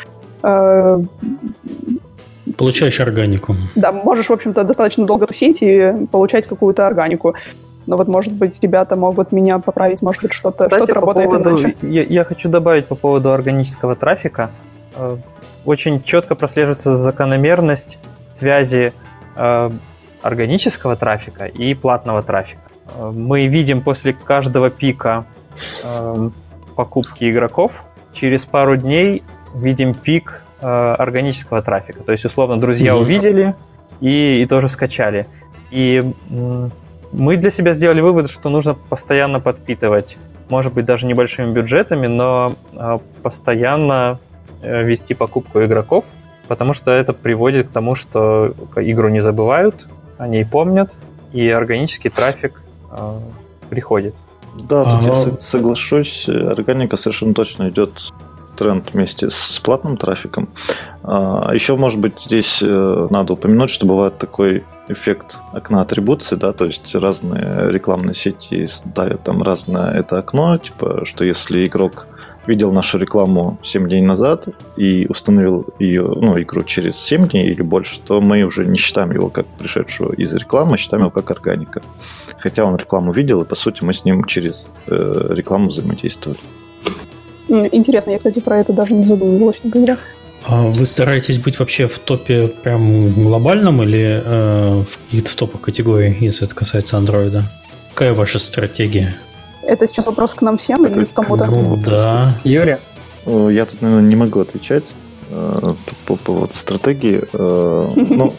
Получаешь 2.58 3.00
органику. 3.00 3.56
Да, 3.76 3.92
можешь, 3.92 4.28
в 4.28 4.34
общем-то, 4.34 4.64
достаточно 4.64 5.06
долго 5.06 5.28
тусить 5.28 5.60
и 5.62 5.94
получать 6.12 6.46
какую-то 6.46 6.86
органику. 6.86 7.36
Но 7.88 7.98
вот, 7.98 8.08
может 8.08 8.34
быть, 8.34 8.60
ребята 8.62 8.96
могут 8.96 9.32
меня 9.32 9.60
поправить, 9.60 10.02
может 10.02 10.22
быть, 10.22 10.34
что-то 10.34 10.70
что 10.70 10.86
работает 10.94 11.30
поводу, 11.30 11.50
иначе. 11.50 11.76
Я, 11.82 12.04
я 12.04 12.24
хочу 12.24 12.50
добавить 12.50 12.86
по 12.86 12.96
поводу 12.96 13.32
органического 13.32 13.96
трафика. 13.96 14.52
Э, 14.96 15.18
очень 15.66 16.02
четко 16.04 16.36
прослеживается 16.36 16.96
закономерность 16.96 18.00
связи 18.36 18.94
э, 19.36 19.70
органического 20.22 20.96
трафика 20.96 21.46
и 21.46 21.74
платного 21.74 22.24
трафика. 22.24 22.62
Э, 22.96 23.12
мы 23.14 23.48
видим 23.48 23.82
после 23.82 24.14
каждого 24.14 24.70
пика 24.70 25.26
э, 25.84 26.30
покупки 26.76 27.30
игроков, 27.30 27.84
через 28.14 28.46
пару 28.46 28.78
дней 28.78 29.24
видим 29.54 29.94
пик 29.94 30.42
э, 30.62 30.68
органического 30.68 31.62
трафика. 31.62 32.04
То 32.04 32.12
есть, 32.12 32.26
условно, 32.26 32.58
друзья 32.58 32.94
mm-hmm. 32.94 33.02
увидели 33.02 33.56
и, 34.02 34.42
и 34.42 34.46
тоже 34.46 34.70
скачали. 34.70 35.28
И 35.72 36.14
м, 36.30 36.72
мы 37.12 37.38
для 37.38 37.52
себя 37.52 37.74
сделали 37.74 38.02
вывод, 38.02 38.30
что 38.30 38.50
нужно 38.50 38.74
постоянно 38.74 39.40
подпитывать, 39.40 40.18
может 40.50 40.74
быть, 40.74 40.86
даже 40.86 41.06
небольшими 41.06 41.52
бюджетами, 41.52 42.08
но 42.08 42.54
э, 42.74 43.00
постоянно 43.22 44.20
э, 44.62 44.84
вести 44.84 45.14
покупку 45.14 45.64
игроков, 45.64 46.06
потому 46.48 46.74
что 46.74 46.92
это 46.92 47.14
приводит 47.14 47.70
к 47.70 47.72
тому, 47.72 47.96
что 47.96 48.54
игру 48.76 49.10
не 49.10 49.22
забывают, 49.22 49.88
о 50.18 50.28
ней 50.28 50.46
помнят, 50.46 50.92
и 51.32 51.48
органический 51.50 52.10
трафик 52.10 52.62
э, 52.92 53.20
приходит. 53.70 54.16
Да, 54.56 54.84
тут 54.84 55.10
ага. 55.10 55.32
я 55.32 55.40
соглашусь, 55.40 56.30
органика 56.30 56.98
совершенно 56.98 57.34
точно 57.34 57.70
идет 57.70 58.14
тренд 58.56 58.94
вместе 58.94 59.30
с 59.30 59.60
платным 59.60 59.98
трафиком. 59.98 60.50
А, 61.04 61.52
еще, 61.54 61.76
может 61.76 62.00
быть, 62.00 62.20
здесь 62.20 62.62
э, 62.62 63.08
надо 63.10 63.34
упомянуть, 63.34 63.70
что 63.70 63.86
бывает 63.86 64.18
такой 64.18 64.64
эффект 64.88 65.38
окна 65.54 65.82
атрибуции, 65.82 66.36
да, 66.36 66.54
то 66.54 66.66
есть 66.66 66.94
разные 66.96 67.72
рекламные 67.72 68.14
сети 68.14 68.68
ставят 68.68 69.24
там 69.24 69.42
разное 69.42 69.94
это 69.94 70.20
окно, 70.20 70.58
типа, 70.58 71.06
что 71.06 71.24
если 71.24 71.66
игрок 71.68 72.08
видел 72.48 72.72
нашу 72.72 72.98
рекламу 72.98 73.58
7 73.64 73.88
дней 73.88 74.02
назад 74.02 74.48
и 74.76 75.06
установил 75.08 75.66
ее, 75.80 76.04
ну, 76.04 76.40
игру 76.42 76.64
через 76.64 76.98
7 76.98 77.28
дней 77.28 77.50
или 77.50 77.62
больше, 77.62 78.00
то 78.02 78.22
мы 78.22 78.44
уже 78.44 78.66
не 78.66 78.78
считаем 78.78 79.12
его 79.12 79.30
как 79.30 79.46
пришедшего 79.48 80.14
из 80.14 80.34
рекламы, 80.34 80.78
считаем 80.78 81.04
его 81.04 81.12
как 81.12 81.32
органика. 81.32 81.82
Хотя 82.40 82.66
он 82.66 82.76
рекламу 82.76 83.12
видел, 83.12 83.42
и 83.42 83.46
по 83.46 83.56
сути 83.56 83.84
мы 83.84 83.94
с 83.94 84.04
ним 84.04 84.26
через 84.26 84.72
э, 84.88 85.28
рекламу 85.30 85.70
взаимодействовали. 85.70 86.40
Интересно, 87.48 88.12
я, 88.12 88.18
кстати, 88.18 88.40
про 88.40 88.60
это 88.60 88.74
даже 88.74 88.94
не 88.94 89.06
задумывалась 89.06 89.64
никогда. 89.64 89.98
А 90.46 90.64
вы 90.64 90.86
стараетесь 90.86 91.38
быть 91.38 91.60
вообще 91.60 91.88
в 91.88 92.00
топе 92.00 92.48
прям 92.48 93.12
глобальном 93.12 93.82
или 93.82 94.22
э, 94.24 94.84
в 94.84 94.98
каких-то 95.06 95.38
топах 95.38 95.62
категорий, 95.62 96.18
если 96.20 96.46
это 96.46 96.56
касается 96.56 96.98
андроида? 96.98 97.52
Какая 97.94 98.14
ваша 98.14 98.40
стратегия? 98.40 99.16
Это 99.62 99.88
сейчас 99.88 100.08
вопрос 100.08 100.34
к 100.34 100.42
нам 100.42 100.58
всем 100.58 100.86
или 100.86 101.06
к 101.06 101.14
кому-то? 101.14 101.46
Ну, 101.46 101.78
да. 101.78 102.38
Юрий? 102.44 102.78
Э, 103.26 103.50
я 103.52 103.66
тут, 103.66 103.82
наверное, 103.82 104.10
не 104.10 104.16
могу 104.16 104.42
отвечать 104.42 104.94
э, 105.30 105.74
по 106.06 106.16
поводу 106.16 106.52
стратегии. 106.56 107.24
Э. 107.34 107.88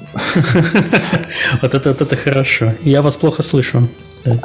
Вот 1.63 1.75
это 1.75 1.91
это 1.91 2.17
хорошо. 2.17 2.73
Я 2.83 3.01
вас 3.01 3.17
плохо 3.17 3.43
слышу. 3.43 3.89
Да, 4.25 4.41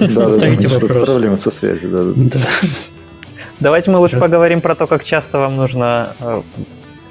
да, 0.00 0.78
проблемы 0.78 1.36
со 1.36 1.50
связью. 1.50 2.14
Да. 2.16 2.38
Давайте 3.60 3.90
мы 3.90 3.98
лучше 3.98 4.18
поговорим 4.18 4.60
про 4.60 4.74
то, 4.74 4.86
как 4.86 5.04
часто 5.04 5.38
вам 5.38 5.56
нужно 5.56 6.14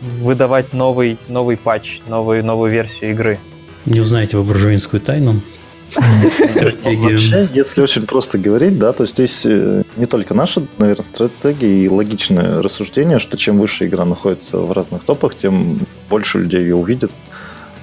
выдавать 0.02 0.74
новый, 0.74 1.18
новый 1.28 1.58
патч, 1.58 2.02
новую, 2.08 2.44
новую 2.44 2.72
версию 2.72 3.12
игры. 3.12 3.40
Не 3.86 4.00
узнаете 4.00 4.38
вы 4.38 4.44
буржуинскую 4.44 5.02
тайну? 5.02 5.42
Стратегию. 6.46 7.12
Вообще, 7.12 7.50
если 7.54 7.82
очень 7.82 8.06
просто 8.06 8.38
говорить, 8.38 8.78
да, 8.78 8.94
то 8.94 9.06
здесь 9.06 9.44
э, 9.46 9.84
не 9.96 10.06
только 10.06 10.36
наша, 10.36 10.62
наверное, 10.78 11.04
стратегия 11.04 11.84
и 11.84 11.90
логичное 11.90 12.62
рассуждение, 12.62 13.18
что 13.18 13.38
чем 13.38 13.60
выше 13.60 13.88
игра 13.88 14.06
находится 14.06 14.58
в 14.58 14.72
разных 14.72 15.04
топах, 15.04 15.36
тем 15.36 15.80
больше 16.10 16.40
людей 16.40 16.62
ее 16.62 16.76
увидят, 16.76 17.12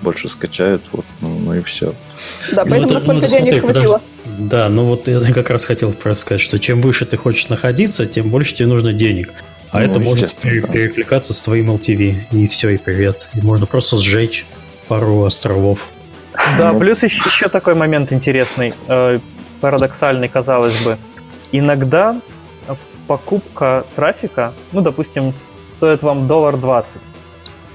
больше 0.02 0.28
скачают, 0.28 0.82
вот, 0.92 1.04
ну, 1.20 1.38
ну 1.38 1.54
и 1.54 1.62
все. 1.62 1.94
Да, 2.52 2.64
ну, 2.64 2.70
поэтому 2.70 2.88
ну, 2.88 2.94
насколько 2.94 3.28
денег 3.28 3.60
хватило. 3.60 4.00
Да, 4.24 4.68
ну 4.68 4.84
вот 4.84 5.08
я 5.08 5.20
как 5.32 5.50
раз 5.50 5.64
хотел 5.64 5.92
просто 5.92 6.22
сказать, 6.22 6.40
что 6.40 6.58
чем 6.58 6.80
выше 6.80 7.06
ты 7.06 7.16
хочешь 7.16 7.48
находиться, 7.48 8.06
тем 8.06 8.30
больше 8.30 8.54
тебе 8.54 8.68
нужно 8.68 8.92
денег. 8.92 9.32
А 9.70 9.80
ну, 9.80 9.84
это 9.84 10.00
может 10.00 10.34
перекликаться 10.34 11.34
с 11.34 11.40
твоим 11.40 11.70
LTV. 11.70 12.14
И 12.30 12.46
все, 12.46 12.70
и 12.70 12.78
привет. 12.78 13.30
И 13.34 13.40
можно 13.40 13.66
просто 13.66 13.96
сжечь 13.96 14.46
пару 14.88 15.24
островов. 15.24 15.88
Да, 16.58 16.72
плюс 16.72 17.02
еще, 17.02 17.22
еще 17.26 17.48
такой 17.48 17.74
момент 17.74 18.12
интересный, 18.12 18.72
э, 18.88 19.20
парадоксальный, 19.60 20.28
казалось 20.28 20.76
бы. 20.84 20.98
Иногда 21.52 22.20
покупка 23.06 23.86
трафика, 23.94 24.52
ну, 24.72 24.80
допустим, 24.80 25.32
стоит 25.76 26.02
вам 26.02 26.26
доллар 26.26 26.56
20, 26.56 26.96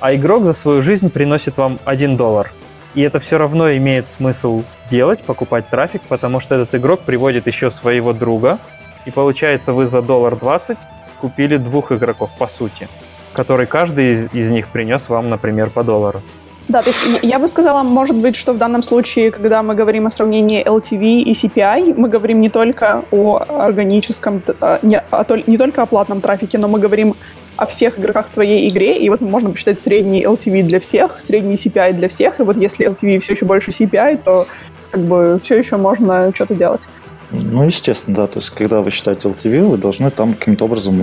а 0.01 0.15
игрок 0.15 0.45
за 0.45 0.53
свою 0.53 0.81
жизнь 0.81 1.09
приносит 1.09 1.57
вам 1.57 1.79
1 1.85 2.17
доллар. 2.17 2.51
И 2.95 3.01
это 3.01 3.19
все 3.19 3.37
равно 3.37 3.71
имеет 3.77 4.09
смысл 4.09 4.63
делать, 4.89 5.23
покупать 5.23 5.69
трафик, 5.69 6.01
потому 6.09 6.41
что 6.41 6.55
этот 6.55 6.75
игрок 6.75 7.01
приводит 7.01 7.47
еще 7.47 7.71
своего 7.71 8.11
друга, 8.11 8.57
и 9.05 9.11
получается 9.11 9.71
вы 9.71 9.85
за 9.85 10.01
доллар 10.01 10.35
20 10.35 10.77
купили 11.21 11.57
двух 11.57 11.91
игроков, 11.91 12.31
по 12.37 12.47
сути, 12.47 12.89
который 13.33 13.67
каждый 13.67 14.11
из, 14.11 14.33
из 14.33 14.51
них 14.51 14.67
принес 14.67 15.07
вам, 15.07 15.29
например, 15.29 15.69
по 15.69 15.83
доллару. 15.83 16.21
Да, 16.67 16.81
то 16.81 16.89
есть 16.89 16.99
я 17.21 17.39
бы 17.39 17.47
сказала, 17.47 17.83
может 17.83 18.15
быть, 18.15 18.35
что 18.35 18.53
в 18.53 18.57
данном 18.57 18.83
случае, 18.83 19.31
когда 19.31 19.61
мы 19.61 19.75
говорим 19.75 20.05
о 20.05 20.09
сравнении 20.09 20.63
LTV 20.65 21.21
и 21.21 21.31
CPI, 21.33 21.95
мы 21.97 22.07
говорим 22.07 22.41
не 22.41 22.49
только 22.49 23.03
о 23.11 23.43
органическом, 23.49 24.41
а, 24.61 24.79
не, 24.81 25.01
а, 25.11 25.25
не 25.47 25.57
только 25.57 25.81
о 25.81 25.85
платном 25.85 26.21
трафике, 26.21 26.57
но 26.57 26.67
мы 26.67 26.79
говорим 26.79 27.15
о 27.57 27.65
всех 27.65 27.99
игроках 27.99 28.27
в 28.27 28.31
твоей 28.31 28.69
игре, 28.69 28.97
и 28.97 29.09
вот 29.09 29.21
можно 29.21 29.51
посчитать 29.51 29.79
средний 29.79 30.23
LTV 30.23 30.63
для 30.63 30.79
всех, 30.79 31.19
средний 31.19 31.55
CPI 31.55 31.93
для 31.93 32.09
всех, 32.09 32.39
и 32.39 32.43
вот 32.43 32.57
если 32.57 32.87
LTV 32.87 33.19
все 33.19 33.33
еще 33.33 33.45
больше 33.45 33.71
CPI, 33.71 34.23
то 34.23 34.47
как 34.91 35.01
бы 35.01 35.39
все 35.43 35.57
еще 35.57 35.77
можно 35.77 36.31
что-то 36.33 36.55
делать. 36.55 36.87
Ну, 37.31 37.63
естественно, 37.63 38.15
да. 38.15 38.27
То 38.27 38.39
есть, 38.39 38.49
когда 38.49 38.81
вы 38.81 38.91
считаете 38.91 39.29
LTV, 39.29 39.69
вы 39.69 39.77
должны 39.77 40.11
там 40.11 40.33
каким-то 40.33 40.65
образом 40.65 41.01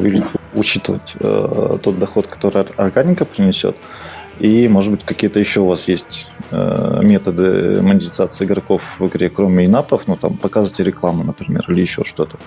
учитывать 0.54 1.14
э, 1.18 1.78
тот 1.82 1.98
доход, 1.98 2.26
который 2.26 2.66
органика 2.76 3.24
принесет. 3.24 3.76
И, 4.38 4.68
может 4.68 4.92
быть, 4.92 5.04
какие-то 5.04 5.40
еще 5.40 5.60
у 5.60 5.66
вас 5.66 5.88
есть 5.88 6.28
э, 6.50 7.00
методы 7.02 7.80
монетизации 7.82 8.44
игроков 8.44 9.00
в 9.00 9.06
игре, 9.06 9.30
кроме 9.30 9.66
инапов, 9.66 10.06
ну, 10.06 10.16
там, 10.16 10.36
показывайте 10.36 10.84
рекламу, 10.84 11.24
например, 11.24 11.64
или 11.68 11.80
еще 11.80 12.04
что-то. 12.04 12.38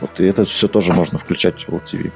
Вот, 0.00 0.18
и 0.18 0.24
это 0.24 0.44
все 0.44 0.66
тоже 0.66 0.92
можно 0.92 1.18
включать 1.18 1.68
в 1.68 1.74
LTV. 1.74 2.10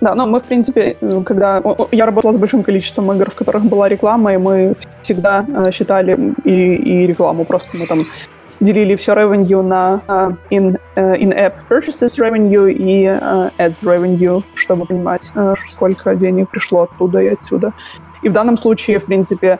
Да, 0.00 0.14
но 0.14 0.26
мы, 0.26 0.40
в 0.40 0.44
принципе, 0.44 0.96
когда... 1.24 1.62
Я 1.92 2.06
работала 2.06 2.32
с 2.32 2.38
большим 2.38 2.62
количеством 2.62 3.12
игр, 3.12 3.30
в 3.30 3.34
которых 3.34 3.64
была 3.64 3.88
реклама, 3.88 4.34
и 4.34 4.36
мы 4.36 4.74
всегда 5.02 5.44
э, 5.48 5.72
считали 5.72 6.34
и, 6.44 6.74
и 6.74 7.06
рекламу. 7.06 7.44
Просто 7.44 7.76
мы 7.76 7.86
там 7.86 8.00
делили 8.60 8.96
все 8.96 9.12
revenue 9.12 9.62
на 9.62 10.00
uh, 10.06 10.36
in, 10.50 10.78
in-app 10.96 11.54
purchases 11.68 12.18
revenue 12.18 12.70
и 12.70 13.04
ads 13.58 13.82
revenue, 13.82 14.42
чтобы 14.54 14.86
понимать, 14.86 15.30
uh, 15.34 15.54
сколько 15.68 16.14
денег 16.14 16.48
пришло 16.48 16.82
оттуда 16.82 17.20
и 17.20 17.28
отсюда. 17.28 17.72
И 18.22 18.28
в 18.28 18.32
данном 18.32 18.56
случае, 18.56 18.98
в 18.98 19.04
принципе, 19.04 19.58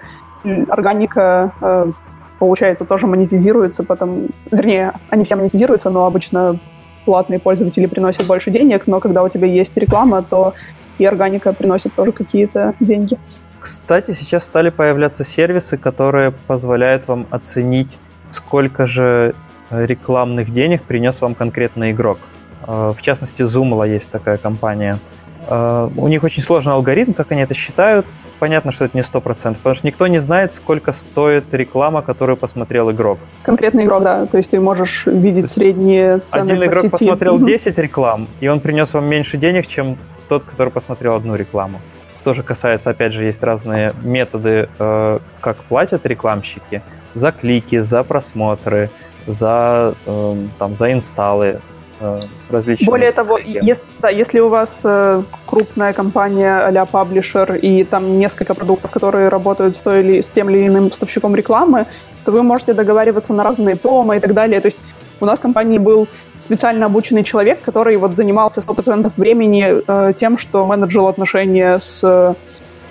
органика, 0.68 1.52
э, 1.60 1.92
получается, 2.38 2.84
тоже 2.84 3.06
монетизируется, 3.06 3.82
потом, 3.82 4.28
вернее, 4.50 4.92
они 5.10 5.24
все 5.24 5.36
монетизируются, 5.36 5.90
но 5.90 6.06
обычно 6.06 6.58
платные 7.07 7.39
пользователи 7.39 7.87
приносят 7.87 8.27
больше 8.27 8.51
денег, 8.51 8.87
но 8.87 9.01
когда 9.01 9.23
у 9.23 9.28
тебя 9.31 9.47
есть 9.47 9.77
реклама, 9.78 10.23
то 10.23 10.53
и 10.99 11.07
органика 11.07 11.53
приносит 11.53 11.95
тоже 11.95 12.12
какие-то 12.12 12.74
деньги. 12.81 13.19
Кстати, 13.61 14.12
сейчас 14.12 14.45
стали 14.45 14.70
появляться 14.70 15.24
сервисы, 15.24 15.78
которые 15.78 16.33
позволяют 16.47 17.09
вам 17.09 17.27
оценить, 17.31 17.99
сколько 18.31 18.87
же 18.87 19.35
рекламных 19.70 20.51
денег 20.51 20.83
принес 20.83 21.20
вам 21.20 21.35
конкретный 21.35 21.91
игрок. 21.93 22.19
Э, 22.66 22.93
в 22.97 23.03
частности, 23.03 23.43
Zoomla 23.43 23.89
есть 23.89 24.11
такая 24.11 24.37
компания. 24.37 24.99
Э, 25.48 25.89
у 25.97 26.09
них 26.09 26.24
очень 26.24 26.43
сложный 26.43 26.73
алгоритм, 26.73 27.12
как 27.12 27.32
они 27.32 27.43
это 27.43 27.55
считают. 27.55 28.06
Понятно, 28.39 28.73
что 28.73 28.85
это 28.85 28.97
не 28.97 29.02
100%, 29.02 29.56
потому 29.56 29.74
что 29.74 29.86
никто 29.86 30.06
не 30.06 30.18
знает, 30.18 30.52
сколько 30.52 30.93
стоит 30.93 31.52
реклама, 31.55 32.02
которую 32.02 32.36
посмотрел 32.36 32.90
игрок. 32.90 33.18
Конкретный 33.43 33.85
игрок, 33.85 34.02
да. 34.02 34.27
То 34.27 34.39
есть 34.39 34.51
ты 34.51 34.60
можешь 34.60 35.06
видеть 35.06 35.51
средние 35.51 36.20
цены 36.27 36.52
Один 36.52 36.64
игрок 36.64 36.82
сети. 36.82 36.90
посмотрел 36.90 37.39
10 37.39 37.78
реклам, 37.78 38.28
и 38.40 38.48
он 38.48 38.60
принес 38.60 38.93
вам 38.93 39.06
меньше 39.09 39.36
денег, 39.36 39.66
чем 39.66 39.97
тот, 40.28 40.44
который 40.44 40.70
посмотрел 40.70 41.14
одну 41.14 41.36
рекламу. 41.36 41.81
Тоже 42.24 42.43
касается, 42.43 42.90
опять 42.90 43.12
же, 43.12 43.24
есть 43.24 43.43
разные 43.43 43.94
методы, 44.02 44.68
э, 44.78 45.18
как 45.40 45.56
платят 45.59 46.05
рекламщики. 46.06 46.82
За 47.14 47.31
клики, 47.31 47.78
за 47.81 48.02
просмотры, 48.02 48.90
за, 49.27 49.94
э, 50.06 50.47
там, 50.59 50.74
за 50.74 50.93
инсталлы. 50.93 51.60
Э, 51.98 52.20
различные 52.51 52.86
Более 52.86 53.12
того, 53.12 53.39
если, 53.39 53.85
да, 54.01 54.10
если 54.10 54.40
у 54.40 54.48
вас 54.48 54.82
э, 54.85 55.23
крупная 55.47 55.93
компания 55.93 56.59
а-ля 56.59 56.85
паблишер 56.85 57.55
и 57.55 57.85
там 57.85 58.18
несколько 58.18 58.55
продуктов, 58.55 58.90
которые 58.90 59.28
работают 59.28 59.77
с, 59.77 59.81
той 59.81 60.01
или, 60.01 60.20
с 60.20 60.31
тем 60.31 60.51
или 60.51 60.66
иным 60.66 60.90
поставщиком 60.90 61.35
рекламы, 61.35 61.86
то 62.24 62.32
вы 62.32 62.43
можете 62.43 62.74
договариваться 62.74 63.32
на 63.32 63.43
разные 63.43 63.77
промо 63.77 64.14
и 64.14 64.20
так 64.20 64.35
далее. 64.35 64.60
То 64.60 64.66
есть 64.66 64.78
у 65.20 65.24
нас 65.24 65.39
в 65.39 65.43
компании 65.43 65.78
был 65.78 66.06
специально 66.39 66.85
обученный 66.86 67.24
человек, 67.24 67.62
который 67.62 67.97
вот 67.97 68.14
занимался 68.14 68.60
100% 68.60 69.10
времени 69.16 69.82
э, 69.86 70.12
тем, 70.12 70.36
что 70.36 70.66
менеджил 70.66 71.06
отношения 71.06 71.78
с 71.78 72.36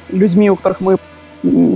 людьми, 0.10 0.49
у 0.49 0.56
которых 0.56 0.82
мы 0.82 0.98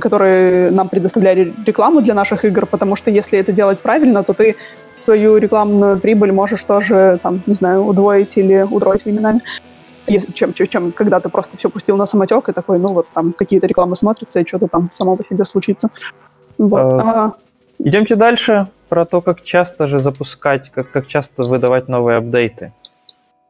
которые 0.01 0.72
нам 0.72 0.89
предоставляли 0.89 1.53
рекламу 1.65 2.01
для 2.01 2.15
наших 2.15 2.43
игр, 2.43 2.65
потому 2.65 2.95
что 2.95 3.11
если 3.11 3.38
это 3.38 3.51
делать 3.51 3.81
правильно, 3.81 4.23
то 4.23 4.34
ты 4.34 4.56
свою 4.99 5.38
рекламную 5.38 5.99
прибыль 5.99 6.31
можешь 6.31 6.63
тоже, 6.63 7.19
там, 7.21 7.41
не 7.45 7.53
знаю, 7.53 7.85
удвоить 7.85 8.38
или 8.38 8.61
удвоить 8.61 9.05
временами. 9.05 9.41
Если, 10.07 10.31
чем, 10.31 10.53
чем, 10.53 10.67
чем 10.67 10.91
когда 10.91 11.19
ты 11.19 11.30
просто 11.30 11.57
все 11.57 11.69
пустил 11.69 11.95
на 11.97 12.05
самотек 12.05 12.49
и 12.49 12.53
такой, 12.53 12.80
ну 12.80 12.88
вот 12.88 13.07
там 13.13 13.34
какие-то 13.34 13.67
рекламы 13.67 13.95
смотрятся, 13.95 14.39
и 14.39 14.47
что-то 14.47 14.67
там 14.67 14.89
само 14.91 15.15
по 15.15 15.23
себе 15.23 15.45
случится. 15.45 15.89
Вот. 16.57 16.93
А, 16.93 17.26
а... 17.26 17.34
Идемте 17.77 18.15
дальше 18.15 18.67
про 18.89 19.05
то, 19.05 19.21
как 19.21 19.43
часто 19.43 19.88
же 19.88 19.99
запускать, 19.99 20.71
как, 20.71 20.91
как 20.91 21.07
часто 21.07 21.43
выдавать 21.43 21.88
новые 21.88 22.17
апдейты. 22.17 22.73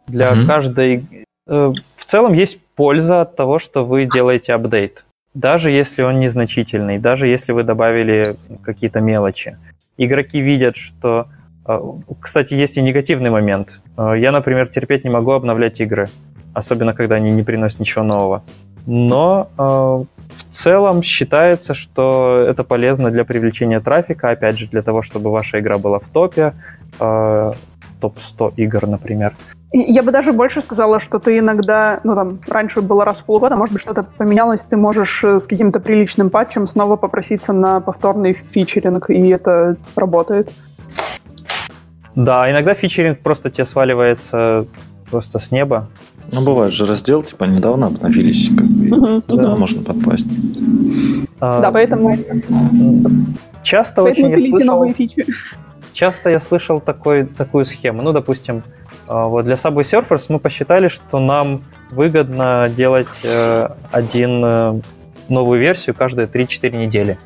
Для 0.07 0.34
mm-hmm. 0.34 0.45
каждой... 0.45 1.26
Э, 1.47 1.73
в 1.95 2.05
целом 2.05 2.34
есть 2.34 2.59
польза 2.76 3.21
от 3.21 3.35
того, 3.35 3.59
что 3.59 3.85
вы 3.85 4.05
делаете 4.05 4.53
апдейт. 4.53 5.05
Даже 5.34 5.71
если 5.71 6.03
он 6.03 6.19
незначительный, 6.19 6.97
даже 6.97 7.27
если 7.27 7.53
вы 7.53 7.63
добавили 7.63 8.35
какие-то 8.63 8.99
мелочи. 8.99 9.57
Игроки 9.97 10.41
видят, 10.41 10.76
что 10.76 11.27
кстати, 12.19 12.53
есть 12.53 12.77
и 12.77 12.81
негативный 12.81 13.29
момент. 13.29 13.81
А, 13.95 14.13
я, 14.13 14.31
например, 14.31 14.67
терпеть 14.67 15.03
не 15.03 15.09
могу 15.09 15.31
обновлять 15.31 15.79
игры, 15.81 16.09
особенно 16.53 16.93
когда 16.93 17.15
они 17.15 17.31
не 17.31 17.43
приносят 17.43 17.79
ничего 17.79 18.03
нового. 18.03 18.43
но 18.85 19.49
э, 19.57 19.61
в 19.61 20.53
целом 20.53 21.03
считается, 21.03 21.73
что 21.73 22.43
это 22.47 22.63
полезно 22.63 23.11
для 23.11 23.23
привлечения 23.23 23.79
трафика, 23.79 24.31
опять 24.31 24.57
же, 24.57 24.67
для 24.67 24.81
того, 24.81 25.01
чтобы 25.01 25.29
ваша 25.29 25.59
игра 25.59 25.77
была 25.77 25.99
в 25.99 26.07
топе, 26.07 26.53
э, 26.99 27.51
топ-100 28.01 28.53
игр, 28.55 28.87
например. 28.87 29.35
Я 29.71 30.01
бы 30.01 30.11
даже 30.11 30.33
больше 30.33 30.61
сказала, 30.61 30.99
что 30.99 31.19
ты 31.19 31.37
иногда, 31.37 31.99
ну 32.03 32.15
там, 32.15 32.39
раньше 32.47 32.81
было 32.81 33.05
раз 33.05 33.19
в 33.19 33.25
полгода, 33.25 33.55
может 33.55 33.73
быть, 33.73 33.81
что-то 33.81 34.03
поменялось, 34.03 34.65
ты 34.65 34.77
можешь 34.77 35.23
э, 35.23 35.37
с 35.37 35.45
каким-то 35.45 35.79
приличным 35.79 36.31
патчем 36.31 36.65
снова 36.65 36.95
попроситься 36.95 37.53
на 37.53 37.79
повторный 37.79 38.33
фичеринг, 38.33 39.11
и 39.11 39.29
это 39.29 39.75
работает. 39.95 40.49
Да, 42.15 42.49
иногда 42.49 42.73
фичеринг 42.73 43.19
просто 43.19 43.49
тебе 43.49 43.65
сваливается 43.65 44.65
просто 45.10 45.40
с 45.40 45.52
неба. 45.52 45.88
Ну, 46.31 46.45
бывает 46.45 46.73
же 46.73 46.86
раздел, 46.86 47.23
типа, 47.23 47.45
недавно 47.45 47.88
обновились, 47.88 48.49
как 48.56 48.65
бы, 48.65 49.22
туда 49.22 49.44
uh-huh. 49.44 49.57
можно 49.57 49.81
попасть. 49.81 50.26
А, 51.40 51.61
да, 51.61 51.72
поэтому... 51.72 52.15
Часто 53.64 54.03
поэтому 54.03 54.27
очень 54.27 54.41
я 54.41 54.49
слышал... 54.49 54.68
новые 54.68 54.94
фичи. 54.94 55.26
Часто 55.94 56.30
я 56.30 56.40
слышал 56.40 56.80
такой, 56.80 57.26
такую 57.26 57.65
схему. 57.65 58.02
Ну, 58.03 58.14
допустим, 58.14 58.64
а, 59.07 59.26
вот 59.26 59.45
для 59.45 59.56
Subway 59.56 59.81
Surfers 59.81 60.26
мы 60.30 60.40
посчитали, 60.40 60.88
что 60.88 61.19
нам 61.19 61.64
выгодно 61.90 62.65
делать 62.76 63.22
э, 63.23 63.68
один 63.91 64.45
э, 64.45 64.81
новую 65.30 65.60
версию 65.60 65.95
каждые 65.95 66.27
3-4 66.27 66.77
недели. 66.77 67.18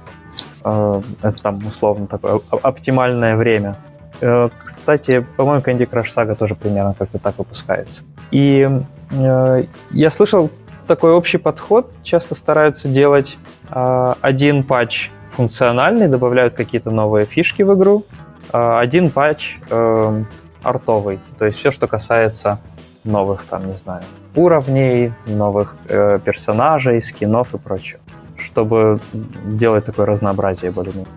Э, 0.63 1.01
это 1.21 1.41
там 1.41 1.65
условно 1.67 2.07
такое 2.07 2.39
оптимальное 2.49 3.35
время. 3.35 3.75
Кстати, 4.63 5.25
по-моему, 5.37 5.61
Candy 5.61 5.89
Crush 5.89 6.07
Saga 6.15 6.35
тоже 6.35 6.55
примерно 6.55 6.93
как-то 6.97 7.19
так 7.19 7.37
выпускается. 7.37 8.03
И 8.31 8.69
я 9.11 10.11
слышал 10.11 10.49
такой 10.87 11.11
общий 11.11 11.37
подход. 11.37 11.91
Часто 12.03 12.35
стараются 12.35 12.87
делать 12.87 13.37
один 13.69 14.63
патч 14.63 15.09
функциональный, 15.31 16.07
добавляют 16.07 16.53
какие-то 16.53 16.91
новые 16.91 17.25
фишки 17.25 17.63
в 17.63 17.73
игру, 17.75 18.05
один 18.51 19.09
патч 19.09 19.57
артовый. 20.61 21.19
То 21.37 21.45
есть 21.45 21.59
все, 21.59 21.71
что 21.71 21.87
касается 21.87 22.59
новых, 23.03 23.43
там, 23.43 23.67
не 23.67 23.77
знаю, 23.77 24.03
уровней, 24.35 25.11
новых 25.25 25.75
э, 25.89 26.19
персонажей, 26.23 27.01
скинов 27.01 27.53
и 27.53 27.57
прочего. 27.57 27.99
Чтобы 28.37 28.99
делать 29.45 29.85
такое 29.85 30.05
разнообразие 30.05 30.71
более-менее. 30.71 31.11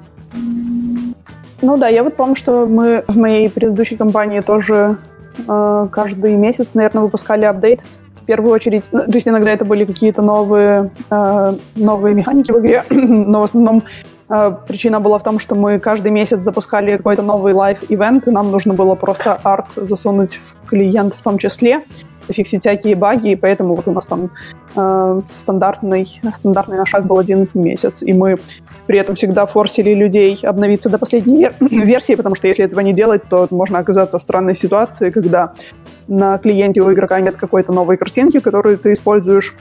Ну 1.62 1.76
да, 1.76 1.88
я 1.88 2.02
вот 2.02 2.16
помню, 2.16 2.34
что 2.34 2.66
мы 2.66 3.04
в 3.08 3.16
моей 3.16 3.48
предыдущей 3.48 3.96
компании 3.96 4.40
тоже 4.40 4.98
э, 5.46 5.88
каждый 5.90 6.36
месяц, 6.36 6.74
наверное, 6.74 7.02
выпускали 7.02 7.44
апдейт. 7.44 7.82
В 8.20 8.26
первую 8.26 8.52
очередь, 8.52 8.88
ну, 8.92 9.04
то 9.04 9.12
есть 9.12 9.28
иногда 9.28 9.52
это 9.52 9.64
были 9.64 9.84
какие-то 9.84 10.20
новые, 10.20 10.90
э, 11.10 11.56
новые 11.76 12.14
механики 12.14 12.52
в 12.52 12.58
игре, 12.58 12.84
но 12.90 13.40
в 13.40 13.44
основном 13.44 13.84
Э, 14.28 14.52
причина 14.66 15.00
была 15.00 15.18
в 15.18 15.22
том, 15.22 15.38
что 15.38 15.54
мы 15.54 15.78
каждый 15.78 16.10
месяц 16.10 16.40
запускали 16.40 16.96
какой-то 16.96 17.22
новый 17.22 17.52
live 17.52 17.82
event, 17.82 18.26
и 18.26 18.30
нам 18.30 18.50
нужно 18.50 18.74
было 18.74 18.94
просто 18.94 19.34
арт 19.34 19.66
засунуть 19.76 20.36
в 20.36 20.68
клиент 20.68 21.14
в 21.14 21.22
том 21.22 21.38
числе, 21.38 21.82
фиксить 22.28 22.60
всякие 22.60 22.94
баги, 22.94 23.32
и 23.32 23.36
поэтому 23.36 23.74
вот 23.74 23.88
у 23.88 23.92
нас 23.92 24.06
там 24.06 24.30
э, 24.74 25.20
стандартный, 25.28 26.06
стандартный 26.32 26.78
наш 26.78 26.90
шаг 26.90 27.06
был 27.06 27.18
один 27.18 27.48
месяц, 27.54 28.02
и 28.02 28.12
мы 28.12 28.38
при 28.86 28.98
этом 28.98 29.14
всегда 29.14 29.46
форсили 29.46 29.94
людей 29.94 30.38
обновиться 30.42 30.88
до 30.88 30.98
последней 30.98 31.44
вер- 31.44 31.54
версии, 31.60 32.14
потому 32.14 32.34
что 32.34 32.48
если 32.48 32.64
этого 32.64 32.80
не 32.80 32.92
делать, 32.92 33.22
то 33.28 33.46
можно 33.50 33.78
оказаться 33.78 34.18
в 34.18 34.22
странной 34.22 34.54
ситуации, 34.54 35.10
когда 35.10 35.52
на 36.08 36.38
клиенте 36.38 36.80
у 36.82 36.92
игрока 36.92 37.20
нет 37.20 37.36
какой-то 37.36 37.72
новой 37.72 37.96
картинки, 37.96 38.40
которую 38.40 38.78
ты 38.78 38.92
используешь 38.92 39.54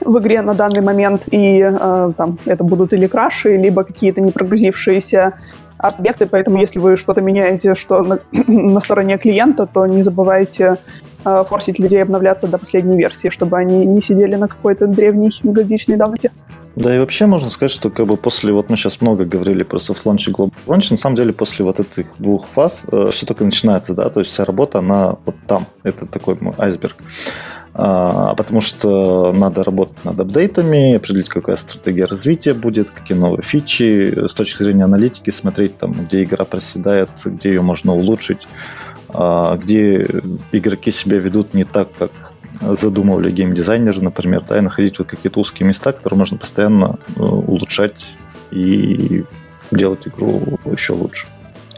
в 0.00 0.18
игре 0.18 0.42
на 0.42 0.54
данный 0.54 0.80
момент, 0.80 1.28
и 1.30 1.60
э, 1.60 2.12
там 2.16 2.38
это 2.44 2.64
будут 2.64 2.92
или 2.92 3.06
краши, 3.06 3.56
либо 3.56 3.84
какие-то 3.84 4.20
не 4.20 4.32
прогрузившиеся 4.32 5.34
объекты, 5.78 6.26
поэтому 6.26 6.58
если 6.58 6.78
вы 6.78 6.96
что-то 6.96 7.20
меняете, 7.20 7.74
что 7.74 8.02
на, 8.02 8.18
на 8.46 8.80
стороне 8.80 9.18
клиента, 9.18 9.66
то 9.66 9.86
не 9.86 10.02
забывайте 10.02 10.78
форсить 11.24 11.78
людей 11.78 12.02
обновляться 12.02 12.48
до 12.48 12.58
последней 12.58 12.96
версии, 12.96 13.28
чтобы 13.28 13.58
они 13.58 13.84
не 13.84 14.00
сидели 14.00 14.34
на 14.36 14.48
какой-то 14.48 14.86
древней 14.86 15.30
годичной 15.42 15.96
давности. 15.96 16.30
Да 16.74 16.94
и 16.94 16.98
вообще 16.98 17.26
можно 17.26 17.50
сказать, 17.50 17.70
что 17.70 17.90
как 17.90 18.06
бы 18.06 18.16
после, 18.16 18.52
вот 18.52 18.70
мы 18.70 18.76
сейчас 18.76 19.00
много 19.02 19.24
говорили 19.24 19.62
про 19.62 19.76
soft 19.76 20.04
launch 20.04 20.28
и 20.28 20.32
global 20.32 20.52
launch, 20.66 20.86
на 20.90 20.96
самом 20.96 21.16
деле 21.16 21.32
после 21.32 21.64
вот 21.64 21.80
этих 21.80 22.06
двух 22.18 22.46
фаз 22.48 22.84
э, 22.90 23.10
все 23.12 23.26
только 23.26 23.44
начинается, 23.44 23.92
да, 23.92 24.08
то 24.08 24.20
есть 24.20 24.32
вся 24.32 24.44
работа, 24.44 24.78
она 24.78 25.16
вот 25.26 25.34
там, 25.46 25.66
это 25.82 26.06
такой 26.06 26.38
айсберг. 26.56 26.96
А, 27.74 28.34
потому 28.34 28.60
что 28.60 29.32
надо 29.32 29.64
работать 29.64 30.04
над 30.04 30.20
апдейтами, 30.20 30.94
определить, 30.94 31.28
какая 31.28 31.56
стратегия 31.56 32.04
развития 32.04 32.52
будет, 32.52 32.90
какие 32.90 33.16
новые 33.16 33.42
фичи, 33.42 34.26
с 34.28 34.34
точки 34.34 34.62
зрения 34.62 34.84
аналитики 34.84 35.30
смотреть, 35.30 35.78
там, 35.78 35.92
где 35.92 36.22
игра 36.22 36.44
проседает, 36.44 37.10
где 37.24 37.48
ее 37.50 37.62
можно 37.62 37.94
улучшить, 37.94 38.46
где 39.12 40.08
игроки 40.52 40.90
себя 40.90 41.18
ведут 41.18 41.54
не 41.54 41.64
так, 41.64 41.88
как 41.98 42.10
задумывали 42.60 43.30
геймдизайнеры, 43.30 44.00
например, 44.00 44.44
да, 44.48 44.58
и 44.58 44.60
находить 44.60 44.98
вот 44.98 45.08
какие-то 45.08 45.40
узкие 45.40 45.66
места, 45.66 45.92
которые 45.92 46.18
можно 46.18 46.38
постоянно 46.38 46.98
э, 47.16 47.20
улучшать 47.20 48.14
и 48.50 49.24
делать 49.70 50.06
игру 50.06 50.40
еще 50.64 50.92
лучше. 50.92 51.26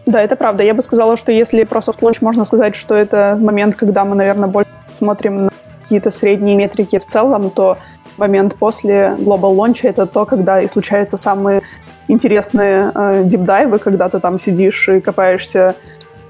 Да, 0.07 0.21
это 0.21 0.37
правда. 0.37 0.63
Я 0.63 0.75
бы 0.75 0.83
сказала, 0.83 1.17
что 1.17 1.33
если 1.33 1.65
про 1.65 1.81
soft 1.81 2.01
launch 2.01 2.19
можно 2.21 2.45
сказать, 2.45 2.77
что 2.77 2.95
это 2.95 3.39
момент, 3.41 3.77
когда 3.77 4.05
мы, 4.05 4.15
наверное, 4.15 4.49
больше 4.49 4.71
смотрим 4.93 5.47
на 5.47 5.51
какие-то 5.81 6.11
средние 6.11 6.57
метрики 6.57 6.99
в 6.99 7.07
целом, 7.07 7.51
то 7.51 7.79
момент 8.17 8.55
после 8.57 9.17
Global 9.19 9.57
Launch 9.57 9.81
это 9.83 10.07
то, 10.07 10.25
когда 10.25 10.61
и 10.61 10.69
случаются 10.69 11.17
самые 11.17 11.63
интересные 12.09 12.93
э, 12.95 13.23
дипдайвы, 13.25 13.79
когда 13.79 14.09
ты 14.09 14.21
там 14.21 14.39
сидишь 14.39 14.89
и 14.89 15.01
копаешься 15.01 15.75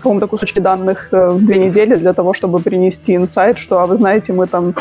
каком-то 0.05 0.27
кусочке 0.27 0.61
данных 0.61 1.09
э, 1.13 1.31
в 1.31 1.47
две 1.47 1.59
недели 1.59 1.95
для 1.97 2.13
того, 2.13 2.35
чтобы 2.35 2.61
принести 2.61 3.17
инсайт, 3.17 3.57
что, 3.59 3.81
а 3.81 3.87
вы 3.87 3.97
знаете, 3.97 4.35
мы 4.35 4.47
там 4.47 4.75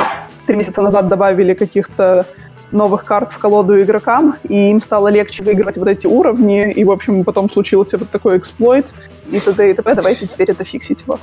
три 0.46 0.58
месяца 0.58 0.82
назад 0.82 1.08
добавили 1.08 1.54
каких-то 1.54 2.26
новых 2.72 3.06
карт 3.06 3.32
в 3.32 3.38
колоду 3.38 3.82
игрокам, 3.82 4.36
и 4.50 4.70
им 4.70 4.82
стало 4.82 5.08
легче 5.08 5.42
выигрывать 5.42 5.78
вот 5.78 5.88
эти 5.88 6.08
уровни, 6.08 6.74
и, 6.74 6.84
в 6.84 6.92
общем, 6.92 7.24
потом 7.24 7.50
случился 7.50 7.98
вот 7.98 8.10
такой 8.10 8.38
эксплойт, 8.38 8.86
и 9.32 9.40
т.д. 9.40 9.72
и 9.72 9.74
т.п. 9.74 9.96
Давайте 9.96 10.28
теперь 10.28 10.52
это 10.52 10.66
фиксить. 10.66 11.08
Вот. 11.08 11.22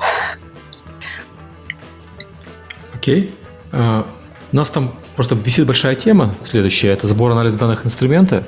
Окей. 2.94 3.34
Uh, 3.72 4.04
у 4.52 4.56
нас 4.56 4.70
там 4.70 4.94
просто 5.14 5.34
висит 5.34 5.66
большая 5.66 5.94
тема 5.94 6.34
следующая. 6.42 6.88
Это 6.88 7.06
сбор 7.06 7.32
анализ 7.32 7.54
данных 7.56 7.84
инструмента. 7.84 8.44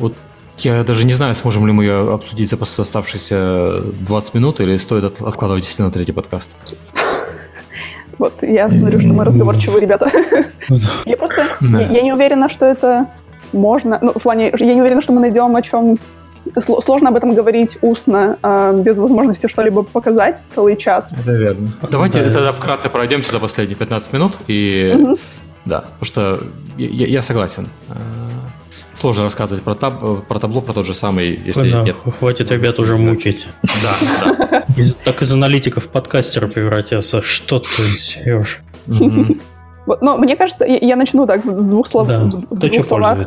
Вот 0.00 0.14
я 0.58 0.84
даже 0.84 1.06
не 1.06 1.12
знаю, 1.12 1.34
сможем 1.34 1.66
ли 1.66 1.72
мы 1.72 1.84
ее 1.84 2.12
обсудить 2.12 2.50
за 2.50 2.56
оставшиеся 2.60 3.80
20 4.00 4.34
минут 4.34 4.60
или 4.60 4.76
стоит 4.76 5.04
откладывать 5.04 5.62
действительно 5.62 5.88
на 5.88 5.92
третий 5.92 6.12
подкаст. 6.12 6.50
Вот, 8.18 8.42
я 8.42 8.70
смотрю, 8.70 9.00
что 9.00 9.08
мы 9.08 9.24
разговорчивые 9.24 9.80
ребята. 9.80 10.10
Я 11.04 11.16
просто, 11.16 11.46
я 11.60 12.02
не 12.02 12.12
уверена, 12.12 12.48
что 12.48 12.64
это 12.64 13.08
можно, 13.52 13.98
ну, 14.00 14.12
в 14.14 14.22
плане, 14.22 14.52
я 14.58 14.74
не 14.74 14.80
уверена, 14.80 15.00
что 15.00 15.12
мы 15.12 15.20
найдем 15.20 15.54
о 15.54 15.62
чем 15.62 15.98
сложно 16.60 17.08
об 17.08 17.16
этом 17.16 17.34
говорить 17.34 17.76
устно, 17.82 18.38
э, 18.42 18.80
без 18.84 18.98
возможности 18.98 19.48
что-либо 19.48 19.82
показать 19.82 20.44
целый 20.48 20.76
час. 20.76 21.12
Это 21.12 21.32
верно. 21.32 21.72
Давайте 21.90 22.22
да. 22.22 22.30
тогда 22.30 22.52
вкратце 22.52 22.88
пройдемся 22.88 23.32
за 23.32 23.40
последние 23.40 23.76
15 23.76 24.12
минут. 24.12 24.34
И 24.46 24.94
угу. 24.96 25.18
да, 25.64 25.80
потому 25.80 26.04
что 26.04 26.40
я, 26.76 27.06
я 27.06 27.22
согласен. 27.22 27.68
Э, 28.96 28.98
сложно 28.98 29.24
рассказывать 29.24 29.62
про, 29.62 29.74
таб, 29.74 30.26
про 30.26 30.38
табло, 30.38 30.60
про 30.60 30.72
тот 30.72 30.86
же 30.86 30.94
самый, 30.94 31.38
если 31.44 31.70
да, 31.70 31.82
нет. 31.82 31.96
Хватит 32.18 32.50
ребят 32.50 32.78
уже 32.78 32.96
мучить. 32.96 33.46
Да, 33.62 34.26
да. 34.46 34.66
Так 35.04 35.22
из 35.22 35.32
аналитиков 35.32 35.88
подкастера 35.88 36.48
превратился. 36.48 37.22
Что 37.22 37.58
ты, 37.58 37.96
Сереж? 37.96 38.60
Ну, 38.86 40.18
мне 40.18 40.36
кажется, 40.36 40.64
я, 40.64 40.96
начну 40.96 41.26
так 41.26 41.44
с 41.44 41.68
двух 41.68 41.86
слов. 41.86 42.08
Да. 42.08 42.24
В 42.24 42.58
двух 42.58 42.84
словах 42.84 43.18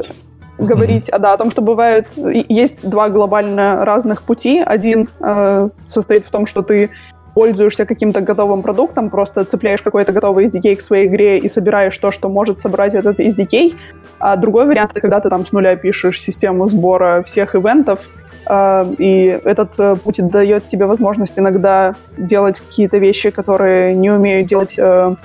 говорить, 0.57 1.07
mm-hmm. 1.07 1.19
да, 1.19 1.33
о 1.33 1.37
том, 1.37 1.51
что 1.51 1.61
бывает, 1.61 2.07
есть 2.17 2.87
два 2.87 3.07
глобально 3.07 3.85
разных 3.85 4.23
пути. 4.23 4.59
Один 4.59 5.07
э, 5.21 5.69
состоит 5.85 6.25
в 6.25 6.31
том, 6.31 6.45
что 6.45 6.63
ты 6.63 6.89
пользуешься 7.33 7.85
каким-то 7.85 8.21
готовым 8.21 8.61
продуктом, 8.61 9.09
просто 9.09 9.45
цепляешь 9.45 9.81
какой-то 9.81 10.11
готовый 10.11 10.45
SDK 10.45 10.75
к 10.75 10.81
своей 10.81 11.07
игре 11.07 11.37
и 11.37 11.47
собираешь 11.47 11.97
то, 11.97 12.11
что 12.11 12.29
может 12.29 12.59
собрать 12.59 12.95
этот 12.95 13.19
SDK. 13.19 13.75
А 14.19 14.35
другой 14.35 14.65
вариант— 14.65 14.91
когда 14.93 15.19
ты 15.19 15.29
там 15.29 15.45
с 15.45 15.51
нуля 15.51 15.75
пишешь 15.75 16.21
систему 16.21 16.67
сбора 16.67 17.23
всех 17.23 17.55
ивентов, 17.55 18.09
э, 18.45 18.85
и 18.97 19.39
этот 19.43 19.71
э, 19.79 19.95
путь 19.95 20.17
дает 20.27 20.67
тебе 20.67 20.85
возможность 20.85 21.39
иногда 21.39 21.95
делать 22.17 22.59
какие-то 22.59 22.97
вещи, 22.97 23.29
которые 23.29 23.95
не 23.95 24.09
умеют 24.11 24.47
делать 24.47 24.75
э, 24.77 25.15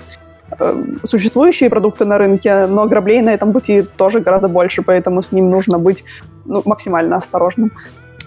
Э, 0.59 0.85
существующие 1.05 1.71
продукты 1.71 2.05
на 2.05 2.19
рынке, 2.19 2.67
но 2.67 2.87
граблей 2.87 3.23
на 3.23 3.31
этом 3.31 3.53
пути 3.53 3.83
тоже 3.83 4.21
гораздо 4.21 4.49
больше, 4.49 4.83
поэтому 4.83 5.23
с 5.23 5.33
ним 5.33 5.51
нужно 5.51 5.79
быть 5.79 6.05
ну, 6.45 6.63
максимально 6.65 7.17
осторожным. 7.17 7.73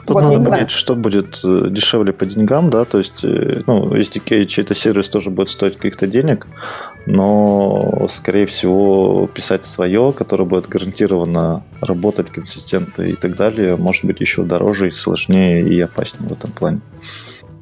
Тут 0.07 0.15
вот, 0.15 0.21
надо 0.21 0.35
понять, 0.35 0.47
знаю. 0.47 0.69
что 0.69 0.95
будет 0.95 1.41
э, 1.43 1.67
дешевле 1.69 2.13
по 2.13 2.25
деньгам, 2.25 2.69
да, 2.69 2.85
то 2.85 2.97
есть, 2.97 3.25
э, 3.25 3.61
ну, 3.67 3.93
SDK, 3.93 4.45
чей-то 4.45 4.73
сервис 4.73 5.09
тоже 5.09 5.31
будет 5.31 5.49
стоить 5.49 5.75
каких-то 5.75 6.07
денег, 6.07 6.47
но, 7.05 8.07
скорее 8.09 8.45
всего, 8.45 9.27
писать 9.27 9.65
свое, 9.65 10.13
которое 10.13 10.45
будет 10.45 10.69
гарантированно 10.69 11.65
работать 11.81 12.29
консистентно 12.29 13.01
и 13.01 13.15
так 13.15 13.35
далее, 13.35 13.75
может 13.75 14.05
быть 14.05 14.21
еще 14.21 14.43
дороже 14.43 14.88
и 14.88 14.91
сложнее 14.91 15.67
и 15.67 15.81
опаснее 15.81 16.29
в 16.29 16.31
этом 16.31 16.53
плане. 16.53 16.79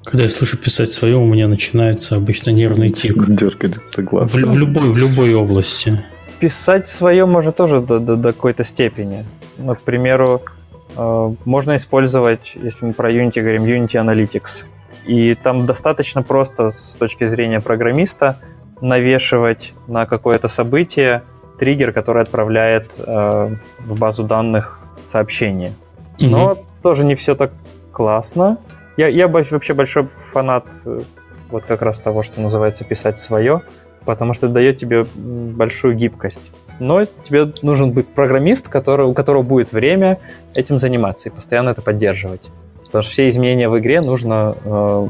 Когда 0.03 0.22
я 0.22 0.30
слышу 0.30 0.55
писать 0.57 0.93
свое, 0.93 1.17
у 1.17 1.26
меня 1.26 1.47
начинается 1.47 2.15
обычно 2.15 2.51
нервный 2.51 2.91
тик. 2.91 3.27
Дергается 3.27 4.03
глаз. 4.03 4.31
В, 4.31 4.35
в, 4.35 4.55
любой, 4.55 4.91
в 4.91 4.97
любой 4.97 5.34
области. 5.34 5.99
Писать 6.39 6.85
свое 6.85 7.26
может 7.26 7.55
тоже 7.55 7.81
до, 7.81 7.97
до, 7.97 8.15
до 8.15 8.34
какой-то 8.34 8.63
степени. 8.63 9.26
Ну, 9.57 9.73
к 9.73 9.81
примеру, 9.81 10.43
можно 10.95 11.76
использовать, 11.76 12.53
если 12.55 12.85
мы 12.85 12.93
про 12.93 13.11
Unity 13.11 13.41
говорим, 13.41 13.63
Unity 13.63 13.95
Analytics. 13.95 14.65
И 15.05 15.35
там 15.35 15.65
достаточно 15.65 16.23
просто 16.23 16.69
с 16.69 16.95
точки 16.97 17.26
зрения 17.26 17.61
программиста 17.61 18.39
навешивать 18.81 19.73
на 19.88 20.05
какое-то 20.05 20.47
событие 20.47 21.23
триггер, 21.59 21.93
который 21.93 22.23
отправляет 22.23 22.93
э, 22.97 23.55
в 23.80 23.99
базу 23.99 24.23
данных 24.23 24.80
сообщение. 25.07 25.73
Но 26.19 26.53
mm 26.53 26.65
тоже 26.85 27.03
не 27.03 27.15
все 27.15 27.34
так 27.34 27.51
классно. 27.91 28.59
Я, 28.95 29.07
я 29.07 29.27
вообще 29.27 29.73
большой 29.73 30.03
фанат 30.03 30.65
э, 30.85 31.01
вот 31.49 31.63
как 31.63 31.81
раз 31.81 31.99
того, 31.99 32.22
что 32.22 32.39
называется 32.41 32.84
писать 32.84 33.17
свое, 33.17 33.63
потому 34.05 34.35
что 34.35 34.47
дает 34.47 34.77
тебе 34.77 35.05
большую 35.15 35.95
гибкость. 35.95 36.51
Но 36.80 37.06
тебе 37.06 37.52
нужен 37.61 37.91
быть 37.91 38.07
программист, 38.07 38.68
который, 38.68 39.06
у 39.06 39.14
которого 39.14 39.43
будет 39.43 39.72
время 39.72 40.19
этим 40.56 40.80
заниматься 40.80 41.30
и 41.30 41.31
постоянно 41.31 41.69
это 41.69 41.81
поддерживать. 41.81 42.41
Потому 42.85 43.03
что 43.03 43.11
все 43.11 43.30
изменения 43.30 43.69
в 43.69 43.80
игре 43.80 44.02
нужно 44.02 44.56
э, 44.64 45.07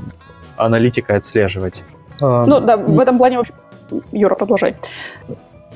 аналитикой 0.58 1.18
отслеживать. 1.18 1.76
Э, 2.22 2.46
ну 2.48 2.60
да, 2.60 2.78
в 2.78 3.00
этом 3.00 3.18
плане, 3.18 3.38
в 3.38 3.42
общем, 3.42 3.56
Юра, 4.12 4.36
продолжай. 4.36 4.76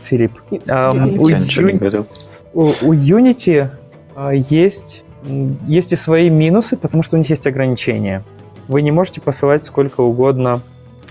Филипп. 0.04 0.32
Um, 0.52 1.18
у, 1.20 1.28
Ю... 1.28 2.06
у, 2.54 2.62
у 2.62 2.94
Unity 2.94 3.70
uh, 4.16 4.46
есть 4.50 5.04
есть 5.24 5.92
и 5.92 5.96
свои 5.96 6.30
минусы, 6.30 6.78
потому 6.78 7.04
что 7.04 7.16
у 7.16 7.20
них 7.20 7.30
есть 7.30 7.46
ограничения. 7.48 8.24
Вы 8.68 8.82
не 8.82 8.92
можете 8.92 9.22
посылать 9.22 9.64
сколько 9.64 10.02
угодно. 10.02 10.62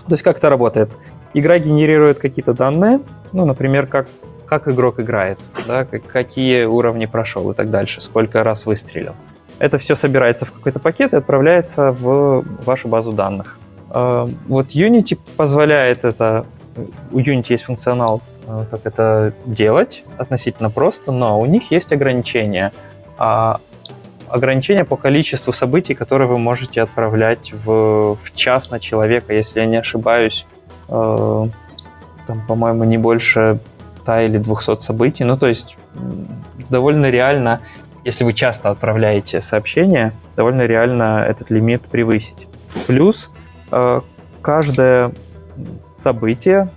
То 0.06 0.12
есть 0.14 0.22
как 0.22 0.38
это 0.38 0.48
работает? 0.48 0.96
Игра 1.34 1.58
генерирует 1.58 2.18
какие-то 2.18 2.54
данные, 2.54 3.00
ну, 3.32 3.44
например, 3.44 3.86
как, 3.86 4.08
как 4.48 4.66
игрок 4.68 4.98
играет, 4.98 5.38
да, 5.66 5.84
как, 5.84 6.06
какие 6.06 6.64
уровни 6.64 7.06
прошел 7.06 7.50
и 7.50 7.54
так 7.54 7.70
дальше, 7.70 8.00
сколько 8.00 8.42
раз 8.42 8.66
выстрелил. 8.66 9.14
Это 9.58 9.78
все 9.78 9.94
собирается 9.94 10.46
в 10.46 10.52
какой-то 10.52 10.80
пакет 10.80 11.12
и 11.12 11.16
отправляется 11.16 11.92
в 11.92 12.44
вашу 12.64 12.88
базу 12.88 13.12
данных. 13.12 13.58
А, 13.90 14.28
вот 14.46 14.68
Unity 14.68 15.18
позволяет 15.36 16.04
это, 16.04 16.46
у 17.12 17.18
Unity 17.18 17.46
есть 17.50 17.64
функционал, 17.64 18.22
а, 18.46 18.64
как 18.70 18.80
это 18.84 19.34
делать 19.44 20.04
относительно 20.16 20.70
просто, 20.70 21.12
но 21.12 21.38
у 21.38 21.46
них 21.46 21.70
есть 21.70 21.92
ограничения. 21.92 22.72
А 23.18 23.60
ограничения 24.28 24.84
по 24.84 24.96
количеству 24.96 25.52
событий, 25.52 25.94
которые 25.94 26.28
вы 26.28 26.38
можете 26.38 26.82
отправлять 26.82 27.52
в, 27.52 28.16
в 28.22 28.34
час 28.34 28.70
на 28.70 28.78
человека, 28.78 29.34
если 29.34 29.60
я 29.60 29.66
не 29.66 29.76
ошибаюсь. 29.76 30.46
Там, 30.86 31.50
по-моему, 32.46 32.84
не 32.84 32.98
больше 32.98 33.58
100 34.08 34.20
или 34.20 34.38
200 34.38 34.80
событий. 34.80 35.24
Ну, 35.24 35.36
то 35.36 35.46
есть 35.46 35.76
довольно 36.70 37.06
реально, 37.06 37.60
если 38.04 38.24
вы 38.24 38.32
часто 38.32 38.70
отправляете 38.70 39.42
сообщения, 39.42 40.12
довольно 40.36 40.62
реально 40.62 41.24
этот 41.28 41.50
лимит 41.50 41.82
превысить. 41.82 42.48
Плюс 42.86 43.30
э, 43.70 44.00
каждое 44.40 45.12
событие, 45.98 46.68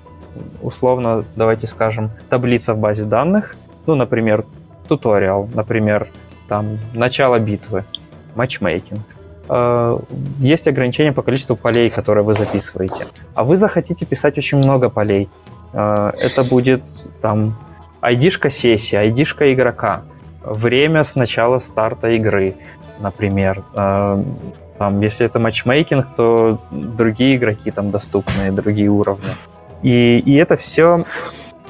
условно, 0.61 1.23
давайте 1.35 1.67
скажем, 1.67 2.11
таблица 2.29 2.73
в 2.73 2.79
базе 2.79 3.05
данных, 3.05 3.55
ну, 3.87 3.95
например, 3.95 4.43
туториал, 4.87 5.47
например, 5.53 6.07
там 6.49 6.77
начало 6.93 7.39
битвы, 7.39 7.85
матчмейкинг. 8.35 8.99
Э, 9.47 9.97
есть 10.39 10.67
ограничения 10.67 11.13
по 11.13 11.21
количеству 11.21 11.55
полей, 11.55 11.89
которые 11.89 12.25
вы 12.25 12.33
записываете. 12.33 13.05
А 13.35 13.45
вы 13.45 13.55
захотите 13.55 14.05
писать 14.05 14.37
очень 14.37 14.57
много 14.57 14.89
полей. 14.89 15.29
Э, 15.73 16.11
это 16.19 16.43
будет 16.43 16.83
там 17.21 17.55
ID-шка 18.01 18.49
сессии, 18.49 18.97
ID-шка 18.97 19.53
игрока, 19.53 20.01
время 20.43 21.03
с 21.03 21.15
начала 21.15 21.59
старта 21.59 22.09
игры, 22.09 22.55
например. 22.99 23.63
Э, 23.73 24.23
там, 24.77 25.01
если 25.01 25.25
это 25.25 25.39
матчмейкинг, 25.39 26.15
то 26.15 26.59
другие 26.71 27.35
игроки 27.35 27.71
там 27.71 27.91
доступны, 27.91 28.51
другие 28.51 28.89
уровни. 28.89 29.29
И, 29.83 30.19
и 30.19 30.35
это 30.35 30.55
все 30.55 31.03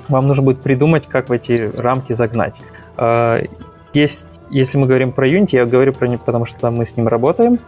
вам 0.07 0.27
нужно 0.27 0.43
будет 0.43 0.61
придумать, 0.61 1.07
как 1.07 1.29
в 1.29 1.31
эти 1.31 1.71
рамки 1.77 2.13
загнать. 2.13 2.61
Есть, 3.93 4.41
если 4.49 4.77
мы 4.77 4.87
говорим 4.87 5.11
про 5.13 5.27
Unity, 5.27 5.55
я 5.55 5.65
говорю 5.65 5.93
про 5.93 6.07
них, 6.07 6.21
потому 6.21 6.45
что 6.45 6.69
мы 6.71 6.85
с 6.85 6.97
ним 6.97 7.07
работаем, 7.07 7.59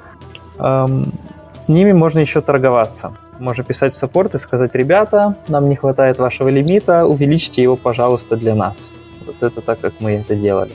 с 0.57 1.69
ними 1.69 1.93
можно 1.93 2.19
еще 2.19 2.41
торговаться. 2.41 3.13
Можно 3.43 3.65
писать 3.65 3.95
в 3.95 3.97
саппорт 3.97 4.35
и 4.35 4.39
сказать, 4.39 4.73
ребята, 4.73 5.35
нам 5.49 5.67
не 5.67 5.75
хватает 5.75 6.17
вашего 6.17 6.47
лимита, 6.47 7.05
увеличьте 7.05 7.61
его, 7.61 7.75
пожалуйста, 7.75 8.37
для 8.37 8.55
нас. 8.55 8.77
Вот 9.25 9.43
это 9.43 9.59
так, 9.59 9.81
как 9.81 9.95
мы 9.99 10.13
это 10.13 10.33
делали. 10.33 10.71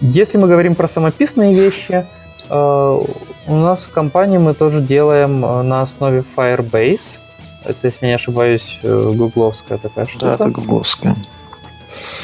Если 0.00 0.38
мы 0.38 0.48
говорим 0.48 0.74
про 0.74 0.88
самописные 0.88 1.52
вещи, 1.52 2.06
э, 2.48 3.04
у 3.46 3.54
нас 3.54 3.88
в 3.88 3.90
компании 3.90 4.38
мы 4.38 4.54
тоже 4.54 4.80
делаем 4.80 5.44
э, 5.44 5.62
на 5.62 5.82
основе 5.82 6.24
Firebase. 6.34 7.18
Это, 7.62 7.88
если 7.88 8.06
не 8.06 8.14
ошибаюсь, 8.14 8.80
э, 8.82 9.12
гугловская 9.14 9.76
такая 9.76 10.06
штука. 10.06 10.26
Да, 10.28 10.34
это 10.36 10.48
гугловская. 10.48 11.14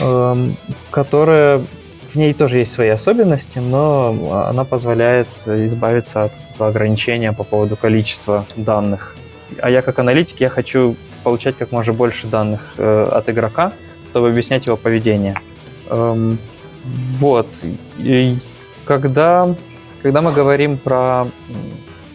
Эм, 0.01 0.57
которая 0.91 1.61
в 2.11 2.15
ней 2.15 2.33
тоже 2.33 2.61
есть 2.61 2.73
свои 2.73 2.89
особенности, 2.89 3.59
но 3.59 4.47
она 4.49 4.65
позволяет 4.65 5.29
избавиться 5.45 6.25
от 6.25 6.33
этого 6.55 6.71
ограничения 6.71 7.35
по 7.35 7.45
поводу 7.45 7.77
количества 7.77 8.47
данных. 8.57 9.15
А 9.63 9.71
я 9.71 9.81
как 9.81 10.01
аналитик, 10.01 10.41
я 10.41 10.49
хочу 10.49 10.97
получать 11.23 11.57
как 11.57 11.71
можно 11.71 11.93
больше 11.93 12.27
данных 12.27 12.75
э, 12.79 13.05
от 13.05 13.29
игрока, 13.29 13.73
чтобы 14.11 14.29
объяснять 14.29 14.67
его 14.67 14.77
поведение. 14.77 15.37
Эм, 15.89 16.39
вот. 17.19 17.47
И 17.97 18.39
когда, 18.85 19.55
когда 20.03 20.21
мы 20.21 20.33
говорим 20.33 20.79
про 20.79 21.27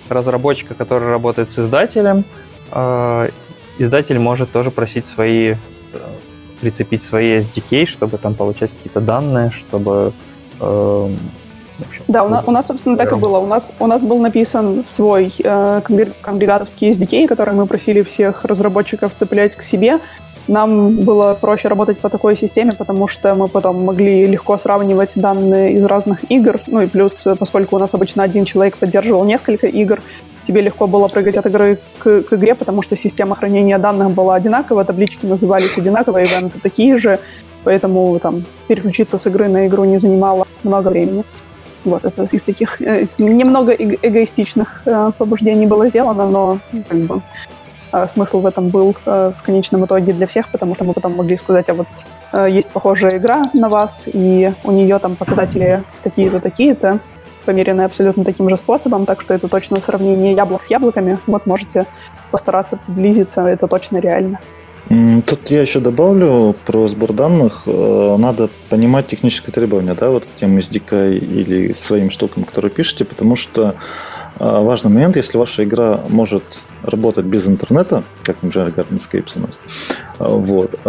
разработчика, 0.09 0.73
который 0.73 1.07
работает 1.07 1.51
с 1.51 1.59
издателем, 1.59 2.25
э, 2.71 3.29
издатель 3.77 4.19
может 4.19 4.51
тоже 4.51 4.69
просить 4.69 5.07
свои 5.07 5.55
прицепить 6.59 7.03
свои 7.03 7.37
SDK, 7.37 7.85
чтобы 7.85 8.17
там 8.17 8.33
получать 8.35 8.71
какие-то 8.71 8.99
данные, 8.99 9.51
чтобы... 9.51 10.11
Э, 10.59 11.15
да, 12.07 12.23
у 12.23 12.29
нас, 12.29 12.43
у 12.47 12.51
нас, 12.51 12.67
собственно, 12.67 12.97
так 12.97 13.11
и 13.11 13.15
было. 13.15 13.37
У 13.39 13.45
нас, 13.45 13.73
у 13.79 13.87
нас 13.87 14.03
был 14.03 14.19
написан 14.19 14.83
свой 14.85 15.33
э, 15.43 15.81
конгрегатовский 16.21 16.89
SDK, 16.89 17.27
который 17.27 17.53
мы 17.53 17.65
просили 17.67 18.01
всех 18.01 18.45
разработчиков 18.45 19.13
цеплять 19.15 19.55
к 19.55 19.61
себе. 19.61 19.99
Нам 20.47 20.95
было 20.95 21.33
проще 21.33 21.67
работать 21.67 21.99
по 21.99 22.09
такой 22.09 22.37
системе, 22.37 22.71
потому 22.77 23.09
что 23.09 23.35
мы 23.35 23.49
потом 23.49 23.83
могли 23.83 24.25
легко 24.25 24.57
сравнивать 24.57 25.13
данные 25.15 25.73
из 25.73 25.83
разных 25.83 26.31
игр. 26.31 26.61
Ну 26.67 26.81
и 26.81 26.87
плюс, 26.87 27.27
поскольку 27.37 27.75
у 27.75 27.79
нас 27.79 27.93
обычно 27.93 28.23
один 28.23 28.45
человек 28.45 28.77
поддерживал 28.77 29.25
несколько 29.25 29.67
игр, 29.67 30.01
тебе 30.43 30.61
легко 30.61 30.87
было 30.87 31.09
прыгать 31.09 31.35
от 31.35 31.45
игры 31.47 31.79
к, 31.99 32.21
к 32.21 32.33
игре, 32.33 32.55
потому 32.55 32.81
что 32.81 32.95
система 32.95 33.35
хранения 33.35 33.77
данных 33.77 34.11
была 34.11 34.35
одинакова, 34.35 34.85
таблички 34.85 35.25
назывались 35.25 35.77
одинаково, 35.77 36.23
ивенты 36.23 36.59
такие 36.59 36.95
же, 36.97 37.19
поэтому 37.65 38.17
там 38.19 38.45
переключиться 38.69 39.17
с 39.17 39.27
игры 39.27 39.49
на 39.49 39.67
игру 39.67 39.83
не 39.83 39.97
занимало 39.97 40.47
много 40.63 40.87
времени. 40.87 41.25
Вот, 41.85 42.05
это 42.05 42.27
из 42.31 42.43
таких 42.43 42.81
э, 42.81 43.07
немного 43.17 43.73
эго- 43.73 43.97
эгоистичных 44.01 44.81
э, 44.85 45.11
побуждений 45.17 45.65
было 45.65 45.87
сделано, 45.87 46.27
но 46.27 46.59
ну, 46.71 46.83
как 46.87 46.97
бы 46.99 47.21
э, 47.91 48.07
смысл 48.07 48.41
в 48.41 48.45
этом 48.45 48.69
был 48.69 48.95
э, 49.05 49.31
в 49.39 49.45
конечном 49.45 49.85
итоге 49.85 50.13
для 50.13 50.27
всех, 50.27 50.49
потому 50.49 50.75
что 50.75 50.83
мы 50.83 50.93
потом 50.93 51.15
могли 51.15 51.35
сказать, 51.35 51.69
а 51.69 51.73
вот 51.73 51.87
э, 52.33 52.47
есть 52.49 52.69
похожая 52.71 53.17
игра 53.17 53.43
на 53.53 53.69
вас, 53.69 54.07
и 54.11 54.53
у 54.63 54.71
нее 54.71 54.99
там 54.99 55.15
показатели 55.15 55.83
такие-то, 56.03 56.39
такие-то, 56.39 56.99
померенные 57.45 57.85
абсолютно 57.85 58.25
таким 58.25 58.49
же 58.49 58.57
способом, 58.57 59.05
так 59.05 59.21
что 59.21 59.33
это 59.33 59.47
точно 59.47 59.79
сравнение 59.79 60.33
яблок 60.33 60.63
с 60.63 60.69
яблоками. 60.69 61.17
Вот 61.27 61.45
можете 61.45 61.85
постараться 62.29 62.77
приблизиться, 62.85 63.47
это 63.47 63.67
точно 63.67 63.97
реально. 63.97 64.39
Тут 64.89 65.49
я 65.49 65.61
еще 65.61 65.81
добавлю 65.81 66.55
про 66.65 66.87
сбор 66.87 67.11
данных. 67.11 67.63
Э, 67.65 68.15
надо 68.17 68.49
понимать 68.69 69.07
технические 69.07 69.51
требования, 69.51 69.95
да, 69.95 70.09
вот 70.09 70.23
к 70.25 70.29
тем 70.37 70.57
SDK 70.57 71.17
или 71.17 71.73
своим 71.73 72.09
штукам, 72.09 72.45
которые 72.45 72.71
пишете, 72.71 73.03
потому 73.03 73.35
что 73.35 73.75
а, 74.39 74.61
важный 74.61 74.91
момент, 74.91 75.15
если 75.17 75.37
ваша 75.37 75.63
игра 75.63 75.99
может 76.09 76.63
работать 76.83 77.25
без 77.25 77.47
интернета, 77.47 78.03
как, 78.23 78.43
например, 78.43 78.69
Gardenscapes 78.69 79.31
у 79.35 79.39
нас, 79.39 79.59
а, 80.19 80.29
вот, 80.29 80.79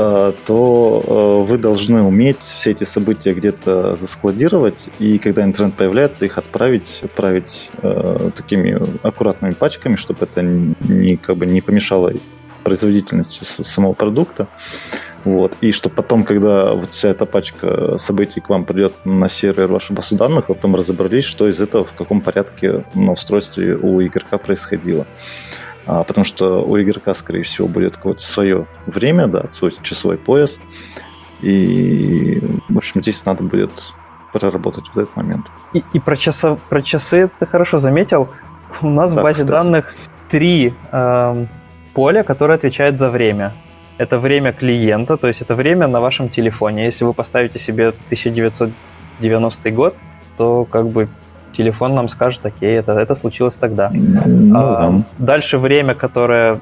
то 0.46 1.44
вы 1.48 1.58
должны 1.58 2.02
уметь 2.02 2.42
все 2.42 2.72
эти 2.72 2.84
события 2.84 3.32
где-то 3.32 3.96
заскладировать, 3.96 4.90
и 4.98 5.18
когда 5.18 5.44
интернет 5.44 5.74
появляется, 5.74 6.24
их 6.26 6.36
отправить, 6.38 7.00
отправить 7.02 7.70
такими 8.36 8.78
аккуратными 9.02 9.54
пачками, 9.54 9.96
чтобы 9.96 10.20
это 10.24 10.42
не, 10.42 11.16
как 11.16 11.36
бы 11.38 11.46
не 11.46 11.62
помешало 11.62 12.12
производительности 12.68 13.44
самого 13.44 13.94
продукта. 13.94 14.46
Вот. 15.24 15.54
И 15.62 15.72
что 15.72 15.88
потом, 15.88 16.24
когда 16.24 16.74
вот 16.74 16.90
вся 16.90 17.08
эта 17.08 17.24
пачка 17.24 17.96
событий 17.98 18.40
к 18.40 18.50
вам 18.50 18.64
придет 18.64 18.92
на 19.06 19.30
сервер 19.30 19.68
вашей 19.68 19.96
базы 19.96 20.16
данных, 20.16 20.46
потом 20.46 20.76
разобрались, 20.76 21.24
что 21.24 21.48
из 21.48 21.60
этого 21.62 21.84
в 21.84 21.92
каком 21.92 22.20
порядке 22.20 22.84
на 22.94 23.12
устройстве 23.12 23.74
у 23.74 24.02
игрока 24.02 24.36
происходило. 24.36 25.06
А, 25.86 26.04
потому 26.04 26.26
что 26.26 26.62
у 26.62 26.78
игрока, 26.78 27.14
скорее 27.14 27.42
всего, 27.42 27.68
будет 27.68 27.96
какое-то 27.96 28.22
свое 28.22 28.66
время, 28.84 29.28
да, 29.28 29.46
свой 29.50 29.72
часовой 29.82 30.18
пояс. 30.18 30.58
И, 31.40 32.42
в 32.68 32.76
общем, 32.76 33.00
здесь 33.00 33.24
надо 33.24 33.44
будет 33.44 33.70
проработать 34.34 34.84
в 34.94 34.98
этот 34.98 35.16
момент. 35.16 35.46
И, 35.72 35.82
и 35.94 36.00
про, 36.00 36.16
часа, 36.16 36.58
про 36.68 36.82
часы 36.82 37.30
ты 37.38 37.46
хорошо 37.46 37.78
заметил. 37.78 38.28
У 38.82 38.90
нас 38.90 39.14
да, 39.14 39.20
в 39.20 39.24
базе 39.24 39.44
кстати. 39.44 39.50
данных 39.50 39.94
три 40.28 40.74
э, 40.92 41.46
поля, 41.98 42.22
которые 42.22 42.54
отвечают 42.54 42.96
за 42.96 43.10
время. 43.10 43.52
Это 43.98 44.20
время 44.20 44.52
клиента, 44.52 45.16
то 45.16 45.26
есть 45.26 45.42
это 45.42 45.56
время 45.56 45.88
на 45.88 46.00
вашем 46.00 46.28
телефоне. 46.28 46.84
Если 46.84 47.04
вы 47.04 47.12
поставите 47.12 47.58
себе 47.58 47.88
1990 47.88 49.70
год, 49.72 49.96
то 50.36 50.64
как 50.64 50.86
бы 50.86 51.08
телефон 51.56 51.96
нам 51.96 52.08
скажет, 52.08 52.46
окей, 52.46 52.78
это, 52.78 52.92
это 52.92 53.16
случилось 53.16 53.56
тогда. 53.56 53.90
Ну, 53.92 54.56
а, 54.56 54.90
да. 54.90 55.02
Дальше 55.18 55.58
время, 55.58 55.94
которое, 55.94 56.60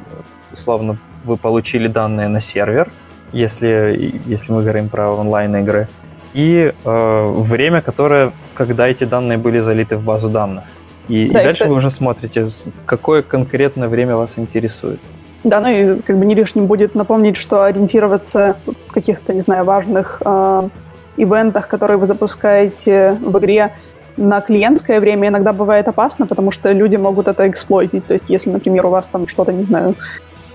условно, 0.54 0.96
вы 1.24 1.36
получили 1.36 1.88
данные 1.88 2.28
на 2.28 2.40
сервер, 2.40 2.88
если, 3.34 4.14
если 4.24 4.52
мы 4.52 4.62
говорим 4.62 4.88
про 4.88 5.10
онлайн-игры, 5.10 5.86
и 6.32 6.72
э, 6.84 7.30
время, 7.42 7.82
которое, 7.82 8.32
когда 8.54 8.88
эти 8.88 9.04
данные 9.04 9.36
были 9.36 9.60
залиты 9.60 9.98
в 9.98 10.02
базу 10.02 10.30
данных. 10.30 10.64
И, 11.08 11.28
да, 11.28 11.40
и 11.42 11.44
дальше 11.44 11.64
и, 11.64 11.68
вы 11.68 11.74
уже 11.74 11.90
смотрите, 11.90 12.48
какое 12.86 13.20
конкретное 13.20 13.88
время 13.88 14.16
вас 14.16 14.38
интересует. 14.38 15.00
Да, 15.46 15.60
ну 15.60 15.68
и 15.68 15.96
как 15.98 16.18
бы 16.18 16.26
не 16.26 16.34
лишним 16.34 16.66
будет 16.66 16.96
напомнить, 16.96 17.36
что 17.36 17.62
ориентироваться 17.62 18.56
в 18.66 18.92
каких-то, 18.92 19.32
не 19.32 19.38
знаю, 19.38 19.64
важных 19.64 20.20
э, 20.24 20.68
ивентах, 21.16 21.68
которые 21.68 21.98
вы 21.98 22.06
запускаете 22.06 23.16
в 23.20 23.38
игре, 23.38 23.70
на 24.16 24.40
клиентское 24.40 24.98
время 24.98 25.28
иногда 25.28 25.52
бывает 25.52 25.86
опасно, 25.86 26.26
потому 26.26 26.50
что 26.50 26.72
люди 26.72 26.96
могут 26.96 27.28
это 27.28 27.48
эксплойтить. 27.48 28.04
То 28.06 28.14
есть, 28.14 28.24
если, 28.26 28.50
например, 28.50 28.86
у 28.86 28.90
вас 28.90 29.06
там 29.06 29.28
что-то, 29.28 29.52
не 29.52 29.62
знаю, 29.62 29.94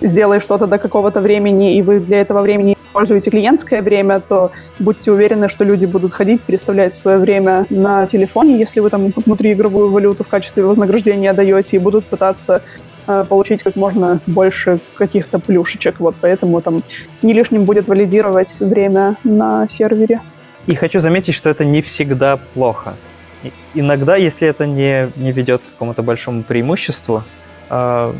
сделаешь 0.02 0.44
что-то 0.44 0.68
до 0.68 0.78
какого-то 0.78 1.22
времени, 1.22 1.78
и 1.78 1.82
вы 1.82 2.02
для 2.02 2.20
этого 2.20 2.42
времени 2.42 2.76
используете 2.90 3.32
клиентское 3.32 3.82
время, 3.82 4.20
то 4.20 4.52
будьте 4.78 5.14
уверены, 5.14 5.48
что 5.48 5.64
люди 5.64 5.86
будут 5.86 6.12
ходить, 6.12 6.42
переставлять 6.42 6.96
свое 6.96 7.18
время 7.18 7.66
на 7.70 8.08
телефоне, 8.08 8.60
если 8.60 8.82
вы 8.82 8.90
там 8.90 9.14
внутриигровую 9.16 9.90
валюту 9.90 10.26
в 10.26 10.28
качестве 10.28 10.66
вознаграждения 10.66 11.32
даете, 11.32 11.78
и 11.78 11.80
будут 11.80 12.06
пытаться 12.08 12.62
получить 13.06 13.64
как 13.64 13.76
можно 13.76 14.19
больше 14.28 14.80
каких-то 14.95 15.40
плюшечек. 15.40 15.99
Вот 15.99 16.15
поэтому 16.19 16.61
там 16.61 16.84
не 17.22 17.34
лишним 17.34 17.65
будет 17.65 17.88
валидировать 17.88 18.60
время 18.60 19.18
на 19.23 19.68
сервере. 19.68 20.22
И 20.68 20.76
хочу 20.76 20.99
заметить, 20.99 21.34
что 21.34 21.49
это 21.49 21.65
не 21.65 21.82
всегда 21.82 22.38
плохо 22.38 22.95
иногда, 23.73 24.15
если 24.15 24.48
это 24.48 24.65
не, 24.65 25.11
не 25.15 25.32
ведет 25.32 25.61
к 25.61 25.72
какому-то 25.73 26.03
большому 26.03 26.44
преимуществу, 26.44 27.23
э, 27.69 28.14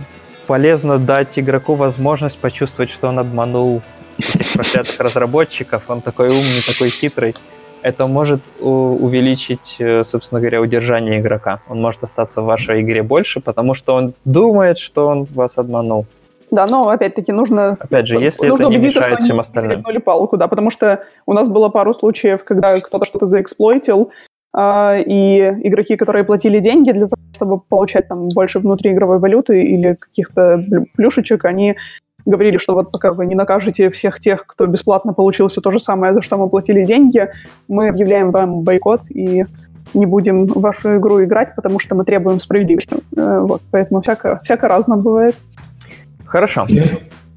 полезно 0.47 0.97
дать 0.97 1.37
игроку 1.37 1.75
возможность 1.75 2.37
почувствовать, 2.37 2.89
что 2.91 3.07
он 3.07 3.19
обманул 3.19 3.81
этих 4.17 4.51
проклятых 4.53 4.99
разработчиков, 4.99 5.83
он 5.87 6.01
такой 6.01 6.29
умный, 6.29 6.61
такой 6.65 6.89
хитрый. 6.89 7.35
Это 7.81 8.07
может 8.07 8.41
увеличить, 8.59 9.77
э, 9.79 10.03
собственно 10.03 10.39
говоря, 10.39 10.61
удержание 10.61 11.19
игрока. 11.19 11.61
Он 11.67 11.81
может 11.81 12.03
остаться 12.03 12.41
в 12.41 12.45
вашей 12.45 12.81
игре 12.81 13.01
больше, 13.03 13.39
потому 13.39 13.73
что 13.73 13.95
он 13.95 14.13
думает, 14.25 14.77
что 14.77 15.07
он 15.07 15.23
вас 15.23 15.53
обманул. 15.55 16.05
Да, 16.51 16.67
но 16.67 16.89
опять-таки 16.89 17.31
нужно... 17.31 17.77
Опять 17.79 18.07
же, 18.07 18.15
если 18.15 18.47
нужно 18.47 18.63
это 18.63 18.71
не 18.71 18.77
мешает 18.77 19.21
всем 19.21 19.39
остальным. 19.39 19.83
палку, 20.03 20.37
да, 20.37 20.47
потому 20.47 20.69
что 20.69 21.03
у 21.25 21.33
нас 21.33 21.47
было 21.47 21.69
пару 21.69 21.93
случаев, 21.93 22.43
когда 22.43 22.79
кто-то 22.81 23.05
что-то 23.05 23.25
заэксплойтил, 23.25 24.11
а, 24.53 24.97
и 24.97 25.39
игроки, 25.63 25.95
которые 25.95 26.25
платили 26.25 26.59
деньги 26.59 26.91
для 26.91 27.07
того, 27.07 27.21
чтобы 27.33 27.59
получать 27.61 28.09
там 28.09 28.27
больше 28.29 28.59
внутриигровой 28.59 29.19
валюты 29.19 29.63
или 29.63 29.95
каких-то 29.95 30.61
плюшечек, 30.95 31.45
они 31.45 31.77
говорили, 32.26 32.57
что 32.57 32.73
вот 32.73 32.91
пока 32.91 33.11
вы 33.11 33.26
не 33.26 33.35
накажете 33.35 33.89
всех 33.89 34.19
тех, 34.19 34.45
кто 34.45 34.65
бесплатно 34.65 35.14
получил 35.14 35.48
все 35.48 35.61
то 35.61 35.72
же 35.72 35.80
самое, 35.80 36.14
за 36.14 36.22
что 36.22 36.38
мы 36.38 36.49
платили 36.49 36.84
деньги, 36.84 37.27
мы 37.68 37.89
объявляем 37.89 38.31
вам 38.31 38.61
бойкот 38.61 39.02
и 39.10 39.45
не 39.93 40.06
будем 40.06 40.45
в 40.45 40.61
вашу 40.61 40.98
игру 40.98 41.23
играть, 41.23 41.53
потому 41.56 41.80
что 41.80 41.95
мы 41.95 42.03
требуем 42.03 42.39
справедливости. 42.39 42.98
Э, 43.15 43.39
вот, 43.39 43.61
поэтому 43.72 44.02
всяко, 44.02 44.39
всяко 44.43 44.68
разно 44.68 44.98
бывает. 44.98 45.35
Хорошо. 46.26 46.65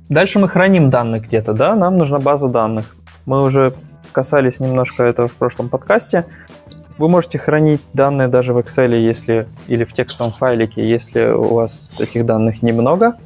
Дальше 0.09 0.39
мы 0.39 0.49
храним 0.49 0.91
данные 0.91 1.21
где-то, 1.21 1.53
да? 1.53 1.75
Нам 1.75 1.97
нужна 1.97 2.19
база 2.19 2.49
данных. 2.49 2.95
Мы 3.27 3.43
уже 3.43 3.75
касались 4.13 4.61
немножко 4.61 5.03
этого 5.03 5.29
в 5.29 5.33
прошлом 5.33 5.69
подкасте. 5.69 6.27
Вы 6.99 7.09
можете 7.09 7.39
хранить 7.39 7.81
данные 7.93 8.29
даже 8.29 8.53
в 8.55 8.59
Excel 8.59 8.97
если, 8.97 9.49
или 9.67 9.85
в 9.85 9.93
текстовом 9.93 10.33
файлике, 10.33 10.89
если 10.89 11.25
у 11.25 11.55
вас 11.55 11.91
этих 11.99 12.25
данных 12.25 12.63
немного. 12.63 13.17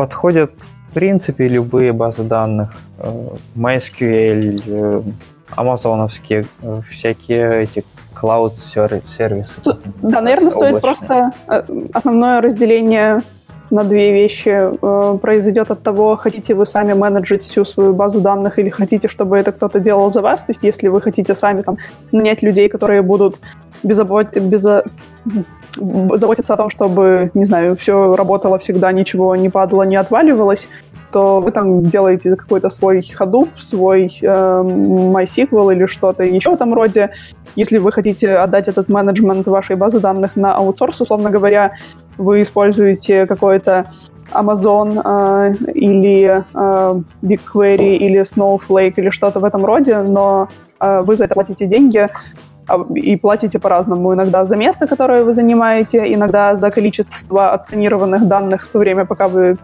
Подходят, 0.00 0.52
в 0.88 0.94
принципе, 0.94 1.46
любые 1.46 1.92
базы 1.92 2.22
данных. 2.22 2.70
Э, 2.96 3.36
MySQL, 3.54 4.62
э, 4.66 5.02
амазоновские, 5.54 6.46
э, 6.62 6.80
всякие 6.88 7.64
эти 7.64 7.84
cloud 8.18 8.54
сервисы. 8.58 9.60
Да, 10.00 10.22
наверное, 10.22 10.48
стоит 10.48 10.80
просто 10.80 11.32
основное 11.92 12.40
разделение 12.40 13.20
на 13.70 13.84
две 13.84 14.12
вещи 14.12 14.48
э, 14.48 15.18
произойдет 15.18 15.70
от 15.70 15.82
того, 15.82 16.16
хотите 16.16 16.54
вы 16.54 16.66
сами 16.66 16.92
менеджить 16.92 17.44
всю 17.44 17.64
свою 17.64 17.92
базу 17.92 18.20
данных 18.20 18.58
или 18.58 18.68
хотите, 18.68 19.08
чтобы 19.08 19.38
это 19.38 19.52
кто-то 19.52 19.78
делал 19.78 20.10
за 20.10 20.22
вас. 20.22 20.42
То 20.42 20.50
есть 20.50 20.62
если 20.62 20.88
вы 20.88 21.00
хотите 21.00 21.34
сами 21.34 21.62
там 21.62 21.78
нанять 22.12 22.42
людей, 22.42 22.68
которые 22.68 23.02
будут 23.02 23.40
беззабот... 23.82 24.36
безо... 24.36 24.84
заботиться 25.76 26.54
о 26.54 26.56
том, 26.56 26.70
чтобы, 26.70 27.30
не 27.34 27.44
знаю, 27.44 27.76
все 27.76 28.16
работало 28.16 28.58
всегда, 28.58 28.92
ничего 28.92 29.36
не 29.36 29.48
падало, 29.48 29.84
не 29.84 29.96
отваливалось, 29.96 30.68
то 31.12 31.40
вы 31.40 31.50
там 31.50 31.86
делаете 31.86 32.36
какой-то 32.36 32.68
свой 32.68 33.00
Hadoop, 33.00 33.50
свой 33.58 34.18
э, 34.20 34.26
MySQL 34.26 35.74
или 35.74 35.86
что-то 35.86 36.22
еще 36.22 36.50
в 36.50 36.54
этом 36.54 36.74
роде. 36.74 37.10
Если 37.56 37.78
вы 37.78 37.90
хотите 37.90 38.34
отдать 38.34 38.68
этот 38.68 38.88
менеджмент 38.88 39.46
вашей 39.48 39.76
базы 39.76 39.98
данных 39.98 40.36
на 40.36 40.54
аутсорс, 40.54 41.00
условно 41.00 41.30
говоря, 41.30 41.72
вы 42.20 42.42
используете 42.42 43.26
какой-то 43.26 43.90
Amazon 44.32 45.00
э, 45.04 45.54
или 45.72 46.44
э, 46.54 47.02
BigQuery 47.22 47.96
или 47.96 48.20
Snowflake 48.20 48.94
или 48.96 49.10
что-то 49.10 49.40
в 49.40 49.44
этом 49.44 49.64
роде, 49.64 50.02
но 50.02 50.48
э, 50.80 51.00
вы 51.02 51.16
за 51.16 51.24
это 51.24 51.34
платите 51.34 51.66
деньги 51.66 52.08
а, 52.68 52.86
и 52.94 53.16
платите 53.16 53.58
по-разному. 53.58 54.14
Иногда 54.14 54.44
за 54.44 54.56
место, 54.56 54.86
которое 54.86 55.24
вы 55.24 55.32
занимаете, 55.32 56.14
иногда 56.14 56.56
за 56.56 56.70
количество 56.70 57.52
отсканированных 57.52 58.28
данных 58.28 58.64
в 58.64 58.68
то 58.68 58.78
время, 58.78 59.04
пока 59.04 59.26
вы 59.26 59.56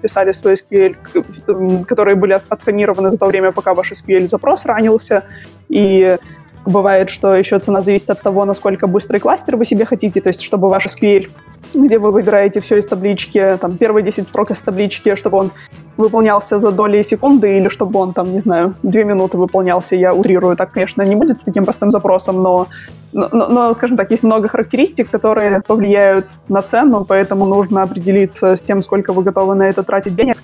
писали 0.00 0.32
свой 0.32 0.54
SQL, 0.54 1.84
которые 1.84 2.14
были 2.14 2.32
отсканированы 2.48 3.10
за 3.10 3.18
то 3.18 3.26
время, 3.26 3.52
пока 3.52 3.74
ваш 3.74 3.92
SQL-запрос 3.92 4.66
ранился. 4.66 5.24
И 5.68 6.16
бывает, 6.64 7.10
что 7.10 7.34
еще 7.34 7.58
цена 7.58 7.82
зависит 7.82 8.10
от 8.10 8.22
того, 8.22 8.44
насколько 8.44 8.86
быстрый 8.86 9.18
кластер 9.18 9.56
вы 9.56 9.64
себе 9.64 9.84
хотите, 9.84 10.20
то 10.20 10.28
есть 10.28 10.42
чтобы 10.42 10.68
ваш 10.68 10.86
SQL 10.86 11.28
где 11.74 11.98
вы 11.98 12.12
выбираете 12.12 12.60
все 12.60 12.78
из 12.78 12.86
таблички, 12.86 13.58
там, 13.60 13.76
первые 13.76 14.04
10 14.04 14.26
строк 14.26 14.50
из 14.50 14.62
таблички, 14.62 15.14
чтобы 15.16 15.38
он 15.38 15.50
выполнялся 15.96 16.58
за 16.58 16.70
доли 16.70 17.02
секунды, 17.02 17.58
или 17.58 17.68
чтобы 17.68 17.98
он, 18.00 18.12
там, 18.12 18.32
не 18.32 18.40
знаю, 18.40 18.74
2 18.82 19.02
минуты 19.02 19.36
выполнялся. 19.36 19.96
Я 19.96 20.14
утрирую, 20.14 20.56
так, 20.56 20.72
конечно, 20.72 21.02
не 21.02 21.16
будет 21.16 21.38
с 21.38 21.42
таким 21.42 21.64
простым 21.64 21.90
запросом, 21.90 22.42
но, 22.42 22.68
но, 23.12 23.28
но, 23.30 23.72
скажем 23.74 23.96
так, 23.96 24.10
есть 24.10 24.22
много 24.22 24.48
характеристик, 24.48 25.10
которые 25.10 25.62
повлияют 25.66 26.26
на 26.48 26.62
цену, 26.62 27.04
поэтому 27.04 27.44
нужно 27.44 27.82
определиться 27.82 28.56
с 28.56 28.62
тем, 28.62 28.82
сколько 28.82 29.12
вы 29.12 29.22
готовы 29.22 29.54
на 29.54 29.68
это 29.68 29.82
тратить 29.82 30.14
денег 30.14 30.38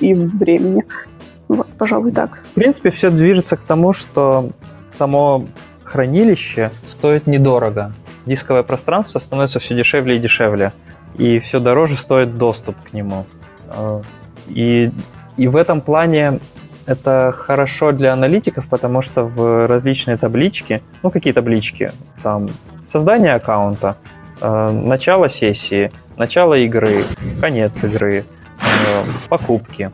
и 0.00 0.14
времени. 0.14 0.84
Вот, 1.48 1.66
пожалуй, 1.78 2.12
так. 2.12 2.38
В 2.52 2.54
принципе, 2.54 2.90
все 2.90 3.10
движется 3.10 3.56
к 3.56 3.60
тому, 3.60 3.92
что 3.92 4.50
само 4.92 5.46
хранилище 5.82 6.70
стоит 6.86 7.26
недорого 7.26 7.92
дисковое 8.26 8.62
пространство 8.62 9.18
становится 9.18 9.60
все 9.60 9.74
дешевле 9.74 10.16
и 10.16 10.18
дешевле, 10.18 10.72
и 11.16 11.38
все 11.38 11.60
дороже 11.60 11.96
стоит 11.96 12.36
доступ 12.38 12.76
к 12.82 12.92
нему. 12.92 13.26
А, 13.68 14.02
и, 14.48 14.90
и 15.36 15.48
в 15.48 15.56
этом 15.56 15.80
плане 15.80 16.40
это 16.86 17.34
хорошо 17.36 17.92
для 17.92 18.12
аналитиков, 18.12 18.66
потому 18.68 19.02
что 19.02 19.24
в 19.24 19.66
различные 19.66 20.16
таблички, 20.16 20.82
ну 21.02 21.10
какие 21.10 21.32
таблички, 21.32 21.92
там 22.22 22.48
создание 22.88 23.34
аккаунта, 23.34 23.96
а, 24.40 24.70
начало 24.70 25.28
сессии, 25.28 25.92
начало 26.16 26.54
игры, 26.54 27.04
конец 27.40 27.82
игры, 27.84 28.24
а, 28.60 29.04
покупки, 29.28 29.90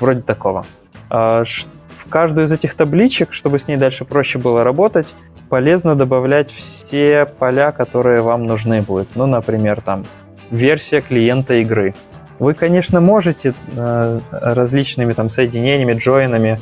вроде 0.00 0.22
такого. 0.22 0.64
В 1.08 2.08
каждую 2.08 2.46
из 2.46 2.52
этих 2.52 2.74
табличек, 2.74 3.32
чтобы 3.32 3.58
с 3.58 3.68
ней 3.68 3.76
дальше 3.76 4.04
проще 4.04 4.38
было 4.38 4.64
работать, 4.64 5.14
полезно 5.52 5.94
добавлять 5.94 6.50
все 6.50 7.26
поля, 7.26 7.72
которые 7.72 8.22
вам 8.22 8.46
нужны 8.46 8.80
будут. 8.80 9.08
Ну, 9.16 9.26
например, 9.26 9.82
там 9.82 10.06
версия 10.50 11.02
клиента 11.02 11.52
игры. 11.60 11.94
Вы, 12.38 12.54
конечно, 12.54 13.02
можете 13.02 13.52
э, 13.76 14.20
различными 14.30 15.12
там 15.12 15.28
соединениями, 15.28 15.92
джойнами 15.92 16.58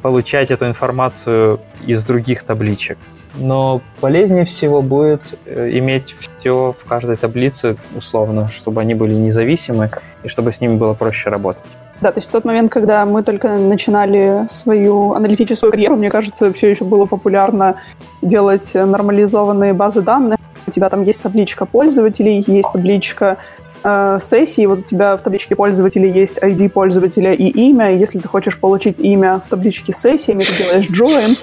получать 0.00 0.50
эту 0.50 0.66
информацию 0.66 1.60
из 1.86 2.02
других 2.06 2.42
табличек. 2.42 2.96
Но 3.34 3.82
полезнее 4.00 4.46
всего 4.46 4.80
будет 4.80 5.38
э, 5.44 5.68
иметь 5.72 6.16
все 6.38 6.72
в 6.72 6.86
каждой 6.86 7.16
таблице 7.16 7.76
условно, 7.94 8.48
чтобы 8.48 8.80
они 8.80 8.94
были 8.94 9.12
независимы 9.12 9.90
и 10.22 10.28
чтобы 10.28 10.52
с 10.52 10.62
ними 10.62 10.76
было 10.78 10.94
проще 10.94 11.28
работать. 11.28 11.66
Да, 12.00 12.12
то 12.12 12.18
есть 12.18 12.28
в 12.28 12.32
тот 12.32 12.44
момент, 12.44 12.72
когда 12.72 13.04
мы 13.04 13.22
только 13.22 13.58
начинали 13.58 14.46
свою 14.48 15.12
аналитическую 15.12 15.70
карьеру, 15.70 15.96
мне 15.96 16.10
кажется, 16.10 16.52
все 16.52 16.70
еще 16.70 16.84
было 16.84 17.04
популярно 17.04 17.76
делать 18.22 18.72
нормализованные 18.74 19.74
базы 19.74 20.00
данных. 20.00 20.38
У 20.66 20.70
тебя 20.70 20.88
там 20.88 21.04
есть 21.04 21.20
табличка 21.20 21.66
пользователей, 21.66 22.42
есть 22.46 22.72
табличка 22.72 23.36
э, 23.82 24.18
сессии, 24.20 24.64
вот 24.64 24.78
у 24.78 24.82
тебя 24.82 25.16
в 25.16 25.22
табличке 25.22 25.56
пользователей 25.56 26.10
есть 26.10 26.38
ID 26.38 26.70
пользователя 26.70 27.32
и 27.32 27.48
имя. 27.48 27.94
Если 27.94 28.18
ты 28.18 28.28
хочешь 28.28 28.58
получить 28.58 28.98
имя 28.98 29.42
в 29.44 29.48
табличке 29.48 29.92
сессии, 29.92 30.32
ты 30.32 30.64
делаешь 30.64 30.88
join, 30.88 31.36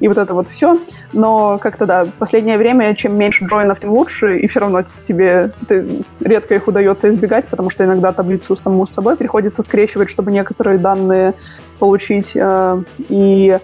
и 0.00 0.08
вот 0.08 0.18
это 0.18 0.34
вот 0.34 0.48
все. 0.48 0.78
Но 1.12 1.58
как-то, 1.58 1.86
да, 1.86 2.06
последнее 2.18 2.58
время, 2.58 2.94
чем 2.94 3.16
меньше 3.16 3.44
джойнов, 3.44 3.80
тем 3.80 3.90
лучше, 3.90 4.38
и 4.38 4.48
все 4.48 4.60
равно 4.60 4.84
тебе 5.04 5.52
ты, 5.68 6.02
редко 6.20 6.54
их 6.54 6.66
удается 6.66 7.08
избегать, 7.10 7.46
потому 7.46 7.70
что 7.70 7.84
иногда 7.84 8.12
таблицу 8.12 8.56
саму 8.56 8.86
с 8.86 8.90
собой 8.90 9.16
приходится 9.16 9.62
скрещивать, 9.62 10.10
чтобы 10.10 10.32
некоторые 10.32 10.78
данные 10.78 11.34
получить. 11.78 12.32
Э, 12.34 12.82
и 13.08 13.58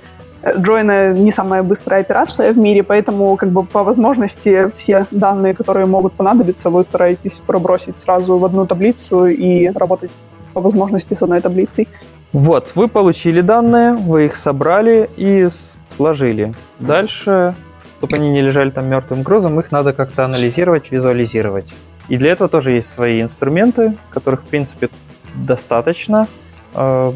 Джойна 0.58 1.12
не 1.12 1.32
самая 1.32 1.62
быстрая 1.62 2.02
операция 2.02 2.52
в 2.52 2.58
мире, 2.58 2.82
поэтому 2.82 3.36
как 3.36 3.50
бы 3.50 3.64
по 3.64 3.82
возможности 3.82 4.70
все 4.76 5.06
данные, 5.10 5.54
которые 5.54 5.86
могут 5.86 6.12
понадобиться, 6.12 6.70
вы 6.70 6.84
стараетесь 6.84 7.40
пробросить 7.40 7.98
сразу 7.98 8.38
в 8.38 8.44
одну 8.44 8.66
таблицу 8.66 9.26
и 9.26 9.68
работать 9.68 10.10
по 10.52 10.60
возможности 10.60 11.14
с 11.14 11.22
одной 11.22 11.40
таблицей. 11.40 11.88
Вот, 12.32 12.72
вы 12.74 12.88
получили 12.88 13.40
данные, 13.40 13.94
вы 13.94 14.26
их 14.26 14.36
собрали 14.36 15.08
и 15.16 15.48
сложили. 15.88 16.54
Дальше, 16.78 17.54
чтобы 17.98 18.16
они 18.16 18.30
не 18.30 18.42
лежали 18.42 18.70
там 18.70 18.88
мертвым 18.88 19.22
грузом, 19.22 19.58
их 19.60 19.72
надо 19.72 19.92
как-то 19.92 20.24
анализировать, 20.24 20.90
визуализировать. 20.90 21.72
И 22.08 22.16
для 22.16 22.32
этого 22.32 22.48
тоже 22.48 22.72
есть 22.72 22.88
свои 22.88 23.22
инструменты, 23.22 23.96
которых, 24.10 24.42
в 24.42 24.44
принципе, 24.44 24.90
достаточно. 25.34 26.28
А, 26.74 27.12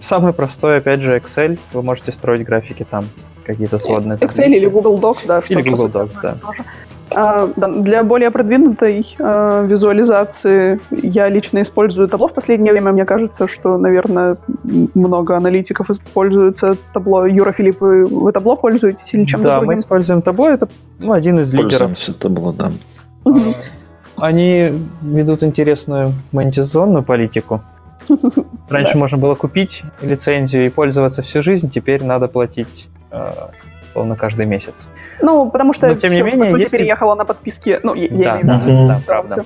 самый 0.00 0.32
простой, 0.32 0.78
опять 0.78 1.00
же, 1.00 1.16
Excel. 1.16 1.58
Вы 1.72 1.82
можете 1.82 2.12
строить 2.12 2.44
графики 2.44 2.86
там, 2.88 3.04
какие-то 3.44 3.78
сводные. 3.78 4.18
Excel 4.18 4.48
или 4.48 4.66
Google 4.66 4.98
Docs, 4.98 5.26
да. 5.26 5.40
Или 5.48 5.62
Google 5.62 5.88
Docs, 5.88 6.14
да. 6.22 6.34
Тоже. 6.34 6.64
А, 7.14 7.46
для 7.56 8.02
более 8.04 8.30
продвинутой 8.30 9.16
а, 9.18 9.62
визуализации 9.62 10.80
я 10.90 11.28
лично 11.28 11.62
использую 11.62 12.08
табло. 12.08 12.28
В 12.28 12.34
последнее 12.34 12.72
время 12.72 12.92
мне 12.92 13.04
кажется, 13.04 13.48
что, 13.48 13.76
наверное, 13.78 14.36
много 14.94 15.36
аналитиков 15.36 15.90
используются 15.90 16.76
табло. 16.92 17.26
Юра, 17.26 17.52
Филипп, 17.52 17.80
вы, 17.80 18.32
табло 18.32 18.56
пользуетесь 18.56 19.12
или 19.14 19.24
чем-то 19.24 19.44
Да, 19.44 19.54
другим? 19.56 19.68
мы 19.68 19.74
используем 19.74 20.22
табло. 20.22 20.48
Это 20.48 20.68
ну, 20.98 21.12
один 21.12 21.40
из 21.40 21.52
лидеров. 21.52 21.70
Пользуемся 21.70 22.14
табло, 22.14 22.52
да. 22.52 22.70
Они 24.16 24.70
ведут 25.02 25.42
интересную 25.42 26.12
монетизационную 26.32 27.02
политику. 27.02 27.62
Раньше 28.68 28.98
можно 28.98 29.18
было 29.18 29.34
купить 29.34 29.82
лицензию 30.00 30.66
и 30.66 30.68
пользоваться 30.68 31.22
всю 31.22 31.42
жизнь, 31.42 31.70
теперь 31.70 32.04
надо 32.04 32.28
платить 32.28 32.88
на 33.94 34.16
каждый 34.16 34.46
месяц. 34.46 34.86
Ну, 35.20 35.50
потому 35.50 35.72
что 35.72 35.88
Но, 35.88 35.94
тем 35.94 36.12
не 36.12 36.22
менее, 36.22 36.46
по 36.46 36.50
сути, 36.50 36.62
есть... 36.62 36.72
переехала 36.72 37.14
на 37.14 37.24
подписке. 37.24 37.80
Ну, 37.82 37.94
я, 37.94 38.08
да, 38.08 38.40
имею 38.40 38.58
в 38.58 38.66
виду. 38.66 38.88
Да, 38.88 39.00
правда. 39.06 39.44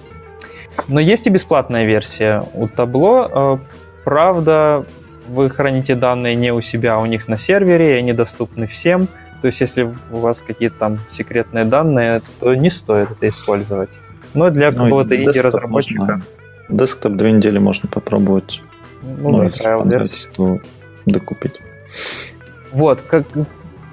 Но 0.89 1.01
есть 1.01 1.27
и 1.27 1.31
бесплатная 1.31 1.85
версия 1.85 2.43
у 2.55 2.69
табло. 2.69 3.59
Э, 3.59 3.59
правда, 4.05 4.85
вы 5.29 5.51
храните 5.51 5.95
данные 5.95 6.35
не 6.37 6.53
у 6.53 6.61
себя, 6.61 6.97
а 6.97 6.99
у 6.99 7.07
них 7.07 7.29
на 7.29 7.39
сервере, 7.39 7.97
и 7.97 7.99
они 7.99 8.13
доступны 8.13 8.67
всем. 8.67 9.09
То 9.41 9.47
есть, 9.47 9.61
если 9.61 9.95
у 10.11 10.19
вас 10.19 10.43
какие-то 10.43 10.79
там 10.79 10.99
секретные 11.11 11.65
данные, 11.65 12.21
то 12.41 12.55
не 12.55 12.71
стоит 12.71 13.11
это 13.11 13.29
использовать. 13.29 13.91
Но 14.35 14.51
для 14.51 14.71
ну, 14.71 14.85
какого-то 14.85 15.17
инди-разработчика... 15.17 16.21
Десктоп 16.69 17.13
две 17.13 17.31
недели 17.31 17.59
можно 17.59 17.89
попробовать. 17.89 18.61
Ну, 19.03 19.31
ну 19.31 19.43
если 19.45 20.29
то 20.35 20.59
докупить. 21.07 21.61
Вот, 22.73 23.03
как, 23.03 23.25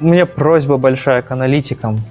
у 0.03 0.07
меня 0.07 0.25
просьба 0.25 0.75
большая 0.75 1.21
к 1.21 1.31
аналитикам. 1.31 2.01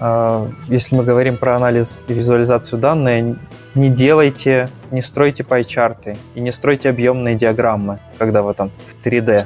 А, 0.00 0.48
если 0.68 0.96
мы 0.96 1.04
говорим 1.04 1.36
про 1.36 1.54
анализ 1.54 2.02
и 2.08 2.14
визуализацию 2.14 2.78
данных, 2.78 3.36
не 3.74 3.90
делайте, 3.90 4.70
не 4.90 5.02
стройте 5.02 5.44
пай-чарты 5.44 6.16
и 6.34 6.40
не 6.40 6.50
стройте 6.50 6.88
объемные 6.88 7.34
диаграммы, 7.34 7.98
когда 8.16 8.42
вы 8.42 8.54
там 8.54 8.70
в 8.86 9.06
3D. 9.06 9.44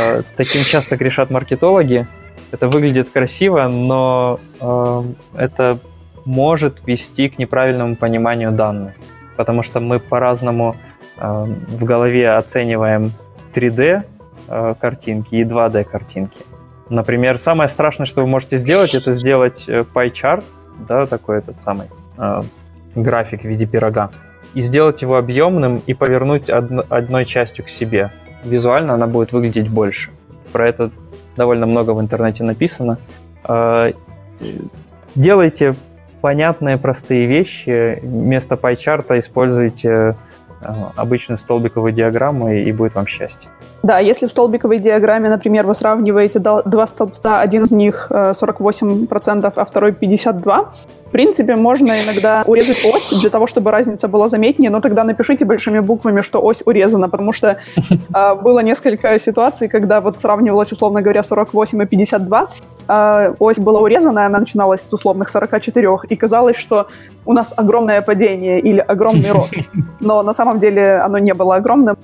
А, 0.00 0.22
таким 0.38 0.62
часто 0.62 0.96
грешат 0.96 1.30
маркетологи. 1.30 2.08
Это 2.50 2.68
выглядит 2.68 3.10
красиво, 3.10 3.68
но 3.68 4.40
а, 4.60 5.04
это 5.36 5.78
может 6.24 6.86
вести 6.86 7.28
к 7.28 7.38
неправильному 7.38 7.96
пониманию 7.96 8.52
данных, 8.52 8.94
потому 9.36 9.62
что 9.62 9.80
мы 9.80 9.98
по-разному 10.00 10.76
в 11.18 11.84
голове 11.84 12.30
оцениваем 12.30 13.12
3D 13.52 14.02
картинки 14.80 15.34
и 15.34 15.44
2D 15.44 15.84
картинки. 15.84 16.38
Например, 16.88 17.38
самое 17.38 17.68
страшное, 17.68 18.06
что 18.06 18.22
вы 18.22 18.28
можете 18.28 18.56
сделать, 18.56 18.94
это 18.94 19.12
сделать 19.12 19.64
э, 19.66 19.84
pie-chart, 19.94 20.44
да, 20.88 21.06
такой 21.06 21.38
этот 21.38 21.62
самый 21.62 21.86
э, 22.18 22.42
график 22.94 23.42
в 23.42 23.44
виде 23.44 23.66
пирога, 23.66 24.10
и 24.54 24.60
сделать 24.60 25.02
его 25.02 25.16
объемным 25.16 25.82
и 25.86 25.94
повернуть 25.94 26.50
одно, 26.50 26.84
одной 26.88 27.24
частью 27.24 27.64
к 27.64 27.68
себе. 27.68 28.10
Визуально 28.44 28.94
она 28.94 29.06
будет 29.06 29.32
выглядеть 29.32 29.68
больше. 29.68 30.10
Про 30.52 30.68
это 30.68 30.90
довольно 31.36 31.66
много 31.66 31.92
в 31.92 32.00
интернете 32.00 32.44
написано. 32.44 32.98
Э, 33.48 33.92
делайте 35.14 35.74
понятные, 36.20 36.78
простые 36.78 37.26
вещи. 37.26 38.00
Вместо 38.02 38.56
pie-чарта 38.56 39.18
используйте 39.18 40.16
обычные 40.96 41.36
столбиковые 41.36 41.92
диаграммы, 41.92 42.62
и 42.62 42.72
будет 42.72 42.94
вам 42.94 43.06
счастье. 43.06 43.50
Да, 43.82 43.98
если 43.98 44.26
в 44.26 44.30
столбиковой 44.30 44.78
диаграмме, 44.78 45.28
например, 45.28 45.66
вы 45.66 45.74
сравниваете 45.74 46.38
два 46.38 46.86
столбца, 46.86 47.40
один 47.40 47.64
из 47.64 47.72
них 47.72 48.08
48%, 48.10 49.46
э, 49.46 49.52
а 49.56 49.64
второй 49.64 49.90
52%, 49.92 50.66
в 51.06 51.10
принципе, 51.12 51.56
можно 51.56 51.92
иногда 51.92 52.42
урезать 52.46 52.86
ось 52.86 53.10
для 53.10 53.28
того, 53.28 53.46
чтобы 53.46 53.70
разница 53.70 54.08
была 54.08 54.28
заметнее, 54.28 54.70
но 54.70 54.80
тогда 54.80 55.04
напишите 55.04 55.44
большими 55.44 55.80
буквами, 55.80 56.22
что 56.22 56.40
ось 56.40 56.62
урезана, 56.64 57.10
потому 57.10 57.34
что 57.34 57.58
э, 57.76 58.34
было 58.42 58.60
несколько 58.60 59.18
ситуаций, 59.18 59.68
когда 59.68 60.00
вот 60.00 60.18
сравнивалось, 60.18 60.72
условно 60.72 61.02
говоря, 61.02 61.22
48 61.22 61.82
и 61.82 61.86
52, 61.86 62.48
э, 62.88 63.34
ось 63.38 63.58
была 63.58 63.80
урезана, 63.80 64.24
она 64.24 64.38
начиналась 64.38 64.80
с 64.80 64.92
условных 64.94 65.28
44, 65.28 65.88
и 66.08 66.16
казалось, 66.16 66.56
что 66.56 66.86
у 67.26 67.34
нас 67.34 67.52
огромное 67.56 68.00
падение 68.00 68.58
или 68.60 68.78
огромный 68.80 69.32
рост, 69.32 69.56
но 70.00 70.22
на 70.22 70.32
самом 70.32 70.60
деле 70.60 70.94
оно 71.04 71.18
не 71.18 71.34
было 71.34 71.56
огромным, 71.56 71.98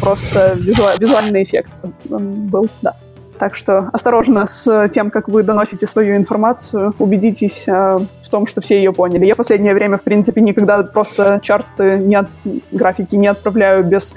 просто 0.00 0.54
визуаль, 0.56 0.96
визуальный 0.98 1.42
эффект 1.42 1.70
был, 2.04 2.68
да. 2.82 2.94
Так 3.38 3.54
что 3.54 3.90
осторожно 3.92 4.46
с 4.46 4.88
тем, 4.88 5.10
как 5.10 5.28
вы 5.28 5.42
доносите 5.42 5.86
свою 5.86 6.16
информацию, 6.16 6.94
убедитесь 6.98 7.68
э, 7.68 7.98
в 8.24 8.28
том, 8.30 8.46
что 8.46 8.60
все 8.60 8.78
ее 8.78 8.92
поняли. 8.92 9.26
Я 9.26 9.34
в 9.34 9.36
последнее 9.36 9.74
время, 9.74 9.98
в 9.98 10.02
принципе, 10.02 10.40
никогда 10.40 10.82
просто 10.82 11.40
чарты, 11.42 11.98
не 11.98 12.14
от, 12.14 12.28
графики 12.72 13.14
не 13.14 13.26
отправляю 13.26 13.84
без 13.84 14.14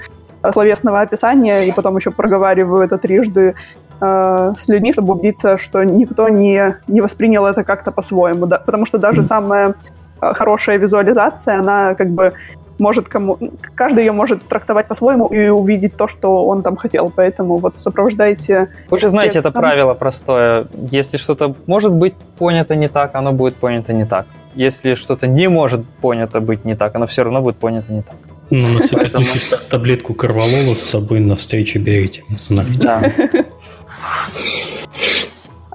словесного 0.52 1.02
описания, 1.02 1.64
и 1.64 1.72
потом 1.72 1.96
еще 1.96 2.10
проговариваю 2.10 2.82
это 2.82 2.96
трижды 2.96 3.54
э, 4.00 4.52
с 4.56 4.68
людьми, 4.68 4.92
чтобы 4.92 5.14
убедиться, 5.14 5.58
что 5.58 5.82
никто 5.84 6.28
не, 6.28 6.76
не 6.88 7.00
воспринял 7.00 7.46
это 7.46 7.62
как-то 7.62 7.92
по-своему. 7.92 8.46
Да? 8.46 8.58
Потому 8.58 8.86
что 8.86 8.98
даже 8.98 9.22
самая 9.22 9.74
э, 10.22 10.32
хорошая 10.32 10.78
визуализация, 10.78 11.58
она 11.58 11.94
как 11.94 12.08
бы 12.08 12.32
может 12.80 13.08
кому... 13.08 13.38
Каждый 13.74 14.04
ее 14.04 14.12
может 14.12 14.42
трактовать 14.48 14.88
по-своему 14.88 15.26
и 15.26 15.48
увидеть 15.48 15.96
то, 15.96 16.08
что 16.08 16.46
он 16.46 16.62
там 16.62 16.76
хотел. 16.76 17.12
Поэтому 17.14 17.56
вот 17.56 17.78
сопровождайте... 17.78 18.70
Вы 18.90 18.98
же 18.98 19.08
знаете, 19.08 19.34
текстом. 19.34 19.50
это 19.50 19.60
правило 19.60 19.94
простое. 19.94 20.66
Если 20.90 21.16
что-то 21.16 21.54
может 21.66 21.94
быть 21.94 22.14
понято 22.38 22.74
не 22.74 22.88
так, 22.88 23.14
оно 23.14 23.32
будет 23.32 23.56
понято 23.56 23.92
не 23.92 24.04
так. 24.04 24.26
Если 24.54 24.96
что-то 24.96 25.28
не 25.28 25.48
может 25.48 25.86
понято 25.86 26.40
быть 26.40 26.64
не 26.64 26.74
так, 26.74 26.94
оно 26.96 27.06
все 27.06 27.22
равно 27.22 27.40
будет 27.40 27.56
понято 27.56 27.92
не 27.92 28.02
так. 28.02 28.16
Ну, 28.50 28.80
Поэтому... 28.92 29.26
таблетку 29.68 30.14
корвалола 30.14 30.74
с 30.74 30.82
собой 30.82 31.20
на 31.20 31.36
встрече 31.36 31.78
берите 31.78 32.24
с 32.36 32.50
аналитиком. 32.50 33.02
Да. 33.32 33.44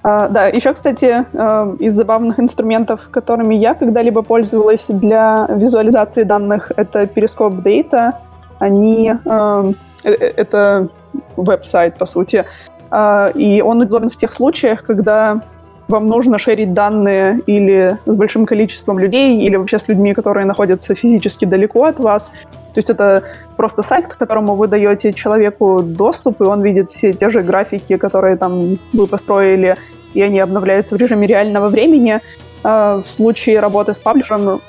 А, 0.07 0.27
да, 0.27 0.45
еще, 0.45 0.71
кстати, 0.71 1.25
э, 1.33 1.75
из 1.79 1.95
забавных 1.95 2.39
инструментов, 2.39 3.09
которыми 3.09 3.55
я 3.55 3.73
когда-либо 3.73 4.21
пользовалась 4.21 4.85
для 4.87 5.47
визуализации 5.49 6.21
данных, 6.21 6.71
это 6.77 7.05
Periscope 7.05 7.63
Data. 7.63 8.13
Они... 8.59 9.13
Э, 9.25 9.71
э, 10.03 10.11
это 10.11 10.89
веб-сайт, 11.35 11.97
по 11.97 12.05
сути. 12.05 12.45
А, 12.91 13.31
и 13.33 13.61
он 13.61 13.81
удобен 13.81 14.11
в 14.11 14.15
тех 14.15 14.31
случаях, 14.31 14.83
когда 14.83 15.41
вам 15.87 16.07
нужно 16.07 16.37
шерить 16.37 16.73
данные 16.73 17.39
или 17.47 17.97
с 18.05 18.15
большим 18.15 18.45
количеством 18.45 18.99
людей, 18.99 19.39
или 19.39 19.55
вообще 19.55 19.79
с 19.79 19.87
людьми, 19.87 20.13
которые 20.13 20.45
находятся 20.45 20.93
физически 20.93 21.45
далеко 21.45 21.83
от 21.83 21.99
вас, 21.99 22.31
То 22.75 22.79
есть 22.79 22.89
это 22.89 23.23
просто 23.55 23.83
сайт, 23.83 24.07
к 24.09 24.17
которому 24.17 24.55
вы 24.55 24.67
даете 24.67 25.13
человеку 25.13 25.81
доступ, 25.81 26.41
и 26.41 26.43
он 26.43 26.61
видит 26.61 26.91
все 26.91 27.13
те 27.13 27.29
же 27.29 27.41
графики, 27.41 27.95
которые 27.95 28.35
там 28.35 28.77
вы 28.91 29.07
построили, 29.07 29.77
и 30.13 30.21
они 30.21 30.41
обновляются 30.41 30.95
в 30.95 30.97
режиме 30.97 31.25
реального 31.25 31.69
времени. 31.69 32.19
А, 32.63 33.01
в 33.01 33.09
случае 33.09 33.61
работы 33.61 33.93
с 33.93 33.99
паблишером 33.99 34.59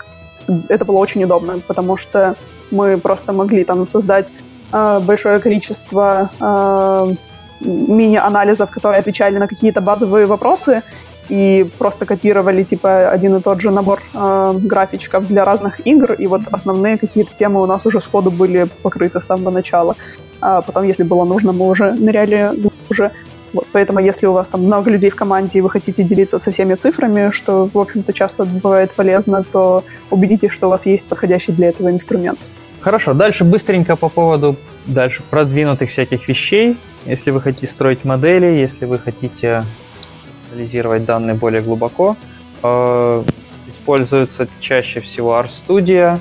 это 0.68 0.84
было 0.84 0.98
очень 0.98 1.24
удобно, 1.24 1.60
потому 1.66 1.96
что 1.96 2.36
мы 2.70 2.96
просто 2.96 3.32
могли 3.32 3.64
там 3.64 3.88
создать 3.88 4.30
а, 4.70 5.00
большое 5.00 5.40
количество 5.40 6.30
а, 6.38 7.12
мини-анализов, 7.60 8.70
которые 8.70 9.00
отвечали 9.00 9.38
на 9.38 9.48
какие-то 9.48 9.80
базовые 9.80 10.26
вопросы, 10.26 10.84
и 11.28 11.68
просто 11.78 12.06
копировали 12.06 12.62
типа 12.62 13.10
один 13.10 13.36
и 13.36 13.40
тот 13.40 13.60
же 13.60 13.70
набор 13.70 14.02
э, 14.14 14.58
графичков 14.62 15.26
для 15.26 15.44
разных 15.44 15.86
игр, 15.86 16.12
и 16.12 16.26
вот 16.26 16.42
основные 16.50 16.98
какие-то 16.98 17.34
темы 17.34 17.62
у 17.62 17.66
нас 17.66 17.86
уже 17.86 18.00
сходу 18.00 18.30
были 18.30 18.68
покрыты 18.82 19.20
с 19.20 19.24
самого 19.24 19.50
начала. 19.50 19.96
А 20.40 20.62
потом, 20.62 20.84
если 20.84 21.02
было 21.02 21.24
нужно, 21.24 21.52
мы 21.52 21.68
уже 21.68 21.92
ныряли 21.92 22.52
уже. 22.90 23.12
Вот, 23.52 23.66
поэтому, 23.72 24.00
если 24.00 24.26
у 24.26 24.32
вас 24.32 24.48
там 24.48 24.64
много 24.64 24.90
людей 24.90 25.10
в 25.10 25.16
команде, 25.16 25.58
и 25.58 25.62
вы 25.62 25.70
хотите 25.70 26.02
делиться 26.02 26.38
со 26.38 26.50
всеми 26.50 26.74
цифрами, 26.74 27.30
что, 27.30 27.70
в 27.72 27.78
общем-то, 27.78 28.12
часто 28.12 28.44
бывает 28.44 28.92
полезно, 28.92 29.44
то 29.44 29.82
убедитесь, 30.10 30.52
что 30.52 30.66
у 30.66 30.70
вас 30.70 30.84
есть 30.86 31.08
подходящий 31.08 31.52
для 31.52 31.68
этого 31.68 31.90
инструмент. 31.90 32.40
Хорошо, 32.80 33.14
дальше 33.14 33.44
быстренько 33.44 33.96
по 33.96 34.08
поводу 34.08 34.56
дальше 34.86 35.22
продвинутых 35.30 35.90
всяких 35.90 36.28
вещей. 36.28 36.76
Если 37.06 37.30
вы 37.30 37.40
хотите 37.40 37.66
строить 37.66 38.04
модели, 38.04 38.46
если 38.46 38.84
вы 38.84 38.98
хотите 38.98 39.64
анализировать 40.51 41.05
данные 41.05 41.35
более 41.35 41.62
глубоко. 41.62 42.16
Э, 42.62 43.23
используется 43.68 44.48
чаще 44.60 45.01
всего 45.01 45.39
RStudio, 45.40 46.18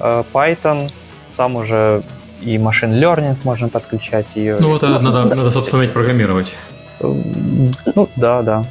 э, 0.00 0.24
Python, 0.32 0.90
там 1.36 1.56
уже 1.56 2.02
и 2.40 2.56
Machine 2.56 3.00
Learning 3.00 3.36
можно 3.44 3.68
подключать 3.68 4.26
ее. 4.34 4.56
Ну, 4.58 4.76
это 4.76 4.98
надо, 4.98 5.24
надо 5.24 5.50
собственно, 5.50 5.80
уметь 5.82 5.92
программировать. 5.92 6.54
Ну, 7.00 8.08
да, 8.16 8.42
да. 8.42 8.64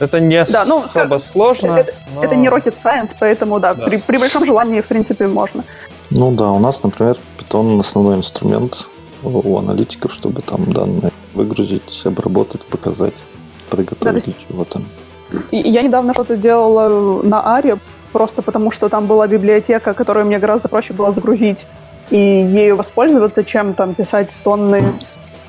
Это 0.00 0.20
не 0.20 0.44
да, 0.44 0.64
ну, 0.64 0.84
особо 0.84 0.88
скажем, 0.88 1.22
сложно. 1.32 1.74
Это, 1.74 1.94
но... 2.14 2.24
это 2.24 2.34
не 2.34 2.48
rocket 2.48 2.74
science, 2.74 3.14
поэтому 3.18 3.60
да, 3.60 3.74
да. 3.74 3.86
При, 3.86 3.98
при 3.98 4.18
большом 4.18 4.44
желании, 4.44 4.80
в 4.80 4.86
принципе, 4.86 5.26
можно. 5.26 5.64
Ну 6.10 6.32
да, 6.32 6.50
у 6.50 6.58
нас, 6.58 6.82
например, 6.82 7.16
Python 7.38 7.80
основной 7.80 8.16
инструмент 8.16 8.88
у 9.22 9.56
аналитиков, 9.56 10.12
чтобы 10.12 10.42
там 10.42 10.72
данные 10.72 11.12
выгрузить, 11.32 12.02
обработать, 12.04 12.64
показать 12.66 13.14
приготовить 13.70 14.26
да, 14.26 14.32
чего-то. 14.48 14.82
Я 15.50 15.82
недавно 15.82 16.14
что-то 16.14 16.36
делала 16.36 17.22
на 17.22 17.56
Аре, 17.56 17.78
просто 18.12 18.42
потому 18.42 18.70
что 18.70 18.88
там 18.88 19.06
была 19.06 19.26
библиотека, 19.26 19.94
которую 19.94 20.26
мне 20.26 20.38
гораздо 20.38 20.68
проще 20.68 20.92
было 20.92 21.10
загрузить 21.10 21.66
и 22.10 22.16
ею 22.16 22.76
воспользоваться, 22.76 23.44
чем 23.44 23.74
там 23.74 23.94
писать 23.94 24.36
тонны 24.44 24.92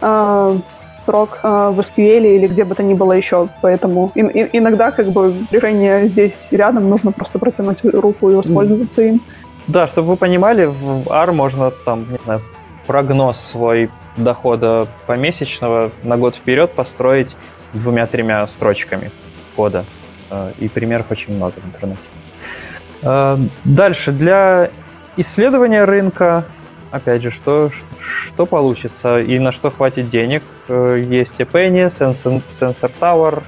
э, 0.02 0.58
строк 1.00 1.40
э, 1.44 1.48
в 1.48 1.80
SQL 1.80 2.36
или 2.36 2.48
где 2.48 2.64
бы 2.64 2.76
то 2.76 2.84
ни 2.84 2.94
было 2.94 3.14
еще. 3.14 3.50
Поэтому 3.62 4.12
и, 4.16 4.22
и, 4.22 4.58
иногда 4.58 4.92
как 4.92 5.08
бы 5.10 5.46
решение 5.52 6.08
здесь 6.08 6.48
рядом, 6.52 6.90
нужно 6.90 7.12
просто 7.12 7.40
протянуть 7.40 7.84
руку 7.84 8.32
и 8.32 8.36
воспользоваться 8.36 9.02
им. 9.02 9.22
Да, 9.68 9.88
чтобы 9.88 10.10
вы 10.10 10.18
понимали, 10.18 10.66
в 10.66 11.10
R 11.10 11.32
можно 11.32 11.72
там, 11.72 12.06
не 12.12 12.20
знаю, 12.24 12.42
прогноз 12.88 13.38
свой 13.38 13.90
дохода 14.18 14.88
помесячного 15.08 15.92
на 16.04 16.18
год 16.18 16.36
вперед 16.36 16.74
построить 16.74 17.30
двумя-тремя 17.76 18.46
строчками 18.48 19.12
кода. 19.56 19.86
Э, 20.30 20.52
и 20.60 20.68
примеров 20.68 21.08
очень 21.10 21.36
много 21.36 21.54
в 21.54 21.66
интернете. 21.66 22.02
Э, 23.02 23.38
дальше, 23.64 24.12
для 24.12 24.72
исследования 25.18 25.86
рынка, 25.86 26.46
опять 26.92 27.22
же, 27.22 27.32
что, 27.32 27.70
что 28.00 28.46
получится 28.46 29.20
и 29.20 29.40
на 29.40 29.52
что 29.52 29.70
хватит 29.70 30.10
денег. 30.10 30.44
Э, 30.68 31.04
есть 31.08 31.40
Sensor, 31.40 32.44
Sensor 32.48 32.92
Tower, 33.00 33.44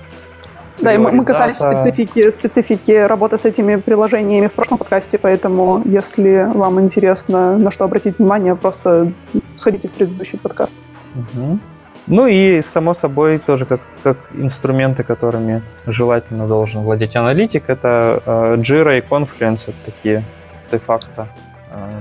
да, 0.80 0.94
и 0.94 0.98
мы, 0.98 1.12
мы 1.12 1.26
касались 1.26 1.58
специфики, 1.58 2.30
специфики 2.30 2.92
работы 2.92 3.40
с 3.40 3.46
этими 3.46 3.78
приложениями 3.78 4.46
в 4.46 4.54
прошлом 4.54 4.78
подкасте, 4.78 5.18
поэтому 5.18 5.82
если 5.86 6.52
вам 6.54 6.80
интересно, 6.80 7.58
на 7.58 7.72
что 7.72 7.86
обратить 7.86 8.20
внимание, 8.20 8.56
просто 8.56 9.12
сходите 9.56 9.88
в 9.88 9.94
предыдущий 9.94 10.38
подкаст. 10.38 10.76
Угу. 11.16 11.60
Ну 12.08 12.26
и, 12.26 12.62
само 12.62 12.94
собой, 12.94 13.38
тоже 13.38 13.66
как, 13.66 13.82
как 14.02 14.18
инструменты, 14.34 15.04
которыми 15.04 15.62
желательно 15.86 16.48
должен 16.48 16.82
владеть 16.82 17.16
аналитик, 17.18 17.64
это 17.68 18.24
э, 18.26 18.56
Jira 18.60 18.98
и 18.98 19.02
Confluence, 19.02 19.64
это 19.68 19.78
такие 19.86 20.24
де-факто 20.72 21.28
э, 21.70 22.00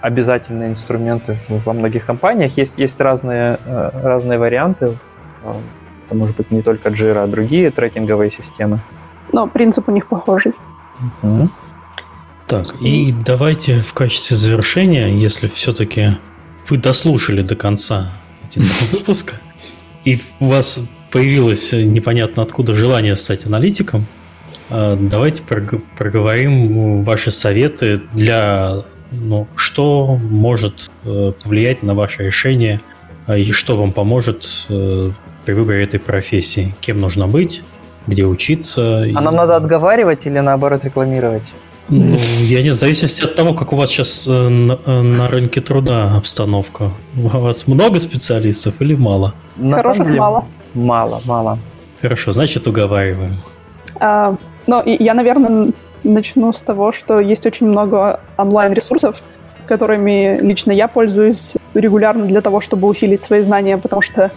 обязательные 0.00 0.70
инструменты 0.70 1.38
во 1.48 1.72
многих 1.74 2.06
компаниях. 2.06 2.56
Есть, 2.56 2.78
есть 2.78 2.98
разные, 2.98 3.58
э, 3.66 3.90
разные 4.02 4.38
варианты. 4.38 4.96
Э, 5.44 5.52
это 6.06 6.16
может 6.16 6.36
быть 6.36 6.50
не 6.50 6.62
только 6.62 6.88
Jira, 6.88 7.24
а 7.24 7.26
другие 7.26 7.70
трекинговые 7.70 8.30
системы. 8.30 8.78
Но 9.32 9.46
принцип 9.46 9.86
у 9.88 9.92
них 9.92 10.06
похожий. 10.06 10.52
Угу. 11.22 11.48
Так, 12.46 12.74
и 12.80 13.12
давайте 13.12 13.78
в 13.78 13.92
качестве 13.92 14.36
завершения, 14.36 15.08
если 15.08 15.46
все-таки 15.46 16.18
вы 16.68 16.78
дослушали 16.78 17.42
до 17.42 17.54
конца 17.54 18.08
один 18.56 18.70
выпуска, 18.92 19.34
и 20.04 20.18
у 20.40 20.46
вас 20.46 20.80
появилось 21.10 21.72
непонятно 21.72 22.42
откуда 22.42 22.74
желание 22.74 23.16
стать 23.16 23.46
аналитиком, 23.46 24.06
э, 24.70 24.96
давайте 24.98 25.42
проговорим 25.96 27.02
ваши 27.04 27.30
советы 27.30 28.00
для 28.12 28.84
ну, 29.10 29.46
что 29.56 30.18
может 30.22 30.90
э, 31.04 31.32
повлиять 31.42 31.82
на 31.82 31.94
ваше 31.94 32.24
решение 32.24 32.80
э, 33.26 33.40
и 33.40 33.52
что 33.52 33.76
вам 33.76 33.92
поможет 33.92 34.66
при 34.68 35.52
выборе 35.54 35.82
этой 35.82 36.00
профессии. 36.00 36.74
Кем 36.80 36.98
нужно 36.98 37.26
быть, 37.26 37.62
где 38.06 38.24
учиться. 38.24 39.04
А 39.14 39.20
нам 39.20 39.34
надо 39.34 39.56
отговаривать 39.56 40.26
или 40.26 40.38
наоборот 40.38 40.84
рекламировать? 40.84 41.42
Ну, 41.88 42.16
я 42.40 42.62
не 42.62 42.70
в 42.70 42.74
зависимости 42.74 43.24
от 43.24 43.34
того, 43.34 43.54
как 43.54 43.72
у 43.72 43.76
вас 43.76 43.90
сейчас 43.90 44.26
э, 44.26 44.48
на, 44.48 44.78
э, 44.86 45.02
на 45.02 45.28
рынке 45.28 45.60
труда 45.60 46.16
обстановка. 46.16 46.90
У 47.16 47.28
вас 47.28 47.66
много 47.66 47.98
специалистов 48.00 48.80
или 48.80 48.94
мало? 48.94 49.34
На 49.56 49.76
Хороших 49.76 50.06
деле, 50.06 50.20
мало. 50.20 50.44
Мало, 50.74 51.20
мало. 51.26 51.58
Хорошо, 52.00 52.32
значит, 52.32 52.66
уговариваем. 52.66 53.36
А, 54.00 54.36
ну, 54.66 54.82
я, 54.86 55.14
наверное, 55.14 55.72
начну 56.04 56.52
с 56.52 56.60
того, 56.60 56.92
что 56.92 57.20
есть 57.20 57.46
очень 57.46 57.66
много 57.66 58.20
онлайн-ресурсов, 58.36 59.22
которыми 59.66 60.38
лично 60.40 60.72
я 60.72 60.88
пользуюсь 60.88 61.54
регулярно 61.74 62.26
для 62.26 62.40
того, 62.40 62.60
чтобы 62.60 62.88
усилить 62.88 63.22
свои 63.22 63.42
знания, 63.42 63.76
потому 63.76 64.02
что 64.02 64.30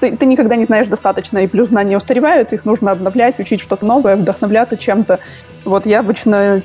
ты, 0.00 0.16
ты 0.16 0.26
никогда 0.26 0.56
не 0.56 0.64
знаешь 0.64 0.86
достаточно, 0.86 1.38
и 1.38 1.46
плюс 1.46 1.68
знания 1.68 1.96
устаревают, 1.96 2.52
их 2.52 2.64
нужно 2.64 2.92
обновлять, 2.92 3.38
учить 3.38 3.60
что-то 3.60 3.86
новое, 3.86 4.16
вдохновляться 4.16 4.76
чем-то. 4.76 5.20
Вот 5.64 5.86
я 5.86 6.00
обычно 6.00 6.62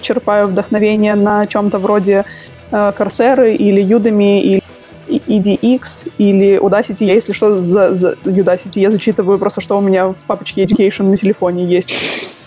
черпаю 0.00 0.48
вдохновение 0.48 1.14
на 1.14 1.46
чем-то 1.46 1.78
вроде 1.78 2.24
э, 2.70 2.92
или 2.96 3.84
Udemy 3.84 4.40
или 4.40 4.62
EDX 5.08 6.10
или 6.18 6.58
Udacity. 6.58 7.04
Я, 7.04 7.14
если 7.14 7.32
что, 7.32 7.60
за, 7.60 7.94
за 7.94 8.12
Udacity 8.24 8.80
я 8.80 8.90
зачитываю 8.90 9.38
просто, 9.38 9.60
что 9.60 9.76
у 9.78 9.80
меня 9.80 10.08
в 10.08 10.24
папочке 10.26 10.64
Education 10.64 11.04
на 11.04 11.16
телефоне 11.16 11.64
есть. 11.64 11.94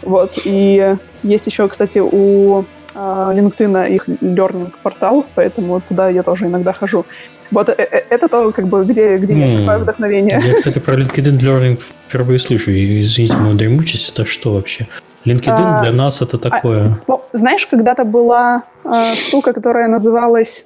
Вот. 0.02 0.34
И 0.44 0.96
есть 1.24 1.48
еще, 1.48 1.68
кстати, 1.68 2.00
у 2.00 2.66
LinkedIn 2.98 3.90
их 3.92 4.10
learning 4.10 4.74
портал, 4.84 5.26
поэтому 5.36 5.82
туда 5.82 6.10
я 6.10 6.24
тоже 6.24 6.46
иногда 6.46 6.74
хожу. 6.74 7.06
Вот 7.52 7.70
э, 7.70 7.76
э, 7.78 8.04
это 8.10 8.28
то, 8.28 8.52
как 8.52 8.68
бы, 8.68 8.84
где, 8.84 9.18
где 9.18 9.34
mm. 9.34 9.38
я 9.38 9.58
черпаю 9.58 9.80
вдохновение. 9.80 10.42
Я, 10.44 10.54
кстати, 10.56 10.80
про 10.80 10.96
LinkedIn 10.96 11.40
Learning 11.40 11.82
впервые 12.08 12.40
слышу. 12.40 12.72
Извините 12.72 13.38
мою 13.38 13.56
дремучесть, 13.56 14.12
это 14.12 14.26
что 14.26 14.54
вообще? 14.54 14.88
LinkedIn 15.26 15.56
а, 15.58 15.82
для 15.84 15.92
нас 15.92 16.22
это 16.22 16.38
а, 16.38 16.40
такое. 16.40 16.86
А, 16.86 17.00
ну, 17.08 17.22
знаешь, 17.34 17.66
когда-то 17.68 18.06
была 18.06 18.64
э, 18.84 19.16
штука, 19.16 19.54
которая 19.54 19.88
называлась 19.88 20.66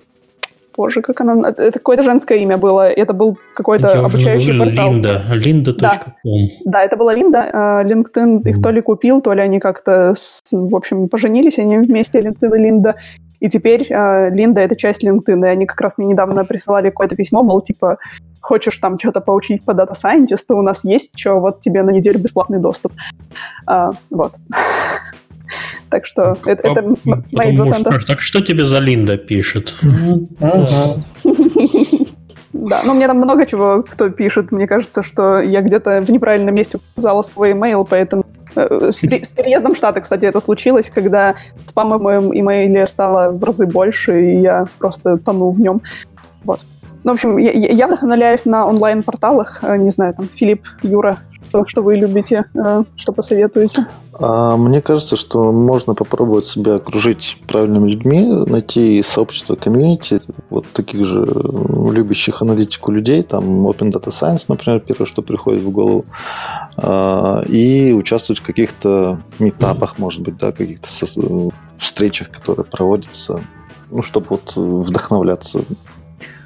Боже, 0.76 1.02
как 1.02 1.22
она... 1.22 1.50
Это 1.50 1.74
какое-то 1.74 2.04
женское 2.04 2.40
имя 2.40 2.58
было. 2.58 2.88
Это 2.88 3.14
был 3.14 3.38
какой-то 3.54 4.06
обучающий 4.06 4.58
портал. 4.58 4.94
Линда. 4.94 5.22
Линда.ком. 5.32 6.14
Да. 6.24 6.32
да, 6.66 6.84
это 6.84 6.98
была 6.98 7.14
Линда. 7.14 7.84
LinkedIn 7.86 8.50
их 8.50 8.62
то 8.62 8.70
ли 8.72 8.82
купил, 8.82 9.22
то 9.22 9.34
ли 9.34 9.42
они 9.42 9.60
как-то, 9.60 10.14
в 10.52 10.76
общем, 10.76 11.10
поженились, 11.10 11.60
они 11.60 11.78
вместе, 11.78 12.22
LinkedIn 12.22 12.56
и 12.56 12.60
Линда. 12.60 12.96
И 13.42 13.50
теперь 13.50 13.88
э, 13.90 14.30
Линда— 14.30 14.62
это 14.62 14.76
часть 14.76 15.04
LinkedIn, 15.04 15.44
и 15.46 15.50
они 15.50 15.66
как 15.66 15.82
раз 15.82 15.98
мне 15.98 16.08
недавно 16.08 16.46
присылали 16.46 16.90
какое-то 16.90 17.16
письмо, 17.16 17.42
мол, 17.42 17.62
типа, 17.62 17.98
хочешь 18.40 18.78
там 18.78 19.00
что-то 19.00 19.20
поучить 19.20 19.66
по 19.66 19.74
дата 19.74 19.96
сайентисту, 19.96 20.56
у 20.56 20.62
нас 20.62 20.86
есть 20.86 21.18
что, 21.18 21.40
вот 21.40 21.60
тебе 21.60 21.82
на 21.82 21.90
неделю 21.90 22.20
бесплатный 22.20 22.60
доступ. 22.60 22.94
А, 23.66 23.92
вот. 24.12 24.34
Так 25.90 26.06
что 26.06 26.38
это, 26.46 26.68
это 26.68 26.96
мои 27.32 27.56
два 27.56 27.66
цента. 27.68 28.00
Так 28.06 28.22
что 28.22 28.42
тебе 28.42 28.66
за 28.66 28.80
Линда 28.80 29.18
пишет? 29.18 29.76
Да, 32.54 32.82
ну 32.84 32.94
мне 32.94 33.08
там 33.08 33.18
много 33.18 33.46
чего 33.46 33.82
кто 33.82 34.10
пишет. 34.10 34.52
Мне 34.52 34.68
кажется, 34.68 35.02
что 35.04 35.40
я 35.40 35.62
где-то 35.62 36.02
в 36.02 36.12
неправильном 36.12 36.54
месте 36.54 36.80
указала 36.94 37.22
свой 37.22 37.54
email, 37.54 37.88
поэтому 37.90 38.24
С 38.54 39.00
переездом 39.00 39.74
в 39.74 39.78
Штаты, 39.78 40.02
кстати, 40.02 40.26
это 40.26 40.42
случилось, 40.42 40.92
когда 40.94 41.36
спама 41.66 41.98
в 41.98 42.02
моем 42.02 42.38
имейле 42.38 42.86
стало 42.88 43.32
в 43.32 43.42
разы 43.44 43.66
больше, 43.66 44.22
и 44.22 44.42
я 44.42 44.66
просто 44.78 45.18
тонул 45.18 45.54
в 45.54 45.60
нем. 45.60 45.82
Вот. 46.44 46.60
Ну, 47.04 47.12
в 47.12 47.14
общем, 47.16 47.38
я, 47.38 47.52
я 47.52 47.88
вдохновляюсь 47.88 48.46
на 48.46 48.68
онлайн-порталах. 48.68 49.64
Не 49.64 49.90
знаю, 49.90 50.14
там, 50.14 50.28
Филипп, 50.36 50.68
Юра, 50.84 51.20
что, 51.52 51.68
что 51.68 51.82
вы 51.82 51.98
любите, 51.98 52.46
э, 52.56 52.84
что 52.96 53.12
посоветуете? 53.12 53.86
А, 54.14 54.56
мне 54.56 54.82
кажется, 54.82 55.18
что 55.18 55.52
можно 55.52 55.94
попробовать 55.94 56.46
себя 56.46 56.76
окружить 56.76 57.38
правильными 57.46 57.90
людьми, 57.90 58.26
найти 58.48 59.04
сообщество 59.04 59.56
комьюнити, 59.56 60.22
вот 60.50 60.66
таких 60.72 61.04
же 61.04 61.26
любящих 61.26 62.42
аналитику 62.42 62.94
людей, 62.94 63.22
там 63.24 63.68
Open 63.68 63.92
Data 63.92 64.08
Science, 64.08 64.46
например, 64.48 64.80
первое, 64.80 65.06
что 65.06 65.22
приходит 65.22 65.62
в 65.62 65.72
голову, 65.72 66.06
а, 66.78 67.42
и 67.42 67.92
участвовать 67.92 68.40
в 68.40 68.46
каких-то 68.46 69.20
метапах, 69.40 70.00
может 70.00 70.22
быть, 70.22 70.38
да, 70.38 70.54
каких-то 70.54 70.88
встречах, 71.78 72.30
которые 72.30 72.66
проводятся, 72.66 73.42
ну, 73.90 74.02
чтобы 74.02 74.28
вот 74.30 74.54
вдохновляться 74.56 75.60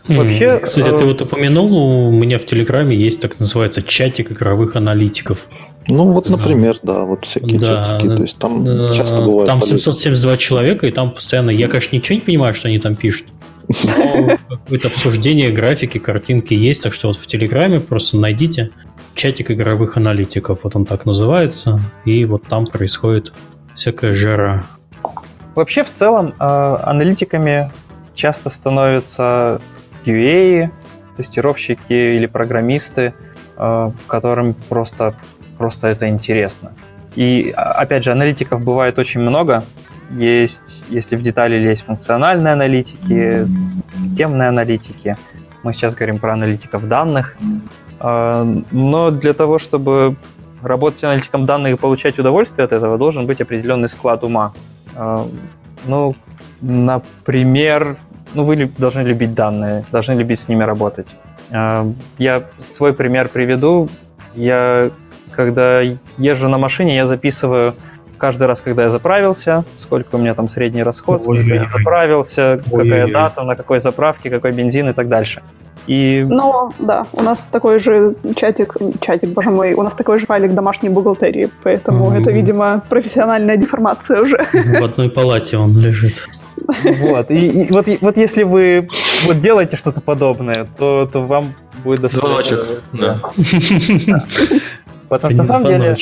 Вообще, 0.08 0.60
Кстати, 0.60 0.90
ты 0.90 1.04
э, 1.04 1.08
вот 1.08 1.22
упомянул, 1.22 2.10
у 2.10 2.12
меня 2.12 2.38
в 2.38 2.46
Телеграме 2.46 2.96
есть 2.96 3.22
так 3.22 3.40
называется 3.40 3.82
чатик 3.82 4.32
игровых 4.32 4.76
аналитиков. 4.76 5.48
Ну, 5.88 6.10
вот, 6.10 6.30
например, 6.30 6.78
да, 6.84 7.06
вот 7.06 7.26
всякие 7.26 7.60
да, 7.60 7.98
чатики. 8.00 8.16
То 8.16 8.22
есть 8.22 8.38
там 8.38 8.64
да, 8.64 8.92
часто 8.92 9.22
бывает. 9.22 9.48
Там 9.48 9.62
772 9.62 10.38
человека, 10.38 10.88
и 10.88 10.92
там 10.92 11.12
постоянно. 11.12 11.50
Я, 11.50 11.68
конечно, 11.68 11.96
ничего 11.96 12.16
не 12.16 12.22
понимаю, 12.22 12.54
что 12.54 12.68
они 12.68 12.80
там 12.80 12.96
пишут. 12.96 13.28
Но 13.68 14.38
какое-то 14.50 14.88
обсуждение 14.88 15.52
графики, 15.52 15.98
картинки 15.98 16.54
есть, 16.54 16.84
так 16.84 16.94
что 16.94 17.08
вот 17.08 17.18
в 17.18 17.26
Телеграме 17.28 17.80
просто 17.80 18.18
найдите 18.18 18.72
чатик 19.16 19.52
игровых 19.52 19.98
аналитиков, 19.98 20.64
вот 20.64 20.76
он 20.76 20.86
так 20.86 21.06
называется, 21.06 21.80
и 22.04 22.26
вот 22.26 22.44
там 22.48 22.66
происходит 22.66 23.34
всякая 23.74 24.14
жара. 24.14 24.66
Вообще, 25.56 25.84
в 25.84 25.92
целом, 25.92 26.34
э, 26.40 26.44
аналитиками 26.84 27.72
часто 28.14 28.50
становятся 28.50 29.62
QA, 30.06 30.70
тестировщики 31.18 31.94
или 31.94 32.26
программисты, 32.26 33.14
э, 33.58 33.92
которым 34.08 34.54
просто, 34.70 35.16
просто 35.58 35.88
это 35.88 36.08
интересно. 36.08 36.74
И, 37.16 37.54
а, 37.56 37.72
опять 37.74 38.04
же, 38.04 38.12
аналитиков 38.12 38.62
бывает 38.62 39.00
очень 39.00 39.22
много. 39.22 39.64
Есть, 40.12 40.84
если 40.90 41.16
в 41.16 41.24
детали 41.24 41.58
лезть, 41.58 41.86
функциональные 41.86 42.54
аналитики, 42.54 43.48
темные 44.18 44.50
аналитики. 44.50 45.18
Мы 45.64 45.74
сейчас 45.74 45.96
говорим 45.96 46.20
про 46.20 46.34
аналитиков 46.34 46.88
данных. 46.88 47.38
Э, 48.00 48.62
но 48.72 49.12
для 49.12 49.34
того, 49.34 49.60
чтобы 49.60 50.16
работать 50.62 51.04
аналитиком 51.04 51.46
данных 51.46 51.74
и 51.74 51.78
получать 51.78 52.20
удовольствие 52.20 52.66
от 52.66 52.72
этого, 52.72 52.98
должен 52.98 53.26
быть 53.26 53.42
определенный 53.42 53.90
склад 53.90 54.24
ума. 54.24 54.54
Э, 54.96 55.26
ну, 55.86 56.16
например, 56.62 57.98
ну, 58.36 58.44
вы 58.44 58.70
должны 58.78 59.02
любить 59.02 59.34
данные, 59.34 59.86
должны 59.92 60.14
любить 60.14 60.40
с 60.40 60.48
ними 60.48 60.64
работать. 60.64 61.08
А, 61.52 61.88
я 62.18 62.44
свой 62.58 62.94
пример 62.94 63.30
приведу. 63.30 63.90
Я, 64.36 64.92
когда 65.32 65.82
езжу 66.18 66.50
на 66.50 66.58
машине, 66.58 66.96
я 66.96 67.08
записываю 67.08 67.74
каждый 68.18 68.48
раз, 68.48 68.62
когда 68.62 68.84
я 68.84 68.90
заправился, 68.90 69.64
сколько 69.78 70.16
у 70.16 70.18
меня 70.18 70.34
там 70.34 70.50
средний 70.50 70.84
расход, 70.84 71.22
сколько 71.22 71.54
я 71.54 71.68
заправился, 71.68 72.62
Ой, 72.72 72.84
какая 72.84 73.12
дата, 73.12 73.44
на 73.44 73.56
какой 73.56 73.80
заправке, 73.80 74.30
какой 74.30 74.52
бензин 74.52 74.90
и 74.90 74.94
так 74.94 75.08
дальше. 75.08 75.42
И... 75.88 76.22
Ну, 76.24 76.72
да, 76.80 77.06
у 77.14 77.22
нас 77.22 77.48
такой 77.48 77.78
же 77.80 78.16
чатик, 78.36 78.76
чатик, 79.02 79.30
боже 79.30 79.52
мой, 79.52 79.74
у 79.74 79.84
нас 79.84 79.94
такой 79.94 80.18
же 80.18 80.26
файлик 80.26 80.54
домашней 80.54 80.90
бухгалтерии, 80.90 81.50
поэтому 81.64 82.08
mm-hmm. 82.08 82.22
это, 82.22 82.32
видимо, 82.32 82.82
профессиональная 82.90 83.58
деформация 83.58 84.22
уже. 84.22 84.48
В 84.52 84.84
одной 84.84 85.10
палате 85.10 85.58
он 85.58 85.78
лежит. 85.78 86.28
Вот, 86.58 87.32
и, 87.32 87.48
и 87.48 87.72
вот, 87.72 87.88
вот 88.02 88.18
если 88.18 88.44
вы 88.44 88.88
вот 89.26 89.40
делаете 89.40 89.78
что-то 89.78 90.02
подобное, 90.02 90.66
то, 90.78 91.10
то 91.12 91.22
вам 91.22 91.54
будет 91.84 92.02
достаточно... 92.02 92.58
Звоночек, 92.58 92.84
да. 92.94 94.24
Потому 95.10 95.32
что 95.32 95.38
на 95.38 95.44
самом 95.44 95.68
деле 95.68 95.98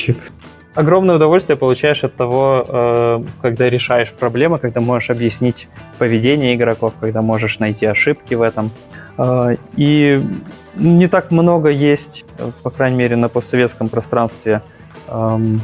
огромное 0.74 1.16
удовольствие 1.16 1.56
получаешь 1.56 2.04
от 2.04 2.16
того, 2.16 2.64
э, 2.66 3.24
когда 3.42 3.70
решаешь 3.70 4.10
проблемы, 4.10 4.58
когда 4.58 4.80
можешь 4.80 5.10
объяснить 5.10 5.68
поведение 5.98 6.54
игроков, 6.54 6.94
когда 7.00 7.22
можешь 7.22 7.58
найти 7.58 7.86
ошибки 7.86 8.34
в 8.34 8.42
этом. 8.42 8.70
Э, 9.18 9.56
и 9.76 10.20
не 10.76 11.08
так 11.08 11.30
много 11.30 11.68
есть, 11.68 12.24
по 12.62 12.70
крайней 12.70 12.96
мере, 12.96 13.16
на 13.16 13.28
постсоветском 13.28 13.88
пространстве 13.88 14.60
эм, 15.06 15.60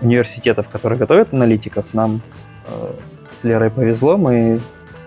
университетов, 0.00 0.68
которые 0.70 0.98
готовят 0.98 1.34
аналитиков. 1.34 1.92
Нам 1.92 2.22
э, 3.44 3.48
Лерой 3.48 3.70
повезло, 3.70 4.16
мы 4.16 4.60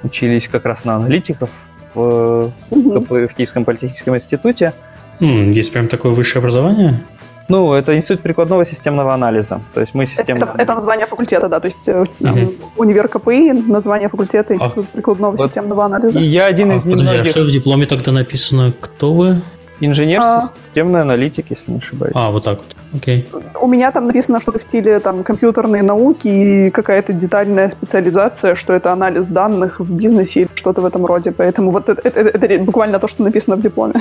учились 0.04 0.48
как 0.48 0.66
раз 0.66 0.86
на 0.86 0.96
аналитиков 0.96 1.50
в, 1.94 2.52
угу. 2.70 3.06
в 3.10 3.28
Киевском 3.30 3.66
политехническом 3.66 4.16
институте. 4.16 4.74
Есть 5.20 5.74
прям 5.74 5.88
такое 5.88 6.12
высшее 6.12 6.42
образование? 6.42 7.04
Ну, 7.50 7.74
это 7.74 7.96
институт 7.96 8.22
прикладного 8.22 8.66
системного 8.66 9.14
анализа. 9.14 9.62
То 9.74 9.80
есть 9.80 9.94
мы 9.94 10.06
системно... 10.06 10.44
Это, 10.44 10.56
это 10.58 10.74
название 10.76 11.08
факультета, 11.08 11.48
да, 11.48 11.60
то 11.60 11.68
есть 11.68 11.88
угу. 11.88 12.54
универ 12.76 13.08
КПИ, 13.08 13.54
название 13.54 14.10
факультета 14.10 14.54
Институт 14.54 14.86
а, 14.92 14.96
прикладного 14.96 15.32
вот 15.32 15.48
системного 15.48 15.86
анализа. 15.86 16.20
я 16.20 16.46
один 16.46 16.72
а, 16.72 16.76
из 16.76 16.84
подожди, 16.84 17.06
немногих... 17.06 17.22
А 17.22 17.26
что 17.26 17.44
в 17.44 17.52
дипломе 17.52 17.86
тогда 17.86 18.12
написано? 18.12 18.74
Кто 18.80 19.14
вы? 19.14 19.42
Инженер 19.80 20.22
а... 20.22 20.50
системный 20.68 21.02
аналитик, 21.02 21.46
если 21.50 21.72
не 21.72 21.78
ошибаюсь. 21.78 22.14
А, 22.16 22.32
вот 22.32 22.44
так 22.44 22.60
вот. 22.60 22.76
Окей. 22.94 23.28
У 23.62 23.68
меня 23.68 23.92
там 23.92 24.08
написано 24.08 24.40
что-то 24.40 24.60
в 24.60 24.64
стиле 24.64 25.00
там 25.00 25.24
компьютерные 25.24 25.84
науки 25.84 26.28
и 26.28 26.72
какая-то 26.72 27.14
детальная 27.14 27.70
специализация, 27.70 28.56
что 28.56 28.74
это 28.74 28.92
анализ 28.92 29.28
данных 29.28 29.80
в 29.80 29.94
бизнесе 29.94 30.42
или 30.42 30.50
что-то 30.56 30.82
в 30.82 30.86
этом 30.86 31.06
роде. 31.06 31.32
Поэтому 31.32 31.72
вот 31.72 31.90
это, 31.90 32.02
это, 32.08 32.20
это, 32.20 32.46
это 32.46 32.64
буквально 32.64 33.00
то, 33.00 33.08
что 33.08 33.24
написано 33.24 33.56
в 33.56 33.62
дипломе. 33.62 33.96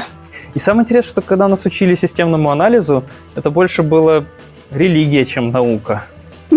И 0.54 0.58
самое 0.58 0.84
интересное, 0.84 1.10
что 1.10 1.22
когда 1.22 1.48
нас 1.48 1.66
учили 1.66 1.94
системному 1.94 2.50
анализу, 2.50 3.04
это 3.34 3.50
больше 3.50 3.82
было 3.82 4.24
религия, 4.70 5.24
чем 5.24 5.50
наука. 5.50 6.04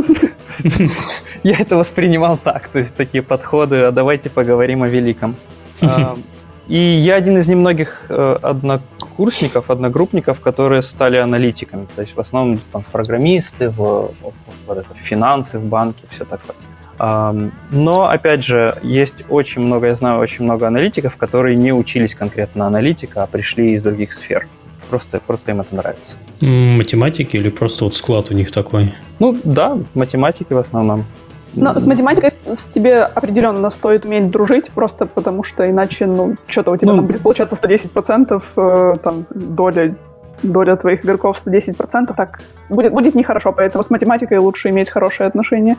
Я 1.43 1.57
это 1.57 1.77
воспринимал 1.77 2.37
так, 2.37 2.67
то 2.69 2.79
есть 2.79 2.95
такие 2.95 3.23
подходы, 3.23 3.77
а 3.77 3.91
давайте 3.91 4.29
поговорим 4.29 4.83
о 4.83 4.87
великом. 4.87 5.35
И 6.69 6.77
я 6.77 7.15
один 7.15 7.37
из 7.37 7.47
немногих 7.47 8.05
э, 8.09 8.37
однокурсников, 8.41 9.69
одногруппников, 9.69 10.39
которые 10.39 10.83
стали 10.83 11.17
аналитиками. 11.17 11.87
То 11.95 12.03
есть 12.03 12.15
в 12.15 12.19
основном 12.19 12.59
там, 12.71 12.83
программисты, 12.91 13.69
в, 13.69 13.75
в, 13.75 14.33
в, 14.67 14.67
в 14.67 14.97
финансы 15.03 15.59
в 15.59 15.65
банке, 15.65 16.03
все 16.11 16.25
такое. 16.25 16.55
Но, 16.99 18.09
опять 18.09 18.43
же, 18.43 18.77
есть 18.83 19.23
очень 19.29 19.61
много, 19.61 19.87
я 19.87 19.95
знаю 19.95 20.19
очень 20.19 20.43
много 20.43 20.67
аналитиков, 20.67 21.15
которые 21.15 21.55
не 21.55 21.71
учились 21.71 22.13
конкретно 22.13 22.67
аналитика, 22.67 23.23
а 23.23 23.27
пришли 23.27 23.71
из 23.73 23.81
других 23.81 24.11
сфер. 24.11 24.47
Просто, 24.89 25.21
просто 25.25 25.51
им 25.51 25.61
это 25.61 25.73
нравится. 25.75 26.17
Математики 26.41 27.37
или 27.37 27.49
просто 27.49 27.85
вот 27.85 27.95
склад 27.95 28.31
у 28.31 28.33
них 28.33 28.51
такой? 28.51 28.93
Ну 29.19 29.37
да, 29.43 29.77
математики 29.93 30.51
в 30.51 30.57
основном. 30.57 31.05
Но 31.53 31.79
с 31.79 31.85
математикой 31.85 32.31
тебе 32.71 33.03
определенно 33.03 33.69
стоит 33.69 34.05
уметь 34.05 34.29
дружить, 34.29 34.69
просто 34.71 35.05
потому 35.05 35.43
что 35.43 35.69
иначе, 35.69 36.05
ну, 36.05 36.35
что-то 36.47 36.71
у 36.71 36.77
тебя 36.77 36.93
ну, 36.93 37.01
будет 37.01 37.21
получаться 37.21 37.55
110%, 37.55 38.43
э, 38.55 38.97
там, 39.03 39.25
доля 39.29 39.95
доля 40.43 40.75
твоих 40.75 41.03
игроков 41.03 41.37
110%, 41.45 42.13
так 42.15 42.41
будет, 42.69 42.93
будет 42.93 43.15
нехорошо, 43.15 43.51
поэтому 43.51 43.83
с 43.83 43.89
математикой 43.89 44.37
лучше 44.37 44.69
иметь 44.69 44.89
хорошие 44.89 45.27
отношения. 45.27 45.77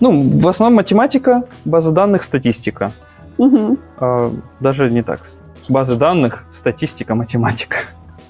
Ну, 0.00 0.20
в 0.20 0.46
основном 0.48 0.76
математика, 0.76 1.44
база 1.64 1.90
данных, 1.90 2.22
статистика. 2.22 2.92
Угу. 3.38 3.78
А, 3.98 4.32
даже 4.60 4.90
не 4.90 5.02
так. 5.02 5.20
Базы 5.68 5.96
данных, 5.96 6.44
статистика, 6.52 7.14
математика. 7.14 7.78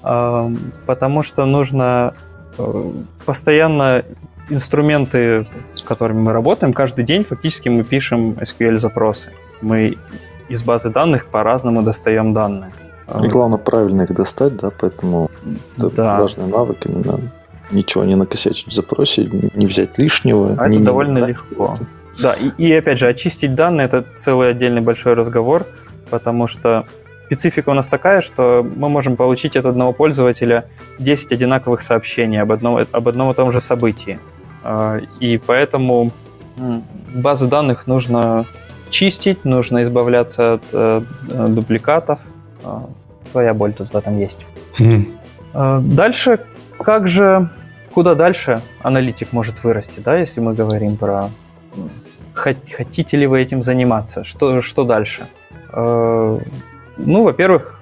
А, 0.01 0.49
потому 0.85 1.23
что 1.23 1.45
нужно 1.45 2.13
э, 2.57 2.85
постоянно 3.25 4.03
инструменты, 4.49 5.47
с 5.73 5.81
которыми 5.81 6.19
мы 6.19 6.33
работаем, 6.33 6.73
каждый 6.73 7.05
день 7.05 7.23
фактически 7.23 7.69
мы 7.69 7.83
пишем 7.83 8.37
SQL-запросы. 8.39 9.29
Мы 9.61 9.97
из 10.49 10.63
базы 10.63 10.89
данных 10.89 11.25
по-разному 11.27 11.81
достаем 11.81 12.33
данные. 12.33 12.71
И 13.23 13.27
главное 13.27 13.57
правильно 13.57 14.03
их 14.03 14.13
достать, 14.13 14.57
да, 14.57 14.69
поэтому 14.77 15.31
это 15.77 15.89
да. 15.89 16.19
важный 16.19 16.47
навык 16.47 16.85
именно 16.85 17.19
ничего 17.71 18.03
не 18.03 18.15
накосячить 18.15 18.67
в 18.67 18.73
запросе, 18.73 19.29
не 19.53 19.65
взять 19.65 19.97
лишнего. 19.97 20.55
А 20.57 20.69
это 20.69 20.79
довольно 20.79 21.19
не, 21.19 21.27
легко. 21.27 21.77
Да, 22.21 22.33
и, 22.33 22.49
и 22.57 22.73
опять 22.73 22.99
же, 22.99 23.07
очистить 23.07 23.55
данные 23.55 23.85
это 23.85 24.05
целый 24.15 24.51
отдельный 24.51 24.81
большой 24.81 25.13
разговор, 25.13 25.65
потому 26.09 26.47
что 26.47 26.85
специфика 27.25 27.69
у 27.69 27.73
нас 27.73 27.87
такая, 27.87 28.21
что 28.21 28.63
мы 28.63 28.89
можем 28.89 29.15
получить 29.15 29.55
от 29.55 29.65
одного 29.65 29.93
пользователя 29.93 30.69
10 30.99 31.31
одинаковых 31.31 31.81
сообщений 31.81 32.41
об 32.41 32.51
одном, 32.51 32.85
об 32.91 33.07
одном 33.07 33.31
и 33.31 33.33
том 33.33 33.51
же 33.51 33.59
событии. 33.59 34.19
А, 34.67 34.99
и 35.21 35.37
поэтому 35.37 36.11
базы 37.15 37.47
данных 37.47 37.87
нужно 37.87 38.45
чистить, 38.89 39.45
нужно 39.45 39.83
избавляться 39.83 40.53
от 40.53 40.63
э, 40.73 41.01
дубликатов. 41.47 42.19
А, 42.63 42.89
своя 43.31 43.53
боль 43.53 43.73
тут 43.73 43.93
в 43.93 43.97
этом 43.97 44.17
есть. 44.17 44.45
Mm. 44.79 45.13
Дальше, 45.81 46.39
как 46.79 47.07
же 47.07 47.49
куда 47.93 48.13
дальше 48.13 48.61
аналитик 48.83 49.33
может 49.33 49.63
вырасти, 49.63 49.99
да, 49.99 50.17
если 50.17 50.39
мы 50.39 50.53
говорим 50.53 50.97
про 50.97 51.29
хотите 52.33 53.17
ли 53.17 53.27
вы 53.27 53.41
этим 53.41 53.63
заниматься, 53.63 54.23
что, 54.23 54.61
что 54.61 54.83
дальше? 54.83 55.27
Э, 55.73 56.39
ну, 56.97 57.23
во-первых, 57.23 57.81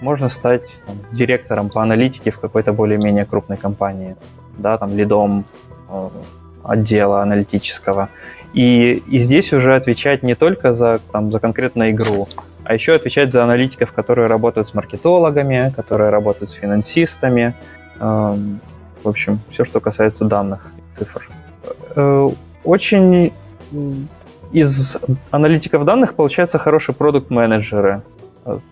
можно 0.00 0.28
стать 0.28 0.68
там, 0.86 0.96
директором 1.12 1.70
по 1.70 1.82
аналитике 1.82 2.30
в 2.30 2.38
какой-то 2.38 2.72
более-менее 2.72 3.24
крупной 3.24 3.56
компании, 3.56 4.16
да, 4.58 4.76
там, 4.76 4.96
лидом 4.96 5.40
э, 5.40 5.63
отдела 6.62 7.22
аналитического. 7.22 8.08
И, 8.52 9.02
и 9.08 9.18
здесь 9.18 9.52
уже 9.52 9.74
отвечать 9.74 10.22
не 10.22 10.34
только 10.34 10.72
за, 10.72 11.00
там, 11.12 11.30
за 11.30 11.40
конкретную 11.40 11.90
игру, 11.90 12.28
а 12.62 12.74
еще 12.74 12.94
отвечать 12.94 13.32
за 13.32 13.42
аналитиков, 13.44 13.92
которые 13.92 14.28
работают 14.28 14.68
с 14.68 14.74
маркетологами, 14.74 15.72
которые 15.74 16.10
работают 16.10 16.50
с 16.50 16.54
финансистами. 16.54 17.54
Э, 17.98 18.36
в 19.02 19.08
общем, 19.08 19.40
все, 19.50 19.64
что 19.64 19.80
касается 19.80 20.24
данных, 20.24 20.72
цифр. 20.96 21.28
Э, 21.96 22.30
очень 22.62 23.32
из 24.52 24.96
аналитиков 25.30 25.84
данных 25.84 26.14
получаются 26.14 26.58
хорошие 26.58 26.94
продукт-менеджеры. 26.94 28.02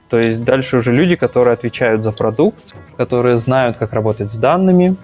То 0.08 0.18
есть 0.18 0.44
дальше 0.44 0.76
уже 0.76 0.92
люди, 0.92 1.16
которые 1.16 1.54
отвечают 1.54 2.02
за 2.04 2.12
продукт, 2.12 2.62
которые 2.96 3.38
знают, 3.38 3.78
как 3.78 3.92
работать 3.92 4.30
с 4.30 4.36
данными 4.36 4.96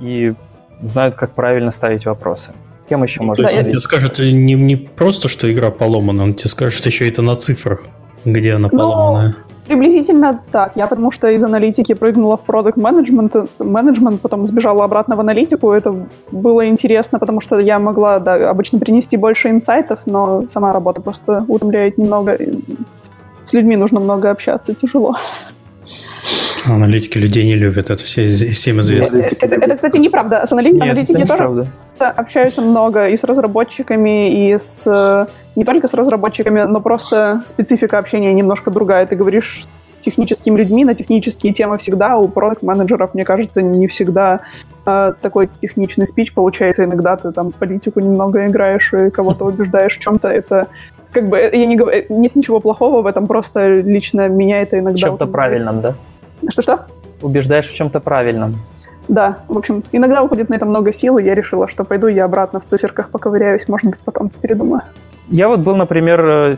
и 0.00 0.34
знают, 0.82 1.14
как 1.14 1.32
правильно 1.34 1.70
ставить 1.70 2.06
вопросы. 2.06 2.52
Кем 2.88 3.02
еще 3.02 3.22
можно? 3.22 3.44
То 3.44 3.50
есть 3.50 3.62
он 3.62 3.70
тебе 3.70 3.80
скажет 3.80 4.18
не, 4.18 4.54
не 4.54 4.76
просто, 4.76 5.28
что 5.28 5.50
игра 5.52 5.70
поломана, 5.70 6.24
он 6.24 6.34
тебе 6.34 6.50
скажет, 6.50 6.78
что 6.78 6.88
еще 6.88 7.08
это 7.08 7.22
на 7.22 7.36
цифрах, 7.36 7.82
где 8.24 8.54
она 8.54 8.68
поломанная. 8.68 9.28
Но 9.28 9.50
Приблизительно 9.70 10.42
так. 10.50 10.74
Я 10.74 10.88
потому 10.88 11.12
что 11.12 11.28
из 11.28 11.44
аналитики 11.44 11.94
прыгнула 11.94 12.36
в 12.36 12.42
продукт 12.42 12.76
менеджмент, 12.76 13.36
менеджмент, 13.60 14.20
потом 14.20 14.44
сбежала 14.44 14.82
обратно 14.82 15.14
в 15.14 15.20
аналитику. 15.20 15.70
Это 15.70 15.94
было 16.32 16.66
интересно, 16.66 17.20
потому 17.20 17.40
что 17.40 17.60
я 17.60 17.78
могла 17.78 18.18
да, 18.18 18.50
обычно 18.50 18.80
принести 18.80 19.16
больше 19.16 19.48
инсайтов, 19.48 20.00
но 20.06 20.42
сама 20.48 20.72
работа 20.72 21.00
просто 21.00 21.44
утомляет 21.46 21.98
немного. 21.98 22.36
С 23.44 23.52
людьми 23.52 23.76
нужно 23.76 24.00
много 24.00 24.30
общаться, 24.30 24.74
тяжело. 24.74 25.14
Аналитики 26.66 27.18
людей 27.18 27.46
не 27.46 27.54
любят, 27.54 27.90
это 27.90 28.02
все, 28.02 28.26
всем 28.26 28.80
известно. 28.80 29.18
Это, 29.18 29.36
это, 29.44 29.54
это 29.54 29.76
кстати, 29.76 29.96
неправда. 29.96 30.46
С 30.46 30.52
аналитиками 30.52 30.88
Нет, 30.88 30.92
аналитики 30.92 31.26
тоже 31.26 31.36
правда. 31.38 31.68
общаются 31.98 32.60
много 32.60 33.08
и 33.08 33.16
с 33.16 33.24
разработчиками, 33.24 34.50
и 34.50 34.58
с 34.58 34.84
э, 34.86 35.26
не 35.56 35.64
только 35.64 35.88
с 35.88 35.94
разработчиками, 35.94 36.62
но 36.62 36.80
просто 36.80 37.42
специфика 37.44 37.98
общения 37.98 38.32
немножко 38.32 38.70
другая. 38.70 39.06
Ты 39.06 39.16
говоришь 39.16 39.64
техническими 40.00 40.56
людьми 40.58 40.84
на 40.84 40.94
технические 40.94 41.52
темы 41.52 41.78
всегда. 41.78 42.16
У 42.16 42.28
продукт-менеджеров, 42.28 43.14
мне 43.14 43.24
кажется, 43.24 43.62
не 43.62 43.86
всегда 43.86 44.40
э, 44.86 45.12
такой 45.20 45.48
техничный 45.60 46.06
спич 46.06 46.32
получается. 46.34 46.84
Иногда 46.84 47.16
ты 47.16 47.32
там 47.32 47.50
в 47.50 47.54
политику 47.54 48.00
немного 48.00 48.46
играешь 48.46 48.92
и 48.92 49.10
кого-то 49.10 49.44
убеждаешь 49.44 49.96
в 49.96 50.00
чем-то. 50.00 50.28
Это 50.28 50.68
как 51.12 51.28
бы 51.28 51.38
я 51.38 51.66
не 51.66 51.76
говорю, 51.76 52.04
нет 52.08 52.36
ничего 52.36 52.60
плохого 52.60 53.02
в 53.02 53.06
этом, 53.06 53.26
просто 53.26 53.66
лично 53.68 54.28
меня 54.28 54.62
это 54.62 54.78
иногда... 54.78 54.98
В 54.98 55.00
чем-то 55.00 55.26
правильном, 55.26 55.80
да? 55.80 55.94
Что-что? 56.48 56.86
Убеждаешь 57.22 57.68
в 57.68 57.74
чем-то 57.74 58.00
правильном. 58.00 58.56
Да, 59.08 59.38
в 59.48 59.58
общем, 59.58 59.82
иногда 59.92 60.22
уходит 60.22 60.50
на 60.50 60.54
это 60.54 60.66
много 60.66 60.92
сил, 60.92 61.18
и 61.18 61.24
я 61.24 61.34
решила, 61.34 61.66
что 61.66 61.84
пойду 61.84 62.06
я 62.06 62.24
обратно 62.24 62.60
в 62.60 62.64
циферках 62.64 63.10
поковыряюсь, 63.10 63.66
может 63.68 63.90
быть, 63.90 64.00
потом 64.04 64.30
передумаю. 64.30 64.82
Я 65.28 65.48
вот 65.48 65.60
был, 65.60 65.76
например, 65.76 66.20
э, 66.26 66.54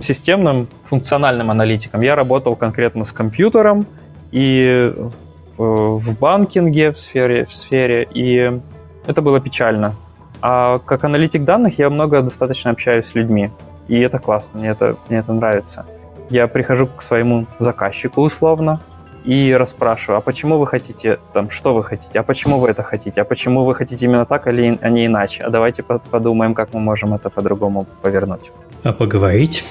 системным 0.00 0.68
функциональным 0.84 1.50
аналитиком. 1.50 2.00
Я 2.00 2.14
работал 2.14 2.56
конкретно 2.56 3.04
с 3.04 3.12
компьютером 3.12 3.86
и 4.32 4.62
э, 4.64 5.08
в 5.56 6.18
банкинге 6.18 6.92
в 6.92 6.98
сфере, 6.98 7.46
в 7.46 7.54
сфере, 7.54 8.06
и 8.14 8.60
это 9.06 9.22
было 9.22 9.40
печально. 9.40 9.94
А 10.40 10.78
как 10.78 11.04
аналитик 11.04 11.44
данных 11.44 11.78
я 11.78 11.88
много 11.90 12.22
достаточно 12.22 12.70
общаюсь 12.70 13.06
с 13.06 13.14
людьми, 13.14 13.50
и 13.88 13.98
это 14.00 14.18
классно, 14.18 14.60
мне 14.60 14.68
это, 14.68 14.96
мне 15.08 15.18
это 15.18 15.32
нравится. 15.32 15.86
Я 16.30 16.48
прихожу 16.48 16.86
к 16.86 17.02
своему 17.02 17.46
заказчику 17.58 18.22
условно, 18.22 18.80
и 19.24 19.52
расспрашиваю, 19.52 20.18
а 20.18 20.20
почему 20.20 20.58
вы 20.58 20.66
хотите, 20.66 21.18
там, 21.32 21.50
что 21.50 21.74
вы 21.74 21.82
хотите, 21.82 22.20
а 22.20 22.22
почему 22.22 22.58
вы 22.58 22.68
это 22.68 22.82
хотите, 22.82 23.22
а 23.22 23.24
почему 23.24 23.64
вы 23.64 23.74
хотите 23.74 24.04
именно 24.04 24.26
так, 24.26 24.46
или, 24.46 24.78
а 24.82 24.90
не 24.90 25.06
иначе, 25.06 25.42
а 25.42 25.50
давайте 25.50 25.82
подумаем, 25.82 26.54
как 26.54 26.74
мы 26.74 26.80
можем 26.80 27.14
это 27.14 27.30
по-другому 27.30 27.86
повернуть. 28.02 28.50
А 28.82 28.92
поговорить? 28.92 29.64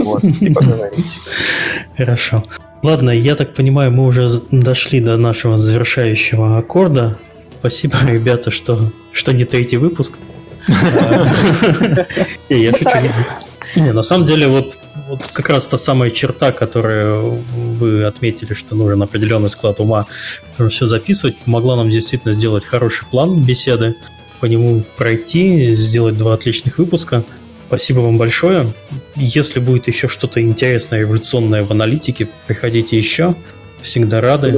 Вот, 0.00 0.24
и 0.24 0.52
поговорить. 0.52 1.06
Хорошо. 1.96 2.42
Ладно, 2.82 3.10
я 3.10 3.36
так 3.36 3.54
понимаю, 3.54 3.92
мы 3.92 4.04
уже 4.04 4.28
дошли 4.50 5.00
до 5.00 5.16
нашего 5.16 5.56
завершающего 5.56 6.58
аккорда. 6.58 7.18
Спасибо, 7.60 7.96
ребята, 8.06 8.50
что, 8.50 8.90
что 9.12 9.32
не 9.32 9.44
третий 9.44 9.76
выпуск. 9.76 10.18
Я 12.48 12.72
шучу. 12.72 12.98
Не, 13.76 13.92
на 13.92 14.02
самом 14.02 14.24
деле, 14.26 14.48
вот 14.48 14.76
вот 15.12 15.30
как 15.34 15.50
раз 15.50 15.68
та 15.68 15.76
самая 15.76 16.10
черта, 16.10 16.52
которую 16.52 17.44
вы 17.78 18.04
отметили, 18.04 18.54
что 18.54 18.74
нужен 18.74 19.02
определенный 19.02 19.50
склад 19.50 19.78
ума, 19.78 20.06
чтобы 20.54 20.70
все 20.70 20.86
записывать, 20.86 21.36
помогла 21.36 21.76
нам 21.76 21.90
действительно 21.90 22.32
сделать 22.32 22.64
хороший 22.64 23.06
план 23.10 23.44
беседы, 23.44 23.94
по 24.40 24.46
нему 24.46 24.82
пройти, 24.96 25.74
сделать 25.74 26.16
два 26.16 26.32
отличных 26.32 26.78
выпуска. 26.78 27.24
Спасибо 27.66 28.00
вам 28.00 28.16
большое. 28.16 28.72
Если 29.14 29.60
будет 29.60 29.86
еще 29.86 30.08
что-то 30.08 30.40
интересное, 30.40 31.00
революционное 31.00 31.62
в 31.62 31.70
аналитике, 31.70 32.28
приходите 32.46 32.96
еще. 32.96 33.34
Всегда 33.82 34.22
рады. 34.22 34.56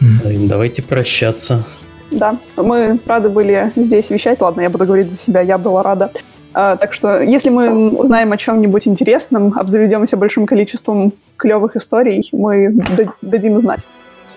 Mm. 0.00 0.48
Давайте 0.48 0.82
прощаться. 0.82 1.66
Да, 2.10 2.38
мы 2.56 3.00
рады 3.06 3.30
были 3.30 3.72
здесь 3.74 4.10
вещать. 4.10 4.42
Ладно, 4.42 4.60
я 4.60 4.70
буду 4.70 4.84
говорить 4.84 5.10
за 5.10 5.16
себя, 5.16 5.40
я 5.40 5.56
была 5.56 5.82
рада. 5.82 6.10
А, 6.58 6.76
так 6.78 6.94
что, 6.94 7.20
если 7.20 7.50
мы 7.50 7.90
узнаем 7.90 8.32
о 8.32 8.38
чем-нибудь 8.38 8.88
интересном, 8.88 9.52
обзаведемся 9.58 10.16
большим 10.16 10.46
количеством 10.46 11.12
клевых 11.36 11.76
историй, 11.76 12.30
мы 12.32 12.74
дадим 13.20 13.58
знать. 13.58 13.86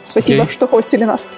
Спасибо, 0.03 0.43
okay. 0.43 0.49
что 0.49 0.67
хостили 0.67 1.05
нас. 1.05 1.29